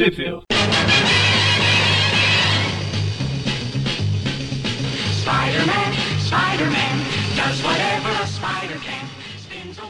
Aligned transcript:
Away. 0.00 0.40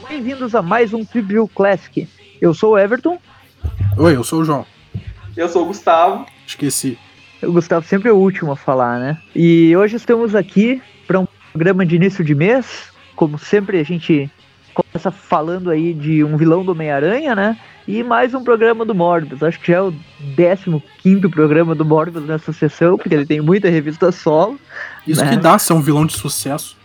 Bem-vindos 0.09 0.53
a 0.53 0.61
mais 0.61 0.93
um 0.93 1.05
Preview 1.05 1.47
Classic. 1.47 2.09
Eu 2.41 2.53
sou 2.53 2.73
o 2.73 2.77
Everton. 2.77 3.17
Oi, 3.97 4.13
eu 4.13 4.23
sou 4.25 4.41
o 4.41 4.43
João. 4.43 4.65
Eu 5.37 5.47
sou 5.47 5.63
o 5.63 5.67
Gustavo. 5.67 6.25
Esqueci. 6.45 6.99
O 7.41 7.53
Gustavo 7.53 7.85
sempre 7.85 8.09
é 8.09 8.11
o 8.11 8.17
último 8.17 8.51
a 8.51 8.57
falar, 8.57 8.99
né? 8.99 9.17
E 9.33 9.73
hoje 9.77 9.95
estamos 9.95 10.35
aqui 10.35 10.81
para 11.07 11.21
um 11.21 11.27
programa 11.53 11.85
de 11.85 11.95
início 11.95 12.21
de 12.21 12.35
mês. 12.35 12.91
Como 13.15 13.39
sempre, 13.39 13.79
a 13.79 13.83
gente 13.83 14.29
começa 14.73 15.09
falando 15.09 15.69
aí 15.69 15.93
de 15.93 16.21
um 16.21 16.35
vilão 16.35 16.65
do 16.65 16.73
Homem-Aranha, 16.73 17.33
né? 17.33 17.57
E 17.87 18.03
mais 18.03 18.33
um 18.33 18.43
programa 18.43 18.85
do 18.85 18.93
Morbius. 18.93 19.41
Acho 19.41 19.59
que 19.59 19.71
já 19.71 19.77
é 19.77 19.81
o 19.81 19.93
15 21.03 21.27
programa 21.29 21.73
do 21.73 21.83
Morbius 21.83 22.25
nessa 22.25 22.53
sessão, 22.53 22.97
porque 22.97 23.13
ele 23.13 23.25
tem 23.25 23.41
muita 23.41 23.69
revista 23.69 24.11
solo. 24.11 24.59
Isso 25.05 25.23
Né? 25.23 25.31
que 25.31 25.37
dá 25.37 25.57
ser 25.57 25.73
um 25.73 25.81
vilão 25.81 26.05
de 26.05 26.13
sucesso. 26.13 26.77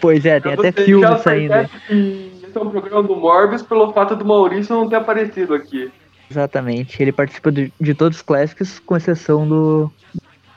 Pois 0.00 0.24
é, 0.24 0.40
tem 0.40 0.56
Pra 0.56 0.68
até 0.68 0.84
filme 0.84 1.18
saindo. 1.18 1.54
Esse 1.54 2.56
é 2.56 2.60
um 2.60 2.70
programa 2.70 3.02
do 3.02 3.14
Morbius 3.14 3.62
pelo 3.62 3.92
fato 3.92 4.16
do 4.16 4.24
Maurício 4.24 4.74
não 4.74 4.88
ter 4.88 4.96
aparecido 4.96 5.54
aqui. 5.54 5.90
Exatamente. 6.30 7.00
Ele 7.00 7.12
participa 7.12 7.52
de, 7.52 7.72
de 7.80 7.94
todos 7.94 8.18
os 8.18 8.22
clássicos, 8.22 8.78
com 8.80 8.96
exceção 8.96 9.46
do 9.46 9.90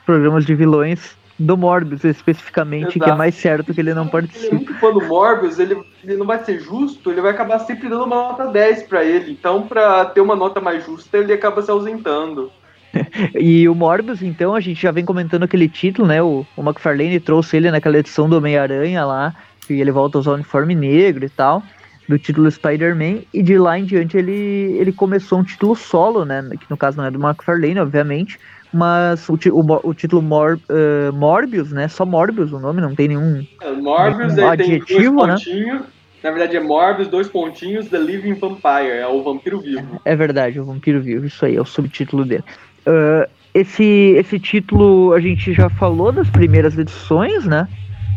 programas 0.04 0.44
de 0.44 0.54
vilões 0.54 1.16
do 1.42 1.56
Morbius, 1.56 2.04
especificamente, 2.04 2.92
que 2.98 3.04
é 3.04 3.06
Exato. 3.06 3.18
mais 3.18 3.34
certo 3.34 3.74
que 3.74 3.80
ele 3.80 3.94
não 3.94 4.02
Ele 4.02 4.08
é 4.08 4.12
participa. 4.12 4.54
muito 4.54 4.74
fã 4.74 4.92
do 4.92 5.04
Morbius, 5.04 5.58
ele, 5.58 5.76
ele 6.04 6.16
não 6.16 6.26
vai 6.26 6.42
ser 6.44 6.60
justo, 6.60 7.10
ele 7.10 7.20
vai 7.20 7.32
acabar 7.32 7.58
sempre 7.60 7.88
dando 7.88 8.04
uma 8.04 8.16
nota 8.16 8.46
10 8.46 8.84
pra 8.84 9.04
ele. 9.04 9.32
Então, 9.32 9.62
pra 9.66 10.04
ter 10.06 10.20
uma 10.20 10.36
nota 10.36 10.60
mais 10.60 10.84
justa, 10.84 11.18
ele 11.18 11.32
acaba 11.32 11.62
se 11.62 11.70
ausentando. 11.70 12.50
E 13.34 13.66
o 13.68 13.74
Morbius, 13.74 14.22
então, 14.22 14.54
a 14.54 14.60
gente 14.60 14.80
já 14.82 14.90
vem 14.90 15.04
comentando 15.04 15.42
aquele 15.44 15.68
título, 15.68 16.06
né? 16.06 16.22
O, 16.22 16.46
o 16.56 16.62
McFarlane 16.62 17.18
trouxe 17.20 17.56
ele 17.56 17.70
naquela 17.70 17.98
edição 17.98 18.28
do 18.28 18.36
Homem-Aranha 18.36 19.04
lá, 19.04 19.34
que 19.66 19.74
ele 19.80 19.90
volta 19.90 20.18
a 20.18 20.20
usar 20.20 20.32
o 20.32 20.34
uniforme 20.34 20.74
negro 20.74 21.24
e 21.24 21.28
tal, 21.30 21.62
do 22.08 22.18
título 22.18 22.50
Spider-Man, 22.50 23.20
e 23.32 23.42
de 23.42 23.56
lá 23.56 23.78
em 23.78 23.84
diante 23.84 24.16
ele, 24.18 24.76
ele 24.78 24.92
começou 24.92 25.38
um 25.38 25.44
título 25.44 25.74
solo, 25.74 26.24
né? 26.26 26.46
Que 26.60 26.66
no 26.70 26.76
caso 26.76 26.98
não 26.98 27.06
é 27.06 27.10
do 27.10 27.18
McFarlane, 27.18 27.80
obviamente, 27.80 28.38
mas 28.72 29.28
o, 29.28 29.34
o, 29.34 29.90
o 29.90 29.94
título 29.94 30.22
Mor, 30.22 30.58
eh, 30.68 31.10
Morbius, 31.12 31.72
né? 31.72 31.88
Só 31.88 32.06
Morbius 32.06 32.52
o 32.52 32.58
nome, 32.58 32.80
não 32.80 32.94
tem 32.94 33.08
nenhum. 33.08 33.44
É, 33.60 33.68
o 33.68 33.82
Morbius, 33.82 34.32
Um 34.32 34.36
tem 34.36 34.44
adjetivo, 34.44 35.26
né? 35.26 35.36
Na 36.22 36.30
verdade 36.30 36.56
é 36.56 36.60
Morbius, 36.60 37.08
dois 37.08 37.28
pontinhos, 37.28 37.88
The 37.88 37.98
Living 37.98 38.34
Vampire, 38.34 38.98
é 38.98 39.06
o 39.08 39.22
vampiro 39.22 39.60
vivo. 39.60 40.00
É 40.04 40.14
verdade, 40.14 40.60
o 40.60 40.64
Vampiro 40.64 41.00
Vivo, 41.02 41.26
isso 41.26 41.44
aí, 41.44 41.56
é 41.56 41.60
o 41.60 41.64
subtítulo 41.64 42.24
dele. 42.24 42.44
Ah, 42.86 43.28
esse, 43.54 44.14
esse 44.16 44.38
título 44.38 45.12
a 45.12 45.20
gente 45.20 45.52
já 45.52 45.68
falou 45.68 46.10
das 46.10 46.28
primeiras 46.30 46.78
edições, 46.78 47.44
né? 47.44 47.68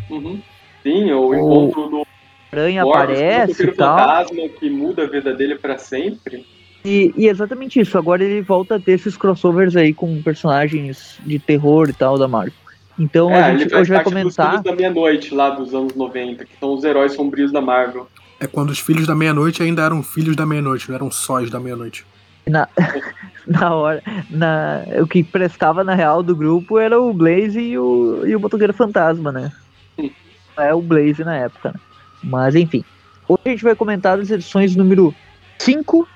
Uhum. 0.10 0.40
Sim, 0.82 1.12
o, 1.12 1.30
O 1.30 1.36
encontro 1.36 1.90
do 1.90 2.08
Aranha 2.52 2.86
Morbius 2.86 3.20
o 3.20 3.24
aparece 3.24 3.64
e 3.64 3.72
tal. 3.74 3.98
fantasma 3.98 4.50
que 4.60 4.70
muda 4.70 5.04
a 5.04 5.08
vida 5.10 5.34
dele 5.34 5.56
pra 5.56 5.78
sempre. 5.78 6.46
E, 6.86 7.12
e 7.18 7.28
exatamente 7.28 7.80
isso, 7.80 7.98
agora 7.98 8.24
ele 8.24 8.42
volta 8.44 8.76
a 8.76 8.80
ter 8.80 8.92
esses 8.92 9.18
crossovers 9.18 9.76
aí 9.76 9.92
com 9.92 10.22
personagens 10.22 11.18
de 11.26 11.40
terror 11.40 11.90
e 11.90 11.94
tal 11.94 12.16
da 12.20 12.28
Marvel. 12.28 12.54
Então 12.98 13.32
é, 13.32 13.42
a 13.42 13.58
gente 13.58 13.76
hoje 13.76 13.90
vai 13.90 14.04
dos 14.04 14.14
comentar. 14.14 14.50
Filhos 14.52 14.64
da 14.64 14.76
Meia-Noite 14.76 15.34
lá 15.34 15.50
dos 15.50 15.74
anos 15.74 15.96
90, 15.96 16.46
que 16.46 16.52
são 16.60 16.76
os 16.76 16.84
heróis 16.84 17.14
sombrios 17.14 17.52
da 17.52 17.60
Marvel. 17.60 18.08
É 18.40 18.46
quando 18.46 18.70
os 18.70 18.80
filhos 18.80 19.08
da 19.08 19.16
meia-noite 19.16 19.64
ainda 19.64 19.82
eram 19.82 20.04
filhos 20.04 20.36
da 20.36 20.46
meia-noite, 20.46 20.88
não 20.88 20.96
eram 20.96 21.10
sóis 21.10 21.50
da 21.50 21.60
meia-noite. 21.60 22.06
Na, 22.48 22.68
na 23.48 23.74
hora. 23.74 24.04
Na, 24.30 24.84
o 25.02 25.08
que 25.08 25.24
prestava 25.24 25.84
na 25.84 25.96
real 25.96 26.22
do 26.22 26.36
grupo 26.36 26.78
era 26.78 27.02
o 27.02 27.12
Blaze 27.12 27.60
e 27.60 27.78
o, 27.78 28.24
e 28.26 28.36
o 28.36 28.74
Fantasma, 28.74 29.32
né? 29.32 29.52
Sim. 29.96 30.12
É 30.58 30.74
o 30.74 30.82
Blaze 30.82 31.24
na 31.24 31.36
época, 31.36 31.72
né? 31.72 31.80
Mas 32.24 32.56
enfim. 32.56 32.84
Hoje 33.28 33.42
a 33.46 33.50
gente 33.50 33.64
vai 33.64 33.76
comentar 33.76 34.20
as 34.20 34.30
edições 34.30 34.76
número 34.76 35.16
5, 35.58 36.08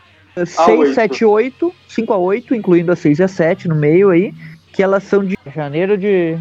6, 0.45 0.79
oito. 0.79 0.93
7, 0.93 1.25
8, 1.25 1.73
5 1.87 2.13
a 2.13 2.17
8, 2.17 2.55
incluindo 2.55 2.91
a 2.91 2.95
6 2.95 3.19
e 3.19 3.23
a 3.23 3.27
7 3.27 3.67
no 3.67 3.75
meio 3.75 4.09
aí, 4.09 4.33
que 4.73 4.81
elas 4.83 5.03
são 5.03 5.23
de 5.23 5.37
janeiro 5.55 5.97
de, 5.97 6.37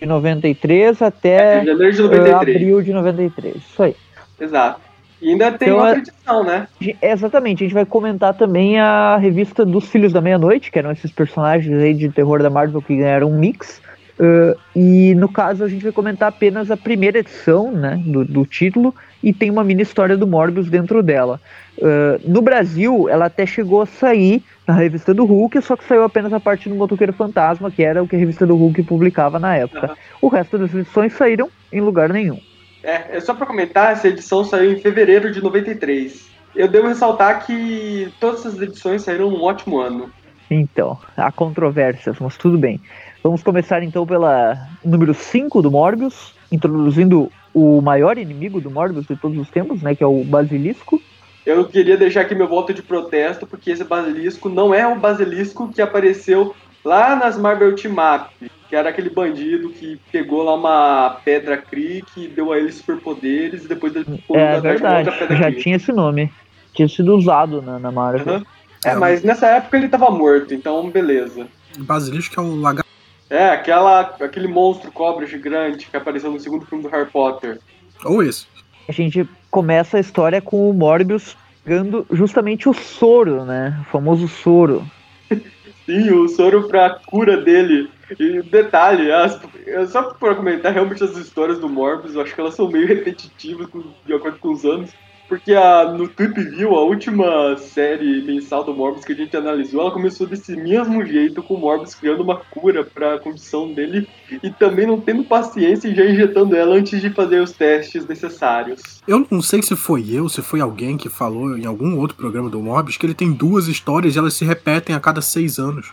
de 0.00 0.06
93 0.06 1.00
até 1.02 1.62
Em 1.62 1.66
janeiro 1.66 1.92
de 1.92 2.00
eh, 2.00 2.04
93. 2.04 2.34
abril 2.36 2.82
de 2.82 2.92
93. 2.92 3.56
Isso 3.56 3.82
aí. 3.82 3.96
Exato. 4.40 4.80
E 5.22 5.30
ainda 5.30 5.52
tem 5.52 5.68
Então, 5.68 5.80
outra 5.80 5.96
é- 5.96 5.98
edição, 5.98 6.44
né? 6.44 6.66
É, 7.02 7.12
Exatamente, 7.12 7.62
a 7.62 7.66
gente 7.66 7.74
vai 7.74 7.84
comentar 7.84 8.32
também 8.34 8.80
a 8.80 9.18
revista 9.18 9.66
dos 9.66 9.86
Filhos 9.86 10.12
da 10.14 10.20
Meia-Noite, 10.20 10.70
que 10.70 10.78
eram 10.78 10.90
esses 10.90 11.10
personagens 11.10 11.78
aí 11.82 11.92
de 11.92 12.08
terror 12.08 12.42
da 12.42 12.48
Marvel 12.48 12.80
que 12.80 12.96
ganharam 12.96 13.28
um 13.30 13.38
mix. 13.38 13.82
Uh, 14.20 14.54
e 14.76 15.14
no 15.14 15.30
caso 15.30 15.64
a 15.64 15.68
gente 15.68 15.82
vai 15.82 15.92
comentar 15.92 16.28
apenas 16.28 16.70
a 16.70 16.76
primeira 16.76 17.20
edição 17.20 17.72
né, 17.72 17.98
do, 18.04 18.22
do 18.22 18.44
título 18.44 18.94
e 19.22 19.32
tem 19.32 19.50
uma 19.50 19.64
mini 19.64 19.80
história 19.80 20.14
do 20.14 20.26
Morbius 20.26 20.68
dentro 20.68 21.02
dela. 21.02 21.40
Uh, 21.78 22.20
no 22.22 22.42
Brasil, 22.42 23.08
ela 23.08 23.26
até 23.26 23.46
chegou 23.46 23.80
a 23.80 23.86
sair 23.86 24.44
na 24.66 24.74
revista 24.74 25.14
do 25.14 25.24
Hulk, 25.24 25.62
só 25.62 25.74
que 25.74 25.84
saiu 25.84 26.04
apenas 26.04 26.34
a 26.34 26.38
parte 26.38 26.68
do 26.68 26.74
Motoqueiro 26.74 27.14
Fantasma, 27.14 27.70
que 27.70 27.82
era 27.82 28.02
o 28.02 28.06
que 28.06 28.14
a 28.14 28.18
revista 28.18 28.46
do 28.46 28.56
Hulk 28.56 28.82
publicava 28.82 29.38
na 29.38 29.56
época. 29.56 29.86
Aham. 29.86 29.96
O 30.20 30.28
resto 30.28 30.58
das 30.58 30.74
edições 30.74 31.14
saíram 31.14 31.48
em 31.72 31.80
lugar 31.80 32.10
nenhum. 32.10 32.38
É, 32.82 33.16
é 33.16 33.20
só 33.20 33.32
pra 33.32 33.46
comentar, 33.46 33.92
essa 33.92 34.08
edição 34.08 34.44
saiu 34.44 34.72
em 34.72 34.80
fevereiro 34.80 35.32
de 35.32 35.42
93. 35.42 36.28
Eu 36.54 36.68
devo 36.68 36.88
ressaltar 36.88 37.46
que 37.46 38.12
todas 38.20 38.40
essas 38.40 38.60
edições 38.60 39.02
saíram 39.02 39.30
num 39.30 39.42
ótimo 39.42 39.78
ano. 39.80 40.10
Então, 40.50 40.98
há 41.16 41.30
controvérsias, 41.30 42.18
mas 42.18 42.36
tudo 42.36 42.58
bem. 42.58 42.80
Vamos 43.22 43.42
começar 43.42 43.82
então 43.82 44.06
pela 44.06 44.56
número 44.84 45.12
5 45.12 45.60
do 45.60 45.70
Morbius, 45.70 46.32
introduzindo 46.50 47.30
o 47.52 47.80
maior 47.80 48.16
inimigo 48.16 48.60
do 48.60 48.70
Morbius 48.70 49.06
de 49.06 49.16
todos 49.16 49.38
os 49.38 49.48
tempos, 49.50 49.82
né, 49.82 49.94
que 49.94 50.02
é 50.02 50.06
o 50.06 50.24
Basilisco. 50.24 51.00
Eu 51.44 51.64
queria 51.66 51.96
deixar 51.96 52.22
aqui 52.22 52.34
meu 52.34 52.48
voto 52.48 52.72
de 52.72 52.82
protesto, 52.82 53.46
porque 53.46 53.70
esse 53.70 53.82
basilisco 53.82 54.48
não 54.48 54.74
é 54.74 54.86
o 54.86 54.98
basilisco 54.98 55.72
que 55.72 55.80
apareceu 55.80 56.54
lá 56.84 57.16
nas 57.16 57.38
Marvel 57.38 57.74
Team 57.74 57.94
Up, 57.94 58.50
que 58.68 58.76
era 58.76 58.90
aquele 58.90 59.10
bandido 59.10 59.70
que 59.70 59.98
pegou 60.12 60.42
lá 60.42 60.54
uma 60.54 61.18
pedra 61.24 61.56
Kree 61.56 62.04
que 62.14 62.28
deu 62.28 62.52
a 62.52 62.58
ele 62.58 62.70
superpoderes 62.70 63.64
e 63.64 63.68
depois 63.68 63.94
ele 63.96 64.04
ficou 64.04 64.36
É 64.36 64.60
verdade, 64.60 65.08
outra 65.08 65.26
pedra 65.26 65.36
já 65.36 65.50
Kree. 65.50 65.62
tinha 65.62 65.76
esse 65.76 65.92
nome. 65.92 66.30
Tinha 66.74 66.88
sido 66.88 67.16
usado 67.16 67.60
na, 67.62 67.78
na 67.78 67.90
Marvel. 67.90 68.34
Aham. 68.34 68.44
É, 68.84 68.94
mas 68.94 69.22
nessa 69.22 69.46
época 69.46 69.76
ele 69.76 69.88
tava 69.88 70.10
morto, 70.10 70.54
então 70.54 70.88
beleza. 70.88 71.46
Basilisco 71.78 72.38
é 72.38 72.42
o 72.42 72.54
lagarto. 72.60 72.89
É, 73.30 73.50
aquela, 73.50 74.00
aquele 74.00 74.48
monstro 74.48 74.90
cobra 74.90 75.24
gigante 75.24 75.88
que 75.88 75.96
apareceu 75.96 76.30
no 76.32 76.40
segundo 76.40 76.66
filme 76.66 76.82
do 76.82 76.90
Harry 76.90 77.08
Potter. 77.08 77.60
Ou 78.04 78.22
esse. 78.22 78.46
A 78.88 78.92
gente 78.92 79.26
começa 79.50 79.96
a 79.96 80.00
história 80.00 80.42
com 80.42 80.68
o 80.68 80.74
Morbius 80.74 81.36
pegando 81.64 82.04
justamente 82.10 82.68
o 82.68 82.74
soro, 82.74 83.44
né? 83.44 83.78
O 83.82 83.84
famoso 83.84 84.26
soro. 84.26 84.84
Sim, 85.86 86.10
o 86.10 86.28
soro 86.28 86.66
pra 86.68 86.90
cura 87.06 87.36
dele. 87.40 87.88
E 88.18 88.42
detalhe, 88.42 89.12
as, 89.12 89.40
só 89.88 90.02
pra 90.02 90.34
comentar, 90.34 90.72
realmente 90.72 91.04
as 91.04 91.16
histórias 91.16 91.60
do 91.60 91.68
Morbius, 91.68 92.14
eu 92.16 92.22
acho 92.22 92.34
que 92.34 92.40
elas 92.40 92.54
são 92.54 92.68
meio 92.68 92.86
repetitivas 92.86 93.68
com- 93.68 93.84
de 94.04 94.12
acordo 94.12 94.38
com 94.38 94.50
os 94.50 94.64
anos. 94.64 94.90
Porque 95.30 95.54
a, 95.54 95.84
no 95.84 96.08
Trip 96.08 96.42
View, 96.42 96.74
a 96.74 96.82
última 96.82 97.56
série 97.56 98.20
mensal 98.20 98.64
do 98.64 98.74
Morbius 98.74 99.04
que 99.04 99.12
a 99.12 99.14
gente 99.14 99.36
analisou, 99.36 99.82
ela 99.82 99.92
começou 99.92 100.26
desse 100.26 100.56
mesmo 100.56 101.06
jeito, 101.06 101.40
com 101.40 101.54
o 101.54 101.56
Morbius 101.56 101.94
criando 101.94 102.24
uma 102.24 102.38
cura 102.38 102.82
pra 102.82 103.16
condição 103.20 103.72
dele 103.72 104.08
e 104.42 104.50
também 104.50 104.88
não 104.88 105.00
tendo 105.00 105.22
paciência 105.22 105.86
e 105.86 105.94
já 105.94 106.04
injetando 106.04 106.56
ela 106.56 106.74
antes 106.74 107.00
de 107.00 107.10
fazer 107.10 107.40
os 107.40 107.52
testes 107.52 108.08
necessários. 108.08 109.00
Eu 109.06 109.24
não 109.30 109.40
sei 109.40 109.62
se 109.62 109.76
foi 109.76 110.04
eu, 110.10 110.28
se 110.28 110.42
foi 110.42 110.60
alguém 110.60 110.96
que 110.96 111.08
falou 111.08 111.56
em 111.56 111.64
algum 111.64 111.96
outro 111.96 112.16
programa 112.16 112.50
do 112.50 112.60
Morbius 112.60 112.96
que 112.96 113.06
ele 113.06 113.14
tem 113.14 113.32
duas 113.32 113.68
histórias 113.68 114.16
e 114.16 114.18
elas 114.18 114.34
se 114.34 114.44
repetem 114.44 114.96
a 114.96 115.00
cada 115.00 115.22
seis 115.22 115.60
anos. 115.60 115.92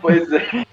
Pois 0.00 0.28
é. 0.32 0.64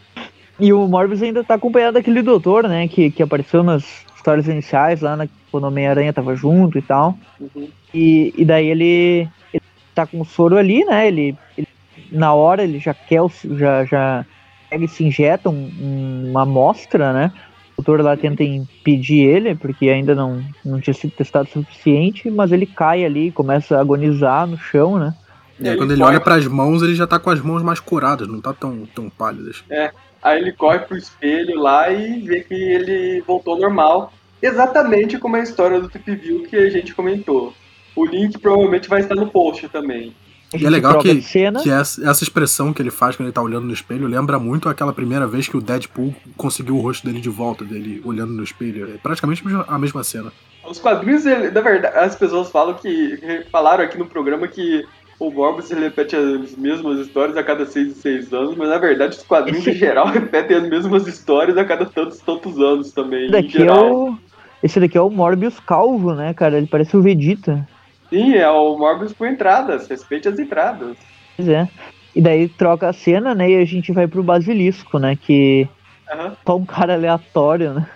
E 0.59 0.73
o 0.73 0.87
Morbius 0.87 1.21
ainda 1.21 1.43
tá 1.43 1.53
acompanhado 1.53 1.93
daquele 1.93 2.23
doutor, 2.23 2.67
né? 2.67 2.87
Que, 2.87 3.11
que 3.11 3.21
apareceu 3.21 3.61
nas 3.61 4.03
histórias 4.29 4.47
iniciais 4.47 5.01
lá, 5.01 5.15
na, 5.17 5.27
quando 5.51 5.63
o 5.63 5.67
Homem-Aranha 5.67 6.13
tava 6.13 6.35
junto 6.35 6.77
e 6.77 6.81
tal. 6.81 7.17
Uhum. 7.39 7.67
E, 7.93 8.33
e 8.37 8.45
daí 8.45 8.67
ele, 8.67 9.27
ele 9.51 9.63
tá 9.95 10.05
com 10.05 10.21
o 10.21 10.25
soro 10.25 10.57
ali, 10.57 10.85
né? 10.85 11.07
Ele, 11.07 11.35
ele- 11.57 11.67
na 12.11 12.33
hora 12.33 12.63
ele 12.63 12.79
já 12.79 12.93
quer, 12.93 13.21
o- 13.21 13.31
já, 13.57 13.83
já 13.85 14.25
pega 14.69 14.85
e 14.85 14.87
se 14.87 15.03
injeta 15.03 15.49
um- 15.49 15.71
um- 15.81 16.27
uma 16.29 16.43
amostra, 16.43 17.11
né? 17.11 17.31
O 17.75 17.81
doutor 17.81 18.01
lá 18.03 18.15
tenta 18.15 18.43
impedir 18.43 19.23
ele, 19.25 19.55
porque 19.55 19.89
ainda 19.89 20.13
não, 20.13 20.43
não 20.63 20.79
tinha 20.79 20.93
sido 20.93 21.11
testado 21.11 21.47
o 21.49 21.51
suficiente, 21.51 22.29
mas 22.29 22.51
ele 22.51 22.65
cai 22.65 23.03
ali 23.05 23.27
e 23.27 23.31
começa 23.31 23.77
a 23.77 23.81
agonizar 23.81 24.45
no 24.45 24.57
chão, 24.57 24.99
né? 24.99 25.13
Ele 25.59 25.75
quando 25.75 25.91
ele 25.91 26.01
corre- 26.01 26.11
olha 26.15 26.19
pras 26.23 26.45
mãos, 26.47 26.83
ele 26.83 26.93
já 26.95 27.07
tá 27.07 27.17
com 27.17 27.29
as 27.29 27.41
mãos 27.41 27.63
mais 27.63 27.79
curadas, 27.79 28.27
não 28.27 28.39
tá 28.39 28.53
tão, 28.53 28.85
tão 28.93 29.09
pálidas. 29.09 29.63
Aí 30.21 30.39
ele 30.39 30.51
corre 30.51 30.79
pro 30.79 30.97
espelho 30.97 31.57
lá 31.59 31.89
e 31.89 32.19
vê 32.21 32.41
que 32.41 32.53
ele 32.53 33.21
voltou 33.25 33.57
normal. 33.57 34.11
Exatamente 34.41 35.17
como 35.17 35.35
a 35.35 35.39
história 35.41 35.79
do 35.79 35.89
Trip 35.89 36.15
View 36.15 36.43
que 36.43 36.55
a 36.55 36.69
gente 36.69 36.93
comentou. 36.93 37.53
O 37.95 38.05
link 38.05 38.37
provavelmente 38.39 38.87
vai 38.87 39.01
estar 39.01 39.15
no 39.15 39.27
post 39.27 39.67
também. 39.69 40.13
E 40.57 40.65
é 40.65 40.69
legal 40.69 40.97
que, 40.99 41.21
que 41.21 41.69
essa, 41.69 42.09
essa 42.09 42.23
expressão 42.23 42.73
que 42.73 42.81
ele 42.81 42.89
faz 42.89 43.15
quando 43.15 43.27
ele 43.27 43.33
tá 43.33 43.41
olhando 43.41 43.65
no 43.67 43.73
espelho 43.73 44.07
lembra 44.07 44.39
muito 44.39 44.67
aquela 44.67 44.91
primeira 44.91 45.27
vez 45.27 45.47
que 45.47 45.55
o 45.55 45.61
Deadpool 45.61 46.15
conseguiu 46.35 46.75
o 46.75 46.81
rosto 46.81 47.05
dele 47.05 47.21
de 47.21 47.29
volta, 47.29 47.63
dele 47.63 48.01
olhando 48.03 48.33
no 48.33 48.43
espelho. 48.43 48.89
É 48.91 48.97
praticamente 48.97 49.43
a 49.67 49.77
mesma 49.77 50.03
cena. 50.03 50.31
Os 50.67 50.79
quadrinhos, 50.79 51.25
ele- 51.25 51.51
na 51.51 51.61
verdade, 51.61 51.95
as 51.97 52.15
pessoas 52.15 52.49
falam 52.49 52.73
que. 52.73 53.43
Falaram 53.51 53.83
aqui 53.83 53.97
no 53.97 54.07
programa 54.07 54.47
que 54.47 54.83
o 55.19 55.29
Morbius 55.29 55.69
ele 55.69 55.81
repete 55.81 56.15
as 56.15 56.55
mesmas 56.55 56.99
histórias 56.99 57.37
a 57.37 57.43
cada 57.43 57.65
seis 57.67 57.89
e 57.89 58.01
seis 58.01 58.33
anos, 58.33 58.55
mas 58.55 58.69
na 58.69 58.77
verdade 58.77 59.17
os 59.17 59.23
quadrinhos 59.23 59.67
em 59.67 59.73
geral 59.73 60.07
repetem 60.09 60.57
as 60.57 60.67
mesmas 60.67 61.05
histórias 61.05 61.57
a 61.57 61.65
cada 61.65 61.85
tantos 61.85 62.19
tantos 62.19 62.57
anos 62.59 62.91
também. 62.91 63.25
Esse 63.25 63.29
Em 63.29 63.31
daqui 63.43 63.57
é 63.57 63.59
geral. 63.59 63.93
o. 64.09 64.17
Esse 64.61 64.79
daqui 64.79 64.97
é 64.97 65.01
o 65.01 65.09
Morbius 65.09 65.59
calvo, 65.59 66.13
né, 66.13 66.33
cara? 66.33 66.57
Ele 66.57 66.67
parece 66.67 66.95
o 66.97 67.01
Vegeta. 67.01 67.67
Sim, 68.09 68.33
é 68.35 68.49
o 68.49 68.77
Morbius 68.77 69.13
por 69.13 69.27
entradas, 69.27 69.87
respeite 69.87 70.27
as 70.27 70.39
entradas. 70.39 70.97
Pois 71.37 71.47
é. 71.47 71.67
E 72.15 72.21
daí 72.21 72.49
troca 72.49 72.89
a 72.89 72.93
cena, 72.93 73.35
né? 73.35 73.51
E 73.51 73.55
a 73.55 73.65
gente 73.65 73.93
vai 73.93 74.07
pro 74.07 74.23
Basilisco, 74.23 74.97
né? 74.97 75.15
Que 75.15 75.67
Aham. 76.11 76.35
só 76.45 76.57
um 76.57 76.65
cara 76.65 76.95
aleatório, 76.95 77.75
né? 77.75 77.87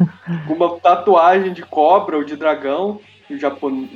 Com 0.48 0.54
uma 0.54 0.80
tatuagem 0.80 1.51
de 1.51 1.63
cobra 1.63 2.15
ou 2.15 2.24
de 2.24 2.36
dragão 2.36 3.00
japon- 3.38 3.88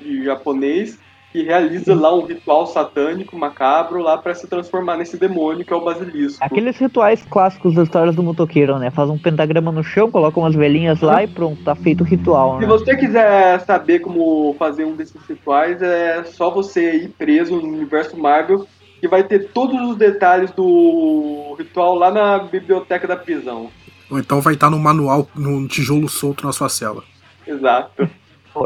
em 0.00 0.22
japonês 0.22 0.98
que 1.34 1.42
realiza 1.42 1.92
lá 1.96 2.14
um 2.14 2.24
ritual 2.24 2.64
satânico 2.64 3.36
macabro 3.36 4.00
lá 4.00 4.16
pra 4.16 4.32
se 4.36 4.46
transformar 4.46 4.96
nesse 4.96 5.16
demônio 5.16 5.64
que 5.64 5.72
é 5.72 5.76
o 5.76 5.84
basilisco. 5.84 6.38
Aqueles 6.40 6.78
rituais 6.78 7.26
clássicos 7.28 7.74
das 7.74 7.88
histórias 7.88 8.14
do 8.14 8.22
motoqueiro, 8.22 8.78
né? 8.78 8.88
Faz 8.92 9.10
um 9.10 9.18
pentagrama 9.18 9.72
no 9.72 9.82
chão, 9.82 10.12
coloca 10.12 10.38
umas 10.38 10.54
velhinhas 10.54 11.00
lá 11.00 11.24
e 11.24 11.26
pronto, 11.26 11.60
tá 11.64 11.74
feito 11.74 12.02
o 12.02 12.04
ritual, 12.04 12.60
Se 12.60 12.60
né? 12.60 12.66
você 12.68 12.96
quiser 12.96 13.58
saber 13.62 13.98
como 13.98 14.54
fazer 14.56 14.84
um 14.84 14.94
desses 14.94 15.20
rituais, 15.28 15.82
é 15.82 16.22
só 16.22 16.50
você 16.50 16.98
ir 16.98 17.08
preso 17.08 17.56
no 17.56 17.66
universo 17.66 18.16
Marvel, 18.16 18.64
que 19.00 19.08
vai 19.08 19.24
ter 19.24 19.50
todos 19.50 19.90
os 19.90 19.96
detalhes 19.96 20.52
do 20.52 21.56
ritual 21.58 21.96
lá 21.96 22.12
na 22.12 22.38
biblioteca 22.38 23.08
da 23.08 23.16
prisão. 23.16 23.70
Ou 24.08 24.20
então 24.20 24.40
vai 24.40 24.54
estar 24.54 24.70
no 24.70 24.78
manual, 24.78 25.26
num 25.34 25.66
tijolo 25.66 26.08
solto 26.08 26.46
na 26.46 26.52
sua 26.52 26.68
cela. 26.68 27.02
Exato. 27.44 28.08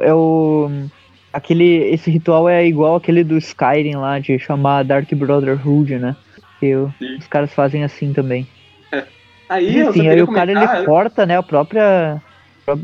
É 0.02 0.12
o. 0.12 0.68
Aquele. 1.38 1.90
Esse 1.92 2.10
ritual 2.10 2.48
é 2.48 2.66
igual 2.66 2.96
aquele 2.96 3.24
do 3.24 3.38
Skyrim 3.38 3.96
lá, 3.96 4.18
de 4.18 4.38
chamar 4.38 4.82
Dark 4.84 5.10
Brotherhood, 5.14 5.96
né? 5.98 6.14
Que 6.60 6.74
os 6.74 7.26
caras 7.30 7.52
fazem 7.54 7.84
assim 7.84 8.12
também. 8.12 8.46
Aí, 9.48 9.78
eu 9.78 9.86
só 9.86 9.90
Enfim, 9.92 10.08
aí 10.08 10.20
o 10.22 10.26
cara 10.30 10.50
ele 10.52 10.84
corta, 10.84 11.24
né, 11.24 11.38
a 11.38 11.42
própria. 11.42 12.20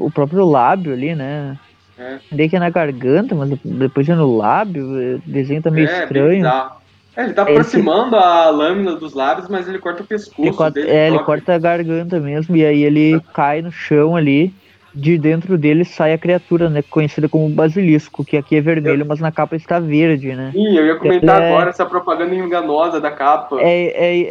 O 0.01 0.11
próprio 0.11 0.47
lábio 0.47 0.95
ali, 0.95 1.15
né? 1.15 1.59
É. 1.99 2.17
Daí 2.33 2.49
que 2.49 2.56
é 2.56 2.59
na 2.59 2.71
garganta, 2.71 3.35
mas 3.35 3.51
depois 3.62 4.09
é 4.09 4.15
no 4.15 4.35
lábio, 4.39 5.17
o 5.17 5.19
desenho 5.27 5.61
tá 5.61 5.71
meio 5.71 5.87
É, 5.87 6.03
estranho. 6.05 6.37
bizarro. 6.37 6.77
É, 7.17 7.25
ele 7.25 7.33
tá 7.35 7.43
Esse- 7.43 7.51
aproximando 7.53 8.17
a 8.17 8.49
lâmina 8.51 8.97
dos 8.97 9.12
lábios, 9.12 9.47
mas 9.49 9.69
ele 9.69 9.79
corta 9.79 10.03
o 10.03 10.06
pescoço 10.06 10.41
Ele 10.41 10.53
corta, 10.56 10.81
é, 10.81 11.09
ele 11.09 11.19
corta 11.21 11.55
a 11.55 11.59
garganta 11.59 12.19
mesmo, 12.19 12.56
e 12.56 12.65
aí 12.65 12.83
ele 12.83 13.21
cai 13.35 13.61
no 13.61 13.71
chão 13.71 14.17
ali. 14.17 14.53
De 14.94 15.19
dentro 15.19 15.58
dele 15.58 15.85
sai 15.85 16.12
a 16.12 16.19
criatura, 16.19 16.70
né? 16.70 16.81
Conhecida 16.82 17.29
como 17.29 17.49
basilisco, 17.49 18.25
que 18.25 18.37
aqui 18.37 18.55
é 18.56 18.61
vermelho, 18.61 19.05
mas 19.05 19.19
na 19.19 19.32
capa 19.32 19.56
está 19.56 19.81
verde, 19.81 20.37
né? 20.37 20.50
Sim, 20.52 20.76
eu 20.76 20.87
ia 20.87 20.94
comentar 20.94 21.43
É- 21.43 21.49
agora 21.49 21.70
essa 21.70 21.85
propaganda 21.85 22.32
enganosa 22.32 23.00
da 23.00 23.11
capa. 23.11 23.61
É, 23.61 23.87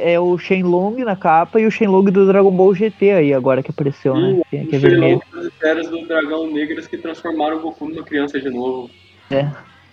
é, 0.08 0.14
é 0.14 0.20
o 0.20 0.38
Shenlong 0.38 1.04
na 1.04 1.18
capa 1.18 1.60
e 1.60 1.66
o 1.66 1.72
Shenlong 1.72 2.10
do 2.10 2.26
Dragon 2.26 2.52
Ball 2.52 2.74
GT 2.74 3.12
aí, 3.12 3.34
agora 3.34 3.62
que 3.62 3.72
apareceu, 3.72 4.16
né? 4.16 4.42
Que, 4.50 4.66
que 4.66 4.76
é 4.78 4.80
vermelho. 4.80 5.22
das 5.34 5.46
esferas 5.46 5.90
do 5.90 6.08
dragão 6.08 6.50
negras 6.50 6.88
que 6.88 6.98
transformaram 6.98 7.58
o 7.58 7.62
Goku 7.62 7.90
numa 7.90 8.04
criança 8.04 8.40
de 8.40 8.50
novo. 8.50 8.90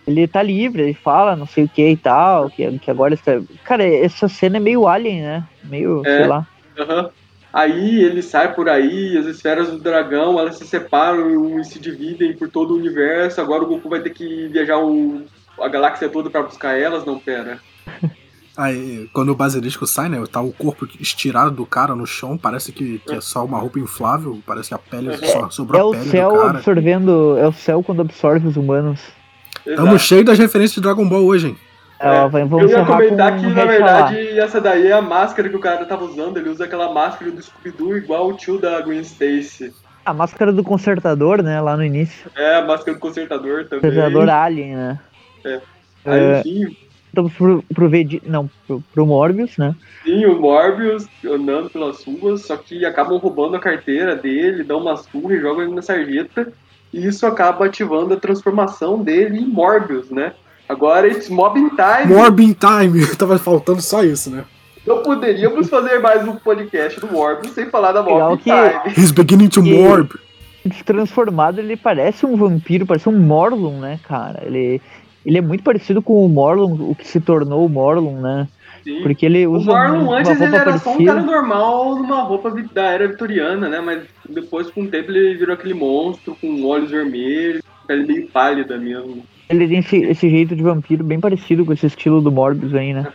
Ele 0.06 0.26
tá 0.28 0.43
livre, 0.43 0.82
ele 0.82 0.94
fala 0.94 1.37
não 1.37 1.46
sei 1.46 1.64
o 1.64 1.69
que 1.69 1.88
e 1.88 1.96
tal, 1.96 2.49
que, 2.49 2.78
que 2.78 2.90
agora 2.90 3.14
está. 3.14 3.40
Cara, 3.64 3.84
essa 3.84 4.28
cena 4.28 4.56
é 4.56 4.61
meio 4.61 4.87
alien, 4.87 5.22
né? 5.22 5.44
Meio, 5.64 6.02
É. 6.06 6.17
sei 6.17 6.26
lá. 6.26 6.46
Aham. 6.78 7.11
Aí 7.52 8.00
ele 8.02 8.23
sai 8.23 8.55
por 8.55 8.69
aí, 8.69 9.17
as 9.19 9.26
esferas 9.26 9.69
do 9.70 9.79
dragão, 9.79 10.38
elas 10.38 10.56
se 10.56 10.67
separam 10.67 11.58
e 11.58 11.64
se 11.64 11.79
dividem 11.81 12.32
por 12.37 12.49
todo 12.49 12.73
o 12.75 12.76
universo. 12.76 13.41
Agora 13.41 13.64
o 13.64 13.67
Goku 13.67 13.88
vai 13.88 14.00
ter 14.00 14.11
que 14.11 14.47
viajar 14.49 14.79
o- 14.79 15.23
a 15.61 15.69
galáxia 15.69 16.08
toda 16.08 16.31
pra 16.31 16.43
buscar 16.43 16.79
elas, 16.79 17.05
não 17.05 17.19
pera. 17.19 17.58
Aí, 18.56 19.08
quando 19.14 19.31
o 19.31 19.35
basilisco 19.35 19.87
sai, 19.87 20.08
né? 20.08 20.23
Tá 20.31 20.41
o 20.43 20.52
corpo 20.52 20.87
estirado 21.00 21.50
do 21.52 21.64
cara 21.64 21.94
no 21.94 22.06
chão, 22.06 22.37
parece 22.37 22.73
que, 22.73 22.99
que 23.06 23.14
é 23.14 23.20
só 23.20 23.44
uma 23.44 23.58
roupa 23.58 23.79
inflável, 23.79 24.38
parece 24.46 24.69
que 24.69 24.75
a 24.75 24.79
pele 24.79 25.17
só 25.17 25.46
É 25.46 25.50
sobrou 25.50 25.81
a 25.81 25.85
o 25.87 25.91
pele 25.93 26.05
do 26.05 26.11
céu 26.11 26.31
cara. 26.35 26.50
absorvendo. 26.58 27.38
É 27.38 27.46
o 27.49 27.53
céu 27.53 27.82
quando 27.82 28.03
absorve 28.03 28.46
os 28.49 28.56
humanos. 28.56 29.00
Tamo 29.64 29.99
cheio 29.99 30.25
das 30.25 30.38
referências 30.38 30.75
de 30.75 30.81
Dragon 30.82 31.08
Ball 31.08 31.25
hoje, 31.25 31.49
hein? 31.49 31.56
É, 32.00 32.29
vai- 32.29 32.43
Eu 32.43 32.69
ia 32.69 32.85
comentar 32.85 33.32
com 33.35 33.41
que, 33.41 33.47
um 33.47 33.50
na 33.55 33.64
verdade, 33.67 34.41
essa 34.41 34.58
daí 34.58 34.87
é 34.87 34.93
a 34.93 35.02
máscara 35.02 35.50
que 35.50 35.56
o 35.56 35.61
cara 35.61 35.85
tava 35.85 36.05
usando. 36.05 36.38
Ele 36.38 36.49
usa 36.49 36.64
aquela 36.64 36.91
máscara 36.93 37.31
do 37.31 37.43
Scooby-Doo 37.43 37.99
igual 37.99 38.29
o 38.29 38.32
tio 38.35 38.58
da 38.58 38.81
Gwen 38.81 39.00
Stacy. 39.00 39.75
A 40.05 40.14
máscara 40.14 40.50
do 40.50 40.64
consertador, 40.64 41.43
né? 41.43 41.61
Lá 41.61 41.76
no 41.76 41.85
início. 41.85 42.31
É, 42.35 42.56
a 42.56 42.64
máscara 42.64 42.94
do 42.97 43.00
consertador 43.00 43.64
também. 43.67 43.91
Consertador 43.91 44.31
Alien, 44.31 44.75
né? 44.76 44.99
Aí, 45.44 45.61
É. 46.06 46.41
enfim, 46.41 46.76
Estamos 47.08 47.32
pro, 47.35 47.62
pro 47.75 47.88
Vegeta. 47.88 48.25
Não, 48.31 48.49
pro, 48.67 48.82
pro 48.94 49.05
Morbius, 49.05 49.58
né? 49.58 49.75
sim, 50.05 50.25
o 50.26 50.41
Morbius 50.41 51.06
andando 51.26 51.69
pelas 51.69 52.05
ruas, 52.05 52.46
só 52.46 52.56
que 52.56 52.87
acabam 52.87 53.19
roubando 53.19 53.56
a 53.56 53.61
carteira 53.61 54.14
dele, 54.14 54.62
dão 54.62 54.79
uma 54.81 54.96
surra 54.96 55.35
e 55.35 55.41
jogam 55.41 55.64
ele 55.64 55.75
na 55.75 55.82
sarjeta. 55.82 56.53
E 56.94 57.05
isso 57.06 57.26
acaba 57.26 57.67
ativando 57.67 58.14
a 58.14 58.17
transformação 58.17 59.03
dele 59.03 59.38
em 59.38 59.46
Morbius, 59.46 60.08
né? 60.08 60.32
Agora 60.70 61.08
it's 61.08 61.28
Mobbing 61.28 61.70
Time. 61.70 62.14
Morbin 62.14 62.52
Time! 62.55 63.05
Tava 63.19 63.37
faltando 63.40 63.82
só 63.82 64.05
isso, 64.05 64.31
né? 64.31 64.44
Não 64.87 65.02
poderíamos 65.02 65.69
fazer 65.69 65.99
mais 65.99 66.26
um 66.26 66.37
podcast 66.37 67.00
do 67.00 67.08
Morbius 67.08 67.52
sem 67.55 67.67
falar 67.69 67.90
da 67.90 68.05
Mobbing 68.05 68.37
que- 68.37 68.50
Time. 68.52 68.94
He's 68.96 69.11
beginning 69.11 69.49
to 69.49 69.67
E- 69.67 69.75
morb. 69.75 70.11
Transformado, 70.87 71.58
ele 71.58 71.76
parece 71.76 72.25
um 72.25 72.37
vampiro, 72.37 72.87
parece 72.87 73.08
um 73.08 73.19
Morlun, 73.19 73.81
né, 73.81 73.99
cara? 74.06 74.43
Ele, 74.46 74.81
ele 75.26 75.38
é 75.38 75.40
muito 75.40 75.64
parecido 75.64 76.00
com 76.00 76.25
o 76.25 76.28
Morlun, 76.28 76.88
o 76.90 76.94
que 76.94 77.05
se 77.08 77.19
tornou 77.20 77.67
o 77.67 77.69
Morlun, 77.69 78.20
né? 78.20 78.46
Sim. 78.84 79.02
Porque 79.02 79.26
ele 79.26 79.46
O 79.49 79.52
usa 79.55 79.72
Marlon 79.72 80.05
uma 80.05 80.19
antes 80.19 80.28
roupa 80.31 80.44
ele 80.44 80.56
era 80.56 80.78
só 80.78 80.90
um 80.90 80.93
parecida. 80.93 81.14
cara 81.14 81.26
normal 81.26 81.96
numa 81.96 82.22
roupa 82.22 82.55
da 82.72 82.84
era 82.84 83.08
vitoriana, 83.08 83.69
né? 83.69 83.81
Mas 83.81 84.02
depois, 84.28 84.70
com 84.70 84.82
o 84.82 84.87
tempo, 84.87 85.11
ele 85.11 85.34
virou 85.34 85.55
aquele 85.55 85.75
monstro 85.75 86.37
com 86.40 86.64
olhos 86.64 86.90
vermelhos, 86.90 87.61
pele 87.88 88.06
meio 88.06 88.28
pálida 88.28 88.78
mesmo. 88.78 89.25
Ele 89.50 89.67
tem 89.67 89.79
esse, 89.79 89.97
esse 89.97 90.31
jeito 90.31 90.55
de 90.55 90.62
vampiro 90.62 91.02
bem 91.02 91.19
parecido 91.19 91.67
com 91.67 91.73
esse 91.73 91.85
estilo 91.85 92.20
do 92.20 92.31
Morbius 92.31 92.73
aí, 92.73 92.94
né? 92.94 93.12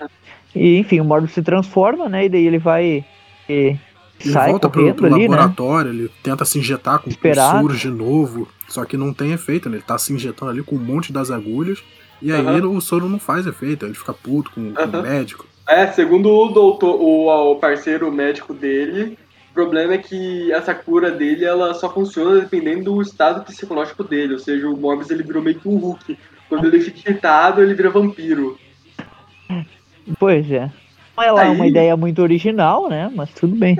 E 0.53 0.77
enfim, 0.77 0.99
o 0.99 1.05
Morbius 1.05 1.31
se 1.31 1.41
transforma, 1.41 2.09
né? 2.09 2.25
E 2.25 2.29
daí 2.29 2.45
ele 2.45 2.59
vai. 2.59 3.05
E 3.49 3.77
Ele 4.19 4.33
sai 4.33 4.49
volta 4.49 4.69
pro, 4.69 4.93
pro 4.93 5.05
ali, 5.07 5.27
né? 5.27 5.35
laboratório, 5.35 5.91
ele 5.91 6.11
tenta 6.21 6.43
se 6.43 6.59
injetar 6.59 6.99
com, 6.99 7.09
suros 7.09 7.79
de 7.79 7.89
novo, 7.89 8.47
só 8.67 8.83
que 8.83 8.97
não 8.97 9.13
tem 9.13 9.31
efeito, 9.31 9.69
né? 9.69 9.77
Ele 9.77 9.83
tá 9.83 9.97
se 9.97 10.11
injetando 10.11 10.51
ali 10.51 10.61
com 10.61 10.75
um 10.75 10.79
monte 10.79 11.13
das 11.13 11.31
agulhas, 11.31 11.81
e 12.21 12.31
aí 12.31 12.45
Aham. 12.45 12.67
o 12.67 12.81
soro 12.81 13.07
não 13.07 13.19
faz 13.19 13.47
efeito, 13.47 13.85
ele 13.85 13.93
fica 13.93 14.13
puto 14.13 14.51
com, 14.51 14.73
com 14.73 14.97
o 14.97 15.01
médico. 15.01 15.45
É, 15.67 15.87
segundo 15.87 16.29
o 16.29 16.49
doutor, 16.49 16.95
o, 16.95 17.51
o 17.51 17.55
parceiro 17.55 18.11
médico 18.11 18.53
dele, 18.53 19.17
o 19.51 19.53
problema 19.53 19.93
é 19.93 19.97
que 19.97 20.51
essa 20.51 20.75
cura 20.75 21.09
dele 21.11 21.45
ela 21.45 21.73
só 21.73 21.89
funciona 21.89 22.41
dependendo 22.41 22.93
do 22.93 23.01
estado 23.01 23.43
psicológico 23.45 24.03
dele. 24.03 24.33
Ou 24.33 24.39
seja, 24.39 24.67
o 24.67 24.77
Morbius 24.77 25.09
ele 25.09 25.23
virou 25.23 25.41
meio 25.41 25.57
que 25.57 25.67
um 25.67 25.77
Hulk. 25.77 26.17
Quando 26.49 26.65
ele 26.67 26.79
fica 26.79 27.09
irritado, 27.09 27.61
ele 27.61 27.73
vira 27.73 27.89
vampiro. 27.89 28.57
Pois 30.19 30.49
é. 30.51 30.69
Não 31.17 31.23
é 31.23 31.31
lá 31.31 31.41
Aí- 31.43 31.51
uma 31.55 31.65
ideia 31.67 31.95
muito 31.97 32.21
original, 32.21 32.89
né? 32.89 33.11
Mas 33.13 33.31
tudo 33.33 33.55
bem. 33.55 33.77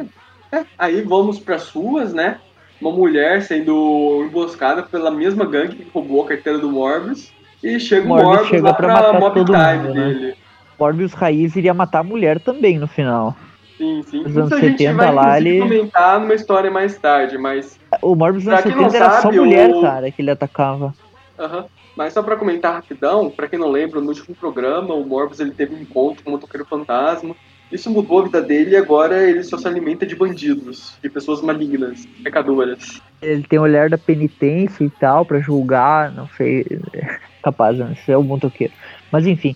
É, 0.51 0.63
aí 0.77 1.01
vamos 1.01 1.39
pras 1.39 1.69
ruas, 1.69 2.13
né? 2.13 2.37
Uma 2.81 2.91
mulher 2.91 3.41
sendo 3.41 4.23
emboscada 4.27 4.83
pela 4.83 5.11
mesma 5.11 5.45
gangue 5.45 5.75
que 5.77 5.87
roubou 5.93 6.23
a 6.23 6.27
carteira 6.27 6.59
do 6.59 6.71
Morbius. 6.71 7.31
E 7.63 7.79
chega 7.79 8.05
o 8.05 8.09
Morbius 8.09 8.27
Morbius 8.29 8.49
chega 8.49 8.63
lá 8.67 8.73
pra 8.73 8.85
pra, 8.87 8.93
matar 8.95 9.19
mob 9.19 9.35
todo 9.35 9.53
mundo, 9.53 9.93
né? 9.93 10.13
dele. 10.13 10.35
Morbius 10.79 11.13
Raiz 11.13 11.55
iria 11.55 11.73
matar 11.73 11.99
a 11.99 12.03
mulher 12.03 12.39
também 12.39 12.77
no 12.77 12.87
final. 12.87 13.35
Sim, 13.77 14.03
sim. 14.03 14.19
Nos 14.23 14.31
Isso 14.31 14.39
anos 14.39 14.51
a 14.53 14.59
gente 14.59 14.77
70 14.77 14.93
vai 14.97 15.13
lá, 15.13 15.37
ele- 15.37 15.59
comentar 15.59 16.19
numa 16.19 16.33
história 16.33 16.71
mais 16.71 16.97
tarde, 16.97 17.37
mas 17.37 17.77
O 18.01 18.15
Morbius 18.15 18.45
nos 18.45 18.53
não 18.53 18.61
70 18.61 18.95
era 18.97 19.09
só 19.15 19.21
sabe, 19.23 19.39
mulher, 19.39 19.69
o- 19.71 19.81
cara, 19.81 20.11
que 20.11 20.21
ele 20.21 20.31
atacava. 20.31 20.93
Aham. 21.39 21.65
Mas 21.95 22.13
só 22.13 22.21
pra 22.21 22.35
comentar 22.35 22.73
rapidão, 22.73 23.29
pra 23.29 23.47
quem 23.47 23.57
não 23.57 23.71
lembra, 23.71 24.01
no 24.01 24.09
último 24.09 24.35
programa, 24.35 24.93
o 24.93 25.05
Morbius 25.05 25.39
ele 25.39 25.51
teve 25.51 25.75
um 25.75 25.81
encontro 25.81 26.23
com 26.23 26.29
o 26.29 26.33
motoqueiro 26.33 26.65
fantasma. 26.65 27.35
Isso 27.71 27.89
mudou 27.89 28.19
a 28.19 28.23
vida 28.23 28.41
dele 28.41 28.71
e 28.71 28.77
agora 28.77 29.27
ele 29.27 29.43
só 29.43 29.57
se 29.57 29.67
alimenta 29.67 30.05
de 30.05 30.15
bandidos, 30.15 30.97
de 31.01 31.09
pessoas 31.09 31.41
malignas, 31.41 32.05
pecadoras. 32.23 33.01
Ele 33.21 33.43
tem 33.43 33.57
o 33.57 33.63
olhar 33.63 33.89
da 33.89 33.97
penitência 33.97 34.83
e 34.83 34.89
tal, 34.89 35.25
pra 35.25 35.39
julgar, 35.39 36.11
não 36.11 36.27
sei. 36.37 36.65
Capaz, 37.41 37.77
né? 37.77 37.95
Isso 37.99 38.11
é 38.11 38.17
o 38.17 38.23
motoqueiro. 38.23 38.73
Mas 39.11 39.25
enfim. 39.25 39.55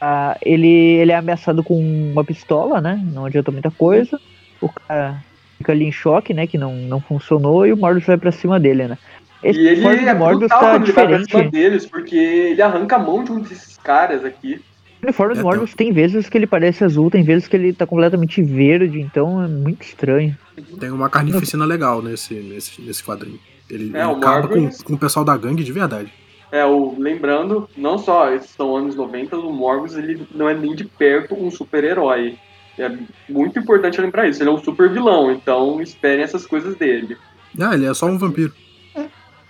ah, 0.00 0.36
ele, 0.42 0.68
ele 0.68 1.12
é 1.12 1.16
ameaçado 1.16 1.64
com 1.64 1.78
uma 1.78 2.24
pistola, 2.24 2.80
né? 2.80 3.00
Não 3.12 3.24
adianta 3.24 3.50
muita 3.50 3.70
coisa. 3.70 4.20
O 4.60 4.68
cara 4.68 5.22
fica 5.58 5.72
ali 5.72 5.84
em 5.84 5.92
choque, 5.92 6.32
né? 6.32 6.46
Que 6.46 6.58
não, 6.58 6.74
não 6.74 7.00
funcionou 7.00 7.66
e 7.66 7.72
o 7.72 7.76
Morbius 7.76 8.06
vai 8.06 8.16
pra 8.16 8.30
cima 8.30 8.60
dele, 8.60 8.86
né? 8.86 8.98
Esse 9.42 9.60
e 9.60 9.68
ele 9.68 10.06
é 10.08 10.14
Morbius 10.14 10.38
brutal 10.40 10.60
tá 10.60 10.70
quando 10.70 10.82
ele 10.84 10.92
vai 10.92 11.06
pra 11.06 11.16
cima 11.16 11.26
diferente. 11.26 11.52
deles, 11.52 11.86
porque 11.86 12.16
ele 12.16 12.62
arranca 12.62 12.96
a 12.96 12.98
mão 12.98 13.22
de 13.22 13.32
um 13.32 13.40
desses 13.40 13.76
caras 13.78 14.24
aqui. 14.24 14.60
O 15.02 15.06
uniforme 15.06 15.34
do 15.34 15.40
É, 15.40 15.42
Morbius 15.42 15.74
tem 15.74 15.92
vezes 15.92 16.28
que 16.28 16.38
ele 16.38 16.46
parece 16.46 16.82
azul, 16.82 17.10
tem 17.10 17.22
vezes 17.22 17.46
que 17.46 17.54
ele 17.54 17.72
tá 17.72 17.86
completamente 17.86 18.42
verde, 18.42 19.00
então 19.00 19.42
é 19.42 19.46
muito 19.46 19.82
estranho. 19.82 20.36
Tem 20.80 20.90
uma 20.90 21.08
carnificina 21.10 21.64
legal 21.64 22.02
nesse, 22.02 22.34
nesse, 22.34 22.80
nesse 22.80 23.04
quadrinho. 23.04 23.38
Ele, 23.68 23.96
É, 23.96 24.02
ele 24.02 24.12
o 24.12 24.16
acaba 24.16 24.48
com, 24.48 24.68
com 24.84 24.94
o 24.94 24.98
pessoal 24.98 25.24
da 25.24 25.36
gangue 25.36 25.62
de 25.62 25.72
verdade. 25.72 26.12
É, 26.50 26.64
o, 26.64 26.94
lembrando, 26.98 27.68
não 27.76 27.98
só 27.98 28.32
esses 28.32 28.50
são 28.50 28.76
anos 28.76 28.94
90, 28.94 29.36
o 29.36 29.52
Morbius 29.52 29.96
ele 29.96 30.26
não 30.34 30.48
é 30.48 30.54
nem 30.54 30.74
de 30.74 30.84
perto 30.84 31.34
um 31.34 31.50
super-herói. 31.50 32.38
É 32.78 32.90
muito 33.28 33.58
importante 33.58 34.00
lembrar 34.00 34.28
isso. 34.28 34.42
Ele 34.42 34.50
é 34.50 34.52
um 34.52 34.62
super 34.62 34.90
vilão, 34.90 35.30
então 35.32 35.80
esperem 35.80 36.22
essas 36.22 36.46
coisas 36.46 36.76
dele. 36.76 37.16
Ah, 37.60 37.74
ele 37.74 37.86
é 37.86 37.94
só 37.94 38.06
um 38.06 38.18
vampiro. 38.18 38.52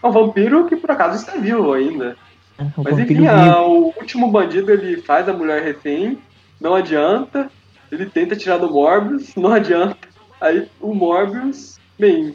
É 0.07 0.09
um 0.09 0.13
vampiro 0.13 0.67
que 0.67 0.77
por 0.77 0.91
acaso 0.91 1.17
está 1.17 1.37
vivo 1.37 1.73
ainda. 1.73 2.17
né? 2.59 2.73
O 2.77 2.83
Mas 2.85 2.99
enfim, 2.99 3.27
a- 3.27 3.61
o 3.63 3.93
último 3.99 4.31
bandido 4.31 4.71
ele 4.73 4.99
faz 5.03 5.29
a 5.29 5.33
mulher 5.33 5.63
refém, 5.63 6.19
não 6.61 6.75
adianta. 6.75 7.51
Ele 7.91 8.07
tenta 8.07 8.35
tirar 8.35 8.59
do 8.59 8.71
Morbius, 8.71 9.35
não 9.37 9.53
adianta. 9.53 9.97
Aí 10.41 10.67
o 10.81 10.95
Morbius, 10.95 11.79
bem, 11.99 12.35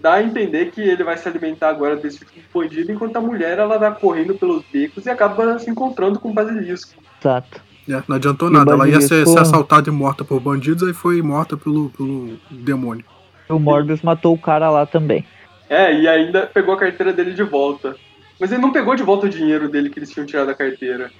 dá 0.00 0.14
a 0.14 0.22
entender 0.22 0.70
que 0.70 0.80
ele 0.80 1.02
vai 1.04 1.16
se 1.16 1.28
alimentar 1.28 1.68
agora 1.70 1.96
desse 1.96 2.22
último 2.22 2.44
bandido, 2.52 2.92
enquanto 2.92 3.16
a 3.16 3.20
mulher 3.20 3.58
ela 3.58 3.78
vai 3.78 3.94
correndo 3.94 4.34
pelos 4.34 4.62
becos 4.72 5.06
e 5.06 5.10
acaba 5.10 5.58
se 5.58 5.70
encontrando 5.70 6.18
com 6.18 6.30
o 6.30 6.34
basilisco. 6.34 6.94
Exato. 7.20 7.60
É, 7.88 8.02
não 8.08 8.16
adiantou 8.16 8.48
E 8.48 8.52
nada. 8.52 8.72
Ela 8.72 8.88
ia 8.88 9.00
ser, 9.00 9.26
ser 9.26 9.38
assaltada 9.38 9.88
e 9.88 9.92
morta 9.92 10.24
por 10.24 10.40
bandidos, 10.40 10.82
aí 10.86 10.94
foi 10.94 11.20
morta 11.22 11.56
pelo, 11.56 11.90
pelo 11.90 12.38
demônio. 12.50 13.04
O 13.48 13.58
Morbius 13.58 14.00
matou 14.02 14.34
o 14.34 14.38
cara 14.38 14.70
lá 14.70 14.86
também. 14.86 15.24
É, 15.68 15.98
e 15.98 16.06
ainda 16.08 16.46
pegou 16.46 16.74
a 16.74 16.78
carteira 16.78 17.12
dele 17.12 17.32
de 17.32 17.42
volta. 17.42 17.96
Mas 18.38 18.52
ele 18.52 18.60
não 18.60 18.72
pegou 18.72 18.94
de 18.94 19.02
volta 19.02 19.26
o 19.26 19.30
dinheiro 19.30 19.68
dele 19.68 19.90
que 19.90 19.98
eles 19.98 20.10
tinham 20.10 20.26
tirado 20.26 20.46
da 20.48 20.54
carteira. 20.54 21.10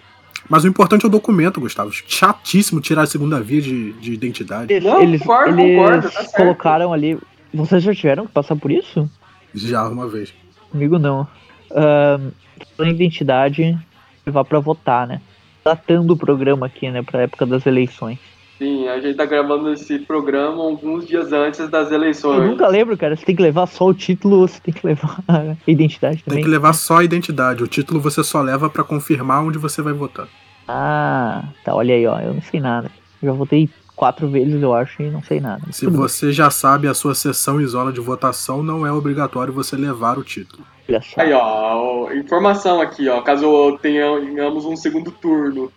Mas 0.49 0.65
o 0.65 0.69
importante 0.69 1.05
é 1.05 1.09
o 1.09 1.11
documento, 1.11 1.61
Gustavo. 1.61 1.91
Chatíssimo 1.93 2.81
tirar 2.81 3.03
a 3.03 3.07
segunda 3.07 3.41
via 3.41 3.63
de, 3.63 3.93
de 3.95 4.13
identidade. 4.13 4.73
Eles, 4.73 4.85
Não, 4.85 5.01
eles, 5.01 5.21
concordo, 5.21 5.61
eles 5.61 5.77
concordo, 5.77 6.11
tá 6.11 6.25
colocaram 6.37 6.93
ali. 6.93 7.19
Vocês 7.53 7.83
já 7.83 7.95
tiveram 7.95 8.27
que 8.27 8.33
passar 8.33 8.57
por 8.57 8.71
isso? 8.71 9.09
Já 9.55 9.89
uma 9.89 10.09
vez. 10.09 10.35
Comigo 10.71 10.99
não. 10.99 11.27
Falando 11.71 12.91
em 12.91 12.95
identidade, 12.95 13.79
levar 14.27 14.45
pra 14.45 14.59
votar, 14.59 15.07
né? 15.07 15.21
Datando 15.65 16.13
o 16.13 16.17
programa 16.17 16.67
aqui, 16.67 16.91
né? 16.91 17.03
Pra 17.03 17.23
época 17.23 17.47
das 17.47 17.65
eleições. 17.65 18.19
Sim, 18.59 18.87
a 18.89 19.01
gente 19.01 19.17
tá 19.17 19.25
gravando 19.27 19.73
esse 19.73 19.99
programa 19.99 20.63
alguns 20.63 21.07
dias 21.07 21.33
antes 21.33 21.69
das 21.69 21.89
Eu 21.91 21.97
eleições. 21.97 22.51
nunca 22.51 22.69
lembro, 22.69 22.97
cara. 22.97 23.17
Você 23.17 23.25
tem 23.25 23.35
que 23.35 23.43
levar 23.43 23.67
só 23.67 23.87
o 23.87 23.95
título 23.95 24.41
ou 24.41 24.49
você 24.49 24.61
tem 24.61 24.73
que 24.73 24.87
levar 24.87 25.19
a 25.27 25.57
identidade 25.67 26.17
Tem 26.19 26.25
também? 26.25 26.45
que 26.45 26.51
levar 26.51 26.73
só 26.73 26.99
a 26.99 27.05
identidade. 27.05 27.63
O 27.65 27.67
título 27.67 28.01
você 28.01 28.23
só 28.23 28.41
leva 28.41 28.71
pra 28.71 28.85
confirmar 28.85 29.43
onde 29.45 29.59
você 29.59 29.83
vai 29.83 29.93
votar. 29.93 30.29
Ah, 30.69 31.45
tá. 31.65 31.75
Olha 31.75 31.95
aí, 31.95 32.07
ó. 32.07 32.19
Eu 32.21 32.35
não 32.35 32.43
sei 32.43 32.61
nada. 32.61 32.91
Já 33.23 33.33
votei 33.33 33.69
quatro 33.97 34.29
vezes, 34.29 34.61
eu 34.63 34.73
acho, 34.75 35.03
e 35.03 35.11
não 35.11 35.23
sei 35.23 35.41
nada. 35.41 35.63
Se 35.73 35.81
tudo 35.87 35.93
bem, 35.99 36.01
você 36.03 36.33
já 36.33 36.51
sabe 36.51 36.87
a 36.89 36.95
sua 36.95 37.15
sessão 37.15 37.61
e 37.61 37.67
zona 37.67 37.93
de 37.93 38.01
votação, 38.01 38.63
não 38.63 38.87
é 38.87 38.93
obrigatório 38.93 39.53
você 39.53 39.77
levar 39.77 40.19
o 40.19 40.25
título. 40.25 40.65
olha 40.89 41.01
só. 41.01 41.21
Aí, 41.21 41.33
ó, 41.33 41.41
ó, 41.41 42.13
informação 42.13 42.81
aqui, 42.81 43.09
ó, 43.09 43.21
caso 43.23 43.79
tenhamos 43.81 44.65
um 44.65 44.77
segundo 44.77 45.11
turno. 45.11 45.73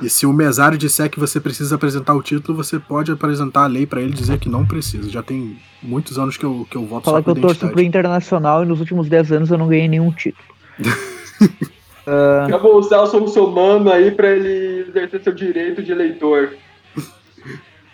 E 0.00 0.08
se 0.08 0.26
o 0.26 0.32
mesário 0.32 0.78
disser 0.78 1.10
que 1.10 1.18
você 1.18 1.40
precisa 1.40 1.74
apresentar 1.74 2.14
o 2.14 2.22
título, 2.22 2.56
você 2.56 2.78
pode 2.78 3.10
apresentar 3.10 3.64
a 3.64 3.66
lei 3.66 3.86
pra 3.86 4.00
ele 4.00 4.12
e 4.12 4.14
dizer 4.14 4.38
que 4.38 4.48
não 4.48 4.64
precisa. 4.64 5.10
Já 5.10 5.22
tem 5.22 5.58
muitos 5.82 6.18
anos 6.18 6.36
que 6.36 6.44
eu, 6.44 6.66
que 6.70 6.76
eu 6.76 6.84
voto 6.84 7.04
Falar 7.04 7.18
só 7.18 7.22
que 7.22 7.30
eu 7.30 7.40
torço 7.40 7.68
pro 7.68 7.80
Internacional 7.80 8.62
e 8.62 8.66
nos 8.66 8.80
últimos 8.80 9.08
10 9.08 9.32
anos 9.32 9.50
eu 9.50 9.58
não 9.58 9.68
ganhei 9.68 9.88
nenhum 9.88 10.10
título. 10.10 10.44
Acabou 12.46 12.78
o 12.78 12.82
Celso 12.82 13.28
somando 13.28 13.90
aí 13.92 14.10
pra 14.10 14.30
ele 14.30 14.88
exercer 14.88 15.22
seu 15.22 15.34
direito 15.34 15.82
de 15.82 15.92
eleitor. 15.92 16.50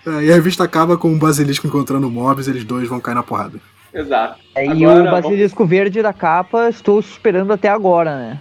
É, 0.06 0.24
e 0.24 0.30
a 0.30 0.34
revista 0.34 0.62
acaba 0.62 0.98
com 0.98 1.10
o 1.14 1.18
Basilisco 1.18 1.66
encontrando 1.66 2.06
o 2.06 2.10
Morbius, 2.10 2.46
eles 2.46 2.62
dois 2.62 2.86
vão 2.86 3.00
cair 3.00 3.14
na 3.14 3.22
porrada. 3.22 3.58
Exato. 3.94 4.38
E 4.54 4.84
Agora, 4.84 5.02
o 5.02 5.10
basilisco 5.10 5.64
verde 5.64 6.02
da 6.02 6.12
capa, 6.12 6.68
estou 6.68 7.00
esperando 7.00 7.52
até 7.54 7.68
agora, 7.68 8.14
né? 8.14 8.40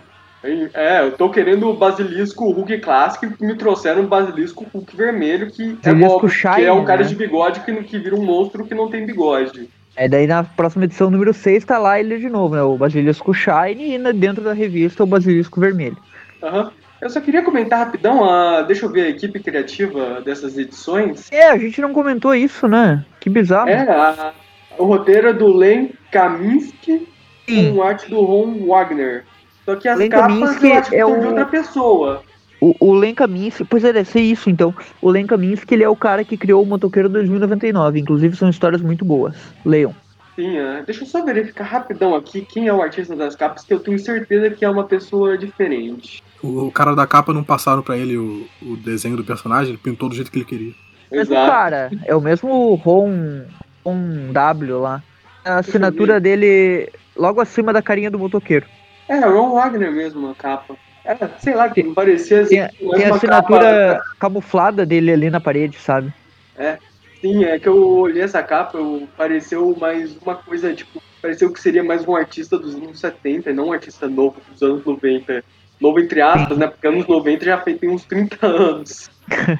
É, 0.73 1.01
eu 1.01 1.11
tô 1.13 1.29
querendo 1.29 1.69
o 1.69 1.73
Basilisco 1.73 2.51
Hulk 2.51 2.79
clássico 2.79 3.25
e 3.25 3.45
me 3.45 3.55
trouxeram 3.55 4.01
o 4.03 4.07
Basilisco 4.07 4.65
Hulk 4.73 4.95
vermelho, 4.95 5.49
que 5.49 5.77
é 5.83 5.89
Basilisco 5.89 6.13
óbvio, 6.15 6.29
que 6.29 6.35
Shine, 6.35 6.65
é 6.65 6.73
um 6.73 6.83
cara 6.83 7.03
né? 7.03 7.07
de 7.07 7.15
bigode 7.15 7.61
que, 7.61 7.73
que 7.83 7.97
vira 7.97 8.15
um 8.15 8.23
monstro 8.23 8.65
que 8.65 8.75
não 8.75 8.89
tem 8.89 9.05
bigode. 9.05 9.69
É, 9.95 10.07
daí 10.09 10.27
na 10.27 10.43
próxima 10.43 10.83
edição 10.85 11.09
número 11.09 11.33
6 11.33 11.63
tá 11.65 11.77
lá 11.77 11.99
ele 11.99 12.17
de 12.17 12.27
novo, 12.27 12.55
né? 12.55 12.61
O 12.63 12.75
Basilisco 12.77 13.33
Shine 13.33 13.95
e 13.95 14.13
dentro 14.13 14.43
da 14.43 14.51
revista 14.51 15.03
o 15.03 15.07
Basilisco 15.07 15.59
Vermelho. 15.59 15.97
Aham. 16.41 16.71
Eu 16.99 17.09
só 17.09 17.19
queria 17.19 17.41
comentar 17.41 17.79
rapidão, 17.79 18.23
a, 18.23 18.61
deixa 18.61 18.85
eu 18.85 18.89
ver 18.89 19.01
a 19.01 19.09
equipe 19.09 19.37
criativa 19.37 20.21
dessas 20.21 20.57
edições. 20.57 21.29
É, 21.33 21.49
a 21.49 21.57
gente 21.57 21.81
não 21.81 21.91
comentou 21.91 22.33
isso, 22.33 22.65
né? 22.65 23.05
Que 23.19 23.29
bizarro. 23.29 23.67
É, 23.67 23.81
a- 23.81 24.31
o 24.77 24.85
roteiro 24.85 25.27
é 25.27 25.33
do 25.33 25.47
Len 25.53 25.91
Kaminsky 26.11 27.05
Sim. 27.47 27.73
com 27.75 27.83
arte 27.83 28.09
do 28.09 28.21
Ron 28.21 28.65
Wagner. 28.65 29.25
Só 29.65 29.75
que 29.75 29.87
as 29.87 29.97
Len 29.97 30.09
capas 30.09 30.27
Kaminsky 30.27 30.67
eu 30.67 30.73
acho 30.77 30.89
que 30.89 30.95
é 30.95 30.99
são 31.05 31.19
de 31.19 31.25
o- 31.25 31.29
outra 31.29 31.45
pessoa. 31.45 32.23
O, 32.61 32.75
o 32.79 32.93
Len 32.93 33.13
Kaminsky, 33.13 33.63
pois 33.65 33.83
é, 33.83 33.91
deve 33.91 34.09
ser 34.09 34.21
isso 34.21 34.49
então. 34.49 34.73
O 35.01 35.09
Len 35.09 35.25
Kaminsky, 35.27 35.73
ele 35.73 35.83
é 35.83 35.89
o 35.89 35.95
cara 35.95 36.23
que 36.23 36.37
criou 36.37 36.63
o 36.63 36.65
Motoqueiro 36.65 37.09
2099. 37.09 37.99
Inclusive 37.99 38.35
são 38.37 38.49
histórias 38.49 38.81
muito 38.81 39.03
boas. 39.03 39.35
Leiam. 39.65 39.93
Sim, 40.35 40.57
é. 40.57 40.81
deixa 40.83 41.03
eu 41.03 41.07
só 41.07 41.23
verificar 41.23 41.65
rapidão 41.65 42.15
aqui 42.15 42.41
quem 42.41 42.67
é 42.67 42.73
o 42.73 42.81
artista 42.81 43.15
das 43.15 43.35
capas, 43.35 43.63
que 43.63 43.71
eu 43.73 43.79
tenho 43.79 43.99
certeza 43.99 44.49
que 44.49 44.65
é 44.65 44.69
uma 44.69 44.83
pessoa 44.85 45.37
diferente. 45.37 46.23
O, 46.41 46.65
o 46.67 46.71
cara 46.71 46.95
da 46.95 47.05
capa 47.05 47.31
não 47.31 47.43
passaram 47.43 47.83
pra 47.83 47.95
ele 47.95 48.17
o, 48.17 48.47
o 48.61 48.75
desenho 48.77 49.15
do 49.15 49.23
personagem, 49.23 49.69
ele 49.73 49.77
pintou 49.77 50.09
do 50.09 50.15
jeito 50.15 50.31
que 50.31 50.39
ele 50.39 50.45
queria. 50.45 50.73
O 51.11 51.15
mesmo 51.15 51.33
Exato. 51.35 51.51
cara, 51.51 51.91
é 52.05 52.15
o 52.15 52.21
mesmo 52.21 52.73
Ron, 52.75 53.43
Ron 53.85 54.31
W 54.31 54.79
lá. 54.79 55.03
A 55.45 55.57
assinatura 55.59 56.19
dele 56.19 56.89
logo 57.15 57.39
acima 57.39 57.71
da 57.71 57.81
carinha 57.81 58.09
do 58.09 58.17
motoqueiro. 58.17 58.65
É, 59.13 59.25
Ron 59.25 59.53
Wagner 59.53 59.91
mesmo, 59.91 60.29
a 60.29 60.35
capa. 60.35 60.75
É, 61.05 61.15
sei 61.37 61.53
lá, 61.53 61.69
que 61.69 61.83
parecia 61.83 62.41
assim, 62.41 62.55
Tem, 62.55 62.89
tem 62.91 63.05
a 63.05 63.15
assinatura 63.15 64.01
camuflada 64.19 64.85
dele 64.85 65.11
ali 65.11 65.29
na 65.29 65.39
parede, 65.39 65.77
sabe? 65.77 66.11
capa- 66.57 66.79
Sim, 67.21 67.45
é 67.45 67.57
que 67.57 67.69
eu 67.69 67.87
olhei 67.87 68.21
essa 68.21 68.43
capa, 68.43 68.77
eu 68.77 69.07
pareceu 69.15 69.75
mais 69.79 70.17
uma 70.17 70.35
coisa, 70.35 70.73
tipo, 70.73 71.01
pareceu 71.21 71.53
que 71.53 71.59
seria 71.61 71.83
mais 71.83 72.05
um 72.07 72.15
artista 72.15 72.57
dos 72.57 72.75
anos 72.75 72.99
70 72.99 73.49
e 73.49 73.53
não 73.53 73.67
um 73.67 73.71
artista 73.71 74.09
novo 74.09 74.35
dos 74.51 74.61
anos 74.61 74.83
90. 74.83 75.43
Novo 75.79 75.99
entre 75.99 76.21
aspas, 76.21 76.57
né? 76.57 76.67
Porque 76.67 76.87
anos 76.87 77.07
90 77.07 77.45
já 77.45 77.57
tem 77.57 77.79
uns 77.89 78.03
30 78.05 78.45
anos. 78.45 79.09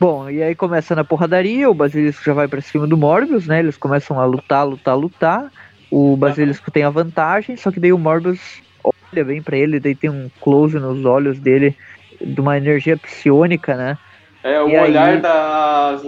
Bom, 0.00 0.30
e 0.30 0.42
aí 0.42 0.54
começa 0.54 0.94
na 0.94 1.02
porradaria, 1.04 1.68
o 1.68 1.74
Basilisco 1.74 2.24
já 2.24 2.32
vai 2.32 2.46
pra 2.46 2.60
cima 2.60 2.86
do 2.86 2.96
Morbius, 2.96 3.46
né? 3.46 3.58
Eles 3.58 3.76
começam 3.76 4.20
a 4.20 4.24
lutar, 4.24 4.66
lutar, 4.66 4.96
lutar. 4.96 5.52
O 5.90 6.16
Basilisco 6.16 6.70
tem 6.70 6.82
a 6.84 6.90
vantagem, 6.90 7.56
só 7.56 7.70
que 7.70 7.80
daí 7.80 7.92
o 7.92 7.98
Morbius 7.98 8.60
olha 8.84 9.24
bem 9.24 9.40
pra 9.42 9.56
ele, 9.56 9.80
daí 9.80 9.94
tem 9.94 10.10
um 10.10 10.30
close 10.40 10.78
nos 10.78 11.04
olhos 11.04 11.38
dele 11.38 11.74
de 12.20 12.40
uma 12.40 12.56
energia 12.56 12.96
psionica, 12.96 13.74
né? 13.76 13.96
É, 14.42 14.60
o 14.60 14.68
E 14.68 14.76
aí- 14.76 14.90
olhar 14.90 15.20
das. 15.20 16.02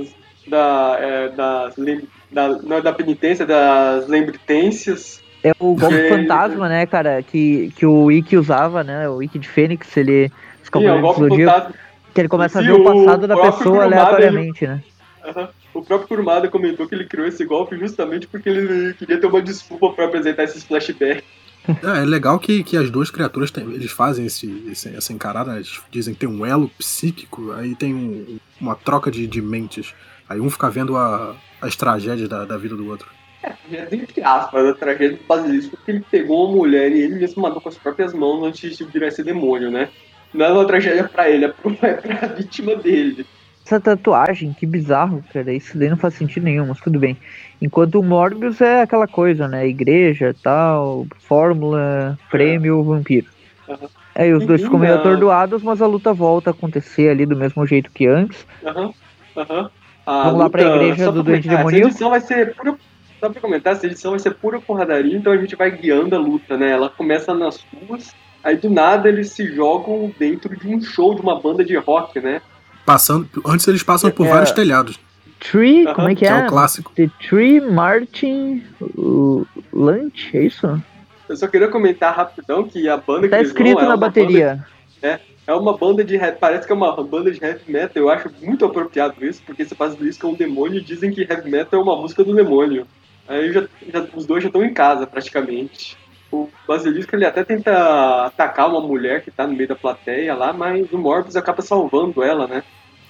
Da, 0.46 0.96
é, 0.98 1.28
das 1.28 1.74
da, 2.32 2.48
não 2.62 2.76
é 2.78 2.82
da 2.82 2.92
penitência, 2.92 3.46
das 3.46 4.08
lembritências. 4.08 5.22
É 5.44 5.52
o 5.58 5.74
golpe 5.74 5.94
Ele- 5.94 6.08
fantasma, 6.08 6.68
né, 6.68 6.86
cara, 6.86 7.22
que, 7.22 7.72
que 7.76 7.86
o 7.86 8.10
Ikki 8.10 8.36
usava, 8.36 8.82
né? 8.82 9.08
O 9.08 9.22
Ikki 9.22 9.38
de 9.38 9.48
Fênix, 9.48 9.96
ele. 9.96 10.28
Sim, 10.62 10.86
é 10.86 10.92
o 10.92 11.00
golpe 11.00 11.28
fantasma. 11.28 11.74
que 12.14 12.20
ele 12.20 12.28
começa 12.28 12.58
a 12.58 12.62
ver 12.62 12.72
o 12.72 12.84
passado 12.84 13.26
da 13.28 13.36
pessoa 13.36 13.84
aleatoriamente, 13.84 14.66
né? 14.66 14.82
Aham. 15.24 15.48
O 15.72 15.82
próprio 15.82 16.08
Kurumada 16.08 16.48
comentou 16.48 16.86
que 16.88 16.94
ele 16.94 17.04
criou 17.06 17.26
esse 17.26 17.44
golpe 17.44 17.76
justamente 17.78 18.26
porque 18.26 18.48
ele 18.48 18.94
queria 18.94 19.20
ter 19.20 19.26
uma 19.26 19.40
desculpa 19.42 19.90
pra 19.90 20.06
apresentar 20.06 20.44
esses 20.44 20.64
flashbacks. 20.64 21.22
É, 21.84 21.98
é 22.02 22.04
legal 22.06 22.38
que, 22.38 22.64
que 22.64 22.74
as 22.74 22.90
duas 22.90 23.10
criaturas 23.10 23.50
têm- 23.50 23.70
eles 23.74 23.90
fazem 23.92 24.24
esse, 24.24 24.64
esse- 24.72 24.88
essa 24.96 25.12
encarada, 25.12 25.54
eles 25.56 25.78
dizem 25.90 26.14
que 26.14 26.20
tem 26.20 26.28
um 26.28 26.44
elo 26.44 26.70
psíquico, 26.78 27.52
aí 27.52 27.74
tem 27.76 27.94
um- 27.94 28.38
uma 28.58 28.74
troca 28.74 29.10
de, 29.10 29.26
de 29.26 29.42
mentes. 29.42 29.92
Aí 30.26 30.40
um 30.40 30.48
fica 30.48 30.70
vendo 30.70 30.96
a- 30.96 31.36
as 31.60 31.76
tragédias 31.76 32.30
da, 32.30 32.46
da 32.46 32.56
vida 32.56 32.74
do 32.74 32.88
outro. 32.88 33.06
É, 33.42 33.86
Entre 33.92 34.22
aspas, 34.24 34.66
a 34.68 34.72
tragédia 34.72 35.18
do 35.18 35.24
Basilisco, 35.24 35.76
porque 35.76 35.90
ele 35.90 36.04
pegou 36.10 36.46
uma 36.48 36.56
mulher 36.56 36.90
e 36.92 37.02
ele 37.02 37.16
mesmo 37.16 37.42
matou 37.42 37.60
com 37.60 37.68
as 37.68 37.76
próprias 37.76 38.14
mãos 38.14 38.42
antes 38.42 38.76
de 38.78 38.84
virar 38.84 39.08
esse 39.08 39.22
demônio, 39.22 39.70
né? 39.70 39.90
Não 40.32 40.46
é 40.46 40.52
uma 40.52 40.66
tragédia 40.66 41.04
pra 41.04 41.28
ele, 41.28 41.44
é 41.44 41.48
pro- 41.48 41.76
é 41.82 41.92
pra 41.92 42.26
vítima 42.28 42.74
dele. 42.74 43.26
Essa 43.70 43.78
tatuagem, 43.78 44.52
que 44.52 44.66
bizarro, 44.66 45.22
cara. 45.32 45.52
Isso 45.52 45.78
daí 45.78 45.88
não 45.88 45.96
faz 45.96 46.14
sentido 46.14 46.42
nenhum, 46.42 46.66
mas 46.66 46.80
tudo 46.80 46.98
bem. 46.98 47.16
Enquanto 47.62 48.00
o 48.00 48.02
Morbius 48.02 48.60
é 48.60 48.82
aquela 48.82 49.06
coisa, 49.06 49.46
né? 49.46 49.64
Igreja, 49.68 50.34
tal, 50.42 51.06
fórmula, 51.20 52.18
prêmio, 52.28 52.82
vampiro. 52.82 53.28
Aham. 53.68 53.88
Aí 54.16 54.34
os 54.34 54.44
dois 54.44 54.60
Sim, 54.60 54.66
ficam 54.66 54.80
meio 54.80 54.92
não. 54.94 55.00
atordoados, 55.00 55.62
mas 55.62 55.80
a 55.80 55.86
luta 55.86 56.12
volta 56.12 56.50
a 56.50 56.52
acontecer 56.52 57.10
ali 57.10 57.24
do 57.24 57.36
mesmo 57.36 57.64
jeito 57.64 57.92
que 57.92 58.08
antes. 58.08 58.44
Aham, 58.64 58.92
aham. 59.36 59.70
A 60.04 60.24
Vamos 60.24 60.40
lá 60.40 60.50
pra 60.50 60.62
igreja 60.62 61.12
do 61.12 61.22
Doente 61.22 61.48
Demoníaco? 61.48 61.76
Essa 61.76 61.86
edição 61.86 62.10
vai 62.10 62.20
ser 62.20 62.56
pura. 62.56 62.76
Só 63.22 63.30
pra 63.30 63.40
comentar, 63.40 63.74
essa 63.74 63.86
edição 63.86 64.10
vai 64.10 64.18
ser 64.18 64.34
pura 64.34 64.60
porradaria, 64.60 65.16
então 65.16 65.32
a 65.32 65.36
gente 65.36 65.54
vai 65.54 65.70
guiando 65.70 66.16
a 66.16 66.18
luta, 66.18 66.56
né? 66.56 66.70
Ela 66.70 66.90
começa 66.90 67.32
nas 67.34 67.64
ruas, 67.72 68.08
Aí 68.42 68.56
do 68.56 68.70
nada 68.70 69.08
eles 69.08 69.34
se 69.34 69.46
jogam 69.54 70.14
dentro 70.18 70.56
de 70.56 70.66
um 70.66 70.80
show 70.80 71.14
de 71.14 71.20
uma 71.20 71.40
banda 71.40 71.64
de 71.64 71.76
rock, 71.76 72.20
né? 72.20 72.40
Passando, 72.84 73.28
antes 73.46 73.66
eles 73.68 73.82
passam 73.82 74.10
por 74.10 74.26
É. 74.26 74.30
vários 74.30 74.50
telhados, 74.52 74.98
Tree, 75.38 75.84
como 75.94 76.08
é 76.08 76.14
que 76.14 76.20
que 76.20 76.26
é 76.26 76.30
é? 76.30 76.44
o 76.44 76.46
clássico. 76.48 76.92
The 76.94 77.08
Tree 77.28 77.60
Martin 77.60 78.62
Lunch, 79.72 80.36
é 80.36 80.42
isso? 80.44 80.82
Eu 81.28 81.36
só 81.36 81.46
queria 81.46 81.68
comentar 81.68 82.14
rapidão 82.14 82.64
que 82.64 82.88
a 82.88 82.96
banda 82.96 83.22
que 83.22 83.28
Tá 83.28 83.38
eles 83.38 83.48
escrito 83.48 83.74
vão 83.74 83.82
é 83.84 83.86
na 83.86 83.90
uma 83.92 83.96
bateria. 83.96 84.64
banda- 85.00 85.20
é 85.46 85.54
uma 85.54 85.76
banda 85.76 86.04
de 86.04 86.14
heavy, 86.16 86.36
parece 86.38 86.66
que 86.66 86.72
é 86.72 86.74
uma 86.76 86.94
banda 87.02 87.30
de 87.30 87.42
heavy 87.42 87.60
metal. 87.72 88.02
Eu 88.02 88.10
acho 88.10 88.30
muito 88.42 88.64
apropriado 88.64 89.24
isso, 89.24 89.42
porque 89.44 89.62
esse 89.62 89.74
basilisco 89.74 90.26
é 90.26 90.30
um 90.30 90.34
demônio 90.34 90.78
e 90.78 90.84
dizem 90.84 91.10
que 91.10 91.22
heavy 91.22 91.50
metal 91.50 91.80
é 91.80 91.82
uma 91.82 91.96
música 91.96 92.22
do 92.22 92.34
demônio. 92.34 92.86
Aí 93.28 93.52
já, 93.52 93.62
já- 93.92 94.06
os 94.14 94.26
dois 94.26 94.42
já 94.42 94.48
estão 94.48 94.64
em 94.64 94.72
casa 94.74 95.06
praticamente. 95.06 95.96
O 96.32 96.48
basilisco 96.66 97.14
ele 97.16 97.24
até 97.24 97.42
tenta 97.44 98.26
atacar 98.26 98.68
uma 98.68 98.80
mulher 98.80 99.22
que 99.24 99.30
tá 99.30 99.46
no 99.46 99.54
meio 99.54 99.68
da 99.68 99.74
plateia 99.74 100.34
lá, 100.34 100.52
mas 100.52 100.90
o 100.92 100.98
Morbius 100.98 101.34
acaba 101.36 101.60
salvando 101.62 102.22
ela, 102.22 102.46
né? 102.46 102.62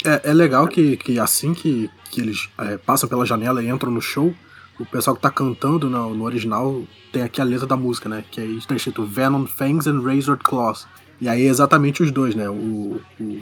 É, 0.05 0.31
é 0.31 0.33
legal 0.33 0.67
que, 0.67 0.97
que 0.97 1.19
assim 1.21 1.53
que, 1.53 1.91
que 2.11 2.21
eles 2.23 2.49
é, 2.59 2.79
passam 2.79 3.09
pela 3.09 3.27
janela 3.27 3.63
e 3.63 3.69
entram 3.69 3.91
no 3.93 4.01
show, 4.01 4.33
o 4.79 4.87
pessoal 4.87 5.15
que 5.15 5.21
tá 5.21 5.31
cantando 5.31 5.91
no, 5.91 6.15
no 6.15 6.25
original 6.25 6.83
tem 7.13 7.23
aqui 7.23 7.41
a 7.41 7.45
letra 7.45 7.67
da 7.67 7.77
música, 7.77 8.09
né? 8.09 8.25
Que 8.31 8.41
aí 8.41 8.59
tá 8.67 8.75
escrito 8.75 9.05
Venom 9.05 9.45
Fangs 9.45 9.87
and 9.87 10.01
Razored 10.01 10.43
Claws. 10.43 10.87
E 11.21 11.29
aí 11.29 11.43
é 11.47 11.51
exatamente 11.51 12.03
os 12.03 12.11
dois, 12.11 12.35
né? 12.35 12.49
O, 12.49 12.99
o- 13.21 13.41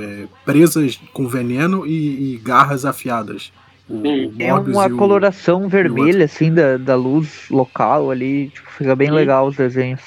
é, 0.00 0.26
presas 0.44 0.98
com 1.12 1.26
veneno 1.28 1.86
e, 1.86 2.34
e 2.34 2.36
garras 2.38 2.84
afiadas. 2.86 3.52
O, 3.88 3.94
Morbius 3.94 4.76
uma 4.76 4.88
e 4.88 4.92
o- 4.92 4.96
coloração 4.96 5.68
vermelha, 5.68 6.24
assim, 6.24 6.52
da, 6.52 6.76
da 6.76 6.94
luz 6.94 7.48
local 7.50 8.10
ali. 8.10 8.48
Tipo, 8.50 8.70
fica 8.72 8.96
bem 8.96 9.08
Sim. 9.08 9.14
legal 9.14 9.46
os 9.46 9.56
desenhos. 9.56 10.00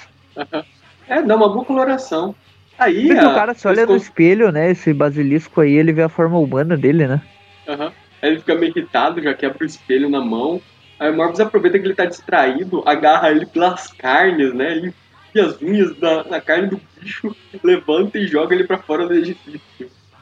É, 1.08 1.22
dá 1.22 1.36
uma 1.36 1.50
boa 1.50 1.64
coloração. 1.66 2.34
Aí 2.78 3.08
Porque 3.08 3.26
a- 3.26 3.30
o 3.30 3.36
cara 3.36 3.54
se 3.54 3.68
olha 3.68 3.82
eles 3.82 3.90
no 3.90 3.96
espelho, 3.96 4.52
né? 4.52 4.72
Esse 4.72 4.94
basilisco 4.94 5.62
aí, 5.62 5.74
ele 5.74 5.94
vê 5.94 6.04
a 6.04 6.10
forma 6.10 6.38
humana 6.40 6.76
dele, 6.76 7.08
né? 7.08 7.22
Aham. 7.68 7.92
Aí 8.22 8.30
ele 8.32 8.40
fica 8.40 8.56
meio 8.56 8.72
irritado, 8.76 9.22
já 9.22 9.34
quebra 9.34 9.60
o 9.62 9.66
espelho 9.66 10.10
na 10.10 10.20
mão. 10.20 10.60
Aí 11.00 11.12
o 11.12 11.16
Morbius 11.16 11.40
aproveita 11.42 11.78
que 11.78 11.86
ele 11.86 11.94
tá 11.96 12.06
distraído, 12.06 12.82
agarra 12.86 13.30
ele 13.30 13.46
pelas 13.46 13.92
carnes, 13.94 14.54
né? 14.54 14.72
Ele 14.72 14.94
enfia 15.30 15.46
as 15.46 15.62
unhas 15.62 15.98
na, 16.00 16.24
na 16.24 16.42
carne 16.42 16.70
do 16.70 16.82
bicho, 17.00 17.36
levanta 17.64 18.18
e 18.18 18.26
joga 18.28 18.56
ele 18.56 18.64
pra 18.64 18.78
fora 18.78 19.06
do 19.08 19.14
edifício. 19.14 19.62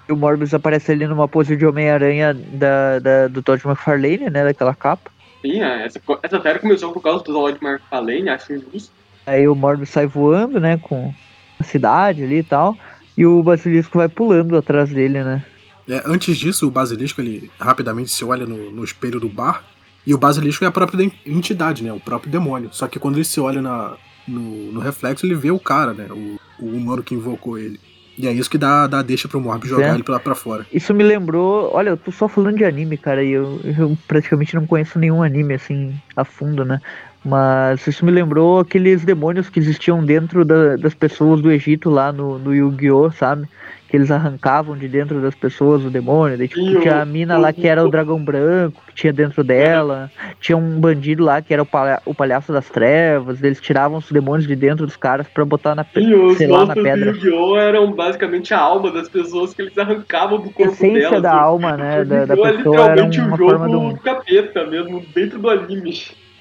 E 0.08 0.12
o 0.12 0.18
Morbius 0.18 0.54
aparece 0.54 0.92
ali 0.92 1.08
numa 1.08 1.28
pose 1.28 1.56
de 1.56 1.66
Homem-Aranha 1.66 2.34
da, 2.34 3.00
da- 3.00 3.28
do 3.28 3.42
Todd 3.42 3.62
McFarlane, 3.66 4.30
né? 4.30 4.44
Daquela 4.44 4.76
capa. 4.76 5.10
Sim, 5.42 5.62
é, 5.62 5.86
essa, 5.86 6.02
essa 6.22 6.42
série 6.42 6.60
começou 6.60 6.92
por 6.92 7.02
causa 7.02 7.24
do 7.24 7.32
Lord 7.32 7.60
McFarlane, 7.64 8.30
acho 8.30 8.54
injusto. 8.54 8.92
Aí 9.26 9.48
o 9.48 9.56
Morbius 9.56 9.90
sai 9.90 10.06
voando, 10.06 10.60
né? 10.60 10.78
Com 10.78 11.14
a 11.60 11.64
cidade 11.64 12.24
ali 12.24 12.40
e 12.40 12.44
tal. 12.44 12.78
E 13.18 13.26
o 13.26 13.42
basilisco 13.44 13.98
vai 13.98 14.10
pulando 14.10 14.58
atrás 14.58 14.90
dele, 14.90 15.24
né? 15.24 15.44
É, 15.88 16.02
antes 16.06 16.38
disso, 16.38 16.68
o 16.68 16.72
basilisco 16.72 17.22
ele 17.22 17.50
rapidamente 17.60 18.10
se 18.10 18.24
olha 18.26 18.46
no, 18.46 18.72
no 18.72 18.84
espelho 18.84 19.20
do 19.20 19.30
bar. 19.30 19.64
E 20.06 20.14
o 20.14 20.18
basilisco 20.18 20.66
é 20.66 20.68
a 20.68 20.72
própria 20.72 21.10
entidade, 21.26 21.84
né? 21.84 21.94
O 21.94 22.00
próprio 22.00 22.32
demônio. 22.32 22.70
Só 22.74 22.88
que 22.88 23.00
quando 23.00 23.16
ele 23.16 23.24
se 23.24 23.40
olha 23.40 23.62
na, 23.62 23.94
no, 24.28 24.72
no 24.72 24.80
reflexo, 24.82 25.26
ele 25.26 25.36
vê 25.36 25.52
o 25.52 25.60
cara, 25.60 25.94
né? 25.94 26.08
O, 26.10 26.38
o 26.60 26.66
humano 26.76 27.04
que 27.04 27.16
invocou 27.16 27.58
ele. 27.58 27.80
E 28.18 28.28
é 28.28 28.32
isso 28.32 28.50
que 28.50 28.58
dá, 28.58 28.86
dá 28.86 29.02
deixa 29.02 29.28
pro 29.28 29.42
Morbius 29.42 29.70
jogar 29.72 29.88
ele 29.96 30.04
pra, 30.04 30.20
pra 30.20 30.36
fora. 30.36 30.66
Isso 30.72 30.94
me 30.94 31.04
lembrou. 31.04 31.72
Olha, 31.74 31.90
eu 31.90 31.98
tô 31.98 32.12
só 32.12 32.28
falando 32.28 32.58
de 32.58 32.64
anime, 32.66 32.96
cara, 32.98 33.24
e 33.24 33.32
eu, 33.32 33.60
eu 33.78 33.98
praticamente 34.08 34.54
não 34.56 34.68
conheço 34.68 35.00
nenhum 35.00 35.24
anime 35.24 35.56
assim 35.56 35.94
a 36.16 36.24
fundo, 36.24 36.64
né? 36.64 36.80
Mas 37.26 37.88
isso 37.88 38.06
me 38.06 38.12
lembrou 38.12 38.60
aqueles 38.60 39.04
demônios 39.06 39.50
que 39.50 39.58
existiam 39.60 40.04
dentro 40.06 40.44
da- 40.44 40.76
das 40.76 40.94
pessoas 40.94 41.42
do 41.42 41.52
Egito 41.52 41.90
lá 41.90 42.12
no, 42.12 42.38
no 42.38 42.54
Yu-Gi-Oh!, 42.54 43.12
sabe? 43.12 43.48
Que 43.94 43.98
eles 43.98 44.10
arrancavam 44.10 44.76
de 44.76 44.88
dentro 44.88 45.22
das 45.22 45.36
pessoas 45.36 45.86
o 45.86 45.90
demônio. 45.92 46.36
Daí, 46.36 46.48
tipo, 46.48 46.62
Sim, 46.66 46.80
tinha 46.80 47.00
a 47.00 47.06
mina 47.06 47.38
lá 47.38 47.54
que 47.54 47.68
era 47.68 47.86
o 47.86 47.92
dragão 47.92 48.18
branco, 48.18 48.82
que 48.88 48.96
tinha 48.96 49.14
dentro 49.14 49.44
dela. 49.44 50.10
Tinha 50.42 50.58
um 50.58 50.80
bandido 50.80 51.24
lá 51.24 51.44
que 51.44 51.54
era 51.54 51.62
o, 51.62 51.66
palha- 51.66 52.02
o 52.04 52.12
palhaço 52.12 52.52
das 52.52 52.68
trevas. 52.72 53.44
Eles 53.44 53.62
tiravam 53.62 54.00
os 54.00 54.12
demônios 54.12 54.48
de 54.48 54.56
dentro 54.56 54.88
dos 54.88 54.96
caras 54.98 55.28
pra 55.28 55.46
botar 55.46 55.76
na, 55.76 55.86
E 55.96 56.12
os 56.16 56.40
sei 56.40 56.48
lá, 56.48 56.66
na 56.66 56.74
do 56.74 56.82
pedra. 56.82 57.12
Yu-Gi-Oh! 57.12 57.56
eram 57.56 57.92
basicamente 57.92 58.52
a 58.52 58.58
alma 58.60 58.90
das 58.90 59.08
pessoas 59.08 59.54
que 59.54 59.62
eles 59.62 59.78
arrancavam 59.78 60.40
do 60.42 60.50
A 60.50 60.54
corpo 60.54 60.72
essência 60.74 61.00
delas. 61.12 61.22
da 61.22 61.36
O- 61.36 61.40
alma, 61.40 61.78
né? 61.78 62.02
o 62.02 62.06
Da, 62.06 62.26
da 62.26 62.34
é 62.34 62.52
pessoa 62.52 62.82
era 62.86 63.04
uma 63.04 63.36
o 63.36 63.38
forma 63.38 63.68
jogo 63.70 63.78
um. 63.78 63.94
do 63.94 64.00
capeta 64.00 64.66
mesmo, 64.66 65.04
dentro 65.14 65.38
do 65.38 65.48
anime. 65.52 65.94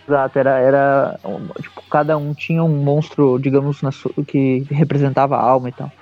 Exato, 0.09 0.39
era, 0.39 0.59
era 0.59 1.21
tipo, 1.61 1.83
cada 1.91 2.17
um 2.17 2.33
tinha 2.33 2.65
um 2.65 2.83
monstro, 2.83 3.39
digamos, 3.39 3.83
na 3.83 3.91
que 4.27 4.65
representava 4.71 5.37
a 5.37 5.43
alma 5.43 5.69
e 5.69 5.73
tal. 5.73 5.93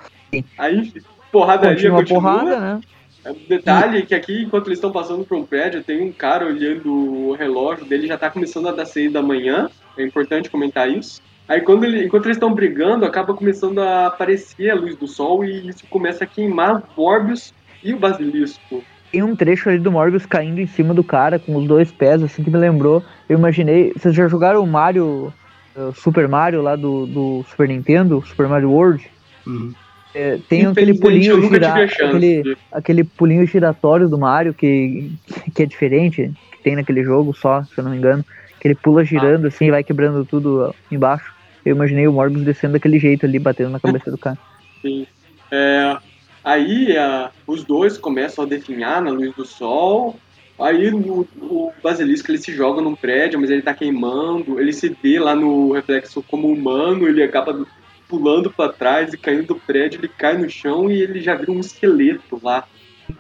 Aí, 0.57 0.93
porradaria 1.31 1.91
Continua 1.91 1.99
continua. 1.99 2.21
porrada, 2.21 2.61
né? 2.61 2.81
É, 3.25 3.33
Detalhe 3.49 4.03
que 4.07 4.15
aqui, 4.15 4.43
enquanto 4.43 4.69
eles 4.69 4.79
estão 4.79 4.91
passando 4.91 5.25
por 5.25 5.37
um 5.37 5.45
prédio, 5.45 5.83
tem 5.85 6.03
um 6.03 6.13
cara 6.13 6.47
olhando 6.47 6.93
o 6.93 7.33
relógio 7.33 7.85
dele, 7.85 8.07
já 8.07 8.17
tá 8.17 8.31
começando 8.31 8.69
a 8.69 8.73
dar 8.73 8.87
seis 8.87 9.13
da 9.13 9.23
manhã. 9.23 9.71
É 9.97 10.03
importante 10.03 10.51
comentar 10.51 10.89
isso. 10.91 11.21
Aí 11.47 11.61
quando 11.61 11.85
ele, 11.85 12.05
enquanto 12.05 12.27
eles 12.27 12.37
estão 12.37 12.55
brigando, 12.55 13.05
acaba 13.05 13.35
começando 13.35 13.81
a 13.81 14.07
aparecer 14.07 14.71
a 14.71 14.75
luz 14.75 14.97
do 14.97 15.09
sol 15.09 15.45
e 15.45 15.69
isso 15.69 15.85
começa 15.91 16.25
a 16.25 16.27
queimar 16.27 16.77
o 16.77 16.83
Morbius 16.97 17.53
e 17.83 17.93
o 17.93 17.99
Basilisco. 17.99 18.83
Tem 19.11 19.23
um 19.23 19.35
trecho 19.35 19.69
ali 19.69 19.79
do 19.79 19.91
Morbius 19.91 20.25
caindo 20.25 20.61
em 20.61 20.67
cima 20.67 20.95
do 20.95 21.03
cara 21.03 21.39
com 21.41 21.57
os 21.57 21.67
dois 21.67 21.91
pés, 21.91 22.23
assim 22.23 22.45
que 22.45 22.51
me 22.51 22.57
lembrou. 22.57 23.03
Eu 23.29 23.37
imaginei. 23.37 23.93
Vocês 23.97 24.15
já 24.15 24.29
jogaram 24.29 24.63
o 24.63 24.67
Mario, 24.67 25.33
uh, 25.75 25.93
Super 25.93 26.29
Mario 26.29 26.63
lá 26.63 26.77
do, 26.77 27.07
do 27.07 27.45
Super 27.51 27.67
Nintendo, 27.67 28.23
Super 28.25 28.47
Mario 28.47 28.71
World? 28.71 29.11
Uhum. 29.45 29.75
É, 30.13 30.39
tem 30.49 30.67
aquele 30.67 30.99
pulinho 30.99 31.41
gira- 31.43 31.85
aquele, 31.85 32.43
aquele 32.73 33.05
pulinho 33.05 33.47
giratório 33.47 34.09
do 34.09 34.19
Mario 34.19 34.53
que, 34.53 35.11
que 35.55 35.63
é 35.63 35.67
diferente, 35.67 36.33
que 36.51 36.63
tem 36.63 36.75
naquele 36.75 37.05
jogo 37.05 37.33
só, 37.35 37.63
se 37.65 37.79
eu 37.79 37.85
não 37.85 37.93
me 37.93 37.99
engano. 37.99 38.25
Que 38.61 38.69
ele 38.69 38.75
pula 38.75 39.05
girando 39.05 39.47
assim 39.47 39.67
e 39.67 39.71
vai 39.71 39.85
quebrando 39.85 40.25
tudo 40.25 40.75
embaixo. 40.91 41.33
Eu 41.65 41.75
imaginei 41.75 42.07
o 42.09 42.13
Morbius 42.13 42.45
descendo 42.45 42.73
daquele 42.75 42.99
jeito 42.99 43.25
ali, 43.25 43.39
batendo 43.39 43.71
na 43.71 43.79
cabeça 43.81 44.11
do 44.11 44.19
cara. 44.19 44.39
Sim. 44.85 45.07
É, 45.53 45.97
aí 46.45 46.97
a- 46.97 47.31
os 47.47 47.65
dois 47.65 47.97
começam 47.97 48.45
a 48.45 48.49
definhar 48.49 49.01
na 49.01 49.11
luz 49.11 49.35
do 49.35 49.45
sol. 49.45 50.17
Aí 50.59 50.93
o, 50.93 51.27
o 51.41 51.73
basilisco 51.83 52.31
ele 52.31 52.39
se 52.39 52.53
joga 52.53 52.83
num 52.83 52.95
prédio, 52.95 53.41
mas 53.41 53.49
ele 53.49 53.63
tá 53.63 53.73
queimando. 53.73 54.61
Ele 54.61 54.73
se 54.73 54.95
vê 55.03 55.19
lá 55.19 55.35
no 55.35 55.73
reflexo 55.73 56.23
como 56.25 56.49
humano, 56.49 57.09
ele 57.09 57.23
acaba 57.23 57.65
pulando 58.11 58.51
pra 58.51 58.69
trás 58.69 59.15
e 59.15 59.17
caindo 59.17 59.47
do 59.47 59.55
prédio. 59.55 60.01
Ele 60.01 60.09
cai 60.09 60.37
no 60.37 60.51
chão 60.51 60.91
e 60.91 61.01
ele 61.01 61.21
já 61.21 61.37
vira 61.37 61.53
um 61.53 61.61
esqueleto 61.61 62.41
lá. 62.43 62.67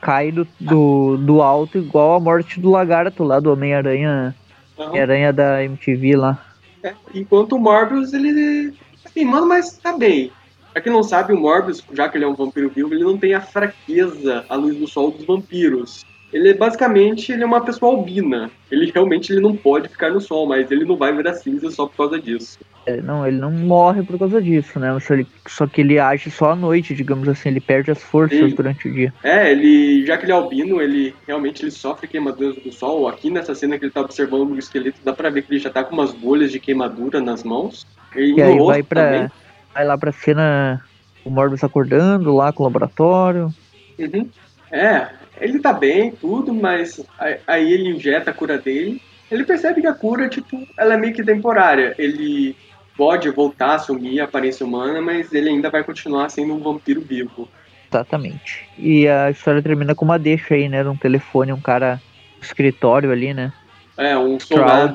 Cai 0.00 0.32
do, 0.32 0.46
do, 0.58 1.16
do 1.16 1.40
alto 1.40 1.78
igual 1.78 2.16
a 2.16 2.20
morte 2.20 2.60
do 2.60 2.70
lagarto 2.70 3.22
lá 3.22 3.38
do 3.38 3.52
Homem-Aranha. 3.52 4.34
Homem-Aranha 4.76 5.32
da 5.32 5.62
MTV 5.64 6.16
lá. 6.16 6.44
é, 6.82 6.94
enquanto 7.14 7.54
o 7.54 7.58
Morbius 7.58 8.12
ele 8.12 8.72
tá 9.02 9.10
queimando, 9.14 9.46
mas 9.46 9.78
tá 9.78 9.96
bem. 9.96 10.32
Pra 10.72 10.80
quem 10.80 10.92
não 10.92 11.02
sabe, 11.02 11.32
o 11.32 11.40
Morbius, 11.40 11.84
já 11.92 12.08
que 12.08 12.16
ele 12.16 12.24
é 12.24 12.28
um 12.28 12.34
vampiro 12.34 12.70
vivo, 12.70 12.94
ele 12.94 13.04
não 13.04 13.18
tem 13.18 13.34
a 13.34 13.40
fraqueza 13.40 14.44
à 14.48 14.54
luz 14.54 14.76
do 14.76 14.86
sol 14.86 15.10
dos 15.10 15.24
vampiros. 15.24 16.04
Ele 16.32 16.50
é 16.50 16.54
basicamente 16.54 17.32
ele 17.32 17.42
é 17.42 17.46
uma 17.46 17.64
pessoa 17.64 17.92
albina. 17.96 18.50
Ele 18.70 18.90
realmente 18.94 19.32
ele 19.32 19.40
não 19.40 19.56
pode 19.56 19.88
ficar 19.88 20.10
no 20.10 20.20
sol, 20.20 20.46
mas 20.46 20.70
ele 20.70 20.84
não 20.84 20.96
vai 20.96 21.12
virar 21.14 21.34
cinza 21.34 21.70
só 21.70 21.86
por 21.86 21.96
causa 21.96 22.20
disso. 22.20 22.58
É, 22.86 23.00
não, 23.02 23.26
ele 23.26 23.36
não 23.38 23.50
morre 23.50 24.02
por 24.02 24.18
causa 24.18 24.40
disso, 24.40 24.78
né? 24.80 24.98
Só, 25.00 25.14
ele- 25.14 25.26
só 25.46 25.66
que 25.66 25.80
ele 25.80 25.98
age 25.98 26.30
só 26.30 26.52
à 26.52 26.56
noite, 26.56 26.94
digamos 26.94 27.28
assim, 27.28 27.50
ele 27.50 27.60
perde 27.60 27.90
as 27.90 28.02
forças 28.02 28.54
durante 28.54 28.88
o 28.88 28.92
dia. 28.92 29.12
É, 29.22 29.50
ele, 29.50 30.04
já 30.06 30.16
que 30.16 30.24
ele 30.24 30.32
é 30.32 30.34
albino, 30.34 30.80
ele 30.80 31.14
realmente 31.26 31.62
ele 31.62 31.70
sofre 31.70 32.08
queimaduras 32.08 32.56
do 32.56 32.72
sol. 32.72 33.06
Aqui 33.06 33.30
nessa 33.30 33.54
cena 33.54 33.78
que 33.78 33.84
ele 33.84 33.92
tá 33.92 34.00
observando 34.00 34.50
o 34.50 34.58
esqueleto, 34.58 35.00
dá 35.04 35.12
pra 35.12 35.30
ver 35.30 35.42
que 35.42 35.52
ele 35.52 35.60
já 35.60 35.68
tá 35.70 35.84
com 35.84 35.94
umas 35.94 36.12
bolhas 36.12 36.50
de 36.50 36.58
queimadura 36.58 37.20
nas 37.20 37.44
mãos. 37.44 37.84
E, 38.16 38.34
E 38.34 38.42
aí 38.42 38.56
vai 38.58 38.82
pra. 38.82 39.04
também. 39.04 39.28
Vai 39.74 39.84
lá 39.84 39.98
pra 39.98 40.12
cena. 40.12 40.80
O 41.22 41.30
Morbius 41.30 41.62
acordando 41.62 42.34
lá 42.34 42.50
com 42.52 42.62
o 42.62 42.66
laboratório. 42.66 43.52
Uhum. 43.98 44.30
É, 44.72 45.19
ele 45.40 45.58
tá 45.58 45.72
bem, 45.72 46.10
tudo, 46.12 46.52
mas 46.52 47.00
aí- 47.46 47.72
ele 47.72 47.90
injeta 47.90 48.30
a 48.30 48.34
cura 48.34 48.58
dele. 48.58 49.00
Ele 49.30 49.44
percebe 49.44 49.80
que 49.80 49.86
a 49.86 49.94
cura, 49.94 50.28
tipo, 50.28 50.66
ela 50.76 50.94
é 50.94 50.96
meio 50.96 51.14
que 51.14 51.22
temporária. 51.22 51.94
Ele 51.98 52.56
pode 52.96 53.30
voltar 53.30 53.68
a 53.68 53.74
assumir 53.76 54.20
a 54.20 54.24
aparência 54.24 54.66
humana, 54.66 55.00
mas 55.00 55.32
ele 55.32 55.48
ainda 55.48 55.70
vai 55.70 55.84
continuar 55.84 56.28
sendo 56.28 56.54
um 56.54 56.58
vampiro 56.58 57.00
vivo. 57.00 57.48
Exatamente. 57.90 58.68
E 58.78 59.08
a 59.08 59.30
história 59.30 59.62
termina 59.62 59.94
com 59.94 60.04
uma 60.04 60.18
deixa 60.18 60.54
aí, 60.54 60.68
né? 60.68 60.82
Num 60.82 60.96
telefone, 60.96 61.52
um 61.52 61.60
cara 61.60 62.00
no 62.38 62.42
escritório 62.44 63.10
ali, 63.10 63.32
né? 63.32 63.52
É, 63.96 64.16
um 64.16 64.38
soldado. 64.38 64.94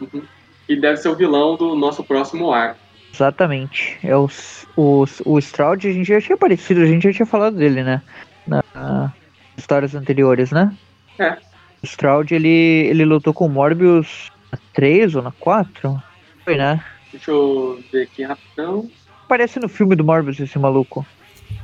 Uhum. 0.00 0.22
E 0.68 0.76
deve 0.76 0.96
ser 0.96 1.08
o 1.08 1.14
vilão 1.14 1.56
do 1.56 1.74
nosso 1.74 2.02
próximo 2.02 2.52
arco. 2.52 2.78
Exatamente. 3.12 3.98
É 4.02 4.16
o, 4.16 4.28
o, 4.76 5.04
o 5.24 5.38
Stroud, 5.38 5.86
a 5.86 5.92
gente 5.92 6.06
já 6.06 6.20
tinha 6.20 6.34
aparecido, 6.34 6.80
a 6.80 6.86
gente 6.86 7.04
já 7.04 7.12
tinha 7.12 7.26
falado 7.26 7.56
dele, 7.56 7.82
né? 7.82 8.02
Na, 8.46 9.12
histórias 9.56 9.94
anteriores, 9.94 10.50
né? 10.50 10.74
É. 11.18 11.32
O 11.82 11.86
Stroud, 11.86 12.34
ele, 12.34 12.48
ele 12.48 13.04
lutou 13.04 13.32
com 13.32 13.46
o 13.46 13.50
Morbius 13.50 14.30
na 14.50 14.58
3 14.72 15.14
ou 15.16 15.22
na 15.22 15.32
4? 15.32 16.02
Foi, 16.44 16.56
né? 16.56 16.82
Deixa 17.12 17.30
eu 17.30 17.82
ver 17.92 18.02
aqui 18.02 18.22
rapidão. 18.24 18.90
Aparece 19.24 19.60
no 19.60 19.68
filme 19.68 19.94
do 19.94 20.04
Morbius 20.04 20.40
esse 20.40 20.58
maluco. 20.58 21.06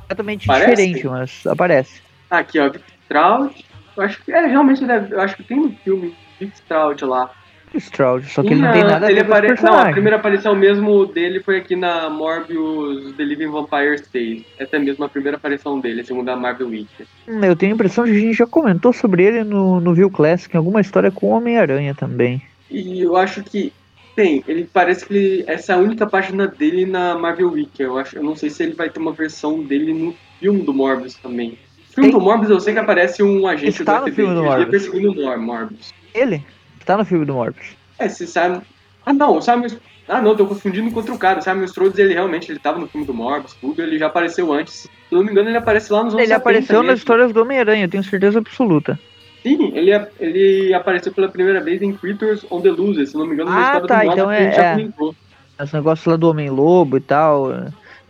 Completamente 0.03 0.47
Parece? 0.47 0.71
diferente, 0.71 1.07
mas 1.09 1.47
aparece. 1.47 2.03
Aqui, 2.31 2.59
ó, 2.59 2.71
Vic 2.71 2.85
Stroud. 3.05 3.65
Eu 3.97 4.03
acho 4.03 4.23
que 4.23 4.33
é, 4.33 4.47
realmente 4.47 4.85
deve, 4.85 5.15
eu 5.15 5.21
acho 5.21 5.37
que 5.37 5.43
tem 5.43 5.59
no 5.59 5.73
filme 5.77 6.15
Vic 6.39 6.55
Stroud 6.55 7.05
lá. 7.05 7.31
Stroud, 7.79 8.27
só 8.29 8.43
que 8.43 8.49
ele 8.53 8.61
não 8.63 8.73
tem 8.73 8.83
nada 8.85 9.07
a 9.07 9.09
ver 9.11 9.25
com 9.27 9.33
apare... 9.33 9.55
Não, 9.63 9.79
a 9.79 9.93
primeira 9.93 10.17
aparição 10.17 10.55
mesmo 10.57 11.07
dele 11.07 11.41
foi 11.41 11.59
aqui 11.59 11.77
na 11.77 12.09
Morbius 12.11 13.15
The 13.17 13.23
Living 13.25 13.49
Vampire 13.51 13.95
State. 13.97 14.47
Essa 14.59 14.77
é 14.77 14.79
mesmo 14.79 15.05
a 15.05 15.09
primeira 15.09 15.37
aparição 15.37 15.79
dele, 15.81 16.03
segundo 16.05 16.29
a 16.29 16.37
Marvel 16.37 16.69
Wiki. 16.69 17.05
Hum, 17.29 17.45
Eu 17.45 17.55
tenho 17.57 17.73
a 17.73 17.75
impressão 17.75 18.05
de 18.05 18.11
que 18.13 18.17
a 18.17 18.21
gente 18.21 18.35
já 18.37 18.47
comentou 18.47 18.93
sobre 18.93 19.25
ele 19.25 19.45
no, 19.45 19.81
no 19.81 19.95
View 19.95 20.11
Classic, 20.11 20.55
em 20.55 20.59
alguma 20.59 20.81
história 20.81 21.11
com 21.11 21.27
o 21.29 21.31
Homem-Aranha 21.31 21.95
também. 21.95 22.43
E 22.71 23.01
eu 23.03 23.17
acho 23.17 23.43
que 23.43 23.73
tem, 24.17 24.43
ele 24.49 24.69
parece 24.73 25.07
que 25.07 25.15
ele, 25.15 25.45
essa 25.47 25.73
é 25.73 25.77
a 25.77 25.79
única 25.79 26.07
página 26.07 26.47
dele 26.47 26.85
na 26.87 27.17
Marvel 27.17 27.53
Wiki. 27.53 27.83
Eu 27.83 27.97
acho, 27.99 28.17
eu 28.17 28.23
não 28.23 28.35
sei 28.37 28.51
se 28.51 28.63
ele 28.63 28.75
vai 28.75 28.91
ter 28.91 29.01
uma 29.01 29.13
versão 29.13 29.63
dele 29.63 29.93
no 29.93 30.15
filme 30.41 30.63
do 30.63 30.75
Morbius 30.75 31.15
também. 31.15 31.51
No 31.89 31.95
filme 31.95 32.11
Tem. 32.11 32.19
do 32.19 32.25
Morbius 32.25 32.51
eu 32.51 32.61
sei 32.61 32.73
que 32.75 32.79
aparece 32.81 33.23
um 33.23 33.47
agente 33.47 33.81
Está 33.81 33.99
do 34.01 34.07
no 34.07 34.13
FBI, 34.13 34.15
filme 34.17 34.35
do 34.35 34.43
Morbius. 34.45 34.69
perseguindo 34.71 35.13
o 35.13 35.25
Mor- 35.25 35.39
Morbius. 35.39 35.93
Ele 36.15 36.43
tá 36.85 36.97
no 36.97 37.05
filme 37.05 37.25
do 37.25 37.35
Morbius. 37.35 37.77
É, 37.99 38.09
se 38.09 38.27
Simon... 38.27 38.61
Ah 39.05 39.13
não, 39.13 39.37
o 39.37 39.43
Simon... 39.43 39.67
Ah 40.09 40.21
não, 40.21 40.35
tô 40.37 40.45
confundindo 40.47 40.91
com 40.91 40.97
outro 40.99 41.17
cara. 41.17 41.39
O 41.39 41.43
Simon 41.43 41.65
Strode, 41.65 42.01
ele 42.01 42.15
realmente, 42.15 42.51
ele 42.51 42.59
tava 42.59 42.79
no 42.79 42.89
filme 42.89 43.07
do 43.07 43.15
Morbius, 43.15 43.55
tudo, 43.61 43.81
ele 43.81 43.99
já 43.99 44.07
apareceu 44.09 44.53
antes. 44.53 44.75
Se 44.75 44.89
não 45.15 45.23
me 45.23 45.31
engano, 45.31 45.49
ele 45.49 45.57
aparece 45.59 45.93
lá 45.93 46.03
nos 46.03 46.15
anos 46.15 46.25
Ele 46.25 46.33
70 46.35 46.41
apareceu 46.43 46.77
nas 46.79 46.87
mesmo. 46.87 46.97
histórias 46.99 47.33
do 47.33 47.43
Homem-Aranha, 47.43 47.85
eu 47.85 47.89
tenho 47.91 48.03
certeza 48.05 48.39
absoluta. 48.41 48.99
Sim, 49.43 49.73
ele, 49.75 49.91
ele 50.19 50.75
apareceu 50.75 51.13
pela 51.13 51.29
primeira 51.29 51.61
vez 51.63 51.81
em 51.81 51.93
Creatures 51.93 52.45
on 52.51 52.61
the 52.61 52.71
Loose, 52.71 53.07
se 53.07 53.15
não 53.17 53.27
me 53.27 53.35
engano, 53.35 53.51
Ah, 53.51 53.63
história 53.63 53.87
tá, 53.87 54.01
do 54.01 54.05
Morbius 54.07 54.19
então 54.19 54.31
é- 54.33 54.53
já 54.53 54.65
é. 54.65 54.73
comentou. 54.73 55.15
Esse 55.63 55.75
negócio 55.75 56.11
lá 56.11 56.17
do 56.17 56.29
Homem-Lobo 56.31 56.97
e 56.97 57.01
tal, 57.01 57.49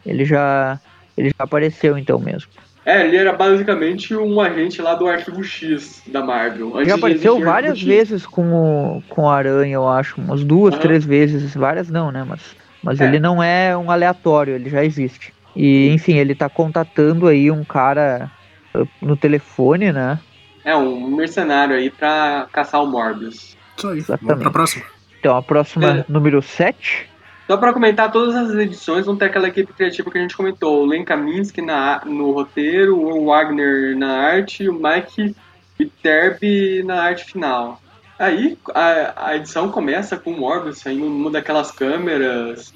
ele 0.07 0.25
já. 0.25 0.81
Ele 1.17 1.29
já 1.29 1.45
apareceu 1.45 1.99
então 1.99 2.19
mesmo. 2.19 2.51
É, 2.85 3.07
ele 3.07 3.16
era 3.16 3.33
basicamente 3.33 4.14
um 4.16 4.40
agente 4.40 4.81
lá 4.81 4.95
do 4.95 5.07
Arquivo 5.07 5.45
X 5.45 6.03
da 6.07 6.25
Marvel. 6.25 6.83
De 6.83 6.90
apareceu 6.90 7.38
várias 7.40 7.81
vezes 7.83 8.25
com 8.27 8.53
o, 8.53 9.03
com 9.09 9.29
a 9.29 9.37
Aranha, 9.37 9.75
eu 9.75 9.87
acho. 9.88 10.21
Umas 10.21 10.43
duas, 10.43 10.79
três 10.79 11.05
vezes. 11.05 11.55
Várias 11.55 11.90
não, 11.90 12.11
né? 12.11 12.25
Mas, 12.27 12.40
mas 12.83 13.01
É. 13.01 13.05
ele 13.07 13.21
não 13.21 13.43
é 13.43 13.77
um 13.77 13.90
aleatório, 13.90 14.55
ele 14.55 14.71
já 14.71 14.83
existe. 14.85 15.33
E, 15.55 15.90
enfim, 15.90 16.14
ele 16.14 16.35
tá 16.35 16.49
contatando 16.49 17.27
aí 17.27 17.51
um 17.51 17.64
cara 17.64 18.31
uh, 18.75 18.88
no 19.03 19.16
telefone, 19.16 19.93
né? 19.93 20.19
É, 20.64 20.75
um 20.75 21.09
mercenário 21.16 21.75
aí 21.77 21.90
pra 21.90 22.47
caçar 22.53 22.83
o 22.83 22.87
Morbius. 22.87 23.57
Isso 23.77 23.88
aí. 23.88 23.99
Exatamente. 23.99 24.27
Vamos 24.29 24.43
pra 24.43 24.51
próxima. 24.53 24.85
Então, 25.19 25.37
a 25.37 25.43
próxima, 25.43 25.99
É. 25.99 26.05
número 26.09 26.40
7. 26.40 27.09
Só 27.51 27.57
pra 27.57 27.73
comentar, 27.73 28.13
todas 28.13 28.37
as 28.37 28.55
edições 28.55 29.07
vão 29.07 29.17
ter 29.17 29.25
aquela 29.25 29.49
equipe 29.49 29.73
criativa 29.73 30.09
que 30.09 30.17
a 30.17 30.21
gente 30.21 30.37
comentou. 30.37 30.83
O 30.83 30.87
Len 30.87 31.05
Kaminsky 31.05 31.61
na, 31.61 32.01
no 32.07 32.31
roteiro, 32.31 32.97
o 32.97 33.27
Wagner 33.27 33.99
na 33.99 34.19
arte, 34.19 34.69
o 34.69 34.73
Mike 34.73 35.35
Viterbi 35.77 36.85
na 36.85 37.03
arte 37.03 37.25
final. 37.25 37.83
Aí 38.17 38.57
a, 38.73 39.31
a 39.31 39.37
edição 39.37 39.69
começa 39.69 40.17
com 40.17 40.31
o 40.31 40.39
Morbius 40.39 40.79
saindo 40.79 41.07
numa 41.07 41.29
daquelas 41.29 41.73
câmeras 41.73 42.73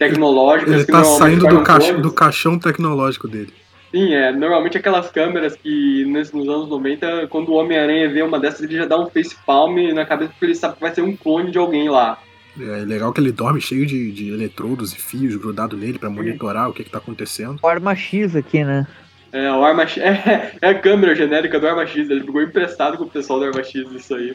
tecnológicas 0.00 0.74
Ele 0.74 0.84
tá 0.84 1.04
saindo 1.04 1.46
do, 1.46 1.62
caixa- 1.62 1.92
do 1.94 2.10
caixão 2.12 2.58
tecnológico 2.58 3.28
dele. 3.28 3.54
Sim, 3.92 4.14
é. 4.14 4.32
Normalmente 4.32 4.76
aquelas 4.76 5.12
câmeras 5.12 5.54
que 5.54 6.04
nos 6.06 6.48
anos 6.48 6.68
90, 6.68 7.28
quando 7.28 7.50
o 7.50 7.54
Homem-Aranha 7.54 8.10
vê 8.10 8.20
uma 8.22 8.40
dessas, 8.40 8.62
ele 8.62 8.78
já 8.78 8.84
dá 8.84 8.98
um 8.98 9.08
face 9.08 9.36
palm 9.46 9.76
na 9.94 10.04
cabeça 10.04 10.32
porque 10.32 10.46
ele 10.46 10.56
sabe 10.56 10.74
que 10.74 10.80
vai 10.80 10.92
ser 10.92 11.02
um 11.02 11.14
clone 11.16 11.52
de 11.52 11.58
alguém 11.58 11.88
lá. 11.88 12.18
É 12.58 12.84
legal 12.84 13.12
que 13.12 13.20
ele 13.20 13.32
dorme 13.32 13.60
cheio 13.60 13.86
de, 13.86 14.12
de 14.12 14.30
eletrodos 14.30 14.92
e 14.92 14.96
fios 14.96 15.36
grudados 15.36 15.78
nele 15.78 15.98
pra 15.98 16.10
monitorar 16.10 16.68
o 16.68 16.72
que, 16.72 16.84
que 16.84 16.90
tá 16.90 16.98
acontecendo. 16.98 17.58
O 17.62 17.66
Arma 17.66 17.94
X 17.94 18.36
aqui, 18.36 18.62
né? 18.62 18.86
É, 19.32 19.50
o 19.50 19.64
Arma 19.64 19.86
X, 19.86 19.96
é, 20.02 20.54
é 20.60 20.68
a 20.68 20.78
câmera 20.78 21.14
genérica 21.14 21.58
do 21.58 21.66
Arma 21.66 21.86
X, 21.86 22.10
ele 22.10 22.24
pegou 22.24 22.42
emprestado 22.42 22.98
com 22.98 23.04
o 23.04 23.10
pessoal 23.10 23.38
do 23.38 23.46
Arma 23.46 23.62
X 23.62 23.90
isso 23.92 24.14
aí. 24.14 24.34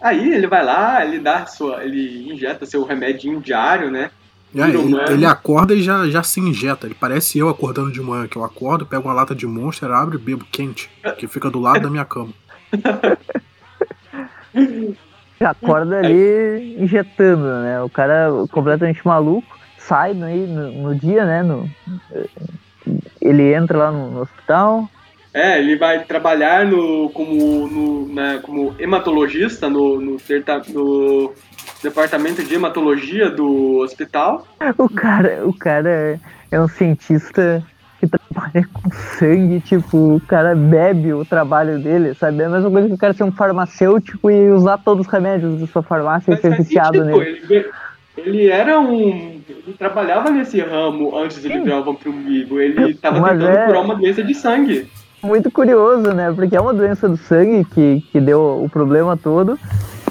Aí 0.00 0.34
ele 0.34 0.46
vai 0.46 0.62
lá, 0.62 1.04
ele 1.04 1.18
dá 1.18 1.46
sua. 1.46 1.82
ele 1.82 2.30
injeta 2.30 2.66
seu 2.66 2.84
remedinho 2.84 3.40
diário, 3.40 3.90
né? 3.90 4.10
Vira 4.52 4.68
ele, 4.68 4.94
ele 5.10 5.26
acorda 5.26 5.74
e 5.74 5.82
já, 5.82 6.06
já 6.08 6.22
se 6.22 6.40
injeta. 6.40 6.86
Ele 6.86 6.94
parece 6.94 7.38
eu 7.38 7.48
acordando 7.48 7.90
de 7.90 8.00
manhã, 8.00 8.28
que 8.28 8.36
eu 8.36 8.44
acordo, 8.44 8.86
pego 8.86 9.08
uma 9.08 9.14
lata 9.14 9.34
de 9.34 9.46
Monster, 9.46 9.90
abro 9.90 10.16
e 10.16 10.20
bebo 10.20 10.44
quente, 10.52 10.90
que 11.18 11.26
fica 11.26 11.50
do 11.50 11.58
lado 11.58 11.80
da 11.80 11.90
minha 11.90 12.04
cama. 12.04 12.32
Acorda 15.40 15.98
ali 15.98 16.76
injetando, 16.82 17.62
né? 17.62 17.80
O 17.82 17.88
cara 17.88 18.28
completamente 18.50 19.06
maluco, 19.06 19.46
sai 19.78 20.14
no, 20.14 20.28
no 20.72 20.94
dia, 20.94 21.24
né? 21.24 21.42
No, 21.42 21.68
ele 23.20 23.54
entra 23.54 23.78
lá 23.78 23.90
no, 23.90 24.10
no 24.10 24.20
hospital. 24.20 24.88
É, 25.32 25.58
ele 25.58 25.76
vai 25.76 26.04
trabalhar 26.04 26.64
no, 26.64 27.10
como, 27.10 27.66
no, 27.66 28.14
né, 28.14 28.38
como 28.40 28.74
hematologista 28.78 29.68
no, 29.68 30.00
no, 30.00 30.16
no 30.68 31.34
departamento 31.82 32.44
de 32.44 32.54
hematologia 32.54 33.28
do 33.28 33.78
hospital. 33.78 34.46
O 34.78 34.88
cara, 34.88 35.44
o 35.44 35.52
cara 35.52 36.20
é 36.52 36.60
um 36.60 36.68
cientista 36.68 37.64
que 38.06 38.18
trabalha 38.18 38.68
com 38.72 38.90
sangue, 39.18 39.60
tipo, 39.60 40.16
o 40.16 40.20
cara 40.20 40.54
bebe 40.54 41.12
o 41.12 41.24
trabalho 41.24 41.78
dele, 41.78 42.14
sabe? 42.14 42.42
É 42.42 42.46
a 42.46 42.48
mesma 42.50 42.70
coisa 42.70 42.88
que 42.88 42.94
o 42.94 42.98
cara 42.98 43.12
ser 43.12 43.24
um 43.24 43.32
farmacêutico 43.32 44.30
e 44.30 44.50
usar 44.50 44.78
todos 44.78 45.06
os 45.06 45.12
remédios 45.12 45.60
da 45.60 45.66
sua 45.66 45.82
farmácia 45.82 46.30
e 46.30 46.34
Mas 46.34 46.40
ser 46.40 46.50
faz 46.50 46.66
viciado 46.66 46.98
sentido, 46.98 47.18
nele. 47.18 47.40
ele, 47.48 47.66
ele 48.16 48.48
era 48.48 48.78
um. 48.80 49.34
Ele 49.48 49.74
trabalhava 49.78 50.30
nesse 50.30 50.60
ramo 50.60 51.16
antes 51.18 51.40
de 51.40 51.50
ele 51.50 51.62
virar 51.62 51.80
o 51.80 51.84
vampiro 51.84 52.12
vivo. 52.12 52.60
Ele 52.60 52.90
estava 52.90 53.16
tentando 53.16 53.48
é- 53.48 53.66
curar 53.66 53.82
uma 53.82 53.94
doença 53.96 54.22
de 54.22 54.34
sangue. 54.34 54.88
Muito 55.22 55.50
curioso, 55.50 56.12
né? 56.12 56.30
Porque 56.34 56.54
é 56.54 56.60
uma 56.60 56.74
doença 56.74 57.08
do 57.08 57.16
sangue 57.16 57.64
que, 57.74 58.04
que 58.12 58.20
deu 58.20 58.62
o 58.62 58.68
problema 58.68 59.16
todo. 59.16 59.58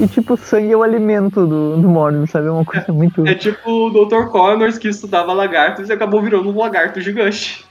E, 0.01 0.08
tipo, 0.08 0.34
o 0.34 0.38
sangue 0.38 0.71
é 0.71 0.75
o 0.75 0.82
alimento 0.82 1.45
do, 1.45 1.77
do 1.77 1.88
Morbius, 1.88 2.32
sabe? 2.32 2.47
É 2.47 2.51
uma 2.51 2.65
coisa 2.65 2.91
muito. 2.91 3.25
É 3.27 3.36
tipo 3.36 3.69
o 3.69 3.89
Dr. 3.91 4.25
Connors 4.32 4.79
que 4.79 4.88
estudava 4.88 5.32
lagartos 5.32 5.88
e 5.88 5.93
acabou 5.93 6.19
virando 6.19 6.49
um 6.49 6.58
lagarto 6.58 6.99
gigante. 6.99 7.63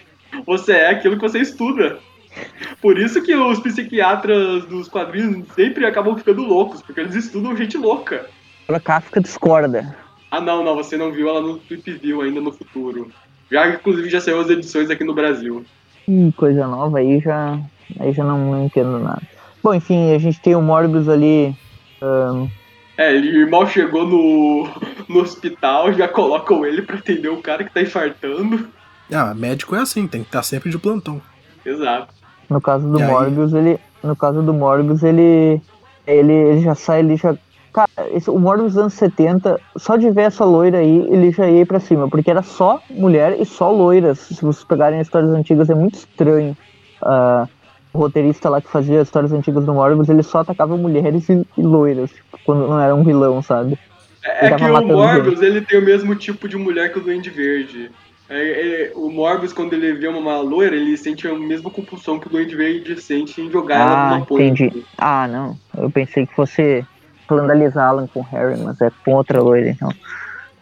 Você 0.46 0.72
é 0.72 0.90
aquilo 0.90 1.16
que 1.16 1.22
você 1.22 1.38
estuda. 1.38 1.98
Por 2.80 2.98
isso 2.98 3.22
que 3.22 3.34
os 3.34 3.60
psiquiatras 3.60 4.64
dos 4.64 4.88
quadrinhos 4.88 5.46
sempre 5.54 5.84
acabam 5.84 6.16
ficando 6.16 6.42
loucos, 6.42 6.82
porque 6.82 7.00
eles 7.00 7.14
estudam 7.14 7.56
gente 7.56 7.76
louca. 7.76 8.26
A 8.68 8.80
Kafka 8.80 9.20
discorda. 9.20 9.94
Ah 10.30 10.40
não, 10.40 10.64
não, 10.64 10.74
você 10.74 10.96
não 10.96 11.12
viu 11.12 11.28
ela 11.28 11.42
no 11.42 11.58
Flip 11.60 11.92
View 11.92 12.22
ainda 12.22 12.40
no 12.40 12.52
futuro. 12.52 13.10
Já, 13.50 13.68
inclusive, 13.68 14.08
já 14.08 14.20
saiu 14.20 14.40
as 14.40 14.48
edições 14.48 14.88
aqui 14.88 15.04
no 15.04 15.14
Brasil. 15.14 15.62
Ih, 16.08 16.32
coisa 16.34 16.66
nova 16.66 16.98
aí 16.98 17.20
já. 17.20 17.58
Aí 18.00 18.12
já 18.12 18.24
não, 18.24 18.64
entendo 18.64 18.98
nada. 18.98 19.22
Bom, 19.62 19.74
enfim, 19.74 20.12
a 20.14 20.18
gente 20.18 20.40
tem 20.40 20.56
o 20.56 20.62
Morbius 20.62 21.08
ali. 21.08 21.54
ahn, 22.00 22.48
É, 22.96 23.14
ele 23.14 23.44
mal 23.44 23.66
chegou 23.66 24.06
no, 24.06 24.68
no 25.06 25.20
hospital, 25.20 25.92
já 25.92 26.08
colocam 26.08 26.64
ele 26.64 26.82
pra 26.82 26.96
atender 26.96 27.28
o 27.28 27.42
cara 27.42 27.62
que 27.62 27.72
tá 27.72 27.82
infartando. 27.82 28.68
Ah, 29.12 29.34
médico 29.34 29.76
é 29.76 29.80
assim, 29.80 30.06
tem 30.06 30.22
que 30.22 30.28
estar 30.28 30.42
sempre 30.42 30.70
de 30.70 30.78
plantão. 30.78 31.20
Exato. 31.64 32.14
no 32.48 32.60
caso 32.60 32.88
do 32.88 32.98
E 32.98 33.02
aí? 33.02 33.08
Morbius, 33.08 33.52
ele. 33.52 33.78
No 34.02 34.16
caso 34.16 34.42
do 34.42 34.52
Morbius, 34.52 35.02
ele. 35.02 35.60
Ele, 36.06 36.32
ele 36.32 36.60
já 36.60 36.74
sai 36.74 37.00
ali 37.00 37.16
já. 37.16 37.36
Cara, 37.72 37.88
esse, 38.12 38.28
o 38.28 38.38
Morbius 38.38 38.74
dos 38.74 38.82
anos 38.82 38.94
70, 38.94 39.58
só 39.76 39.96
de 39.96 40.10
ver 40.10 40.22
essa 40.22 40.44
loira 40.44 40.78
aí, 40.78 41.06
ele 41.10 41.30
já 41.30 41.48
ia 41.48 41.64
pra 41.64 41.80
cima, 41.80 42.08
porque 42.08 42.30
era 42.30 42.42
só 42.42 42.82
mulher 42.90 43.40
e 43.40 43.46
só 43.46 43.70
loiras. 43.70 44.18
Se 44.18 44.42
vocês 44.42 44.64
pegarem 44.64 45.00
as 45.00 45.06
histórias 45.06 45.30
antigas, 45.30 45.70
é 45.70 45.74
muito 45.74 45.94
estranho. 45.94 46.56
Ah, 47.00 47.46
o 47.92 47.98
roteirista 47.98 48.48
lá 48.48 48.60
que 48.60 48.68
fazia 48.68 49.00
as 49.00 49.08
histórias 49.08 49.32
antigas 49.32 49.64
do 49.64 49.74
Morbius, 49.74 50.08
ele 50.08 50.22
só 50.22 50.38
atacava 50.40 50.76
mulheres 50.76 51.28
e, 51.28 51.46
e 51.56 51.62
loiras, 51.62 52.10
tipo, 52.10 52.38
quando 52.44 52.66
não 52.66 52.80
era 52.80 52.94
um 52.94 53.04
vilão, 53.04 53.42
sabe? 53.42 53.78
É, 54.24 54.46
Ele 54.46 54.54
é 54.54 54.56
que 54.56 54.64
o 54.64 54.86
Morbius, 54.86 55.42
ele 55.42 55.60
tem 55.60 55.78
o 55.78 55.84
mesmo 55.84 56.14
tipo 56.14 56.48
de 56.48 56.56
mulher 56.56 56.92
que 56.92 56.98
o 56.98 57.02
Duende 57.02 57.28
Verde. 57.28 57.90
É, 58.34 58.84
é, 58.84 58.92
o 58.94 59.10
Morbius, 59.10 59.52
quando 59.52 59.74
ele 59.74 59.92
vê 59.92 60.08
uma 60.08 60.40
loira, 60.40 60.74
ele 60.74 60.96
sente 60.96 61.28
a 61.28 61.34
mesma 61.34 61.70
compulsão 61.70 62.18
que 62.18 62.26
o 62.28 62.30
Duende 62.30 62.56
Verde 62.56 63.00
sente 63.00 63.40
em 63.40 63.50
jogar 63.50 63.76
ela 63.80 63.92
Ah, 63.92 64.14
numa 64.16 64.26
ponte. 64.26 64.42
entendi. 64.42 64.84
Ah, 64.96 65.28
não. 65.28 65.58
Eu 65.76 65.90
pensei 65.90 66.26
que 66.26 66.34
fosse 66.34 66.84
vandalizar 67.28 67.88
Alan 67.88 68.06
com 68.06 68.20
Harry, 68.22 68.58
mas 68.60 68.80
é 68.80 68.90
com 69.04 69.12
outra 69.14 69.40
loira, 69.40 69.68
então. 69.68 69.90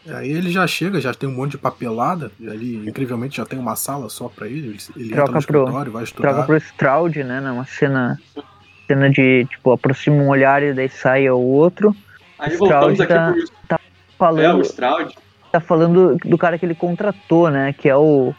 Aí 0.09 0.30
ele 0.33 0.50
já 0.50 0.66
chega, 0.66 1.00
já 1.00 1.14
tem 1.14 1.28
um 1.28 1.33
monte 1.33 1.52
de 1.52 1.59
papelada, 1.59 2.33
e 2.40 2.48
ali, 2.48 2.74
incrivelmente, 2.88 3.37
já 3.37 3.44
tem 3.46 3.59
uma 3.59 3.76
sala 3.76 4.09
só 4.09 4.28
pra 4.28 4.46
ele. 4.48 4.68
Ele, 4.68 4.78
ele 4.96 5.09
Troca 5.11 5.30
entra 5.30 5.40
no 5.40 5.46
pro- 5.46 5.61
escritório, 5.61 5.92
vai 5.92 6.02
estudar. 6.04 6.28
Troca 6.33 6.46
pro 6.46 6.56
Stroud, 6.56 7.22
né? 7.22 7.40
Numa 7.40 7.64
cena. 7.66 8.18
Cena 8.88 9.09
de, 9.09 9.46
tipo, 9.48 9.70
aproxima 9.70 10.16
um 10.16 10.28
olhar 10.28 10.61
e 10.64 10.72
daí 10.72 10.88
sai 10.88 11.30
o 11.30 11.38
outro. 11.38 11.94
Aí 12.37 12.50
Stroud 12.54 12.72
voltamos 12.96 13.00
aqui 13.00 13.12
tá- 13.12 13.33
pro 13.33 13.76
é, 13.76 13.80
Falando, 14.18 14.59
o 14.59 14.62
Stroud. 14.62 15.14
Tá 15.53 15.61
falando 15.61 16.17
do 16.25 16.39
cara 16.39 16.59
que 16.59 16.65
ele 16.67 16.75
contratou, 16.75 17.51
né? 17.51 17.73
Que 17.77 17.89
é 17.89 17.97
o. 17.97 18.35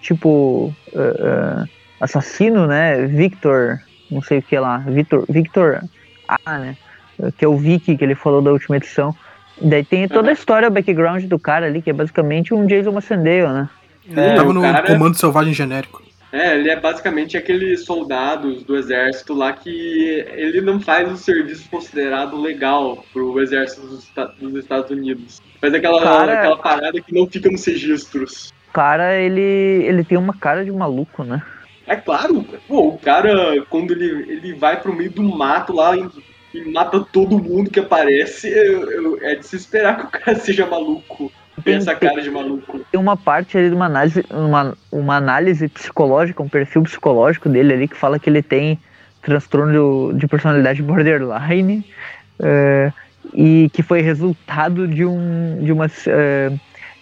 Tipo. 0.00 0.72
eh, 0.94 1.16
eh, 1.18 1.64
assassino, 2.00 2.66
né? 2.66 3.06
Victor. 3.06 3.80
Não 4.10 4.22
sei 4.22 4.38
o 4.38 4.42
que 4.42 4.58
lá. 4.58 4.78
Victor. 4.78 5.24
Victor. 5.28 5.80
Ah, 6.28 6.58
né? 6.58 6.76
Que 7.38 7.44
é 7.44 7.48
o 7.48 7.56
Vicky 7.56 7.96
que 7.96 8.04
ele 8.04 8.14
falou 8.14 8.42
da 8.42 8.52
última 8.52 8.76
edição. 8.76 9.14
Daí 9.60 9.82
tem 9.84 10.06
toda 10.06 10.28
a 10.28 10.32
história, 10.32 10.68
o 10.68 10.70
background 10.70 11.24
do 11.24 11.38
cara 11.38 11.66
ali, 11.66 11.80
que 11.80 11.88
é 11.88 11.92
basicamente 11.92 12.52
um 12.52 12.66
Jason 12.66 12.92
Macendale, 12.92 13.48
né? 13.52 13.68
Ele 14.06 14.20
É, 14.20 14.34
tava 14.34 14.50
o 14.50 14.52
no 14.52 14.60
cara- 14.60 14.86
comando 14.86 15.16
selvagem 15.16 15.54
genérico. 15.54 16.02
É, 16.30 16.54
ele 16.58 16.68
é 16.68 16.78
basicamente 16.78 17.36
aqueles 17.38 17.84
soldados 17.86 18.62
do 18.64 18.76
exército 18.76 19.32
lá 19.32 19.52
que 19.54 20.24
ele 20.34 20.60
não 20.60 20.78
faz 20.78 21.10
o 21.10 21.16
serviço 21.16 21.68
considerado 21.70 22.36
legal 22.38 23.02
pro 23.12 23.40
exército 23.40 23.86
dos, 23.86 24.06
dos 24.38 24.54
Estados 24.62 24.90
Unidos. 24.90 25.40
Faz 25.66 25.74
aquela, 25.74 26.02
Cara- 26.02 26.32
aquela 26.32 26.56
parada 26.58 27.00
que 27.00 27.12
não 27.14 27.26
fica 27.26 27.50
nos 27.50 27.64
registros. 27.64 28.52
O 28.68 28.72
cara, 28.72 29.16
ele, 29.16 29.40
ele 29.40 30.04
tem 30.04 30.16
uma 30.16 30.34
cara 30.34 30.64
de 30.64 30.70
maluco, 30.70 31.24
né? 31.24 31.42
É 31.86 31.96
claro, 31.96 32.44
pô, 32.68 32.88
o 32.88 32.98
cara, 32.98 33.62
quando 33.70 33.92
ele, 33.92 34.30
ele 34.32 34.54
vai 34.54 34.80
pro 34.80 34.94
meio 34.94 35.10
do 35.10 35.22
mato 35.22 35.72
lá 35.72 35.96
e, 35.96 36.70
mata 36.72 37.00
todo 37.12 37.38
mundo 37.38 37.70
que 37.70 37.80
aparece, 37.80 38.48
eu- 38.48 38.90
eu- 38.90 39.18
é 39.22 39.34
de 39.36 39.46
se 39.46 39.56
esperar 39.56 39.96
que 39.96 40.04
o 40.06 40.10
cara 40.10 40.34
seja 40.40 40.66
maluco. 40.66 41.32
Tem 41.64 41.74
essa 41.76 41.94
cara 41.94 42.20
de 42.20 42.30
maluco. 42.30 42.80
Tem 42.92 43.00
uma 43.00 43.16
parte 43.16 43.56
ali 43.56 43.70
de 43.70 43.74
uma 43.74 43.86
análise, 43.86 44.24
uma, 44.30 44.76
uma 44.92 45.16
análise 45.16 45.68
psicológica, 45.68 46.42
um 46.42 46.48
perfil 46.48 46.82
psicológico 46.82 47.48
dele 47.48 47.72
ali 47.72 47.88
que 47.88 47.96
fala 47.96 48.18
que 48.18 48.28
ele 48.28 48.42
tem 48.42 48.78
transtorno 49.22 50.12
de 50.14 50.28
personalidade 50.28 50.82
borderline 50.82 51.84
é, 52.40 52.92
e 53.34 53.70
que 53.72 53.82
foi 53.82 54.00
resultado 54.00 54.86
de 54.88 55.04
um 55.04 55.58
de 55.62 55.72
uma 55.72 55.86
é, 56.06 56.52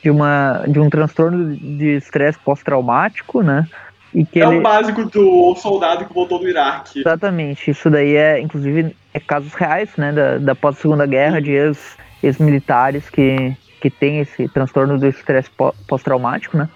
de 0.02 0.10
uma 0.10 0.64
de 0.68 0.78
um 0.80 0.90
transtorno 0.90 1.56
de 1.56 1.96
estresse 1.96 2.38
pós-traumático, 2.44 3.42
né? 3.42 3.66
E 4.14 4.24
que 4.24 4.40
É 4.40 4.46
ele 4.46 4.58
o 4.58 4.62
básico 4.62 5.04
do 5.06 5.54
soldado 5.56 6.04
que 6.04 6.14
voltou 6.14 6.38
do 6.38 6.48
Iraque. 6.48 7.00
Exatamente, 7.00 7.70
isso 7.70 7.90
daí 7.90 8.14
é, 8.14 8.40
inclusive, 8.40 8.94
é 9.12 9.18
casos 9.18 9.52
reais, 9.54 9.90
né, 9.96 10.12
da, 10.12 10.38
da 10.38 10.54
pós-segunda 10.54 11.04
guerra, 11.04 11.40
de 11.42 11.50
ex- 11.50 11.96
ex-militares 12.22 13.10
que, 13.10 13.56
que 13.80 13.90
tem 13.90 14.20
esse 14.20 14.46
transtorno 14.48 14.98
do 15.00 15.08
estresse 15.08 15.50
pó- 15.50 15.74
pós-traumático, 15.88 16.56
né, 16.56 16.68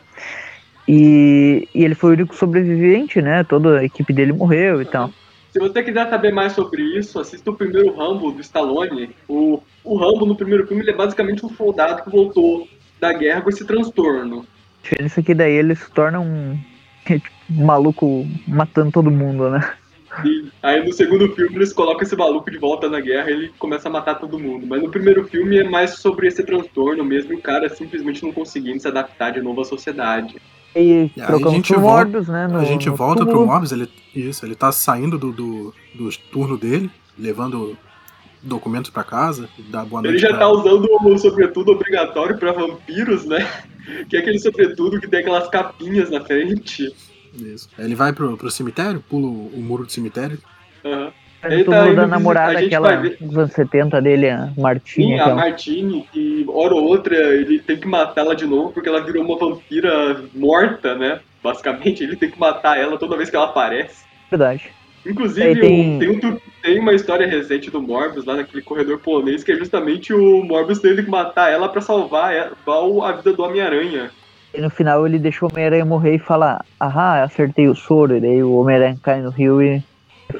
e, 0.88 1.68
e 1.72 1.84
ele 1.84 1.94
foi 1.94 2.10
o 2.10 2.12
único 2.14 2.34
sobrevivente, 2.34 3.22
né, 3.22 3.44
toda 3.44 3.78
a 3.78 3.84
equipe 3.84 4.12
dele 4.12 4.32
morreu 4.32 4.82
e 4.82 4.84
tal. 4.84 5.10
Se 5.58 5.68
você 5.68 5.82
quiser 5.82 6.08
saber 6.08 6.32
mais 6.32 6.52
sobre 6.52 6.82
isso, 6.82 7.18
assista 7.18 7.50
o 7.50 7.56
primeiro 7.56 7.92
Rambo 7.92 8.30
do 8.30 8.40
Stallone. 8.40 9.10
O, 9.26 9.60
o 9.82 9.96
Rambo 9.96 10.24
no 10.24 10.36
primeiro 10.36 10.64
filme 10.68 10.84
ele 10.84 10.92
é 10.92 10.96
basicamente 10.96 11.44
um 11.44 11.48
soldado 11.48 12.04
que 12.04 12.10
voltou 12.10 12.68
da 13.00 13.12
guerra 13.12 13.40
com 13.40 13.50
esse 13.50 13.64
transtorno. 13.64 14.46
A 14.78 14.82
diferença 14.84 15.18
é 15.18 15.22
que 15.24 15.34
daí 15.34 15.54
ele 15.54 15.74
se 15.74 15.90
torna 15.90 16.20
um, 16.20 16.56
tipo, 17.04 17.28
um 17.50 17.64
maluco 17.64 18.24
matando 18.46 18.92
todo 18.92 19.10
mundo, 19.10 19.50
né. 19.50 19.72
E 20.24 20.48
aí 20.62 20.84
no 20.84 20.92
segundo 20.92 21.34
filme 21.34 21.56
eles 21.56 21.72
colocam 21.72 22.02
esse 22.02 22.14
maluco 22.14 22.48
de 22.50 22.58
volta 22.58 22.88
na 22.88 23.00
guerra 23.00 23.28
e 23.28 23.34
ele 23.34 23.52
começa 23.58 23.88
a 23.88 23.92
matar 23.92 24.14
todo 24.14 24.38
mundo. 24.38 24.64
Mas 24.64 24.80
no 24.80 24.90
primeiro 24.90 25.26
filme 25.26 25.58
é 25.58 25.64
mais 25.64 25.96
sobre 25.98 26.28
esse 26.28 26.44
transtorno 26.44 27.04
mesmo 27.04 27.36
o 27.36 27.42
cara 27.42 27.68
simplesmente 27.68 28.22
não 28.22 28.32
conseguindo 28.32 28.80
se 28.80 28.86
adaptar 28.86 29.32
de 29.32 29.42
novo 29.42 29.60
à 29.60 29.64
sociedade. 29.64 30.36
E 30.74 30.78
aí 30.78 31.12
a 31.20 31.26
trocamos 31.26 31.68
volta- 31.68 31.80
mordos, 31.80 32.28
né, 32.28 32.46
no, 32.46 32.58
a 32.58 32.64
gente 32.64 32.88
volta 32.90 33.24
pro. 33.26 33.46
Morbius, 33.46 33.72
ele, 33.72 33.88
isso, 34.14 34.44
ele 34.44 34.54
tá 34.54 34.70
saindo 34.70 35.18
do, 35.18 35.32
do, 35.32 35.74
do 35.94 36.10
turno 36.30 36.56
dele, 36.56 36.90
levando 37.18 37.76
documentos 38.42 38.90
pra 38.90 39.02
casa, 39.02 39.48
dá 39.70 39.84
boa 39.84 40.02
noite 40.02 40.14
Ele 40.14 40.18
já 40.20 40.28
pra 40.28 40.38
tá 40.38 40.48
usando 40.48 40.88
o 41.02 41.18
sobretudo 41.18 41.72
obrigatório 41.72 42.38
pra 42.38 42.52
vampiros, 42.52 43.24
né? 43.24 43.38
Que 44.10 44.18
é 44.18 44.20
aquele 44.20 44.38
sobretudo 44.38 45.00
que 45.00 45.08
tem 45.08 45.20
aquelas 45.20 45.48
capinhas 45.48 46.10
na 46.10 46.22
frente. 46.22 46.94
Isso. 47.34 47.70
Ele 47.78 47.94
vai 47.94 48.12
pro, 48.12 48.36
pro 48.36 48.50
cemitério, 48.50 49.02
pula 49.08 49.26
o, 49.26 49.46
o 49.54 49.62
muro 49.62 49.86
do 49.86 49.90
cemitério. 49.90 50.38
Aham. 50.84 51.10
Ele 51.44 51.64
tá 51.64 51.86
indo 51.86 51.96
da 51.96 52.06
namorada, 52.06 52.58
aquela 52.58 52.96
dos 52.96 53.38
anos 53.38 53.52
70 53.52 54.02
dele, 54.02 54.28
a 54.28 54.50
Martinha. 54.56 55.06
Sim, 55.06 55.18
a 55.18 55.22
aquela. 55.22 55.36
Martine, 55.36 56.08
que 56.12 56.44
hora 56.48 56.74
ou 56.74 56.84
outra 56.84 57.14
ele 57.16 57.60
tem 57.60 57.76
que 57.76 57.86
matá-la 57.86 58.34
de 58.34 58.46
novo 58.46 58.72
porque 58.72 58.88
ela 58.88 59.02
virou 59.04 59.24
uma 59.24 59.38
vampira 59.38 60.20
morta, 60.34 60.94
né? 60.96 61.20
Basicamente, 61.42 62.02
ele 62.02 62.16
tem 62.16 62.30
que 62.30 62.38
matar 62.40 62.78
ela 62.78 62.98
toda 62.98 63.16
vez 63.16 63.30
que 63.30 63.36
ela 63.36 63.44
aparece. 63.46 64.04
Verdade. 64.30 64.70
Inclusive, 65.06 65.60
tem- 65.60 65.98
tem, 65.98 66.08
um 66.10 66.38
tem 66.60 66.80
uma 66.80 66.92
história 66.92 67.26
recente 67.26 67.70
do 67.70 67.80
Morbius 67.80 68.24
lá 68.24 68.34
naquele 68.36 68.62
corredor 68.62 68.98
polonês 68.98 69.44
que 69.44 69.52
é 69.52 69.56
justamente 69.56 70.12
o 70.12 70.42
Morbius 70.44 70.80
tendo 70.80 71.02
que 71.02 71.10
matar 71.10 71.50
ela 71.50 71.68
pra 71.68 71.80
salvar 71.80 72.34
a 72.34 73.12
vida 73.12 73.32
do 73.32 73.42
Homem-Aranha. 73.42 74.10
E 74.52 74.60
no 74.60 74.68
final 74.68 75.06
ele 75.06 75.18
deixa 75.18 75.44
o 75.44 75.48
Homem-Aranha 75.50 75.84
morrer 75.84 76.16
e 76.16 76.18
fala, 76.18 76.62
ah, 76.80 77.22
acertei 77.22 77.68
o 77.68 77.74
soro. 77.76 78.16
E 78.16 78.20
daí 78.20 78.42
o 78.42 78.54
Homem-Aranha 78.56 78.98
cai 79.02 79.22
no 79.22 79.30
rio 79.30 79.62
e 79.62 79.80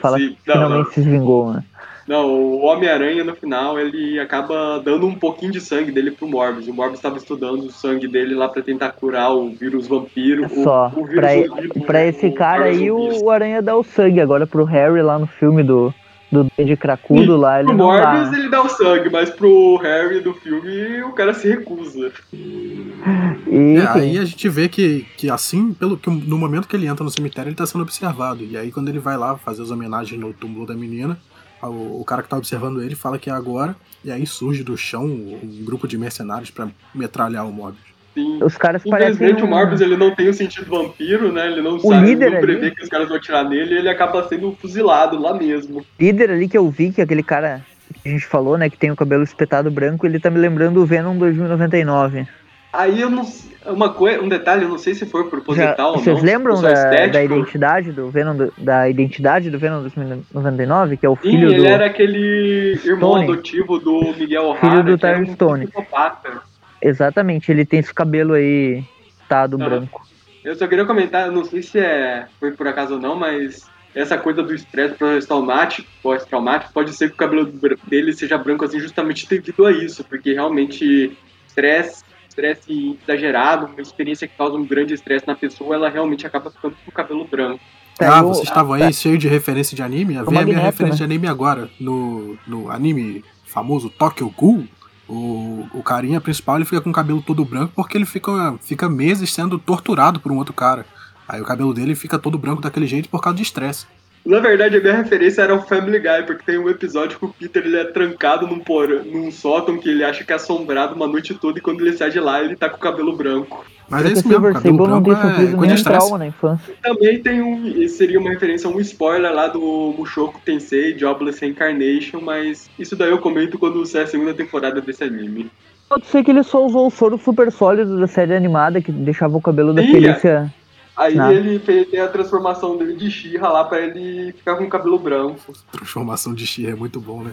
fala 0.00 0.18
Sim, 0.18 0.36
não, 0.46 0.54
finalmente 0.54 0.86
não. 0.86 0.92
se 0.92 1.00
vingou, 1.02 1.52
né? 1.52 1.64
Não, 2.06 2.26
o 2.26 2.62
Homem-Aranha 2.64 3.22
no 3.22 3.34
final 3.36 3.78
ele 3.78 4.18
acaba 4.18 4.80
dando 4.82 5.06
um 5.06 5.14
pouquinho 5.14 5.52
de 5.52 5.60
sangue 5.60 5.92
dele 5.92 6.10
pro 6.10 6.26
Morbius. 6.26 6.66
O 6.66 6.72
Morbius 6.72 6.98
estava 6.98 7.18
estudando 7.18 7.64
o 7.64 7.70
sangue 7.70 8.08
dele 8.08 8.34
lá 8.34 8.48
pra 8.48 8.62
tentar 8.62 8.92
curar 8.92 9.30
o 9.30 9.50
vírus 9.50 9.86
vampiro. 9.86 10.46
o- 10.46 10.64
Só, 10.64 10.90
o, 10.96 11.04
vírus 11.04 11.20
pra, 11.20 11.84
pra 11.84 12.06
esse 12.06 12.26
o 12.28 12.34
cara 12.34 12.64
aí 12.64 12.88
zumbis. 12.88 13.20
o 13.20 13.30
Aranha 13.30 13.60
dá 13.60 13.76
o 13.76 13.84
sangue. 13.84 14.22
Agora 14.22 14.46
pro 14.46 14.64
Harry 14.64 15.02
lá 15.02 15.18
no 15.18 15.26
filme 15.26 15.62
do, 15.62 15.92
do 16.30 16.44
Duende 16.44 16.76
Cracudo 16.76 17.36
lá, 17.36 17.58
ele 17.58 17.68
Pro 17.68 17.76
não 17.76 17.86
Morbius 17.86 18.30
dá. 18.30 18.38
ele 18.38 18.48
dá 18.48 18.62
o 18.62 18.68
sangue, 18.68 19.08
mas 19.10 19.30
pro 19.30 19.76
Harry 19.76 20.20
do 20.20 20.34
filme 20.34 21.02
o 21.02 21.12
cara 21.12 21.32
se 21.32 21.48
recusa. 21.48 22.12
E, 22.32 23.76
É, 23.76 23.88
aí 23.88 24.18
a 24.18 24.24
gente 24.24 24.48
vê 24.48 24.68
que, 24.68 25.06
que 25.16 25.30
assim, 25.30 25.72
pelo 25.72 25.96
que 25.96 26.10
no 26.10 26.36
momento 26.38 26.68
que 26.68 26.76
ele 26.76 26.86
entra 26.86 27.04
no 27.04 27.10
cemitério, 27.10 27.48
ele 27.48 27.56
tá 27.56 27.66
sendo 27.66 27.82
observado. 27.82 28.44
E 28.44 28.56
aí 28.56 28.70
quando 28.70 28.88
ele 28.88 28.98
vai 28.98 29.16
lá 29.16 29.36
fazer 29.36 29.62
as 29.62 29.70
homenagens 29.70 30.20
no 30.20 30.32
túmulo 30.32 30.66
da 30.66 30.74
menina, 30.74 31.18
o, 31.62 32.00
o 32.00 32.04
cara 32.04 32.22
que 32.22 32.28
tá 32.28 32.36
observando 32.36 32.82
ele 32.82 32.94
fala 32.94 33.18
que 33.18 33.30
é 33.30 33.32
agora, 33.32 33.74
e 34.04 34.10
aí 34.12 34.26
surge 34.26 34.62
do 34.62 34.76
chão 34.76 35.04
um 35.06 35.64
grupo 35.64 35.88
de 35.88 35.96
mercenários 35.98 36.50
pra 36.50 36.68
metralhar 36.94 37.46
o 37.46 37.52
Morbius. 37.52 37.97
Sim. 38.14 38.42
os 38.42 38.56
caras 38.56 38.84
Infelizmente 38.84 39.42
o 39.42 39.46
um- 39.46 39.50
Morbius 39.50 39.80
ele 39.80 39.96
não 39.96 40.12
tem 40.14 40.28
o 40.28 40.34
sentido 40.34 40.66
vampiro, 40.70 41.30
né? 41.32 41.46
Ele 41.46 41.62
não 41.62 41.78
sabe, 41.78 42.06
líder 42.06 42.30
não 42.32 42.40
prevê 42.40 42.66
ali- 42.66 42.74
que 42.74 42.82
os 42.82 42.88
caras 42.88 43.06
vão 43.08 43.16
atirar 43.16 43.44
nele 43.48 43.74
e 43.74 43.78
ele 43.78 43.88
acaba 43.88 44.26
sendo 44.28 44.52
fuzilado 44.60 45.20
lá 45.20 45.32
mesmo. 45.34 45.84
líder 45.98 46.30
ali 46.30 46.48
que 46.48 46.58
eu 46.58 46.68
vi, 46.68 46.90
que 46.92 47.00
é 47.00 47.04
aquele 47.04 47.22
cara 47.22 47.62
que 48.02 48.08
a 48.08 48.12
gente 48.12 48.26
falou, 48.26 48.58
né, 48.58 48.68
que 48.68 48.76
tem 48.76 48.90
o 48.90 48.96
cabelo 48.96 49.22
espetado 49.22 49.70
branco, 49.70 50.06
ele 50.06 50.18
tá 50.20 50.30
me 50.30 50.38
lembrando 50.38 50.80
o 50.80 50.86
Venom 50.86 51.16
2099. 51.16 52.26
Aí 52.72 53.00
eu 53.00 53.08
não 53.08 53.24
sei- 53.24 53.48
uma 53.66 53.90
coisa, 53.90 54.22
um 54.22 54.28
detalhe, 54.28 54.62
eu 54.64 54.68
não 54.68 54.78
sei 54.78 54.94
se 54.94 55.04
foi 55.06 55.24
Já, 55.24 55.30
proposital 55.30 55.90
ou 55.90 55.96
não. 55.96 56.02
vocês 56.02 56.22
lembram 56.22 56.60
da, 56.60 57.06
da 57.06 57.22
identidade 57.24 57.92
do 57.92 58.08
Venom 58.10 58.36
do- 58.36 58.52
da 58.58 58.88
identidade 58.88 59.50
do 59.50 59.58
Venom 59.58 59.80
2099, 59.82 60.96
que 60.96 61.06
é 61.06 61.08
o 61.08 61.16
Sim, 61.16 61.30
filho 61.30 61.48
ele 61.50 61.58
do 61.60 61.66
era 61.66 61.86
aquele 61.86 62.78
irmão 62.84 63.12
Stone. 63.12 63.24
adotivo 63.24 63.78
do 63.78 64.14
Miguel 64.18 64.44
O'Hara, 64.44 64.60
Filho 64.60 64.82
do 64.84 64.92
um 64.92 65.34
Stone. 65.34 65.66
psicopata. 65.66 66.47
Exatamente, 66.82 67.50
ele 67.50 67.64
tem 67.64 67.80
esse 67.80 67.92
cabelo 67.92 68.34
aí 68.34 68.84
tado 69.28 69.56
Ah. 69.60 69.68
branco. 69.68 70.06
Eu 70.44 70.54
só 70.56 70.66
queria 70.66 70.84
comentar, 70.86 71.26
eu 71.26 71.32
não 71.32 71.44
sei 71.44 71.62
se 71.62 71.78
é, 71.78 72.26
foi 72.38 72.52
por 72.52 72.66
acaso 72.66 72.94
ou 72.94 73.00
não, 73.00 73.16
mas 73.16 73.66
essa 73.94 74.16
coisa 74.16 74.42
do 74.42 74.54
estresse 74.54 74.94
pós-traumático, 74.94 75.88
pós-traumático, 76.02 76.72
pode 76.72 76.92
ser 76.94 77.08
que 77.08 77.14
o 77.14 77.18
cabelo 77.18 77.52
dele 77.88 78.12
seja 78.12 78.38
branco 78.38 78.64
assim 78.64 78.78
justamente 78.80 79.28
devido 79.28 79.66
a 79.66 79.72
isso, 79.72 80.04
porque 80.04 80.32
realmente 80.32 81.16
estresse, 81.46 82.04
estresse 82.28 82.96
exagerado, 83.02 83.66
uma 83.66 83.82
experiência 83.82 84.28
que 84.28 84.36
causa 84.36 84.56
um 84.56 84.64
grande 84.64 84.94
estresse 84.94 85.26
na 85.26 85.34
pessoa, 85.34 85.74
ela 85.74 85.90
realmente 85.90 86.26
acaba 86.26 86.50
ficando 86.50 86.76
com 86.84 86.90
o 86.90 86.94
cabelo 86.94 87.26
branco. 87.26 87.60
ah, 88.00 88.04
Saiu- 88.06 88.28
vocês 88.28 88.48
estavam 88.48 88.74
aí 88.74 88.92
cheio 88.94 89.18
de 89.18 89.26
referência 89.26 89.74
de 89.74 89.82
anime? 89.82 90.14
Vem 90.22 90.38
a 90.38 90.44
minha 90.44 90.60
referência 90.60 91.04
né? 91.04 91.08
de 91.08 91.14
anime 91.16 91.26
agora. 91.26 91.68
No, 91.80 92.38
no 92.46 92.70
anime 92.70 93.24
famoso 93.44 93.90
Tokyo 93.90 94.32
Ghoul, 94.38 94.66
o, 95.08 95.66
o 95.72 95.82
carinha 95.82 96.20
principal 96.20 96.56
ele 96.56 96.64
fica 96.64 96.80
com 96.80 96.90
o 96.90 96.92
cabelo 96.92 97.22
todo 97.22 97.44
branco 97.44 97.72
porque 97.74 97.96
ele 97.96 98.04
fica, 98.04 98.58
fica 98.60 98.88
meses 98.88 99.32
sendo 99.32 99.58
torturado 99.58 100.20
por 100.20 100.30
um 100.30 100.36
outro 100.36 100.52
cara. 100.52 100.84
Aí 101.26 101.40
o 101.40 101.44
cabelo 101.44 101.72
dele 101.72 101.94
fica 101.94 102.18
todo 102.18 102.38
branco 102.38 102.62
daquele 102.62 102.86
jeito 102.86 103.08
por 103.08 103.20
causa 103.20 103.36
de 103.36 103.42
estresse. 103.42 103.86
Na 104.28 104.40
verdade, 104.40 104.76
a 104.76 104.80
minha 104.80 104.94
referência 104.94 105.40
era 105.40 105.54
o 105.54 105.62
Family 105.62 106.00
Guy, 106.00 106.26
porque 106.26 106.42
tem 106.44 106.58
um 106.58 106.68
episódio 106.68 107.18
que 107.18 107.24
o 107.24 107.28
Peter 107.28 107.64
ele 107.64 107.78
é 107.78 107.84
trancado 107.84 108.46
num, 108.46 108.58
porão, 108.58 109.02
num 109.02 109.32
sótão 109.32 109.78
que 109.78 109.88
ele 109.88 110.04
acha 110.04 110.22
que 110.22 110.30
é 110.30 110.36
assombrado 110.36 110.94
uma 110.94 111.06
noite 111.06 111.32
toda 111.32 111.58
e 111.58 111.62
quando 111.62 111.80
ele 111.80 111.96
sai 111.96 112.10
de 112.10 112.20
lá 112.20 112.42
ele 112.42 112.54
tá 112.54 112.68
com 112.68 112.76
o 112.76 112.80
cabelo 112.80 113.16
branco. 113.16 113.64
Mas 113.88 114.04
é 114.04 114.12
isso 114.12 114.28
mesmo, 114.28 114.52
cabelo 114.52 115.00
branco 115.00 115.10
é 115.10 115.34
coisa 115.34 115.46
de 115.46 115.56
nenhum 115.56 115.74
estresse. 115.74 115.82
trauma 115.84 116.18
na 116.18 116.26
infância. 116.26 116.74
Também 116.82 117.22
tem 117.22 117.40
um. 117.40 117.88
Seria 117.88 118.20
uma 118.20 118.28
referência 118.28 118.68
a 118.68 118.70
um 118.70 118.78
spoiler 118.80 119.32
lá 119.32 119.46
do 119.46 119.94
Mushoku 119.96 120.38
Tensei, 120.44 120.98
Jobless 120.98 121.40
Reincarnation, 121.40 122.20
mas 122.20 122.68
isso 122.78 122.94
daí 122.94 123.08
eu 123.08 123.18
comento 123.20 123.58
quando 123.58 123.86
sair 123.86 124.02
a 124.02 124.06
segunda 124.08 124.34
temporada 124.34 124.78
desse 124.82 125.04
anime. 125.04 125.50
Pode 125.88 126.04
ser 126.04 126.22
que 126.22 126.30
ele 126.30 126.42
só 126.42 126.66
usou 126.66 126.86
o 126.86 126.90
soro 126.90 127.16
super 127.16 127.50
sólido 127.50 127.98
da 127.98 128.06
série 128.06 128.34
animada 128.34 128.82
que 128.82 128.92
deixava 128.92 129.38
o 129.38 129.40
cabelo 129.40 129.72
da 129.72 129.80
Felícia. 129.80 130.52
Aí 130.98 131.14
Nada. 131.14 131.32
ele 131.32 131.60
fez 131.60 131.88
tem 131.88 132.00
a 132.00 132.08
transformação 132.08 132.76
dele 132.76 132.94
de 132.96 133.08
Shira 133.08 133.48
lá 133.48 133.64
pra 133.64 133.78
ele 133.80 134.32
ficar 134.32 134.56
com 134.56 134.64
o 134.64 134.68
cabelo 134.68 134.98
branco. 134.98 135.52
Transformação 135.70 136.34
de 136.34 136.44
She 136.44 136.66
é 136.66 136.74
muito 136.74 137.00
bom, 137.00 137.22
né? 137.22 137.30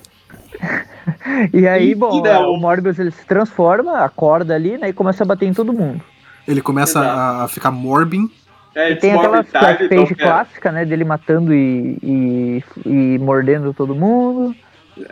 E 1.51 1.67
aí, 1.67 1.91
E- 1.91 1.95
bom, 1.95 2.19
e 2.19 2.21
não. 2.21 2.51
o 2.51 2.57
Morbius 2.57 2.99
ele 2.99 3.09
se 3.11 3.25
transforma, 3.25 3.99
acorda 3.99 4.53
ali, 4.53 4.77
né, 4.77 4.89
e 4.89 4.93
começa 4.93 5.23
a 5.23 5.25
bater 5.25 5.47
em 5.47 5.53
todo 5.53 5.73
mundo. 5.73 5.99
Ele 6.47 6.61
começa 6.61 6.99
Exato. 6.99 7.43
a, 7.43 7.47
ficar 7.47 7.71
morbin. 7.71 8.29
É, 8.75 8.91
E 8.91 8.95
tem 8.97 9.13
aquela 9.13 9.43
page 9.43 9.85
então, 9.85 10.03
é. 10.03 10.13
clássica, 10.13 10.71
né, 10.71 10.85
dele 10.85 11.03
matando 11.03 11.53
e, 11.53 11.97
e, 12.03 12.63
e 12.85 13.17
mordendo 13.19 13.73
todo 13.73 13.95
mundo. 13.95 14.55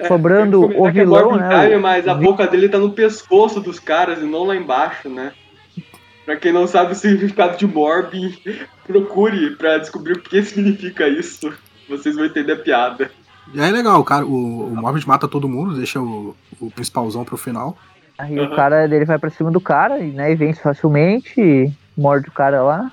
Sobrando 0.08 0.62
ia 0.62 0.68
comentar 0.68 0.82
o 0.84 0.88
é 0.88 0.92
vilão, 0.92 1.30
Morbin 1.32 1.39
né, 1.44 1.63
Time, 1.66 1.78
mas 1.82 2.08
a 2.08 2.13
boca 2.13 2.46
dele 2.48 2.70
tá 2.70 2.78
no 2.78 2.92
pescoço 2.92 3.60
dos 3.60 3.80
caras 3.80 4.20
e 4.20 4.26
não 4.26 4.44
lá 4.46 4.56
embaixo, 4.56 5.10
né? 5.10 5.32
Pra 6.26 6.36
quem 6.38 6.54
não 6.54 6.68
sabe 6.68 6.94
o 6.94 6.96
significado 6.96 7.58
de 7.58 7.68
Morbin, 7.68 8.34
procure 8.88 9.56
pra 9.56 9.78
descobrir 9.78 10.14
o 10.14 10.22
que 10.22 10.42
significa 10.44 11.08
isso. 11.08 11.54
Vocês 11.90 12.16
vão 12.16 12.26
entender 12.26 12.54
a 12.54 12.58
piada. 12.58 13.12
E 13.54 13.60
aí 13.60 13.70
é 13.70 13.72
legal, 13.72 14.00
o, 14.00 14.04
cara, 14.06 14.26
o, 14.26 14.74
o 14.74 15.08
mata 15.08 15.28
todo 15.28 15.50
mundo, 15.50 15.76
deixa 15.76 16.00
o, 16.00 16.36
o 16.62 16.72
principalzão 16.72 17.26
pro 17.26 17.36
final. 17.36 17.78
Aí 18.18 18.40
Aham. 18.40 18.52
o 18.52 18.56
cara 18.56 18.88
dele 18.88 19.06
vai 19.06 19.18
pra 19.18 19.30
cima 19.30 19.52
do 19.52 19.60
cara 19.60 20.00
e, 20.00 20.12
né, 20.12 20.32
e 20.32 20.36
vence 20.36 20.62
facilmente, 20.62 21.34
e 21.42 21.72
morde 21.98 22.30
o 22.30 22.32
cara 22.32 22.62
lá. 22.62 22.92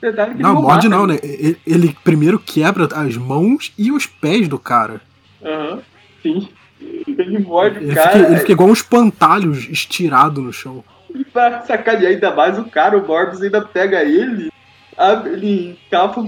Que 0.00 0.10
Não, 0.10 0.52
ele 0.52 0.62
morde 0.62 0.88
mata, 0.88 0.88
não, 0.88 1.06
né? 1.06 1.18
Ele, 1.22 1.58
ele 1.66 1.96
primeiro 2.02 2.38
quebra 2.38 2.88
as 2.94 3.16
mãos 3.16 3.72
e 3.76 3.92
os 3.92 4.06
pés 4.06 4.48
do 4.48 4.58
cara. 4.58 5.00
Aham, 5.44 5.80
sim. 6.22 6.48
Ele 6.80 7.38
morde 7.40 7.78
Ele 7.78 7.92
o 7.92 7.94
cara. 7.94 8.10
fica, 8.10 8.26
ele 8.26 8.38
fica 8.38 8.52
igual 8.52 8.68
uns 8.68 8.82
pantalhos 8.82 9.68
estirado 9.68 10.40
no 10.40 10.52
chão. 10.52 10.84
E 11.14 11.24
pra 11.24 11.62
sacanear 11.62 12.12
ainda 12.12 12.34
mais 12.34 12.58
o 12.58 12.64
cara, 12.64 12.96
o 12.98 13.06
Morbius 13.06 13.42
ainda 13.42 13.62
pega 13.62 14.02
ele, 14.02 14.50
abre- 14.96 15.30
ele 15.32 15.78
cava 15.90 16.20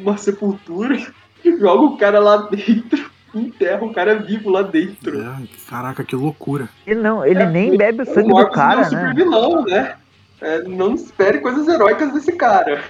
uma 0.00 0.16
sepultura, 0.16 0.96
joga 1.44 1.82
o 1.82 1.96
cara 1.96 2.18
lá 2.20 2.36
dentro, 2.48 3.10
enterra 3.34 3.84
o 3.84 3.92
cara 3.92 4.16
vivo 4.16 4.50
lá 4.50 4.62
dentro. 4.62 5.20
É, 5.20 5.36
caraca, 5.68 6.04
que 6.04 6.14
loucura. 6.16 6.68
Ele 6.86 7.00
não, 7.00 7.24
ele 7.24 7.42
É, 7.42 7.46
nem 7.46 7.76
bebe 7.76 8.02
o 8.02 8.06
sangue 8.06 8.22
do 8.22 8.28
Morbius 8.28 8.54
cara, 8.54 8.82
é 8.82 8.86
um 8.86 8.90
né? 8.90 9.00
super 9.08 9.14
vilão, 9.14 9.64
né? 9.64 9.94
É, 10.40 10.62
não 10.62 10.94
espere 10.94 11.40
coisas 11.40 11.66
heróicas 11.66 12.12
desse 12.12 12.32
cara. 12.32 12.82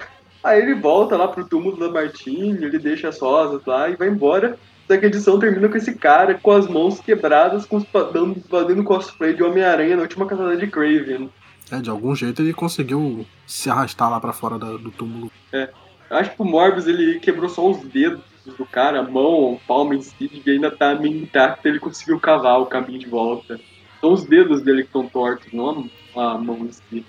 Aí 0.43 0.61
ele 0.61 0.75
volta 0.75 1.17
lá 1.17 1.27
pro 1.27 1.43
túmulo 1.45 1.77
da 1.77 1.89
Martini, 1.89 2.63
ele 2.63 2.79
deixa 2.79 3.09
as 3.09 3.19
rosas 3.19 3.61
lá 3.65 3.89
e 3.89 3.95
vai 3.95 4.07
embora. 4.07 4.55
Só 4.89 4.97
que 4.97 5.05
a 5.05 5.07
edição 5.07 5.37
termina 5.37 5.69
com 5.69 5.77
esse 5.77 5.93
cara 5.93 6.33
com 6.41 6.51
as 6.51 6.67
mãos 6.67 6.99
quebradas, 6.99 7.65
com 7.65 7.77
os, 7.77 7.85
dando, 8.11 8.41
fazendo 8.49 8.83
cosplay 8.83 9.35
de 9.35 9.43
Homem-Aranha 9.43 9.95
na 9.95 10.01
última 10.01 10.25
caçada 10.25 10.57
de 10.57 10.65
Craven. 10.65 11.29
É, 11.71 11.77
de 11.77 11.89
algum 11.91 12.15
jeito 12.15 12.41
ele 12.41 12.53
conseguiu 12.53 13.23
se 13.45 13.69
arrastar 13.69 14.09
lá 14.09 14.19
pra 14.19 14.33
fora 14.33 14.57
da- 14.57 14.77
do 14.77 14.89
túmulo. 14.89 15.31
Eu 15.53 16.17
acho 16.17 16.31
que 16.35 16.41
o 16.41 16.45
Morbius 16.45 16.87
ele 16.87 17.19
quebrou 17.19 17.47
só 17.47 17.69
os 17.69 17.77
dedos 17.83 18.21
do 18.57 18.65
cara, 18.65 19.01
a 19.01 19.03
mão, 19.03 19.59
a 19.63 19.67
palma 19.67 19.93
em 19.93 20.01
si, 20.01 20.41
e 20.43 20.49
ainda 20.49 20.71
tá 20.71 20.95
meio 20.95 21.21
intacto, 21.21 21.67
ele 21.67 21.77
conseguiu 21.79 22.19
cavar 22.19 22.59
o 22.59 22.65
caminho 22.65 22.97
de 22.97 23.05
volta. 23.05 23.59
São 24.01 24.13
os 24.13 24.23
dedos 24.25 24.63
dele 24.63 24.81
que 24.81 24.87
estão 24.87 25.07
tortos, 25.07 25.53
não 25.53 25.87
a 26.15 26.35
mão 26.39 26.57
em 26.65 26.71
si. 26.71 27.05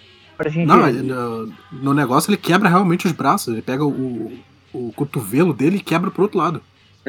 Não, 0.67 0.87
ele, 0.87 1.03
no, 1.03 1.51
no 1.73 1.95
negócio 1.95 2.29
ele 2.31 2.37
quebra 2.37 2.69
realmente 2.69 3.07
os 3.07 3.13
braços. 3.13 3.53
Ele 3.55 3.63
pega 3.63 3.85
o, 3.87 4.33
o 4.75 4.93
cotovelo 4.95 5.55
dele 5.55 5.77
e 5.79 5.81
quebra 5.83 6.11
pro 6.11 6.25
outro 6.25 6.37
lado. 6.39 6.63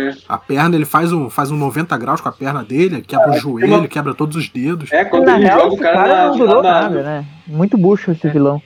É. 0.10 0.16
A 0.28 0.38
perna, 0.38 0.76
ele 0.76 0.86
faz 0.86 1.12
um, 1.14 1.30
faz 1.30 1.52
um 1.52 1.58
90 1.58 1.98
graus 1.98 2.22
com 2.22 2.30
a 2.30 2.32
perna 2.32 2.64
dele, 2.64 3.02
quebra 3.02 3.30
o 3.32 3.38
joelho, 3.38 3.78
uma- 3.80 3.88
quebra 3.88 4.14
todos 4.14 4.36
os 4.38 4.50
dedos. 4.50 4.92
É 4.92 5.04
quando 5.06 5.26
Na 5.26 5.36
ele 5.36 5.46
real, 5.46 5.60
joga 5.62 5.74
o 5.74 5.78
cara, 5.78 5.96
cara 5.98 6.16
na, 6.16 6.28
não 6.28 6.38
durou 6.38 6.64
na- 6.64 6.72
nada, 6.82 7.04
né? 7.04 7.26
Muito 7.48 7.78
bucho 7.78 8.12
esse 8.12 8.28
vilão. 8.30 8.62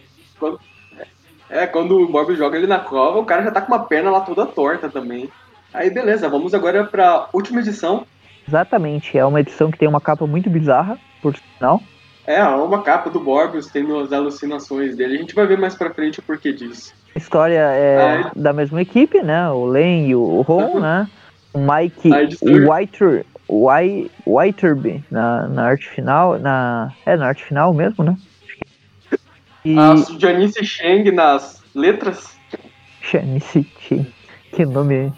É, 1.50 1.68
quando 1.68 1.98
o 1.98 2.10
Morbius 2.12 2.38
joga 2.38 2.58
ele 2.58 2.68
na 2.68 2.80
cova, 2.80 3.20
o 3.20 3.26
cara 3.26 3.44
já 3.44 3.52
tá 3.52 3.62
com 3.62 3.72
uma 3.72 3.84
perna 3.86 4.10
lá 4.10 4.22
toda 4.22 4.46
torta 4.46 4.90
também. 4.90 5.30
Aí 5.74 5.90
beleza, 5.90 6.28
vamos 6.28 6.54
agora 6.54 6.84
pra 6.86 7.28
última 7.34 7.60
edição. 7.60 8.06
Exatamente, 8.48 9.18
é 9.18 9.26
uma 9.26 9.40
edição 9.40 9.72
que 9.72 9.78
tem 9.78 9.88
uma 9.88 10.02
capa 10.02 10.26
muito 10.28 10.50
bizarra, 10.50 10.98
por 11.22 11.36
sinal. 11.58 11.82
É, 12.28 12.44
uma 12.44 12.82
capa 12.82 13.10
do 13.10 13.22
Morbius 13.22 13.68
tendo 13.68 14.00
as 14.00 14.12
alucinações 14.12 14.96
dele. 14.96 15.16
A 15.16 15.20
gente 15.20 15.36
vai 15.36 15.46
ver 15.46 15.58
mais 15.60 15.76
pra 15.76 15.94
frente 15.94 16.20
o 16.20 16.24
porquê 16.24 16.52
disso. 16.52 16.94
A 17.16 17.20
história 17.20 17.60
é 17.60 17.98
Aí- 18.18 18.26
da 18.36 18.52
mesma 18.52 18.82
equipe, 18.82 19.22
né? 19.22 19.48
O 19.50 19.66
Len 19.66 20.08
e 20.10 20.16
o 20.16 20.42
Ron, 20.42 20.80
né? 20.82 21.08
Mike. 21.56 22.10
Whiter, 22.42 23.26
White, 23.48 24.12
Whiterby 24.26 25.04
na, 25.10 25.48
na 25.48 25.66
arte 25.66 25.88
final, 25.88 26.40
na 26.40 26.92
é 27.06 27.16
na 27.16 27.28
arte 27.28 27.44
final 27.44 27.74
mesmo, 27.74 28.04
né? 28.04 28.18
E 29.64 29.78
A 29.78 29.96
Janice 30.20 30.64
Cheng 30.66 31.12
nas 31.12 31.64
letras. 31.74 32.36
Shanice 33.02 33.68
Chin, 33.80 34.08
que 34.52 34.66
nome 34.66 35.14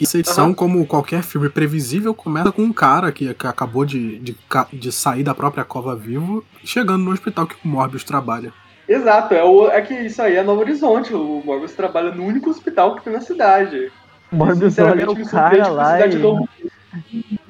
Essa 0.00 0.18
edição, 0.18 0.46
Aham. 0.46 0.54
como 0.54 0.86
qualquer 0.86 1.22
filme 1.22 1.48
previsível, 1.48 2.12
começa 2.12 2.50
com 2.50 2.62
um 2.62 2.72
cara 2.72 3.12
que, 3.12 3.32
que 3.34 3.46
acabou 3.46 3.84
de, 3.84 4.18
de, 4.18 4.36
de 4.72 4.92
sair 4.92 5.22
da 5.22 5.34
própria 5.34 5.64
cova 5.64 5.94
vivo, 5.94 6.44
chegando 6.64 7.04
no 7.04 7.12
hospital 7.12 7.46
que 7.46 7.54
o 7.64 7.68
Morbius 7.68 8.02
trabalha. 8.04 8.52
Exato, 8.88 9.32
é, 9.32 9.44
o, 9.44 9.70
é 9.70 9.80
que 9.80 9.94
isso 9.94 10.20
aí 10.20 10.36
é 10.36 10.42
Novo 10.42 10.60
Horizonte. 10.60 11.14
O 11.14 11.42
Morbius 11.44 11.72
trabalha 11.72 12.12
no 12.12 12.24
único 12.24 12.50
hospital 12.50 12.96
que 12.96 13.04
tem 13.04 13.12
na 13.12 13.20
cidade. 13.20 13.92
Morbius 14.32 14.78
olha 14.78 15.06
me 15.06 15.22
o 15.22 15.28
cara 15.28 15.68
lá 15.68 15.92
cidade 15.96 16.16
e 16.16 16.20
não 16.20 16.48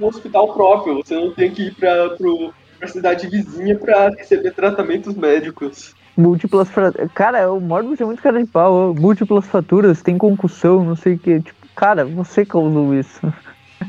um 0.00 0.06
hospital 0.06 0.52
próprio. 0.52 0.96
Você 0.96 1.14
não 1.14 1.32
tem 1.32 1.50
que 1.50 1.68
ir 1.68 1.74
pra, 1.74 2.10
pro, 2.10 2.52
pra 2.78 2.88
cidade 2.88 3.28
vizinha 3.28 3.76
pra 3.76 4.10
receber 4.10 4.52
tratamentos 4.52 5.14
médicos. 5.14 5.94
múltiplas 6.16 6.68
fraturas. 6.68 7.10
Cara, 7.14 7.50
o 7.50 7.60
Morbius 7.60 8.00
é 8.00 8.04
muito 8.04 8.22
cara 8.22 8.42
de 8.42 8.48
pau. 8.48 8.94
Múltiplas 8.94 9.46
fraturas, 9.46 10.02
tem 10.02 10.18
concussão, 10.18 10.84
não 10.84 10.96
sei 10.96 11.14
o 11.14 11.18
que. 11.18 11.40
Tipo, 11.40 11.66
cara, 11.74 12.04
você 12.04 12.44
causou 12.44 12.94
isso. 12.94 13.32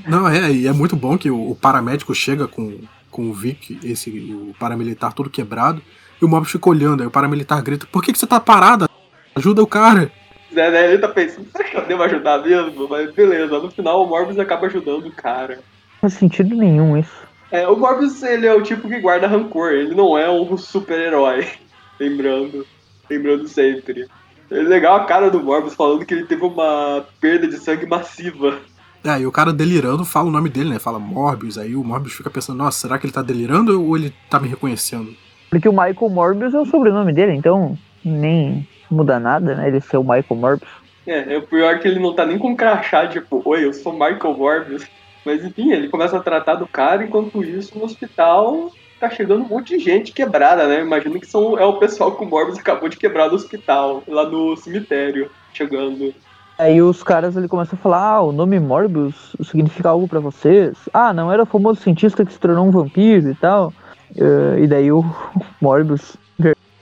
Não, 0.07 0.27
é, 0.27 0.51
e 0.51 0.67
é 0.67 0.73
muito 0.73 0.95
bom 0.95 1.17
que 1.17 1.29
o, 1.29 1.51
o 1.51 1.55
paramédico 1.55 2.15
chega 2.15 2.47
com, 2.47 2.79
com 3.11 3.29
o 3.29 3.33
Vic, 3.33 3.79
esse, 3.83 4.09
o 4.09 4.55
paramilitar 4.59 5.13
todo 5.13 5.29
quebrado, 5.29 5.81
e 6.19 6.25
o 6.25 6.27
Morbius 6.27 6.51
fica 6.51 6.69
olhando, 6.69 7.01
aí 7.01 7.07
o 7.07 7.11
paramilitar 7.11 7.61
grita, 7.61 7.85
por 7.91 8.01
que, 8.01 8.11
que 8.11 8.17
você 8.17 8.25
tá 8.25 8.39
parada? 8.39 8.89
Ajuda 9.35 9.61
o 9.61 9.67
cara. 9.67 10.11
Né, 10.53 10.69
né, 10.69 10.89
Ele 10.89 10.99
tá 10.99 11.07
pensando, 11.07 11.47
será 11.51 11.63
que 11.63 11.77
eu 11.77 11.85
devo 11.85 12.03
ajudar 12.03 12.43
mesmo? 12.43 12.87
Mas 12.87 13.11
beleza, 13.11 13.59
no 13.59 13.71
final 13.71 14.03
o 14.03 14.07
Morbius 14.07 14.39
acaba 14.39 14.67
ajudando 14.67 15.07
o 15.07 15.11
cara. 15.11 15.55
Não 15.55 16.09
faz 16.09 16.13
sentido 16.13 16.55
nenhum 16.55 16.97
isso. 16.97 17.23
É, 17.51 17.67
o 17.67 17.75
Morbius, 17.75 18.21
ele 18.23 18.47
é 18.47 18.53
o 18.53 18.63
tipo 18.63 18.87
que 18.87 18.99
guarda 18.99 19.27
rancor, 19.27 19.71
ele 19.71 19.93
não 19.93 20.17
é 20.17 20.29
um 20.29 20.57
super-herói. 20.57 21.47
Lembrando, 21.99 22.65
lembrando 23.09 23.47
sempre. 23.47 24.07
É 24.49 24.55
legal 24.55 24.95
a 24.95 25.05
cara 25.05 25.29
do 25.29 25.41
Morbius 25.41 25.75
falando 25.75 26.05
que 26.05 26.13
ele 26.13 26.25
teve 26.25 26.43
uma 26.43 27.05
perda 27.21 27.47
de 27.47 27.57
sangue 27.57 27.85
massiva. 27.85 28.59
É, 29.03 29.19
e 29.19 29.27
o 29.27 29.31
cara 29.31 29.53
delirando 29.53 30.03
fala 30.03 30.29
o 30.29 30.31
nome 30.31 30.49
dele, 30.49 30.71
né? 30.71 30.79
Fala 30.79 30.97
Morbius, 30.97 31.57
aí 31.57 31.75
o 31.75 31.83
Morbius 31.83 32.13
fica 32.13 32.29
pensando, 32.29 32.57
nossa, 32.57 32.79
será 32.79 32.97
que 32.97 33.05
ele 33.05 33.13
tá 33.13 33.21
delirando 33.21 33.83
ou 33.83 33.95
ele 33.95 34.13
tá 34.29 34.39
me 34.39 34.47
reconhecendo? 34.47 35.13
Porque 35.49 35.69
o 35.69 35.71
Michael 35.71 36.09
Morbius 36.09 36.53
é 36.53 36.59
o 36.59 36.65
sobrenome 36.65 37.13
dele, 37.13 37.33
então 37.33 37.77
nem 38.03 38.67
muda 38.93 39.19
nada, 39.19 39.55
né? 39.55 39.67
Ele 39.67 39.81
ser 39.81 39.97
o 39.97 40.03
Michael 40.03 40.25
Morbius. 40.31 40.71
É, 41.05 41.33
é 41.33 41.37
o 41.37 41.41
pior 41.41 41.79
que 41.79 41.87
ele 41.87 41.99
não 41.99 42.13
tá 42.13 42.25
nem 42.25 42.37
com 42.37 42.55
crachá, 42.55 43.07
tipo, 43.07 43.41
oi, 43.43 43.65
eu 43.65 43.73
sou 43.73 43.91
Michael 43.91 44.37
Morbius. 44.37 44.85
Mas 45.25 45.43
enfim, 45.43 45.71
ele 45.71 45.89
começa 45.89 46.17
a 46.17 46.21
tratar 46.21 46.55
do 46.55 46.67
cara, 46.67 47.03
enquanto 47.03 47.43
isso 47.43 47.77
no 47.77 47.85
hospital 47.85 48.71
tá 48.99 49.09
chegando 49.09 49.43
um 49.43 49.47
monte 49.47 49.77
de 49.77 49.83
gente 49.83 50.13
quebrada, 50.13 50.65
né? 50.65 50.81
Imagino 50.81 51.19
que 51.19 51.27
são, 51.27 51.57
é 51.57 51.65
o 51.65 51.77
pessoal 51.77 52.15
que 52.15 52.23
o 52.23 52.27
Morbius 52.27 52.57
acabou 52.57 52.87
de 52.87 52.97
quebrar 52.97 53.27
no 53.27 53.35
hospital, 53.35 54.01
lá 54.07 54.25
no 54.25 54.55
cemitério, 54.55 55.29
chegando. 55.53 56.13
Aí 56.57 56.81
os 56.81 57.03
caras 57.03 57.35
ele 57.35 57.47
começam 57.47 57.77
a 57.77 57.81
falar, 57.81 58.01
ah, 58.01 58.21
o 58.21 58.31
nome 58.31 58.59
Morbius 58.59 59.35
significa 59.43 59.89
algo 59.89 60.07
pra 60.07 60.19
vocês. 60.19 60.77
Ah, 60.93 61.11
não 61.11 61.31
era 61.31 61.43
o 61.43 61.47
famoso 61.47 61.81
cientista 61.81 62.23
que 62.23 62.31
se 62.31 62.39
tornou 62.39 62.65
um 62.65 62.71
vampiro 62.71 63.29
e 63.29 63.35
tal. 63.35 63.73
Eh, 64.15 64.61
e 64.61 64.67
daí 64.67 64.91
o 64.91 65.03
Morbius 65.59 66.15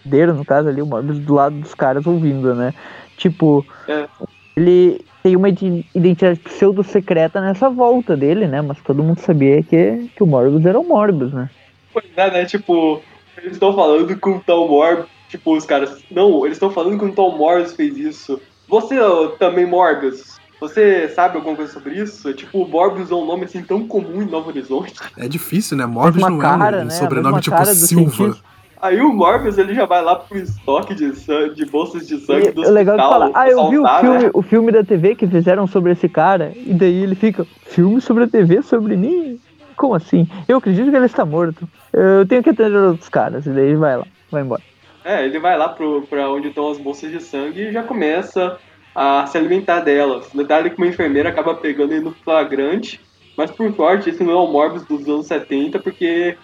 verdadeiro, 0.04 0.34
no 0.34 0.46
caso 0.46 0.68
ali, 0.70 0.82
o 0.82 0.86
Morbius 0.86 1.20
do 1.20 1.34
lado 1.34 1.56
dos 1.56 1.74
caras 1.74 2.06
ouvindo, 2.06 2.54
né? 2.56 2.74
Tipo, 3.18 3.66
É. 3.88 4.08
ele 4.56 5.02
tem 5.24 5.36
uma 5.36 5.50
ide- 5.50 5.86
identidade 5.94 6.40
pseudo-secreta 6.40 7.40
nessa 7.42 7.70
volta 7.70 8.16
dele, 8.18 8.48
né? 8.48 8.62
Mas 8.62 8.80
todo 8.82 9.04
mundo 9.04 9.20
sabia 9.20 9.62
que, 9.64 10.10
que 10.16 10.24
o 10.24 10.28
Morbius 10.28 10.66
era 10.66 10.80
o 10.80 10.84
Morbius, 10.88 11.32
né? 11.34 11.50
Pois 11.94 12.06
é, 12.16 12.32
né? 12.32 12.46
Tipo, 12.46 13.02
eles 13.38 13.54
estão 13.54 13.74
falando 13.76 14.08
que 14.08 14.30
o 14.30 14.40
Tom 14.40 14.68
Morbius. 14.68 15.08
Tipo, 15.30 15.56
os 15.56 15.66
caras. 15.66 15.98
Não, 16.12 16.46
eles 16.46 16.58
estão 16.58 16.70
falando 16.72 17.00
que 17.00 17.06
o 17.06 17.14
Tom 17.14 17.38
Morbius 17.38 17.74
fez 17.74 17.98
isso. 17.98 18.42
Você 18.68 18.96
também, 19.40 19.66
Morbius. 19.66 20.40
Você 20.60 21.10
sabe 21.10 21.38
alguma 21.38 21.56
coisa 21.56 21.72
sobre 21.72 21.96
isso? 21.96 22.30
É 22.30 22.34
Tipo, 22.34 22.64
o 22.64 22.68
Morbius 22.68 23.10
é 23.12 23.16
um 23.16 23.26
nome 23.26 23.46
assim 23.46 23.64
tão 23.64 23.88
comum 23.88 24.22
em 24.22 24.26
Novo 24.26 24.50
Horizonte. 24.50 24.94
É 25.18 25.28
difícil, 25.28 25.76
né? 25.78 25.86
Morbius 25.86 26.22
não 26.22 26.30
é 26.30 26.32
um, 26.34 26.38
cara, 26.40 26.82
um 26.82 26.84
né? 26.86 26.90
Sobrenome 26.92 27.40
tipo 27.42 27.56
cara 27.56 27.74
Silva. 27.74 28.12
cientista. 28.12 28.44
Aí 28.82 29.00
o 29.00 29.14
Morbius 29.14 29.58
ele 29.60 29.76
já 29.76 29.86
vai 29.86 30.04
lá 30.04 30.16
pro 30.16 30.38
estoque 30.38 30.96
de, 30.96 31.16
sangue, 31.16 31.54
de 31.54 31.66
bolsas 31.66 32.08
de 32.08 32.18
sangue 32.20 32.48
E 32.48 32.52
do 32.52 32.66
é 32.66 32.70
legal 32.72 32.96
que 32.96 33.02
hospital. 33.04 33.12
fala, 33.12 33.32
ah, 33.36 33.48
eu 33.48 33.70
vi 33.70 33.78
o 33.78 33.86
assaltar, 33.86 34.02
filme, 34.02 34.24
né? 34.24 34.32
o 34.34 34.42
filme 34.42 34.72
da 34.72 34.84
TV 34.84 35.16
que 35.16 35.28
fizeram 35.28 35.68
sobre 35.68 35.92
esse 35.92 36.10
cara, 36.10 36.52
e 36.56 36.74
daí 36.74 37.04
ele 37.04 37.14
fica, 37.14 37.46
filme 37.66 38.02
sobre 38.02 38.24
a 38.24 38.28
TV 38.28 38.64
sobre 38.64 38.98
mim? 38.98 39.40
Como 39.78 39.94
assim? 39.94 40.28
Eu 40.48 40.58
acredito 40.58 40.90
que 40.90 40.96
ele 40.96 41.06
está 41.06 41.24
morto. 41.24 41.68
Eu 41.94 42.26
tenho 42.28 42.42
que 42.42 42.50
atender 42.50 42.76
outros 42.78 43.10
caras, 43.10 43.46
e 43.46 43.50
daí 43.52 43.68
ele 43.68 43.76
vai 43.76 43.98
lá, 43.98 44.06
vai 44.32 44.42
embora. 44.42 44.64
É, 45.06 45.26
ele 45.26 45.40
vai 45.40 45.58
lá 45.58 45.70
pro, 45.70 46.02
pra 46.04 46.30
onde 46.32 46.48
estão 46.48 46.70
as 46.72 46.78
bolsas 46.78 47.12
de 47.12 47.22
sangue 47.22 47.62
e 47.62 47.72
já 47.72 47.84
começa 47.84 48.58
a 48.96 49.26
se 49.28 49.38
alimentar 49.38 49.80
delas. 49.82 50.30
Detalhe 50.34 50.70
que 50.70 50.78
uma 50.78 50.88
enfermeira 50.88 51.30
acaba 51.30 51.54
pegando 51.56 51.94
ele 51.94 52.06
no 52.06 52.12
flagrante, 52.12 53.00
mas 53.38 53.50
por 53.52 53.72
sorte 53.76 54.10
esse 54.10 54.24
não 54.24 54.34
é 54.34 54.36
o 54.36 54.48
Morbius 54.48 54.86
dos 54.86 55.08
anos 55.08 55.26
70, 55.28 55.80
porque 55.80 56.38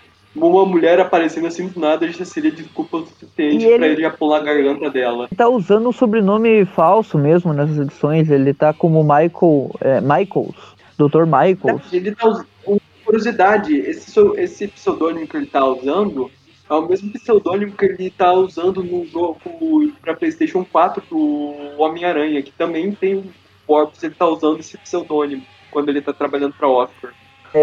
uma 0.45 0.65
mulher 0.65 0.99
aparecendo 0.99 1.47
assim 1.47 1.67
do 1.67 1.79
nada 1.79 2.07
já 2.11 2.25
seria 2.25 2.51
desculpa 2.51 2.97
o 2.97 3.05
suficiente 3.05 3.65
ele- 3.65 3.77
pra 3.77 3.87
ele 3.87 4.01
já 4.01 4.09
pular 4.11 4.37
a 4.37 4.43
garganta 4.43 4.89
dela. 4.89 5.25
Ele 5.29 5.37
tá 5.37 5.47
usando 5.49 5.89
um 5.89 5.91
sobrenome 5.91 6.65
falso 6.65 7.17
mesmo 7.17 7.53
nessas 7.53 7.77
edições, 7.79 8.29
ele 8.29 8.53
tá 8.53 8.73
como 8.73 9.01
Michael, 9.03 9.71
é, 9.81 10.01
Michaels, 10.01 10.55
Dr. 10.97 11.25
Michaels. 11.25 11.81
Ele 11.91 12.13
tá 12.13 12.27
usando. 12.27 12.47
Curiosidade, 13.05 13.73
esse, 13.77 14.19
esse 14.35 14.67
pseudônimo 14.67 15.25
que 15.25 15.37
ele 15.37 15.45
tá 15.45 15.63
usando 15.65 16.29
é 16.69 16.73
o 16.73 16.85
mesmo 16.85 17.09
pseudônimo 17.13 17.71
que 17.71 17.85
ele 17.85 18.09
tá 18.09 18.33
usando 18.33 18.83
no 18.83 19.05
jogo 19.05 19.37
pra 20.01 20.13
Playstation 20.13 20.65
4 20.69 21.01
do 21.09 21.53
Homem-Aranha, 21.77 22.41
que 22.41 22.51
também 22.51 22.91
tem 22.91 23.15
o 23.15 23.23
Morbius, 23.65 24.03
ele 24.03 24.13
tá 24.13 24.27
usando 24.27 24.59
esse 24.59 24.77
pseudônimo 24.77 25.41
quando 25.71 25.87
ele 25.87 26.01
tá 26.01 26.11
trabalhando 26.11 26.53
pra 26.57 26.67
Oscar. 26.67 27.13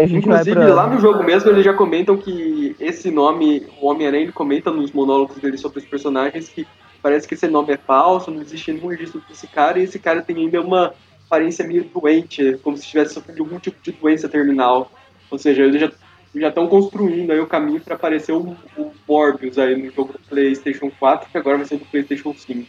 Inclusive, 0.03 0.55
pra... 0.55 0.73
lá 0.73 0.87
no 0.87 0.99
jogo 0.99 1.23
mesmo, 1.23 1.49
eles 1.49 1.63
já 1.63 1.73
comentam 1.73 2.17
que 2.17 2.75
esse 2.79 3.09
nome, 3.09 3.65
o 3.81 3.87
Homem-Aranha, 3.87 4.23
ele 4.23 4.31
comenta 4.31 4.69
nos 4.71 4.91
monólogos 4.91 5.37
dele 5.37 5.57
sobre 5.57 5.79
os 5.79 5.85
personagens 5.85 6.49
que 6.49 6.67
parece 7.01 7.27
que 7.27 7.33
esse 7.33 7.47
nome 7.47 7.73
é 7.73 7.77
falso, 7.77 8.31
não 8.31 8.41
existe 8.41 8.71
nenhum 8.71 8.87
registro 8.87 9.21
desse 9.29 9.47
cara, 9.47 9.79
e 9.79 9.83
esse 9.83 9.99
cara 9.99 10.21
tem 10.21 10.37
ainda 10.37 10.61
uma 10.61 10.93
aparência 11.25 11.65
meio 11.65 11.83
doente, 11.83 12.59
como 12.63 12.77
se 12.77 12.85
tivesse 12.85 13.13
sofrido 13.13 13.43
algum 13.43 13.59
tipo 13.59 13.77
de 13.81 13.91
doença 13.91 14.27
terminal. 14.27 14.91
Ou 15.29 15.37
seja, 15.37 15.63
eles 15.63 15.81
já 15.81 15.91
já 16.39 16.49
estão 16.49 16.67
construindo 16.67 17.31
aí 17.31 17.39
o 17.39 17.47
caminho 17.47 17.79
para 17.79 17.95
aparecer 17.95 18.33
o, 18.33 18.55
o 18.77 18.91
Morbius 19.07 19.57
aí 19.57 19.81
no 19.81 19.91
jogo 19.91 20.13
do 20.13 20.19
PlayStation 20.19 20.91
4, 20.99 21.29
que 21.31 21.37
agora 21.37 21.57
vai 21.57 21.65
ser 21.65 21.77
do 21.77 21.85
PlayStation 21.85 22.33
5. 22.33 22.67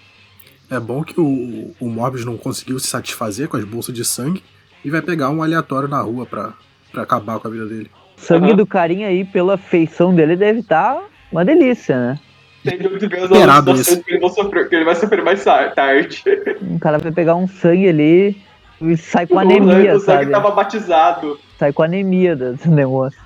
É 0.70 0.80
bom 0.80 1.02
que 1.02 1.20
o, 1.20 1.74
o 1.80 1.88
Morbius 1.88 2.24
não 2.24 2.36
conseguiu 2.36 2.78
se 2.78 2.86
satisfazer 2.86 3.48
com 3.48 3.56
as 3.56 3.64
bolsas 3.64 3.94
de 3.94 4.04
sangue 4.04 4.42
e 4.84 4.90
vai 4.90 5.02
pegar 5.02 5.30
um 5.30 5.42
aleatório 5.42 5.88
na 5.88 6.00
rua 6.00 6.26
pra, 6.26 6.54
pra 6.96 7.02
acabar 7.02 7.38
com 7.38 7.48
a 7.48 7.50
vida 7.50 7.66
dele. 7.66 7.90
O 8.16 8.20
sangue 8.20 8.46
Aham. 8.48 8.56
do 8.56 8.66
carinha 8.66 9.08
aí, 9.08 9.24
pela 9.24 9.58
feição 9.58 10.14
dele, 10.14 10.34
deve 10.36 10.60
estar 10.60 10.98
uma 11.30 11.44
delícia, 11.44 11.94
né? 11.96 12.18
Tem 12.64 12.78
de 12.78 12.88
ver 13.06 13.18
as 13.24 13.30
alucinações 13.30 14.02
que 14.02 14.10
ele, 14.12 14.20
vai 14.20 14.30
sofrer, 14.30 14.68
que 14.68 14.74
ele 14.74 14.84
vai 14.84 14.94
sofrer 14.94 15.22
mais 15.22 15.44
tar- 15.44 15.74
tarde. 15.74 16.24
O 16.62 16.78
cara 16.80 16.98
vai 16.98 17.12
pegar 17.12 17.36
um 17.36 17.46
sangue 17.46 17.88
ali 17.88 18.36
e 18.80 18.96
sai 18.96 19.26
com 19.26 19.34
o 19.36 19.38
anemia, 19.38 19.94
o 19.94 20.00
sangue 20.00 20.22
sabe? 20.24 20.30
tava 20.30 20.50
batizado. 20.52 21.38
Sai 21.58 21.72
com 21.72 21.82
anemia 21.82 22.34
do 22.34 22.70
negócio. 22.70 23.20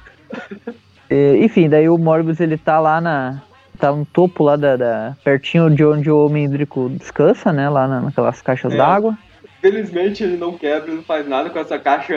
E, 1.08 1.38
enfim, 1.44 1.68
daí 1.68 1.88
o 1.88 1.96
Morbius 1.96 2.40
ele 2.40 2.58
tá 2.58 2.78
lá 2.80 3.00
na. 3.00 3.40
tá 3.78 3.92
no 3.92 4.04
topo 4.04 4.42
lá 4.44 4.56
da. 4.56 4.76
da- 4.76 5.16
pertinho 5.24 5.70
de 5.70 5.84
onde 5.84 6.10
o 6.10 6.28
Mendrico 6.28 6.90
descansa, 6.90 7.52
né? 7.52 7.68
Lá 7.70 7.86
na- 7.88 8.00
naquelas 8.00 8.42
caixas 8.42 8.74
É. 8.74 8.76
d'água. 8.76 9.16
Felizmente 9.62 10.22
ele 10.24 10.36
não 10.36 10.52
quebra, 10.58 10.92
não 10.92 11.02
faz 11.02 11.26
nada 11.28 11.48
com 11.50 11.58
essa 11.58 11.78
caixa 11.78 12.14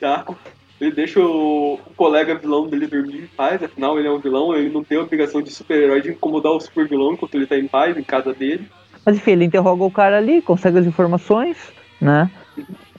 d'água. 0.00 0.36
Ele 0.82 0.90
deixa 0.90 1.20
o, 1.20 1.74
o 1.74 1.94
colega 1.96 2.34
vilão 2.34 2.66
dele 2.66 2.88
dormir 2.88 3.22
em 3.22 3.26
paz, 3.28 3.62
afinal 3.62 3.96
ele 3.98 4.08
é 4.08 4.10
um 4.10 4.18
vilão, 4.18 4.52
ele 4.52 4.68
não 4.68 4.82
tem 4.82 4.98
a 4.98 5.02
obrigação 5.02 5.40
de 5.40 5.50
super-herói 5.52 6.00
de 6.02 6.10
incomodar 6.10 6.50
o 6.52 6.60
super 6.60 6.88
vilão 6.88 7.12
enquanto 7.12 7.34
ele 7.36 7.46
tá 7.46 7.56
em 7.56 7.68
paz 7.68 7.96
em 7.96 8.02
casa 8.02 8.32
dele. 8.34 8.66
Mas 9.06 9.16
enfim, 9.16 9.30
ele 9.32 9.44
interroga 9.44 9.84
o 9.84 9.90
cara 9.92 10.18
ali, 10.18 10.42
consegue 10.42 10.78
as 10.78 10.86
informações, 10.86 11.56
né? 12.00 12.28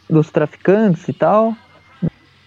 Dos 0.10 0.32
traficantes 0.32 1.08
e 1.10 1.14
tal. 1.14 1.54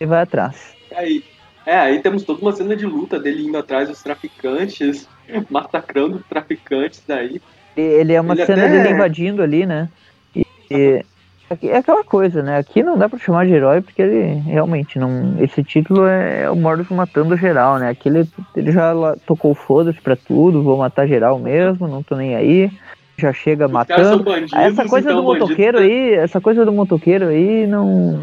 E 0.00 0.06
vai 0.06 0.22
atrás. 0.22 0.74
Aí, 0.94 1.22
é, 1.66 1.76
aí 1.76 1.98
temos 2.00 2.22
toda 2.22 2.40
uma 2.40 2.52
cena 2.52 2.74
de 2.74 2.86
luta 2.86 3.18
dele 3.18 3.46
indo 3.46 3.58
atrás 3.58 3.88
dos 3.88 4.02
traficantes, 4.02 5.06
massacrando 5.50 6.16
os 6.16 6.26
traficantes 6.26 7.02
daí. 7.06 7.40
Ele 7.76 8.14
é 8.14 8.20
uma 8.20 8.34
Ele 8.34 8.46
cena 8.46 8.64
até- 8.64 8.72
dele 8.82 8.94
invadindo 8.94 9.42
ali, 9.42 9.66
né? 9.66 9.88
E, 10.34 10.44
e 10.70 11.04
é 11.62 11.76
aquela 11.76 12.02
coisa, 12.02 12.42
né? 12.42 12.58
Aqui 12.58 12.82
não 12.82 12.98
dá 12.98 13.08
pra 13.08 13.18
chamar 13.18 13.46
de 13.46 13.52
herói 13.52 13.80
porque 13.80 14.02
ele 14.02 14.40
realmente 14.40 14.98
não. 14.98 15.36
Esse 15.40 15.62
título 15.62 16.04
é, 16.06 16.42
é 16.42 16.50
o 16.50 16.56
Morbius 16.56 16.88
matando 16.88 17.36
geral, 17.36 17.78
né? 17.78 17.88
Aqui 17.90 18.08
ele, 18.08 18.28
ele 18.56 18.72
já 18.72 18.92
tocou 19.26 19.54
foda-se 19.54 20.00
pra 20.00 20.16
tudo, 20.16 20.62
vou 20.62 20.76
matar 20.78 21.06
geral 21.06 21.38
mesmo, 21.38 21.86
não 21.86 22.02
tô 22.02 22.16
nem 22.16 22.34
aí. 22.34 22.70
Já 23.18 23.32
chega 23.32 23.66
Os 23.66 23.72
matando. 23.72 24.22
bandidos, 24.24 24.52
Essa 24.52 24.84
coisa 24.84 25.08
então 25.10 25.22
do 25.22 25.22
o 25.22 25.26
bandido 25.32 25.44
motoqueiro 25.46 25.78
tá- 25.78 25.84
aí, 25.84 26.14
essa 26.14 26.40
coisa 26.40 26.64
do 26.66 26.72
motoqueiro 26.72 27.28
aí 27.28 27.66
não, 27.66 28.20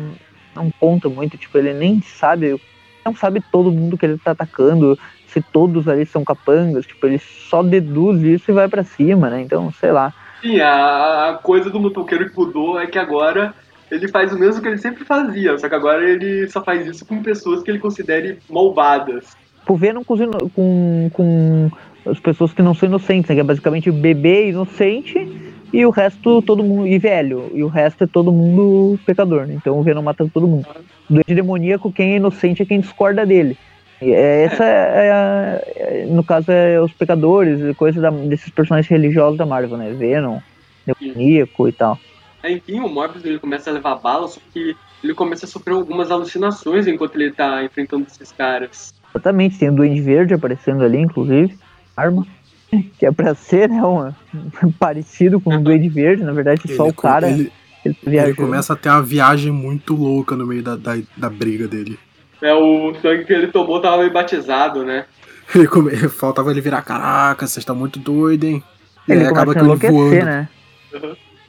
não 0.56 0.70
conta 0.80 1.10
muito, 1.10 1.36
tipo, 1.38 1.58
ele 1.58 1.74
nem 1.74 2.00
sabe, 2.02 2.62
não 3.04 3.16
sabe 3.16 3.42
todo 3.52 3.72
mundo 3.72 3.98
que 3.98 4.06
ele 4.06 4.20
tá 4.20 4.32
atacando, 4.32 5.00
se 5.28 5.42
todos 5.42 5.88
ali 5.88 6.06
são 6.06 6.24
capangas, 6.24 6.86
tipo, 6.86 7.08
ele 7.08 7.18
só 7.20 7.64
deduz 7.64 8.22
isso 8.22 8.52
e 8.52 8.54
vai 8.54 8.68
pra 8.68 8.84
cima, 8.84 9.30
né? 9.32 9.42
Então, 9.42 9.72
sei 9.72 9.92
lá. 9.92 10.14
Sim, 10.44 10.60
a, 10.60 11.40
coisa 11.42 11.70
do 11.70 11.80
motoqueiro 11.80 12.30
que 12.30 12.38
mudou 12.38 12.78
é 12.78 12.86
que 12.86 13.00
agora 13.00 13.54
ele 13.90 14.10
faz 14.10 14.34
o 14.34 14.38
mesmo 14.38 14.62
que 14.62 14.68
ele 14.68 14.78
sempre 14.78 15.06
fazia, 15.06 15.58
só 15.58 15.70
que 15.70 15.76
agora 15.76 16.04
ele 16.04 16.50
só 16.50 16.62
faz 16.62 16.86
isso 16.86 17.06
com 17.06 17.24
pessoas 17.24 17.64
que 17.64 17.72
ele 17.72 17.80
considere 17.80 18.40
malvadas. 18.50 19.38
Venom 19.70 20.04
com, 20.04 20.18
com, 20.54 21.10
com 21.14 21.72
as 22.06 22.20
pessoas 22.20 22.52
que 22.52 22.62
não 22.62 22.74
são 22.74 22.90
inocentes, 22.90 23.30
né? 23.30 23.36
Que 23.36 23.42
é 23.42 23.44
basicamente 23.44 23.90
bebê 23.90 24.50
inocente 24.50 25.26
e 25.72 25.86
o 25.86 25.90
resto 25.90 26.42
todo 26.42 26.62
mundo, 26.62 26.88
e 26.88 27.00
velho, 27.00 27.50
e 27.54 27.64
o 27.64 27.68
resto 27.70 28.04
é 28.04 28.08
todo 28.08 28.30
mundo 28.30 29.00
pecador, 29.06 29.48
né? 29.48 29.54
Então 29.54 29.80
o 29.80 29.82
Venom 29.82 30.02
mata 30.02 30.30
todo 30.34 30.46
mundo. 30.46 30.68
Doente 31.10 31.34
demoníaco, 31.34 31.90
quem 31.90 32.14
é 32.14 32.18
inocente 32.18 32.62
é 32.62 32.66
quem 32.66 32.82
discorda 32.82 33.26
dele. 33.26 33.58
E 34.04 34.12
é- 34.14 34.44
essa 34.44 34.64
é, 34.66 35.12
a- 35.12 35.62
é- 35.76 36.06
no 36.08 36.24
caso, 36.24 36.52
é 36.52 36.80
os 36.82 36.92
pecadores, 36.94 37.60
e 37.62 37.74
coisa 37.74 38.02
da- 38.02 38.10
desses 38.10 38.50
personagens 38.50 38.90
religiosos 38.90 39.38
da 39.38 39.46
Marvel, 39.46 39.78
né? 39.78 39.92
Venom, 39.92 40.40
demoníaco 40.86 41.68
e 41.68 41.72
tal. 41.72 41.98
Aí, 42.44 42.56
Enfim, 42.56 42.80
o 42.82 42.90
Morbius 42.90 43.24
ele 43.24 43.40
começa 43.40 43.70
a 43.70 43.74
levar 43.74 43.96
bala, 43.96 44.28
só 44.28 44.40
que 44.54 44.76
ele 45.04 45.14
começa 45.14 45.46
a 45.46 45.50
sofrer 45.50 45.74
algumas 45.74 46.12
alucinações 46.12 46.88
enquanto 46.88 47.16
ele 47.16 47.32
tá 47.32 47.64
enfrentando 47.64 48.06
esses 48.10 48.32
caras. 48.32 48.94
Exatamente, 49.14 49.58
tem 49.58 49.70
o 49.70 49.76
Duende 49.76 50.02
Verde 50.02 50.34
aparecendo 50.34 50.84
ali, 50.84 50.98
inclusive, 51.00 51.58
arma. 51.96 52.26
Que 52.98 53.06
é 53.06 53.12
pra 53.12 53.36
ser, 53.36 53.70
né, 53.70 53.84
um, 53.86 54.12
parecido 54.80 55.40
com 55.40 55.56
o 55.56 55.60
Duende 55.62 55.88
Verde, 55.90 56.24
na 56.24 56.34
verdade, 56.34 56.62
só 56.76 56.86
Ele 56.86 56.92
o 56.92 56.94
cara 56.96 57.30
Ele, 57.30 57.52
ele 57.86 58.18
ele 58.18 58.34
começa 58.34 58.74
a 58.74 58.76
ter 58.76 58.90
uma 58.90 59.04
viagem 59.04 59.52
muito 59.52 59.94
louca 59.94 60.36
no 60.36 60.48
meio 60.48 60.64
da, 60.64 60.76
da, 60.76 60.98
da 61.16 61.30
briga 61.30 61.68
dele. 61.68 62.00
É, 62.44 62.54
o 62.54 62.94
sangue 63.02 63.24
que 63.26 63.34
ele 63.34 63.48
tomou 63.48 63.80
tava 63.82 63.98
meio 64.00 64.12
batizado, 64.12 64.84
né? 64.84 65.06
Ele 65.56 65.68
come- 65.68 65.92
Faltava 66.10 66.52
ele 66.52 66.62
virar, 66.62 66.82
caraca, 66.82 67.46
vocês 67.46 67.58
estão 67.62 67.76
muito 67.76 68.00
doidos, 68.00 68.50
hein? 68.50 68.64
E 69.08 69.12
Ele 69.12 69.22
aí 69.22 69.28
acaba 69.28 69.54
que 69.54 69.60
ele 69.60 69.76
voando. 69.76 70.26
né? 70.26 70.50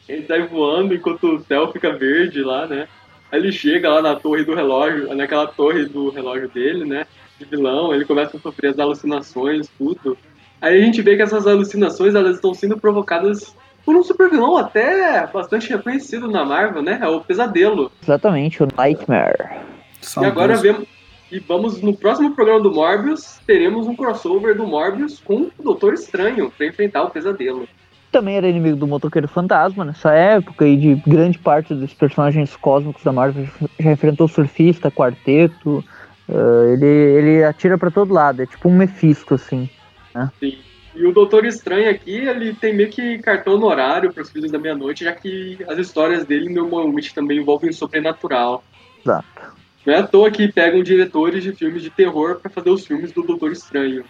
Ele 0.08 0.26
sai 0.26 0.46
voando 0.46 0.94
enquanto 0.94 1.24
o 1.36 1.40
céu 1.44 1.70
fica 1.72 1.96
verde 1.96 2.42
lá, 2.42 2.66
né? 2.66 2.86
Aí 3.32 3.38
ele 3.40 3.50
chega 3.52 3.88
lá 3.88 4.02
na 4.02 4.14
torre 4.16 4.44
do 4.44 4.54
relógio, 4.54 5.14
naquela 5.14 5.46
torre 5.46 5.86
do 5.86 6.10
relógio 6.10 6.48
dele, 6.48 6.84
né? 6.84 7.06
De 7.38 7.44
vilão, 7.46 7.94
ele 7.94 8.04
começa 8.04 8.36
a 8.36 8.40
sofrer 8.40 8.70
as 8.72 8.78
alucinações, 8.78 9.68
tudo. 9.78 10.16
Aí 10.60 10.80
a 10.80 10.84
gente 10.84 11.00
vê 11.02 11.16
que 11.16 11.22
essas 11.22 11.46
alucinações 11.46 12.14
elas 12.14 12.36
estão 12.36 12.52
sendo 12.54 12.78
provocadas 12.78 13.54
por 13.84 13.94
um 13.96 14.02
super 14.02 14.28
vilão 14.30 14.56
até 14.56 15.26
bastante 15.26 15.68
reconhecido 15.70 16.28
na 16.28 16.44
Marvel, 16.44 16.82
né? 16.82 16.98
É 17.02 17.08
o 17.08 17.20
Pesadelo. 17.20 17.90
Exatamente, 18.02 18.62
o 18.62 18.68
Nightmare. 18.76 19.50
E 20.20 20.24
agora 20.24 20.56
Saudoso. 20.56 20.62
vemos. 20.62 20.94
E 21.32 21.38
vamos 21.40 21.80
no 21.82 21.96
próximo 21.96 22.32
programa 22.32 22.60
do 22.60 22.72
Morbius, 22.72 23.40
teremos 23.46 23.86
um 23.88 23.96
crossover 23.96 24.56
do 24.56 24.66
Morbius 24.66 25.18
com 25.18 25.50
o 25.58 25.62
Doutor 25.62 25.94
Estranho 25.94 26.52
pra 26.56 26.66
enfrentar 26.66 27.02
o 27.02 27.10
pesadelo. 27.10 27.66
Também 28.12 28.36
era 28.36 28.46
inimigo 28.46 28.76
do 28.76 28.86
Motoqueiro 28.86 29.26
Fantasma 29.26 29.84
nessa 29.84 30.12
época 30.12 30.64
e 30.64 30.76
de 30.76 30.94
grande 30.94 31.36
parte 31.38 31.74
dos 31.74 31.92
personagens 31.92 32.54
cósmicos 32.54 33.02
da 33.02 33.12
Marvel 33.12 33.48
já 33.80 33.90
enfrentou 33.90 34.28
surfista, 34.28 34.92
quarteto. 34.92 35.84
ah, 36.28 36.72
ele, 36.72 36.86
ele 36.86 37.44
atira 37.44 37.76
pra 37.76 37.90
todo 37.90 38.14
lado, 38.14 38.42
é 38.42 38.46
tipo 38.46 38.68
um 38.68 38.76
Mephisto, 38.76 39.34
assim. 39.34 39.68
Sim. 40.38 40.58
E 40.94 41.04
o 41.04 41.12
Doutor 41.12 41.44
Estranho 41.44 41.90
aqui, 41.90 42.14
ele 42.14 42.54
tem 42.54 42.72
meio 42.72 42.88
que 42.88 43.18
cartão 43.18 43.60
horário 43.64 44.12
para 44.12 44.22
os 44.22 44.30
Filhos 44.30 44.52
da 44.52 44.58
Meia-Noite, 44.60 45.02
já 45.02 45.12
que 45.12 45.58
as 45.66 45.78
histórias 45.78 46.24
dele 46.24 46.48
normalmente 46.48 47.12
também 47.12 47.38
envolvem 47.38 47.70
o 47.70 47.74
sobrenatural. 47.74 48.62
Exato. 49.04 49.53
Não 49.86 49.94
é 49.94 49.98
à 49.98 50.02
toa 50.06 50.30
que 50.30 50.50
pegam 50.50 50.82
diretores 50.82 51.42
de 51.42 51.52
filmes 51.52 51.82
de 51.82 51.90
terror 51.90 52.36
para 52.36 52.50
fazer 52.50 52.70
os 52.70 52.86
filmes 52.86 53.12
do 53.12 53.22
Doutor 53.22 53.52
Estranho. 53.52 54.04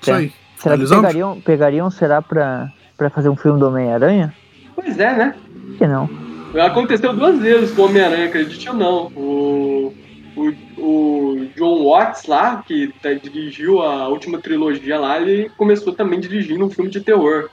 Isso 0.00 0.12
aí. 0.12 0.32
Será 0.56 0.78
que 0.78 0.88
pegariam, 0.88 1.40
pegariam 1.40 1.90
será, 1.90 2.22
pra, 2.22 2.70
pra 2.96 3.10
fazer 3.10 3.28
um 3.28 3.36
filme 3.36 3.58
do 3.58 3.68
Homem-Aranha? 3.68 4.32
Pois 4.74 4.98
é, 4.98 5.16
né? 5.16 5.34
Por 5.68 5.78
que 5.78 5.86
não? 5.86 6.08
Aconteceu 6.64 7.12
duas 7.12 7.38
vezes 7.38 7.72
com 7.74 7.82
o 7.82 7.84
Homem-Aranha, 7.86 8.26
acredite 8.26 8.68
ou 8.68 8.74
não. 8.74 9.06
O, 9.14 9.94
o, 10.36 10.52
o 10.78 11.48
John 11.56 11.84
Watts 11.84 12.26
lá, 12.26 12.62
que 12.66 12.92
tá- 13.02 13.12
dirigiu 13.12 13.82
a 13.82 14.08
última 14.08 14.38
trilogia 14.38 14.98
lá, 14.98 15.20
ele 15.20 15.50
começou 15.56 15.92
também 15.92 16.20
dirigindo 16.20 16.64
um 16.64 16.70
filme 16.70 16.90
de 16.90 17.00
terror. 17.00 17.50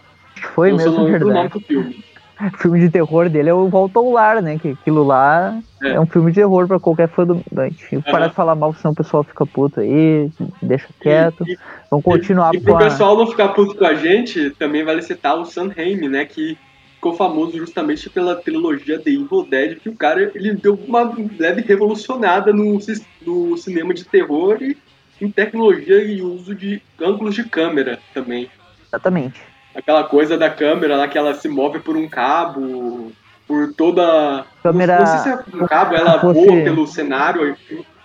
Foi 0.53 0.69
só 0.71 0.78
mesmo, 0.78 0.91
não 0.93 1.03
lembro 1.05 1.28
o 1.28 1.34
nome 1.34 1.49
verdade. 1.49 1.53
do 1.53 1.59
filme. 1.61 2.03
O 2.39 2.57
filme 2.57 2.79
de 2.79 2.89
terror 2.89 3.29
dele 3.29 3.49
é 3.49 3.53
o 3.53 3.67
Volta 3.69 3.99
ao 3.99 4.11
Lar, 4.11 4.41
né? 4.41 4.57
Que 4.57 4.69
aquilo 4.69 5.03
lá 5.03 5.59
é, 5.81 5.89
É. 5.89 5.99
um 5.99 6.05
filme 6.05 6.31
de 6.31 6.36
terror 6.36 6.67
pra 6.67 6.79
qualquer 6.79 7.07
fã 7.09 7.25
do. 7.25 7.43
Enfim, 7.67 8.01
parar 8.01 8.19
Aham. 8.25 8.27
de 8.29 8.36
falar 8.36 8.55
mal, 8.55 8.73
senão 8.73 8.91
o 8.91 8.95
pessoal 8.95 9.23
fica 9.23 9.45
puto 9.45 9.79
aí, 9.79 10.29
deixa 10.61 10.88
quieto. 10.99 11.43
E- 11.47 11.57
Vamos 11.91 12.03
continuar 12.03 12.53
E 12.55 12.57
com 12.57 12.63
pro 12.63 12.75
a. 12.75 12.79
pessoal 12.79 13.15
não 13.17 13.27
ficar 13.27 13.49
puto 13.49 13.75
com 13.75 13.86
a 13.86 13.93
gente, 13.93 14.49
também 14.51 14.84
vale 14.84 15.01
citar 15.03 15.38
o 15.38 15.45
Sam 15.45 15.69
Raimi, 15.75 16.09
né? 16.09 16.25
Que 16.25 16.57
ficou 16.95 17.13
famoso 17.15 17.55
justamente 17.57 18.09
pela 18.09 18.36
trilogia 18.36 18.97
The 18.97 19.11
Evil 19.11 19.45
Dead, 19.47 19.77
que 19.79 19.89
o 19.89 19.95
cara 19.95 20.31
ele 20.34 20.53
deu 20.55 20.73
uma 20.88 21.13
leve 21.38 21.61
revolucionada 21.61 22.51
no, 22.51 22.79
no 23.25 23.57
cinema 23.57 23.93
de 23.93 24.05
terror 24.05 24.57
e 24.61 24.75
em 25.21 25.29
tecnologia 25.29 26.01
e 26.03 26.21
uso 26.21 26.55
de 26.55 26.81
ângulos 26.99 27.36
de 27.36 27.43
câmera 27.43 27.99
também. 28.13 28.49
Exatamente. 28.88 29.39
Aquela 29.76 30.03
coisa 30.03 30.38
da 30.38 30.49
câmera 30.49 30.95
lá 30.95 31.07
que 31.07 31.17
ela 31.17 31.34
se 31.34 31.47
move 31.49 31.80
por 31.80 31.95
um 31.97 32.07
cabo. 32.07 33.11
por 33.45 33.74
toda. 33.74 34.45
Câmera- 34.63 34.99
Não 34.99 35.05
sei 35.05 35.17
se 35.19 35.30
é 35.30 35.67
cabo, 35.67 35.95
ela 35.95 36.17
fosse- 36.19 36.45
voa 36.45 36.63
pelo 36.63 36.88
cenário. 36.88 37.55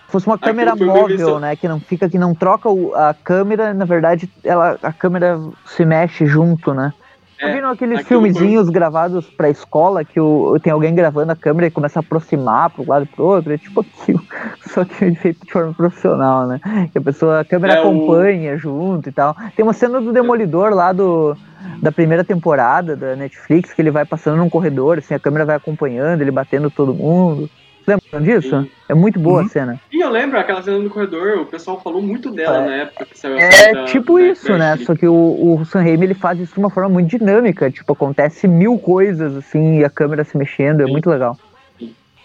fosse 0.09 0.27
uma 0.27 0.37
câmera 0.37 0.75
móvel, 0.75 1.39
né? 1.39 1.55
Que 1.55 1.65
não 1.67 1.79
fica, 1.79 2.09
que 2.09 2.17
não 2.19 2.35
troca 2.35 2.67
a 2.95 3.13
câmera, 3.13 3.73
na 3.73 3.85
verdade, 3.85 4.29
ela, 4.43 4.77
a 4.83 4.91
câmera 4.91 5.39
se 5.65 5.85
mexe 5.85 6.25
junto, 6.25 6.73
né? 6.73 6.93
Já 7.41 7.47
É, 7.47 7.53
viram 7.53 7.69
aqueles 7.69 7.99
aquilo 7.99 8.21
foi- 8.21 8.31
filmezinhos 8.33 8.69
gravados 8.69 9.29
pra 9.29 9.49
escola 9.49 10.03
que 10.03 10.19
o, 10.19 10.59
tem 10.59 10.73
alguém 10.73 10.93
gravando 10.93 11.31
a 11.31 11.35
câmera 11.35 11.67
e 11.67 11.71
começa 11.71 11.99
a 11.99 12.01
aproximar 12.01 12.69
pro 12.69 12.85
lado 12.85 13.03
e 13.05 13.07
pro 13.07 13.25
outro? 13.25 13.53
É 13.53 13.57
tipo 13.57 13.79
aquilo, 13.81 14.21
só 14.73 14.83
que 14.83 15.15
feito 15.15 15.45
de 15.45 15.51
forma 15.51 15.73
profissional, 15.73 16.45
né? 16.45 16.59
Que 16.91 16.97
a 16.97 17.01
pessoa, 17.01 17.39
a 17.39 17.45
câmera 17.45 17.75
É, 17.75 17.77
o- 17.77 17.79
acompanha 17.87 18.57
junto 18.57 19.07
e 19.07 19.11
tal. 19.11 19.35
Tem 19.55 19.63
uma 19.63 19.73
cena 19.73 20.01
do 20.01 20.11
Demolidor 20.11 20.71
lá 20.73 20.91
do, 20.91 21.37
da 21.81 21.91
primeira 21.91 22.23
temporada 22.25 22.95
da 22.95 23.15
Netflix 23.15 23.73
que 23.73 23.81
ele 23.81 23.91
vai 23.91 24.05
passando 24.05 24.37
num 24.37 24.49
corredor, 24.49 24.97
assim, 24.97 25.13
a 25.13 25.19
câmera 25.19 25.45
vai 25.45 25.55
acompanhando, 25.55 26.21
ele 26.21 26.31
batendo 26.31 26.69
todo 26.69 26.93
mundo. 26.93 27.49
Lembram 27.97 28.21
disso? 28.21 28.61
Sim. 28.63 28.69
É 28.87 28.93
muito 28.93 29.19
boa 29.19 29.39
Uhum. 29.41 29.45
a 29.45 29.49
cena. 29.49 29.81
E 29.91 29.99
eu 29.99 30.09
lembro 30.09 30.37
aquela 30.39 30.61
cena 30.61 30.79
do 30.79 30.89
corredor, 30.89 31.39
o 31.39 31.45
pessoal 31.45 31.79
falou 31.81 32.01
muito 32.01 32.31
dela 32.31 32.57
É. 32.57 32.65
na 32.67 32.75
época 32.83 33.05
que 33.05 33.17
saiu 33.17 33.37
a 33.37 33.39
É 33.41 33.73
da- 33.73 33.85
tipo 33.85 34.17
da- 34.17 34.25
isso, 34.27 34.47
da 34.47 34.57
né? 34.57 34.77
Só 34.77 34.95
que 34.95 35.07
o, 35.07 35.13
o 35.13 35.65
Sam 35.65 35.81
Raimi 35.81 36.05
ele 36.05 36.13
faz 36.13 36.39
isso 36.39 36.53
de 36.53 36.59
uma 36.59 36.69
forma 36.69 36.89
muito 36.89 37.09
dinâmica. 37.09 37.69
Tipo, 37.71 37.93
acontece 37.93 38.47
mil 38.47 38.77
coisas 38.77 39.35
assim 39.35 39.79
e 39.79 39.85
a 39.85 39.89
câmera 39.89 40.23
se 40.23 40.37
mexendo. 40.37 40.81
É 40.81 40.85
Sim. 40.85 40.91
muito 40.91 41.09
legal. 41.09 41.37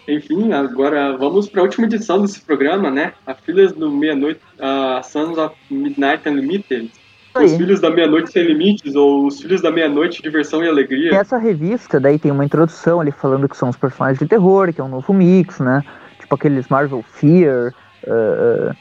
Enfim, 0.07 0.53
agora 0.53 1.17
vamos 1.17 1.49
para 1.49 1.61
a 1.63 1.65
última 1.65 1.87
edição 1.87 2.21
desse 2.21 2.39
programa, 2.41 2.91
né? 2.91 3.15
A 3.27 3.33
Filhas 3.35 3.73
do 3.73 3.91
Meia-Noite, 3.91 4.41
a 4.61 5.01
Sons 5.03 5.39
of 5.39 5.55
Midnight 5.71 6.29
Unlimited. 6.29 6.91
Os 7.37 7.53
Aí. 7.53 7.57
Filhos 7.59 7.81
da 7.81 7.91
Meia-Noite 7.91 8.31
Sem 8.31 8.45
Limites, 8.45 8.95
ou 8.95 9.27
Os 9.27 9.41
Filhos 9.41 9.61
da 9.61 9.71
Meia-Noite 9.71 10.23
Diversão 10.23 10.63
e 10.63 10.69
Alegria. 10.69 11.11
Nessa 11.11 11.37
revista, 11.37 11.99
daí 11.99 12.17
tem 12.19 12.31
uma 12.31 12.45
introdução 12.45 13.01
ali 13.01 13.11
falando 13.11 13.49
que 13.49 13.57
são 13.57 13.69
os 13.69 13.77
personagens 13.77 14.19
de 14.21 14.27
terror, 14.27 14.73
que 14.73 14.81
é 14.81 14.85
um 14.85 14.89
novo 14.89 15.13
mix, 15.13 15.59
né? 15.59 15.83
Tipo 16.21 16.35
aqueles 16.37 16.69
Marvel 16.69 17.03
Fear, 17.03 17.75
uh, 18.07 18.75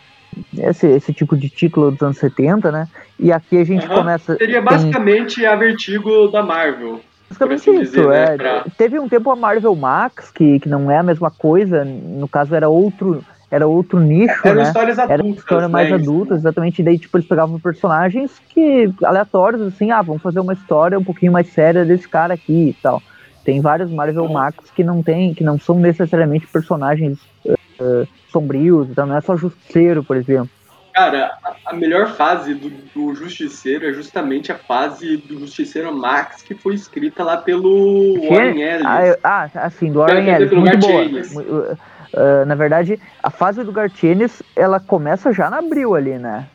esse, 0.57 0.87
esse 0.87 1.11
tipo 1.13 1.35
de 1.35 1.49
título 1.49 1.91
dos 1.91 2.01
anos 2.03 2.17
70, 2.17 2.71
né? 2.71 2.87
E 3.19 3.31
aqui 3.31 3.57
a 3.57 3.63
gente 3.63 3.85
Aham. 3.87 3.95
começa. 3.95 4.35
Seria 4.37 4.55
tem- 4.55 4.63
basicamente 4.63 5.43
a 5.45 5.55
Vertigo 5.55 6.27
da 6.27 6.43
Marvel. 6.43 7.01
Basicamente 7.29 7.59
assim 7.71 7.81
isso, 7.81 7.91
dizer, 7.93 8.07
né, 8.07 8.23
é. 8.25 8.37
pra- 8.37 8.65
Teve 8.77 8.99
um 8.99 9.09
tempo 9.09 9.31
a 9.31 9.35
Marvel 9.35 9.75
Max, 9.75 10.29
que, 10.29 10.59
que 10.59 10.69
não 10.69 10.91
é 10.91 10.97
a 10.99 11.03
mesma 11.03 11.31
coisa, 11.31 11.83
no 11.83 12.27
caso 12.27 12.53
era 12.53 12.69
outro, 12.69 13.23
era 13.53 13.67
outro 13.67 13.99
nicho, 13.99 14.35
Eram 14.43 14.55
né? 14.55 14.63
histórias 14.63 14.97
Era 14.97 15.13
adultas. 15.13 15.31
uma 15.31 15.37
história 15.37 15.69
mais 15.69 15.89
né? 15.89 15.95
adulta, 15.95 16.33
exatamente. 16.33 16.81
E 16.81 16.85
daí, 16.85 16.97
tipo, 16.97 17.15
eles 17.15 17.27
pegavam 17.27 17.59
personagens 17.59 18.31
que 18.49 18.91
aleatórios, 19.03 19.61
assim, 19.61 19.91
ah, 19.91 20.01
vamos 20.01 20.23
fazer 20.23 20.39
uma 20.39 20.53
história 20.53 20.97
um 20.97 21.03
pouquinho 21.03 21.31
mais 21.31 21.47
séria 21.53 21.85
desse 21.85 22.09
cara 22.09 22.33
aqui 22.33 22.69
e 22.69 22.73
tal. 22.81 22.99
Tem 23.45 23.61
vários 23.61 23.91
Marvel. 23.91 24.27
Max 24.27 24.71
que 24.71 24.83
não 24.83 25.03
tem, 25.03 25.35
que 25.35 25.43
não 25.43 25.59
são 25.59 25.77
necessariamente 25.77 26.47
personagens 26.47 27.19
eh, 27.45 28.07
sombrios, 28.31 28.89
então 28.89 29.05
não 29.05 29.17
é 29.17 29.21
só 29.21 29.37
Justiceiro, 29.37 30.03
por 30.03 30.17
exemplo. 30.17 30.49
Cara, 30.93 31.37
a- 31.43 31.55
a 31.71 31.73
melhor 31.75 32.11
fase 32.15 32.53
do, 32.53 32.69
do 32.69 33.15
Justiceiro 33.15 33.87
é 33.87 33.93
justamente 33.93 34.51
a 34.51 34.55
fase 34.57 35.17
do 35.17 35.39
Justiceiro 35.39 35.93
Max 35.95 36.41
que 36.43 36.53
foi 36.53 36.75
escrita 36.75 37.23
lá 37.23 37.37
pelo 37.37 38.13
Warren 38.29 38.61
Ellis. 38.61 38.85
Ah, 38.85 39.17
ah, 39.23 39.49
assim, 39.55 39.91
do 39.91 39.99
Warren 39.99 40.27
Ellis, 40.29 40.51
muito 40.51 40.77
boa. 40.77 41.03
Uh, 41.03 41.73
uh, 41.73 42.45
na 42.45 42.53
verdade, 42.55 42.99
a 43.23 43.31
fase 43.31 43.63
do 43.63 43.71
Garth 43.71 44.03
Ennis, 44.03 44.43
ela 44.55 44.79
começa 44.79 45.33
já 45.33 45.49
na 45.49 45.57
abril 45.57 45.95
ali, 45.95 46.17
né? 46.19 46.45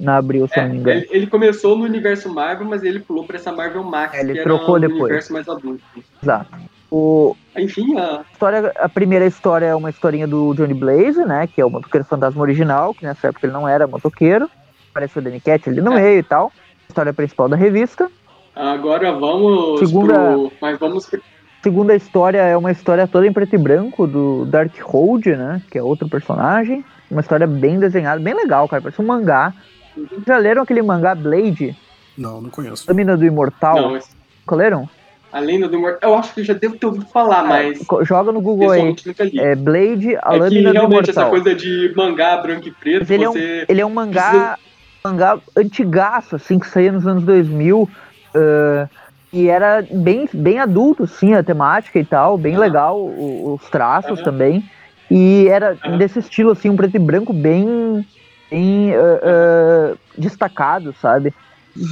Na 0.00 0.16
abril, 0.18 0.46
se 0.46 0.58
É, 0.58 0.62
não 0.62 0.70
me 0.70 0.78
engano. 0.78 1.00
ele, 1.00 1.08
ele 1.10 1.26
começou 1.26 1.76
no 1.76 1.84
universo 1.84 2.32
Marvel, 2.32 2.68
mas 2.68 2.84
ele 2.84 3.00
pulou 3.00 3.24
pra 3.26 3.36
essa 3.36 3.50
Marvel 3.50 3.82
Max, 3.82 4.14
É, 4.16 4.20
ele 4.20 4.34
que 4.34 4.42
trocou 4.44 4.76
era 4.76 4.86
um 4.86 4.88
depois. 4.88 5.02
universo 5.02 5.32
mais 5.32 5.48
adulto. 5.48 5.82
Exato. 6.22 6.46
O, 6.90 7.36
Enfim, 7.56 7.98
a, 7.98 8.22
história, 8.32 8.72
a 8.78 8.88
primeira 8.88 9.26
história 9.26 9.66
é 9.66 9.74
uma 9.74 9.90
historinha 9.90 10.26
do 10.26 10.54
Johnny 10.54 10.72
Blaze, 10.74 11.24
né? 11.24 11.46
Que 11.46 11.60
é 11.60 11.64
o 11.64 11.70
motoqueiro 11.70 12.06
fantasma 12.06 12.40
original, 12.40 12.94
que 12.94 13.04
nessa 13.04 13.28
época 13.28 13.46
ele 13.46 13.52
não 13.52 13.68
era 13.68 13.86
motoqueiro. 13.86 14.48
Apareceu 14.90 15.20
o 15.20 15.24
Danny 15.24 15.40
Cat 15.40 15.68
ali 15.68 15.80
no 15.80 15.92
É. 15.92 16.00
meio 16.00 16.18
e 16.20 16.22
tal. 16.22 16.50
História 16.88 17.12
principal 17.12 17.48
da 17.48 17.56
revista. 17.56 18.10
agora 18.56 19.12
vamos 19.12 19.78
Segunda- 19.80 20.14
pro... 20.14 20.52
Mas 20.60 20.78
vamos... 20.78 21.10
Segunda 21.62 21.94
história 21.94 22.38
é 22.38 22.56
uma 22.56 22.70
história 22.70 23.06
toda 23.06 23.26
em 23.26 23.32
preto 23.32 23.54
e 23.54 23.58
branco 23.58 24.06
do 24.06 24.46
Darkhold, 24.46 25.26
né? 25.36 25.60
Que 25.70 25.76
é 25.78 25.82
outro 25.82 26.08
personagem. 26.08 26.84
Uma 27.10 27.20
história 27.20 27.46
bem 27.46 27.78
desenhada, 27.78 28.20
bem 28.20 28.32
legal, 28.34 28.66
cara. 28.68 28.80
Parece 28.80 29.00
um 29.02 29.06
mangá. 29.06 29.52
Já 30.26 30.38
leram 30.38 30.62
aquele 30.62 30.80
mangá 30.82 31.14
Blade, 31.14 31.76
Não, 32.16 32.40
não 32.40 32.48
conheço. 32.50 32.84
Lâmina 32.88 33.16
do 33.16 33.24
Imortal? 33.26 33.74
Não, 33.76 33.96
esse- 33.96 34.10
leram? 34.50 34.88
A 35.32 35.40
Lenda 35.40 35.68
do 35.68 35.76
Imortal... 35.76 36.10
Eu 36.10 36.16
acho 36.16 36.34
que 36.34 36.40
eu 36.40 36.44
já 36.44 36.54
devo 36.54 36.78
ter 36.78 36.86
ouvido 36.86 37.06
falar, 37.08 37.44
mas... 37.46 37.78
Co- 37.86 38.04
Joga 38.04 38.32
no 38.32 38.40
Google 38.40 38.70
aí. 38.70 38.94
É 39.36 39.54
Blade, 39.54 40.16
a 40.22 40.34
É 40.34 40.38
Lâmina 40.38 40.70
do 40.70 40.74
realmente 40.76 41.10
essa 41.10 41.20
Imortal. 41.22 41.30
coisa 41.30 41.54
de 41.54 41.92
mangá 41.96 42.36
branco 42.38 42.68
e 42.68 42.74
preto, 42.74 43.00
Mas 43.00 43.10
ele 43.10 43.24
é 43.24 43.30
um-. 43.30 43.34
Ele 43.68 43.80
é 43.80 43.86
um 43.86 43.90
mangá, 43.90 44.58
mangá 45.04 45.40
antigaço, 45.56 46.36
assim, 46.36 46.58
que 46.58 46.66
saía 46.66 46.92
nos 46.92 47.06
anos 47.06 47.24
2000. 47.24 47.88
ah, 48.34 48.88
e 49.30 49.48
era 49.48 49.86
bem, 49.92 50.26
bem 50.32 50.58
adulto, 50.58 51.02
assim, 51.04 51.34
a 51.34 51.42
temática 51.42 51.98
e 51.98 52.04
tal. 52.04 52.38
Bem 52.38 52.54
Aham. 52.54 52.60
legal 52.62 52.98
o- 52.98 53.54
os 53.54 53.68
traços 53.68 54.22
também. 54.22 54.64
E 55.10 55.46
era 55.48 55.78
Aham. 55.84 55.98
desse 55.98 56.18
estilo, 56.18 56.50
assim, 56.52 56.70
um 56.70 56.76
preto 56.76 56.96
e 56.96 56.98
branco 56.98 57.32
bem, 57.32 57.66
bem 58.50 58.94
ah, 58.94 59.20
ah, 59.92 59.96
destacado, 60.16 60.94
sabe? 60.94 61.34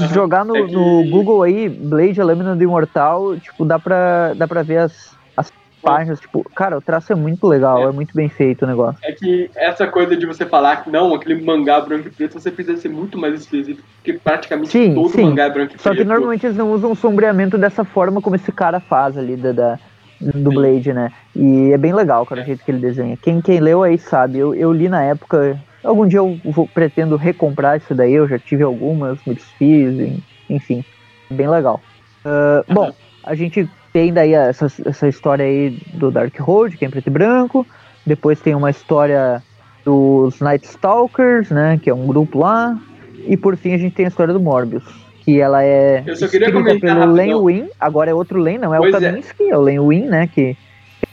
Aham. 0.00 0.08
jogar 0.14 0.44
no, 0.44 0.56
É 0.56 0.66
que- 0.66 0.72
no 0.72 1.04
Google 1.10 1.42
aí, 1.42 1.68
Blade, 1.68 2.20
a 2.20 2.24
Lâmina 2.24 2.56
do 2.56 2.62
Imortal, 2.62 3.36
tipo, 3.38 3.64
dá 3.64 3.78
pra, 3.78 4.34
dá 4.34 4.46
pra 4.48 4.62
ver 4.62 4.78
as, 4.78 5.14
as 5.36 5.52
páginas. 5.82 6.18
Tipo, 6.20 6.42
cara, 6.54 6.76
o 6.78 6.80
traço 6.80 7.12
é 7.12 7.14
muito 7.16 7.46
legal, 7.46 7.78
É. 7.86 7.90
é 7.90 7.92
muito 7.92 8.14
bem 8.14 8.28
feito 8.28 8.64
o 8.64 8.66
negócio. 8.68 8.98
É 9.04 9.12
que 9.12 9.48
essa 9.54 9.86
coisa 9.86 10.16
de 10.16 10.26
você 10.26 10.44
falar 10.44 10.82
que 10.82 10.90
não, 10.90 11.14
aquele 11.14 11.40
mangá 11.44 11.80
branco 11.80 12.08
e 12.08 12.10
preto, 12.10 12.32
você 12.40 12.50
precisa 12.50 12.76
ser 12.78 12.88
muito 12.88 13.16
mais 13.16 13.34
específico, 13.40 13.86
porque 13.96 14.14
praticamente 14.14 14.70
Sim, 14.70 14.94
todo 14.94 15.08
sim. 15.10 15.22
mangá 15.24 15.44
é 15.44 15.50
branco 15.50 15.74
e 15.76 15.78
Só 15.78 15.90
preto. 15.90 16.02
que 16.02 16.08
normalmente 16.08 16.44
eles 16.46 16.56
não 16.56 16.72
usam 16.72 16.90
o 16.92 16.96
sombreamento 16.96 17.56
dessa 17.56 17.84
forma 17.84 18.20
como 18.20 18.34
esse 18.36 18.50
cara 18.50 18.80
faz 18.80 19.16
ali 19.16 19.36
da, 19.36 19.52
da- 19.52 19.78
do. 20.18 20.50
Blade, 20.50 20.92
né? 20.94 21.12
E 21.34 21.70
é 21.72 21.76
bem 21.78 21.92
legal, 21.94 22.24
cara, 22.24 22.40
É. 22.40 22.44
o 22.44 22.46
jeito 22.46 22.64
que 22.64 22.70
ele 22.70 22.78
desenha. 22.80 23.16
Quem, 23.18 23.40
quem 23.42 23.60
leu 23.60 23.82
aí 23.82 23.98
sabe, 23.98 24.38
eu, 24.38 24.54
eu 24.54 24.72
li 24.72 24.88
na 24.88 25.02
época. 25.02 25.58
Algum 25.86 26.06
dia 26.06 26.18
eu 26.18 26.38
vou, 26.44 26.66
pretendo 26.68 27.16
recomprar 27.16 27.76
isso 27.78 27.94
daí, 27.94 28.14
eu 28.14 28.26
já 28.28 28.38
tive 28.38 28.62
algumas, 28.62 29.18
me 29.26 29.34
desfiz, 29.34 29.98
en- 29.98 30.22
enfim. 30.50 30.84
Bem 31.30 31.48
legal. 31.48 31.80
Aham. 32.24 32.64
Bom, 32.68 32.92
a 33.24 33.34
gente 33.34 33.68
tem 33.92 34.12
daí 34.12 34.34
essa, 34.34 34.66
essa 34.84 35.08
história 35.08 35.44
aí 35.44 35.78
do 35.94 36.10
Dark 36.10 36.36
Road, 36.40 36.76
que 36.76 36.84
é 36.84 36.88
em 36.88 36.90
preto 36.90 37.06
e 37.06 37.10
branco. 37.10 37.66
Depois 38.04 38.40
tem 38.40 38.54
uma 38.54 38.70
história 38.70 39.42
dos 39.84 40.40
Night 40.40 40.66
Stalkers, 40.66 41.50
né? 41.50 41.78
Que 41.82 41.90
é 41.90 41.94
um 41.94 42.06
grupo 42.06 42.38
lá. 42.38 42.78
E 43.26 43.36
por 43.36 43.56
fim 43.56 43.72
a 43.72 43.78
gente 43.78 43.94
tem 43.94 44.04
a 44.04 44.08
história 44.08 44.32
do 44.34 44.40
Morbius. 44.40 44.84
Que 45.24 45.40
ela 45.40 45.64
é 45.64 46.02
Eu 46.06 46.14
só 46.16 46.28
queria 46.28 46.48
escrita 46.48 46.78
pelo 46.78 47.12
Len. 47.12 47.34
Wein. 47.34 47.68
Agora 47.80 48.10
é 48.10 48.14
outro 48.14 48.38
Len, 48.40 48.58
não 48.58 48.72
é 48.74 48.78
Pois 48.78 48.94
o 48.94 48.96
é. 48.98 49.00
Kaminsky, 49.00 49.48
é. 49.50 49.56
o 49.56 49.60
Len 49.60 49.80
Wein, 49.80 50.06
né? 50.06 50.28
Que 50.32 50.50
é 50.50 50.56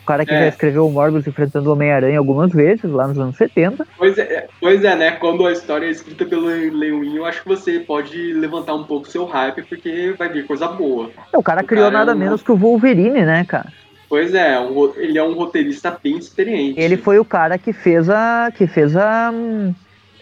o 0.04 0.06
cara 0.06 0.26
que 0.26 0.34
É. 0.34 0.40
já 0.42 0.48
escreveu 0.48 0.86
o 0.86 0.92
Morbius 0.92 1.26
enfrentando 1.26 1.70
o 1.70 1.74
Homem-Aranha 1.74 2.20
algumas 2.20 2.52
vezes, 2.52 2.84
lá 2.92 3.08
nos 3.08 3.18
anos 3.18 3.36
70. 3.38 3.88
Pois 3.98 4.18
é, 4.18 4.48
pois 4.60 4.84
é, 4.84 4.96
né? 4.96 5.12
Quando 5.12 5.48
a 5.48 5.52
história 5.52 5.86
é 5.86 5.90
escrita 5.90 6.26
pelo 6.26 6.48
Lewin, 6.48 7.16
eu 7.16 7.26
acho 7.26 7.42
que 7.42 7.48
você 7.48 7.80
pode 7.80 8.34
levantar 8.34 8.76
um 8.76 8.84
pouco 8.84 9.08
seu 9.08 9.26
hype, 9.26 9.64
porque 9.64 10.14
vai 10.18 10.30
vir 10.30 10.46
coisa 10.46 10.68
boa. 10.68 11.10
É, 11.32 11.38
O 11.38 11.42
cara 11.44 11.62
O 11.62 11.66
criou 11.66 11.86
cara 11.90 11.96
é 11.96 11.98
nada 12.00 12.14
um- 12.14 12.20
menos 12.20 12.42
que 12.44 12.52
o 12.52 12.56
Wolverine, 12.58 13.24
né, 13.26 13.46
cara? 13.48 13.72
Pois 14.10 14.34
é, 14.36 14.60
um 14.60 14.94
ele 14.98 15.18
é 15.18 15.24
um 15.24 15.34
roteirista 15.34 15.98
bem 16.04 16.18
experiente. 16.20 16.80
Ele 16.80 16.98
foi 16.98 17.18
o 17.18 17.26
cara 17.26 17.58
que 17.58 17.74
fez 17.74 18.08
a. 18.10 18.52
que 18.56 18.68
fez 18.68 18.96
a. 18.96 19.32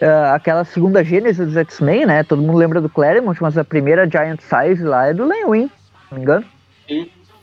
ah, 0.00 0.34
aquela 0.34 0.64
segunda 0.64 1.04
gênese 1.04 1.44
dos 1.44 1.56
X-Men, 1.56 2.06
né? 2.06 2.22
Todo 2.22 2.40
mundo 2.40 2.56
lembra 2.56 2.80
do 2.80 2.88
Claremont, 2.88 3.36
mas 3.42 3.58
a 3.58 3.64
primeira 3.64 4.08
Giant 4.08 4.40
Size 4.40 4.82
lá 4.82 5.08
é 5.08 5.12
do 5.12 5.24
se 5.24 5.30
não 6.10 6.18
me 6.18 6.22
engano. 6.22 6.44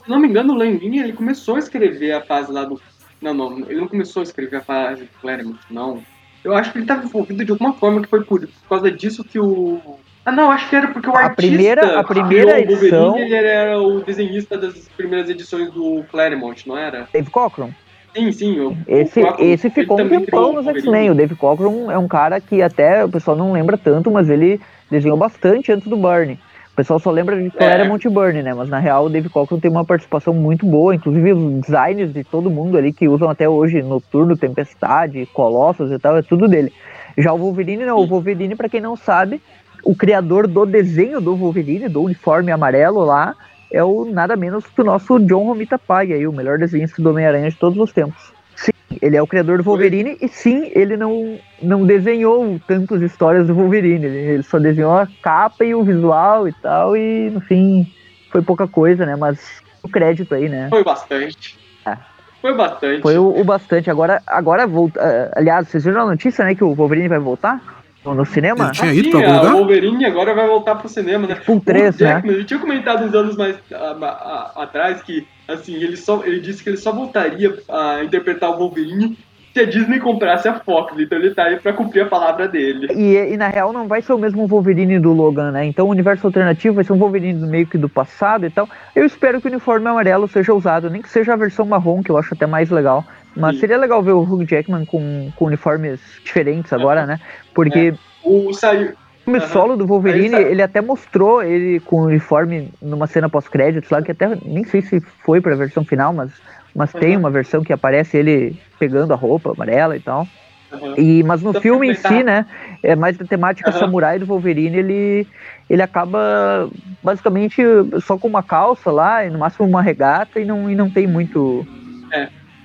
Se 0.10 0.14
não 0.14 0.20
me 0.20 0.28
engano, 0.28 0.54
o 0.54 0.58
Lewin, 0.58 0.98
ele 0.98 1.14
começou 1.14 1.56
a 1.56 1.60
escrever 1.60 2.14
a 2.14 2.22
fase 2.22 2.52
lá 2.52 2.66
do... 2.66 2.82
Não, 3.22 3.32
não, 3.32 3.60
ele 3.60 3.80
não 3.80 3.88
começou 3.88 4.22
a 4.22 4.24
escrever 4.24 4.56
a 4.58 4.62
fase 4.62 5.04
do 5.04 5.10
Claremont, 5.22 5.60
não. 5.70 6.02
Eu 6.44 6.56
acho 6.56 6.72
que 6.72 6.80
ele 6.80 6.86
estava 6.86 7.04
envolvido 7.06 7.46
de 7.46 7.52
alguma 7.52 7.74
forma 7.74 8.02
que 8.02 8.08
foi 8.08 8.24
por, 8.24 8.40
por 8.40 8.68
causa 8.68 8.90
disso 8.92 9.24
que 9.24 9.38
o... 9.38 9.80
Ah, 10.26 10.32
não, 10.32 10.50
acho 10.50 10.68
que 10.68 10.76
era 10.76 10.88
porque 10.88 11.08
o 11.08 11.16
A 11.16 11.26
artista 11.26 11.36
primeira- 11.48 12.00
a 12.00 12.04
primeira 12.04 12.56
Wolverine, 12.56 12.74
edição- 12.74 13.18
ele 13.20 13.36
era 13.36 13.80
o 13.80 14.00
desenhista 14.02 14.58
das 14.58 14.90
primeiras 14.98 15.30
edições 15.30 15.72
do 15.72 16.04
Claremont, 16.10 16.68
não 16.68 16.76
era? 16.76 17.08
Dave 17.14 17.30
Cockrum. 17.30 17.70
Sim, 18.16 18.32
sim. 18.32 18.78
Esse, 18.88 19.22
Quaco, 19.22 19.44
esse 19.44 19.70
ficou 19.70 20.02
um 20.02 20.10
tempão 20.10 20.54
nos. 20.54 20.66
X-Men. 20.66 21.12
O 21.12 21.16
Dave 21.16 21.36
Cockrum 21.36 21.92
é 21.92 21.98
um 22.00 22.08
cara 22.08 22.42
que 22.42 22.64
até 22.64 23.06
o 23.06 23.10
pessoal 23.10 23.38
não 23.38 23.52
lembra 23.52 23.78
tanto, 23.78 24.10
mas 24.10 24.28
ele 24.28 24.60
desenhou 24.90 25.16
bastante 25.16 25.72
antes 25.72 25.88
do 25.88 25.96
Burnie. 25.96 26.40
O 26.80 26.82
pessoal 26.82 26.98
só 26.98 27.12
lembra 27.12 27.36
de 27.36 27.50
Claremont 27.50 28.08
e 28.08 28.10
Burnie, 28.10 28.42
né? 28.42 28.54
Mas 28.54 28.70
na 28.70 28.80
real 28.80 29.08
o 29.08 29.10
Dave 29.10 29.28
Cockrum 29.28 29.60
tem 29.60 29.70
uma 29.70 29.84
participação 29.84 30.34
muito 30.34 30.66
boa, 30.66 30.96
inclusive 30.96 31.34
os 31.34 31.60
designs 31.60 32.14
de 32.14 32.24
todo 32.24 32.50
mundo 32.50 32.78
ali 32.78 32.94
que 32.94 33.06
usam 33.06 33.30
até 33.30 33.50
hoje 33.50 33.82
Noturno, 33.82 34.38
Tempestade, 34.38 35.26
Colossus 35.34 35.92
e 35.92 36.00
tal, 36.00 36.16
é 36.16 36.22
tudo 36.22 36.48
dele. 36.48 36.72
Já 37.18 37.34
o 37.34 37.38
Wolverine 37.38 37.86
não, 37.86 37.98
o 37.98 38.08
Wolverine, 38.08 38.56
pra 38.56 38.70
quem 38.70 38.80
não 38.80 38.96
sabe, 38.96 39.42
o 39.84 39.94
criador 39.94 40.48
do 40.48 40.66
desenho 40.66 41.20
do 41.20 41.36
Wolverine, 41.36 41.90
do 41.90 42.02
uniforme 42.02 42.50
amarelo 42.50 43.04
lá, 43.04 43.36
é 43.70 43.84
o 43.84 44.06
nada 44.06 44.38
menos 44.38 44.66
que 44.66 44.80
o 44.80 44.86
nosso 44.86 45.20
John 45.20 45.48
Romita 45.48 45.78
Pai, 45.78 46.14
aí, 46.14 46.26
o 46.26 46.32
melhor 46.32 46.58
desenhista 46.58 47.02
do 47.02 47.10
Homem-Aranha 47.10 47.50
de 47.50 47.58
todos 47.58 47.78
os 47.78 47.92
tempos. 47.92 48.32
Sim, 48.60 48.98
ele 49.02 49.16
é 49.16 49.22
o 49.22 49.28
criador 49.28 49.58
do 49.58 49.64
Wolverine 49.64 50.18
e 50.22 50.28
sim, 50.28 50.72
ele 50.76 50.98
não, 50.98 51.40
não 51.62 51.86
desenhou 51.86 52.60
tantas 52.68 53.02
histórias 53.02 53.48
do 53.48 53.56
Wolverine, 53.56 54.06
ele, 54.06 54.44
só 54.44 54.60
desenhou 54.60 54.92
a 54.92 55.08
capa 55.22 55.64
e 55.64 55.74
o 55.74 55.84
visual 55.84 56.48
e 56.48 56.54
tal, 56.54 56.98
e 56.98 57.30
no 57.30 57.40
fim 57.40 57.88
foi 58.32 58.42
pouca 58.42 58.68
coisa, 58.68 59.06
né? 59.06 59.16
Mas 59.16 59.62
o 59.82 59.88
crédito 59.88 60.36
aí, 60.36 60.50
né? 60.50 60.68
Foi 60.70 60.84
bastante. 60.84 61.58
É. 61.86 61.98
Foi 62.42 62.54
bastante. 62.54 63.02
Foi 63.02 63.18
o, 63.18 63.40
o 63.40 63.44
bastante. 63.44 63.90
Agora, 63.90 64.22
agora 64.28 64.68
volta. 64.68 65.00
ah, 65.02 65.40
aliás, 65.40 65.68
vocês 65.68 65.84
viram 65.86 66.02
a 66.02 66.06
notícia, 66.06 66.44
né? 66.44 66.54
Que 66.54 66.64
o 66.64 66.74
Wolverine 66.74 67.08
vai 67.08 67.20
voltar 67.20 67.79
no, 68.10 68.16
no 68.16 68.26
cinema? 68.26 68.66
Ele 68.66 68.72
tinha 68.74 68.92
Ah, 68.92 68.94
ido 68.96 69.10
pra 69.12 69.20
algum 69.20 69.32
a 69.32 69.38
lugar? 69.42 69.54
Wolverine 69.56 70.06
agora 70.06 70.34
vai 70.34 70.48
voltar 70.48 70.76
pro 70.76 70.90
cinema, 70.90 71.28
né? 71.28 71.36
Full 71.36 71.62
3, 71.62 72.00
o 72.00 72.04
né? 72.04 72.10
Jackman, 72.10 72.36
ele 72.36 72.46
tinha 72.46 72.60
comentado 72.60 73.06
uns 73.06 73.14
anos 73.14 73.36
mais 73.38 73.56
a- 73.72 73.76
a- 73.76 74.54
a- 74.60 74.64
atrás 74.64 75.02
que, 75.02 75.28
assim, 75.48 75.76
ele, 75.76 75.98
só, 75.98 76.22
ele 76.26 76.40
disse 76.40 76.64
que 76.64 76.70
ele 76.70 76.78
só 76.78 76.92
voltaria 76.92 77.56
a 77.70 78.04
interpretar 78.04 78.50
o 78.52 78.58
Wolverine 78.58 79.18
se 79.52 79.60
a 79.62 79.66
Disney 79.66 80.00
comprasse 80.00 80.48
a 80.48 80.54
Fox. 80.60 80.94
Então 81.00 81.18
ele 81.18 81.32
tá 81.32 81.46
aí 81.46 81.60
pra 81.60 81.74
cumprir 81.74 82.02
a 82.02 82.06
palavra 82.06 82.48
dele. 82.48 82.88
E, 82.94 83.34
e 83.34 83.38
na 83.38 83.48
real 83.48 83.74
não 83.74 83.88
vai 83.88 84.00
ser 84.02 84.14
o 84.14 84.18
mesmo 84.18 84.46
Wolverine 84.46 85.00
do 85.00 85.12
Logan, 85.12 85.52
né? 85.52 85.66
Então 85.66 85.88
o 85.88 85.90
universo 85.90 86.28
alternativo 86.28 86.76
vai 86.76 86.84
ser 86.84 86.94
um 86.94 86.98
Wolverine 87.00 87.40
do 87.40 87.48
meio 87.48 87.66
que 87.66 87.76
do 87.78 87.90
passado 87.90 88.46
e 88.46 88.50
tal. 88.52 88.70
Eu 88.96 89.04
espero 89.06 89.42
que 89.42 89.48
o 89.48 89.52
uniforme 89.52 89.88
amarelo 89.88 90.28
seja 90.28 90.54
usado, 90.54 90.88
nem 90.90 91.02
que 91.02 91.10
seja 91.10 91.34
a 91.34 91.36
versão 91.36 91.66
marrom, 91.66 92.04
que 92.04 92.12
eu 92.12 92.18
acho 92.18 92.36
até 92.36 92.46
mais 92.46 92.70
legal. 92.70 93.04
Mas 93.36 93.56
Sim. 93.56 93.60
seria 93.62 93.78
legal 93.78 94.04
ver 94.04 94.12
o 94.14 94.22
Hugh 94.24 94.46
Jackman 94.48 94.86
com, 94.86 95.32
com 95.36 95.46
uniformes 95.46 96.02
diferentes 96.24 96.74
agora, 96.74 97.06
né? 97.06 97.20
Porque 97.54 97.94
O 98.22 98.52
saiu. 98.54 98.90
o 98.90 99.32
filme 99.32 99.40
Aham. 99.40 99.48
solo 99.48 99.78
do 99.78 99.86
Wolverine, 99.86 100.36
ele 100.36 100.62
até 100.62 100.82
mostrou 100.82 101.44
ele 101.44 101.80
com 101.82 101.98
o 101.98 102.06
uniforme 102.06 102.72
numa 102.82 103.06
cena 103.08 103.30
pós-créditos 103.30 103.90
lá, 103.92 104.02
que 104.02 104.12
até 104.12 104.28
nem 104.44 104.64
sei 104.64 104.82
se 104.82 105.00
foi 105.24 105.40
pra 105.40 105.56
versão 105.56 105.86
final, 105.86 106.14
mas, 106.14 106.32
mas 106.76 106.92
tem 106.94 107.14
Uhum. 107.14 107.20
uma 107.20 107.32
versão 107.32 107.62
que 107.64 107.72
aparece 107.72 108.18
ele 108.18 108.56
pegando 108.80 109.14
a 109.14 109.16
roupa 109.16 109.52
amarela 109.52 109.96
e 109.96 110.00
tal. 110.00 110.28
Aham. 110.72 110.96
E, 110.98 111.24
mas 111.24 111.42
no 111.44 111.52
pra 111.52 111.62
filme 111.62 111.90
em 111.90 111.94
si, 111.94 112.24
né, 112.24 112.46
é 112.84 112.96
mais 112.96 113.18
da 113.18 113.26
temática 113.26 113.72
samurai 113.72 114.20
do 114.20 114.26
Wolverine, 114.26 114.78
ele, 114.78 115.28
ele 115.70 115.82
acaba 115.82 116.70
basicamente 117.02 117.62
só 118.02 118.18
com 118.18 118.28
uma 118.28 118.44
calça 118.44 118.92
lá, 118.92 119.26
e 119.26 119.30
no 119.30 119.40
máximo 119.40 119.68
uma 119.68 119.82
regata, 119.82 120.40
e 120.40 120.46
não, 120.46 120.70
e 120.70 120.76
não 120.76 120.90
tem 120.90 121.08
muito. 121.08 121.68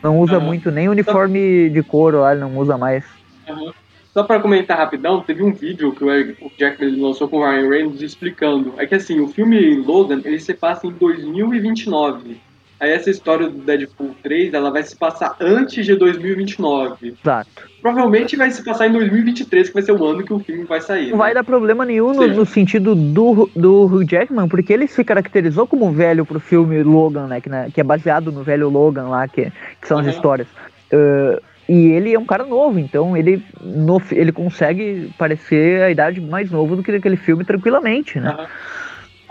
Não 0.04 0.20
usa 0.20 0.36
Aham. 0.36 0.44
muito, 0.44 0.70
nem 0.70 0.86
uniforme 0.86 1.70
de 1.70 1.82
couro 1.82 2.20
lá, 2.20 2.32
ele 2.32 2.42
não 2.42 2.58
usa 2.58 2.76
mais. 2.76 3.06
Aham. 3.48 3.72
Só 4.12 4.22
pra 4.22 4.38
comentar 4.38 4.76
rapidão, 4.76 5.22
teve 5.22 5.42
um 5.42 5.52
vídeo 5.52 5.92
que 5.92 6.04
o 6.04 6.52
Jackman 6.56 7.00
lançou 7.00 7.26
com 7.26 7.38
o 7.38 7.44
Ryan 7.44 7.68
Reynolds 7.68 8.00
explicando. 8.00 8.74
É 8.76 8.86
que 8.86 8.94
assim, 8.94 9.18
o 9.18 9.26
filme 9.26 9.74
Logan, 9.76 10.20
ele 10.24 10.38
se 10.38 10.54
passa 10.54 10.86
em 10.86 10.92
2029. 10.92 12.36
Aí 12.80 12.90
essa 12.90 13.08
história 13.08 13.48
do 13.48 13.58
Deadpool 13.58 14.14
3, 14.22 14.52
ela 14.52 14.70
vai 14.70 14.82
se 14.82 14.96
passar 14.96 15.36
antes 15.40 15.86
de 15.86 15.94
2029. 15.94 17.14
Exato. 17.22 17.48
Provavelmente 17.80 18.36
vai 18.36 18.50
se 18.50 18.64
passar 18.64 18.88
em 18.88 18.92
2023, 18.92 19.68
que 19.68 19.74
vai 19.74 19.82
ser 19.82 19.92
o 19.92 20.04
ano 20.04 20.24
que 20.24 20.32
o 20.32 20.38
filme 20.40 20.64
vai 20.64 20.80
sair. 20.80 21.10
Não 21.10 21.12
né? 21.12 21.24
vai 21.24 21.34
dar 21.34 21.44
problema 21.44 21.84
nenhum 21.84 22.12
no, 22.12 22.26
no 22.26 22.46
sentido 22.46 22.94
do, 22.94 23.50
do 23.54 23.86
Hugh 23.86 24.04
Jackman, 24.08 24.48
porque 24.48 24.72
ele 24.72 24.86
se 24.86 25.04
caracterizou 25.04 25.66
como 25.66 25.92
velho 25.92 26.26
pro 26.26 26.40
filme 26.40 26.82
Logan, 26.82 27.26
né? 27.26 27.40
Que, 27.40 27.48
né, 27.48 27.70
que 27.72 27.80
é 27.80 27.84
baseado 27.84 28.32
no 28.32 28.42
velho 28.42 28.68
Logan 28.68 29.08
lá, 29.08 29.28
que, 29.28 29.52
que 29.80 29.88
são 29.88 29.98
as 29.98 30.06
Uhum. 30.06 30.12
histórias. 30.12 30.48
Uh, 30.92 31.40
e 31.68 31.92
ele 31.92 32.12
é 32.12 32.18
um 32.18 32.26
cara 32.26 32.44
novo, 32.44 32.78
então 32.78 33.16
ele, 33.16 33.42
no, 33.62 34.00
ele 34.12 34.32
consegue 34.32 35.10
parecer 35.16 35.82
a 35.82 35.90
idade 35.90 36.20
mais 36.20 36.50
novo 36.50 36.76
do 36.76 36.82
que 36.82 36.92
aquele 36.92 37.16
filme 37.16 37.44
tranquilamente, 37.44 38.20
né? 38.20 38.30
Aham. 38.30 38.46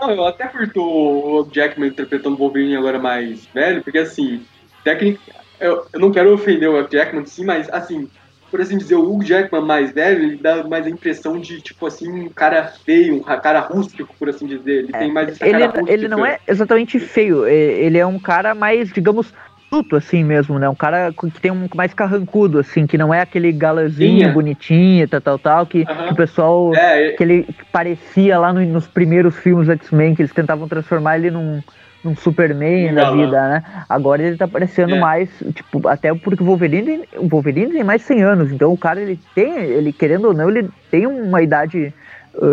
Não, 0.00 0.10
eu 0.10 0.24
até 0.26 0.48
curto 0.48 0.80
o 0.80 1.48
Jackman 1.52 1.88
interpretando 1.88 2.34
o 2.34 2.38
Wolverine 2.38 2.76
agora 2.76 2.98
mais 2.98 3.46
velho, 3.54 3.82
porque 3.82 3.98
assim, 3.98 4.44
técnica. 4.82 5.20
Eu, 5.60 5.86
eu 5.92 6.00
não 6.00 6.10
quero 6.12 6.32
ofender 6.34 6.68
o 6.68 6.88
Jackman, 6.90 7.24
sim, 7.24 7.44
mas 7.44 7.68
assim, 7.70 8.08
por 8.50 8.60
assim 8.60 8.76
dizer, 8.76 8.96
o 8.96 9.08
Hugh 9.08 9.24
Jackman 9.24 9.64
mais 9.64 9.92
velho, 9.92 10.22
ele 10.24 10.36
dá 10.36 10.62
mais 10.64 10.86
a 10.86 10.90
impressão 10.90 11.40
de, 11.40 11.60
tipo 11.62 11.86
assim, 11.86 12.10
um 12.10 12.28
cara 12.28 12.66
feio, 12.84 13.16
um 13.16 13.22
ra- 13.22 13.40
cara 13.40 13.60
rústico, 13.60 14.14
por 14.18 14.28
assim 14.28 14.46
dizer. 14.46 14.84
Ele 14.84 14.92
tem 14.92 15.12
mais 15.12 15.28
essa 15.30 15.44
Ele, 15.44 15.52
cara 15.60 15.66
rústica. 15.80 15.92
ele 15.92 16.08
não 16.08 16.26
é 16.26 16.38
exatamente 16.46 16.98
feio, 16.98 17.46
e- 17.46 17.52
ele 17.52 17.98
é 17.98 18.06
um 18.06 18.18
cara 18.18 18.54
mais, 18.54 18.92
digamos, 18.92 19.32
bruto 19.70 19.96
assim 19.96 20.22
mesmo, 20.22 20.58
né? 20.58 20.68
Um 20.68 20.74
cara 20.74 21.12
que 21.12 21.40
tem 21.40 21.50
um 21.50 21.66
mais 21.74 21.92
carrancudo, 21.92 22.58
assim, 22.58 22.86
que 22.86 22.96
não 22.96 23.12
é 23.12 23.20
aquele 23.20 23.52
galãzinho 23.52 24.18
Sim, 24.20 24.30
é. 24.30 24.32
bonitinho, 24.32 25.08
tal, 25.08 25.20
tal, 25.20 25.38
tal, 25.38 25.66
que, 25.66 25.84
Aham. 25.84 26.06
que 26.06 26.12
o 26.12 26.16
pessoal 26.16 26.74
É, 26.76 27.12
que 27.12 27.22
ele 27.22 27.46
parecia 27.72 28.38
lá 28.38 28.52
no- 28.52 28.64
nos 28.66 28.86
primeiros 28.88 29.36
filmes 29.36 29.68
X-Men, 29.68 30.14
que 30.14 30.22
eles 30.22 30.32
tentavam 30.32 30.68
transformar 30.68 31.16
ele 31.18 31.30
num, 31.30 31.60
num 32.04 32.14
Superman 32.14 32.92
Um 32.92 32.94
da 32.94 33.10
vida, 33.10 33.48
né? 33.48 33.62
Agora 33.88 34.22
ele 34.22 34.36
tá 34.36 34.46
parecendo 34.46 34.94
É. 34.94 35.00
mais, 35.00 35.30
tipo, 35.54 35.86
até 35.88 36.14
porque 36.14 36.42
o 36.42 36.46
Wolverine, 36.46 37.08
o 37.16 37.28
Wolverine 37.28 37.72
tem 37.72 37.84
mais 37.84 38.00
de 38.02 38.06
100 38.06 38.22
anos, 38.22 38.52
então 38.52 38.72
o 38.72 38.78
cara, 38.78 39.00
ele 39.00 39.20
tem, 39.34 39.52
ele 39.58 39.92
querendo 39.92 40.26
ou 40.28 40.34
não, 40.34 40.48
ele 40.50 40.68
tem 40.90 41.06
uma 41.06 41.42
idade 41.42 41.92
uh, 42.34 42.46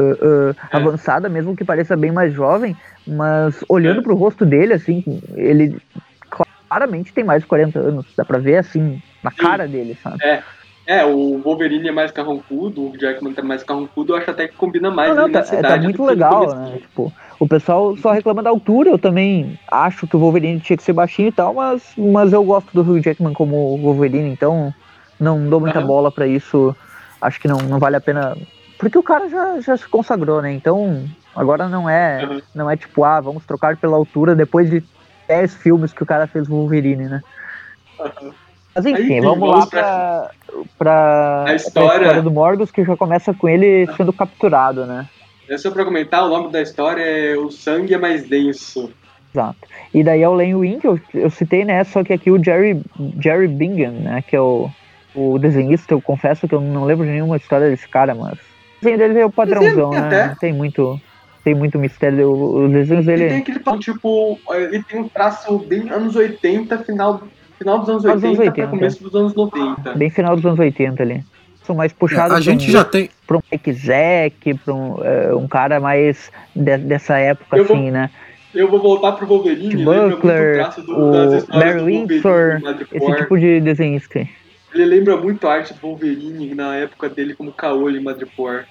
uh, 0.49 0.55
É. 0.73 0.77
avançada, 0.77 1.29
mesmo 1.29 1.55
que 1.55 1.65
pareça 1.65 1.95
bem 1.95 2.11
mais 2.11 2.33
jovem, 2.33 2.75
mas 3.05 3.63
olhando 3.69 3.99
É. 3.99 4.03
pro 4.03 4.15
rosto 4.15 4.43
dele, 4.45 4.73
assim, 4.73 5.03
ele 5.35 5.75
claramente 6.71 7.13
tem 7.13 7.25
mais 7.25 7.41
de 7.41 7.47
40 7.47 7.79
anos, 7.79 8.05
dá 8.15 8.23
pra 8.23 8.39
ver, 8.39 8.57
assim, 8.59 8.97
na 9.21 9.29
Sim. 9.31 9.37
cara 9.37 9.67
dele, 9.67 9.93
sabe? 10.01 10.17
é, 10.87 11.03
o 11.03 11.41
Wolverine 11.43 11.89
é 11.89 11.91
mais 11.91 12.11
carrancudo, 12.11 12.89
o 12.89 12.97
Jackman 12.97 13.33
tá 13.33 13.43
mais 13.43 13.61
carrancudo, 13.61 14.13
eu 14.13 14.17
acho 14.17 14.31
até 14.31 14.47
que 14.47 14.55
combina 14.55 14.89
mais 14.89 15.09
Não, 15.13 15.23
não, 15.23 15.31
tá, 15.31 15.39
nessa 15.39 15.61
tá 15.61 15.77
muito 15.77 16.03
legal, 16.05 16.55
né? 16.55 16.77
Tipo, 16.79 17.11
o 17.39 17.47
pessoal 17.47 17.95
só 17.97 18.11
reclama 18.11 18.41
da 18.41 18.49
altura, 18.49 18.89
eu 18.89 18.97
também 18.97 19.53
acho 19.69 20.07
que 20.07 20.15
o 20.15 20.19
Wolverine 20.19 20.61
tinha 20.61 20.77
que 20.77 20.83
ser 20.83 20.93
baixinho 20.93 21.27
e 21.27 21.31
tal, 21.33 21.53
mas, 21.53 21.93
mas 21.97 22.31
eu 22.31 22.43
gosto 22.43 22.73
do 22.73 22.81
Hugh 22.81 23.01
Jackman 23.03 23.33
como 23.33 23.77
Wolverine, 23.77 24.29
então 24.29 24.73
não 25.19 25.49
dou 25.49 25.59
muita 25.59 25.79
Aham. 25.79 25.87
bola 25.87 26.09
pra 26.09 26.25
isso. 26.25 26.73
Acho 27.19 27.39
que 27.39 27.47
não, 27.49 27.57
não 27.57 27.79
vale 27.79 27.97
a 27.97 28.01
pena. 28.01 28.35
Porque 28.79 28.97
o 28.97 29.03
cara 29.03 29.27
já, 29.29 29.59
já 29.59 29.77
se 29.77 29.87
consagrou, 29.87 30.41
né? 30.41 30.51
Então, 30.53 31.05
agora 31.35 31.69
não 31.69 31.87
é, 31.87 32.23
Aham. 32.23 32.41
não 32.55 32.71
é 32.71 32.75
tipo, 32.77 33.03
ah, 33.03 33.19
vamos 33.21 33.45
trocar 33.45 33.77
pela 33.77 33.95
altura 33.97 34.35
depois 34.35 34.69
de 34.69 34.81
10 35.31 35.55
filmes 35.55 35.93
que 35.93 36.03
o 36.03 36.05
cara 36.05 36.27
fez 36.27 36.47
Wolverine, 36.47 37.05
né? 37.07 37.21
Mas 38.75 38.85
enfim, 38.85 39.15
Aí, 39.15 39.21
vamos, 39.21 39.49
lá 39.49 39.65
pra, 39.65 40.31
pra, 40.77 41.43
pra 41.45 41.55
história- 41.55 41.97
história 42.01 42.21
do 42.21 42.31
Morgus, 42.31 42.71
que 42.71 42.83
já 42.83 42.97
começa 42.97 43.33
com 43.33 43.47
ele 43.47 43.87
sendo 43.95 44.11
capturado, 44.11 44.85
né? 44.85 45.07
É 45.49 45.57
só 45.57 45.71
pra 45.71 45.85
comentar, 45.85 46.25
o 46.25 46.29
nome 46.29 46.51
da 46.51 46.61
história 46.61 47.01
é 47.03 47.37
O 47.37 47.49
Sangue 47.51 47.93
é 47.93 47.97
Mais 47.97 48.27
Denso. 48.27 48.91
Exato. 49.33 49.59
E 49.93 50.03
daí 50.03 50.21
é 50.21 50.27
o 50.27 50.33
Len 50.33 50.79
que 50.79 50.87
eu, 50.87 50.99
eu 51.13 51.29
citei, 51.29 51.63
né? 51.63 51.83
Só 51.85 52.03
que 52.03 52.11
aqui 52.11 52.29
o 52.29 52.43
Jerry, 52.43 52.81
Jerry 53.19 53.47
Bingham, 53.47 53.91
né? 53.91 54.21
Que 54.27 54.35
é 54.35 54.41
o, 54.41 54.69
o 55.15 55.37
desenhista, 55.39 55.93
eu 55.93 56.01
confesso 56.01 56.47
que 56.47 56.55
eu 56.55 56.59
não 56.61 56.83
lembro 56.83 57.05
de 57.05 57.11
nenhuma 57.11 57.37
história 57.37 57.69
desse 57.69 57.87
cara, 57.87 58.13
mas. 58.13 58.33
O 58.33 58.83
desenho 58.83 58.97
dele 58.97 59.19
é 59.19 59.25
o 59.25 59.31
padrãozão, 59.31 59.91
né? 59.91 59.99
até. 59.99 60.27
Não 60.27 60.35
tem 60.35 60.53
muito. 60.53 60.99
Tem 61.43 61.55
muito 61.55 61.79
mistério. 61.79 62.29
O- 62.29 62.65
Os 62.65 62.71
desenhos 62.71 63.07
Ele 63.07 63.17
tem 63.17 63.29
dele. 63.43 63.59
aquele 63.59 63.79
tipo, 63.79 64.37
ele 64.53 64.83
tem 64.83 64.99
um 65.01 65.07
traço 65.07 65.57
bem 65.59 65.89
anos 65.89 66.15
80, 66.15 66.77
final, 66.79 67.21
final 67.57 67.79
dos 67.79 67.89
anos 67.89 68.01
Final 68.03 68.15
dos 68.17 68.23
80, 68.23 68.29
anos 68.29 68.37
pra 68.37 68.45
80. 68.63 68.67
começo 68.69 69.03
dos 69.03 69.15
anos 69.15 69.33
90. 69.35 69.93
Bem 69.93 70.09
final 70.09 70.35
dos 70.35 70.45
anos 70.45 70.59
80 70.59 71.01
ali. 71.03 71.23
São 71.63 71.75
mais 71.75 71.93
puxados 71.93 72.35
a 72.35 72.39
gente 72.39 72.63
pra, 72.65 72.69
um, 72.69 72.73
já 72.73 72.83
tem. 72.83 73.09
pra 73.27 73.37
um 73.37 73.41
Mike 73.51 73.73
Zack, 73.73 74.53
pra 74.65 74.73
um, 74.73 74.95
é, 75.03 75.33
um 75.35 75.47
cara 75.47 75.79
mais 75.79 76.31
de- 76.55 76.77
dessa 76.77 77.17
época, 77.17 77.55
Eu 77.57 77.65
vou- 77.65 77.75
assim, 77.77 77.91
né? 77.91 78.09
Eu 78.53 78.69
vou 78.69 78.81
voltar 78.81 79.13
pro 79.13 79.25
Wolverine, 79.25 79.69
De 79.69 79.77
lembra 79.77 80.01
muito 80.01 80.13
o 80.13 80.17
Buckler, 80.17 80.53
traço 80.55 80.81
do, 80.81 80.91
o 80.97 81.47
Barry 81.57 81.83
Windsor. 81.83 82.61
Esse 82.91 83.15
tipo 83.15 83.39
de 83.39 83.61
desenhista. 83.61 84.27
Ele 84.73 84.85
lembra 84.85 85.15
muito 85.17 85.47
a 85.47 85.53
arte 85.53 85.73
do 85.73 85.79
Wolverine 85.79 86.53
na 86.53 86.75
época 86.75 87.07
dele 87.09 87.33
como 87.33 87.51
Caolho 87.53 87.97
em 87.97 88.03
Madripoor. 88.03 88.63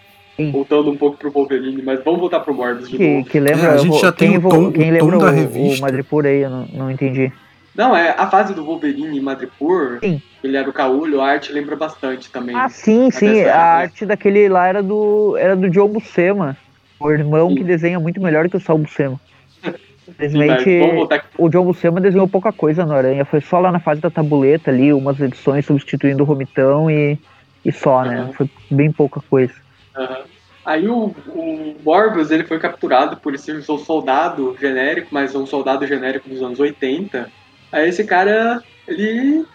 Sim. 0.47 0.51
Voltando 0.53 0.91
um 0.91 0.97
pouco 0.97 1.17
pro 1.19 1.31
Wolverine, 1.31 1.83
mas 1.83 2.03
vamos 2.05 2.21
voltar 2.21 2.41
pro 2.41 2.55
Morbius 2.55 2.89
de 2.89 2.97
Que, 2.97 3.09
novo. 3.17 3.27
que 3.29 3.41
lembra. 3.41 3.67
É, 3.69 3.75
a 3.75 3.77
gente 3.77 4.01
já 4.01 4.13
quem 4.13 4.29
tem 4.31 4.39
o 4.39 4.43
tom- 4.49 4.73
quem 4.73 4.93
o 4.95 4.99
tom 4.99 5.07
lembra 5.07 5.19
da 5.19 5.27
o, 5.33 5.35
revista. 5.35 5.79
o 5.79 5.81
Madripoor 5.83 6.27
aí, 6.27 6.41
eu 6.43 6.51
não, 6.51 6.67
não 6.73 6.91
entendi. 6.91 7.31
Não, 7.75 7.95
é 7.97 8.15
a 8.17 8.27
fase 8.29 8.53
do 8.55 8.65
Wolverine 8.65 9.19
em 9.19 9.21
Madripoor, 9.21 9.99
Sim. 10.03 10.21
ele 10.43 10.57
era 10.57 10.69
o 10.69 10.73
Caolho, 10.73 11.21
a 11.21 11.27
arte 11.29 11.53
lembra 11.53 11.77
bastante 11.77 12.31
também. 12.31 12.55
Ah, 12.57 12.69
sim, 12.69 13.11
sim. 13.11 13.33
dessa 13.33 13.55
A 13.55 13.63
arte 13.63 14.05
daquele 14.07 14.49
lá 14.49 14.67
era 14.67 14.83
do, 14.83 15.37
era 15.39 15.55
do 15.55 15.69
John 15.71 15.89
Buscema. 15.89 16.57
O 16.99 17.11
irmão 17.11 17.49
Sim. 17.49 17.55
que 17.57 17.65
desenha 17.65 17.99
muito 18.01 18.21
melhor 18.21 18.49
que 18.49 18.57
o 18.57 18.61
Sal 18.61 18.77
Buscema. 18.77 19.19
Sim, 19.63 20.11
Infelizmente, 20.11 20.81
o 21.39 21.49
John 21.49 21.65
Buscema 21.65 22.01
desenhou 22.01 22.27
pouca 22.27 22.53
coisa 22.53 22.85
no 22.85 22.93
Aranha. 22.93 23.25
Foi 23.25 23.41
só 23.41 23.61
lá 23.61 23.71
na 23.71 23.79
fase 23.79 24.01
da 24.01 24.11
tabuleta 24.11 24.71
ali, 24.71 24.93
umas 24.93 25.21
edições 25.21 25.65
substituindo 25.65 26.23
o 26.25 26.27
Romitão 26.27 26.91
e, 26.91 27.17
e 27.65 27.71
só, 27.71 28.03
né? 28.05 28.23
Uhum. 28.23 28.33
Foi 28.33 28.51
bem 28.71 28.91
pouca 28.91 29.21
coisa. 29.31 29.53
Aham. 30.01 30.25
Aí 30.65 30.87
o, 30.89 31.15
o 31.29 31.77
Morbius 31.83 32.31
ele 32.31 32.45
foi 32.45 32.59
capturado 32.59 33.17
por 33.17 33.37
ser 33.39 33.65
um 33.69 33.79
soldado 33.79 34.57
genérico, 34.61 35.09
mas 35.11 35.35
um 35.35 35.47
soldado 35.47 35.87
genérico 35.87 36.29
dos 36.29 36.43
anos 36.43 36.61
80. 36.61 37.31
Aí 37.73 37.89
esse 37.89 38.05
cara, 38.05 38.63
ele. 38.87 39.47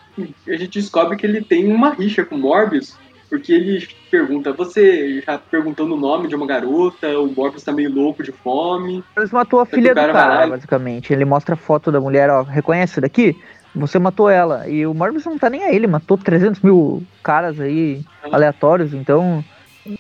A 0.48 0.56
gente 0.56 0.80
descobre 0.80 1.18
que 1.18 1.26
ele 1.26 1.44
tem 1.44 1.72
uma 1.72 1.90
rixa 1.90 2.24
com 2.24 2.36
o 2.36 2.40
Morbius, 2.40 2.98
porque 3.30 3.52
ele 3.52 3.86
pergunta, 4.10 4.54
você 4.54 5.22
já 5.22 5.38
perguntando 5.38 5.94
o 5.94 6.00
nome 6.00 6.30
de 6.30 6.36
uma 6.36 6.48
garota, 6.48 7.20
o 7.20 7.28
Morbius 7.28 7.64
tá 7.64 7.74
meio 7.74 7.94
louco 7.94 8.24
de 8.24 8.32
fome. 8.32 9.04
Eles 9.18 9.32
matou 9.32 9.60
a 9.60 9.66
filha 9.66 9.94
do 9.94 9.96
cara 9.96 10.14
cara, 10.14 10.48
basicamente. 10.48 11.12
Ele 11.12 11.26
mostra 11.26 11.56
a 11.56 11.58
foto 11.58 11.92
da 11.92 12.00
mulher, 12.00 12.30
ó, 12.30 12.44
reconhece 12.44 13.02
daqui? 13.02 13.36
Você 13.76 14.00
matou 14.00 14.30
ela. 14.30 14.70
E 14.70 14.88
o 14.88 14.94
Morbius 14.94 15.26
não 15.26 15.38
tá 15.38 15.50
nem 15.50 15.64
aí, 15.64 15.76
ele 15.76 15.88
matou 15.88 16.18
300 16.18 16.62
mil 16.62 17.04
caras 17.22 17.60
aí 17.60 18.02
aleatórios, 18.32 18.94
então 18.94 19.44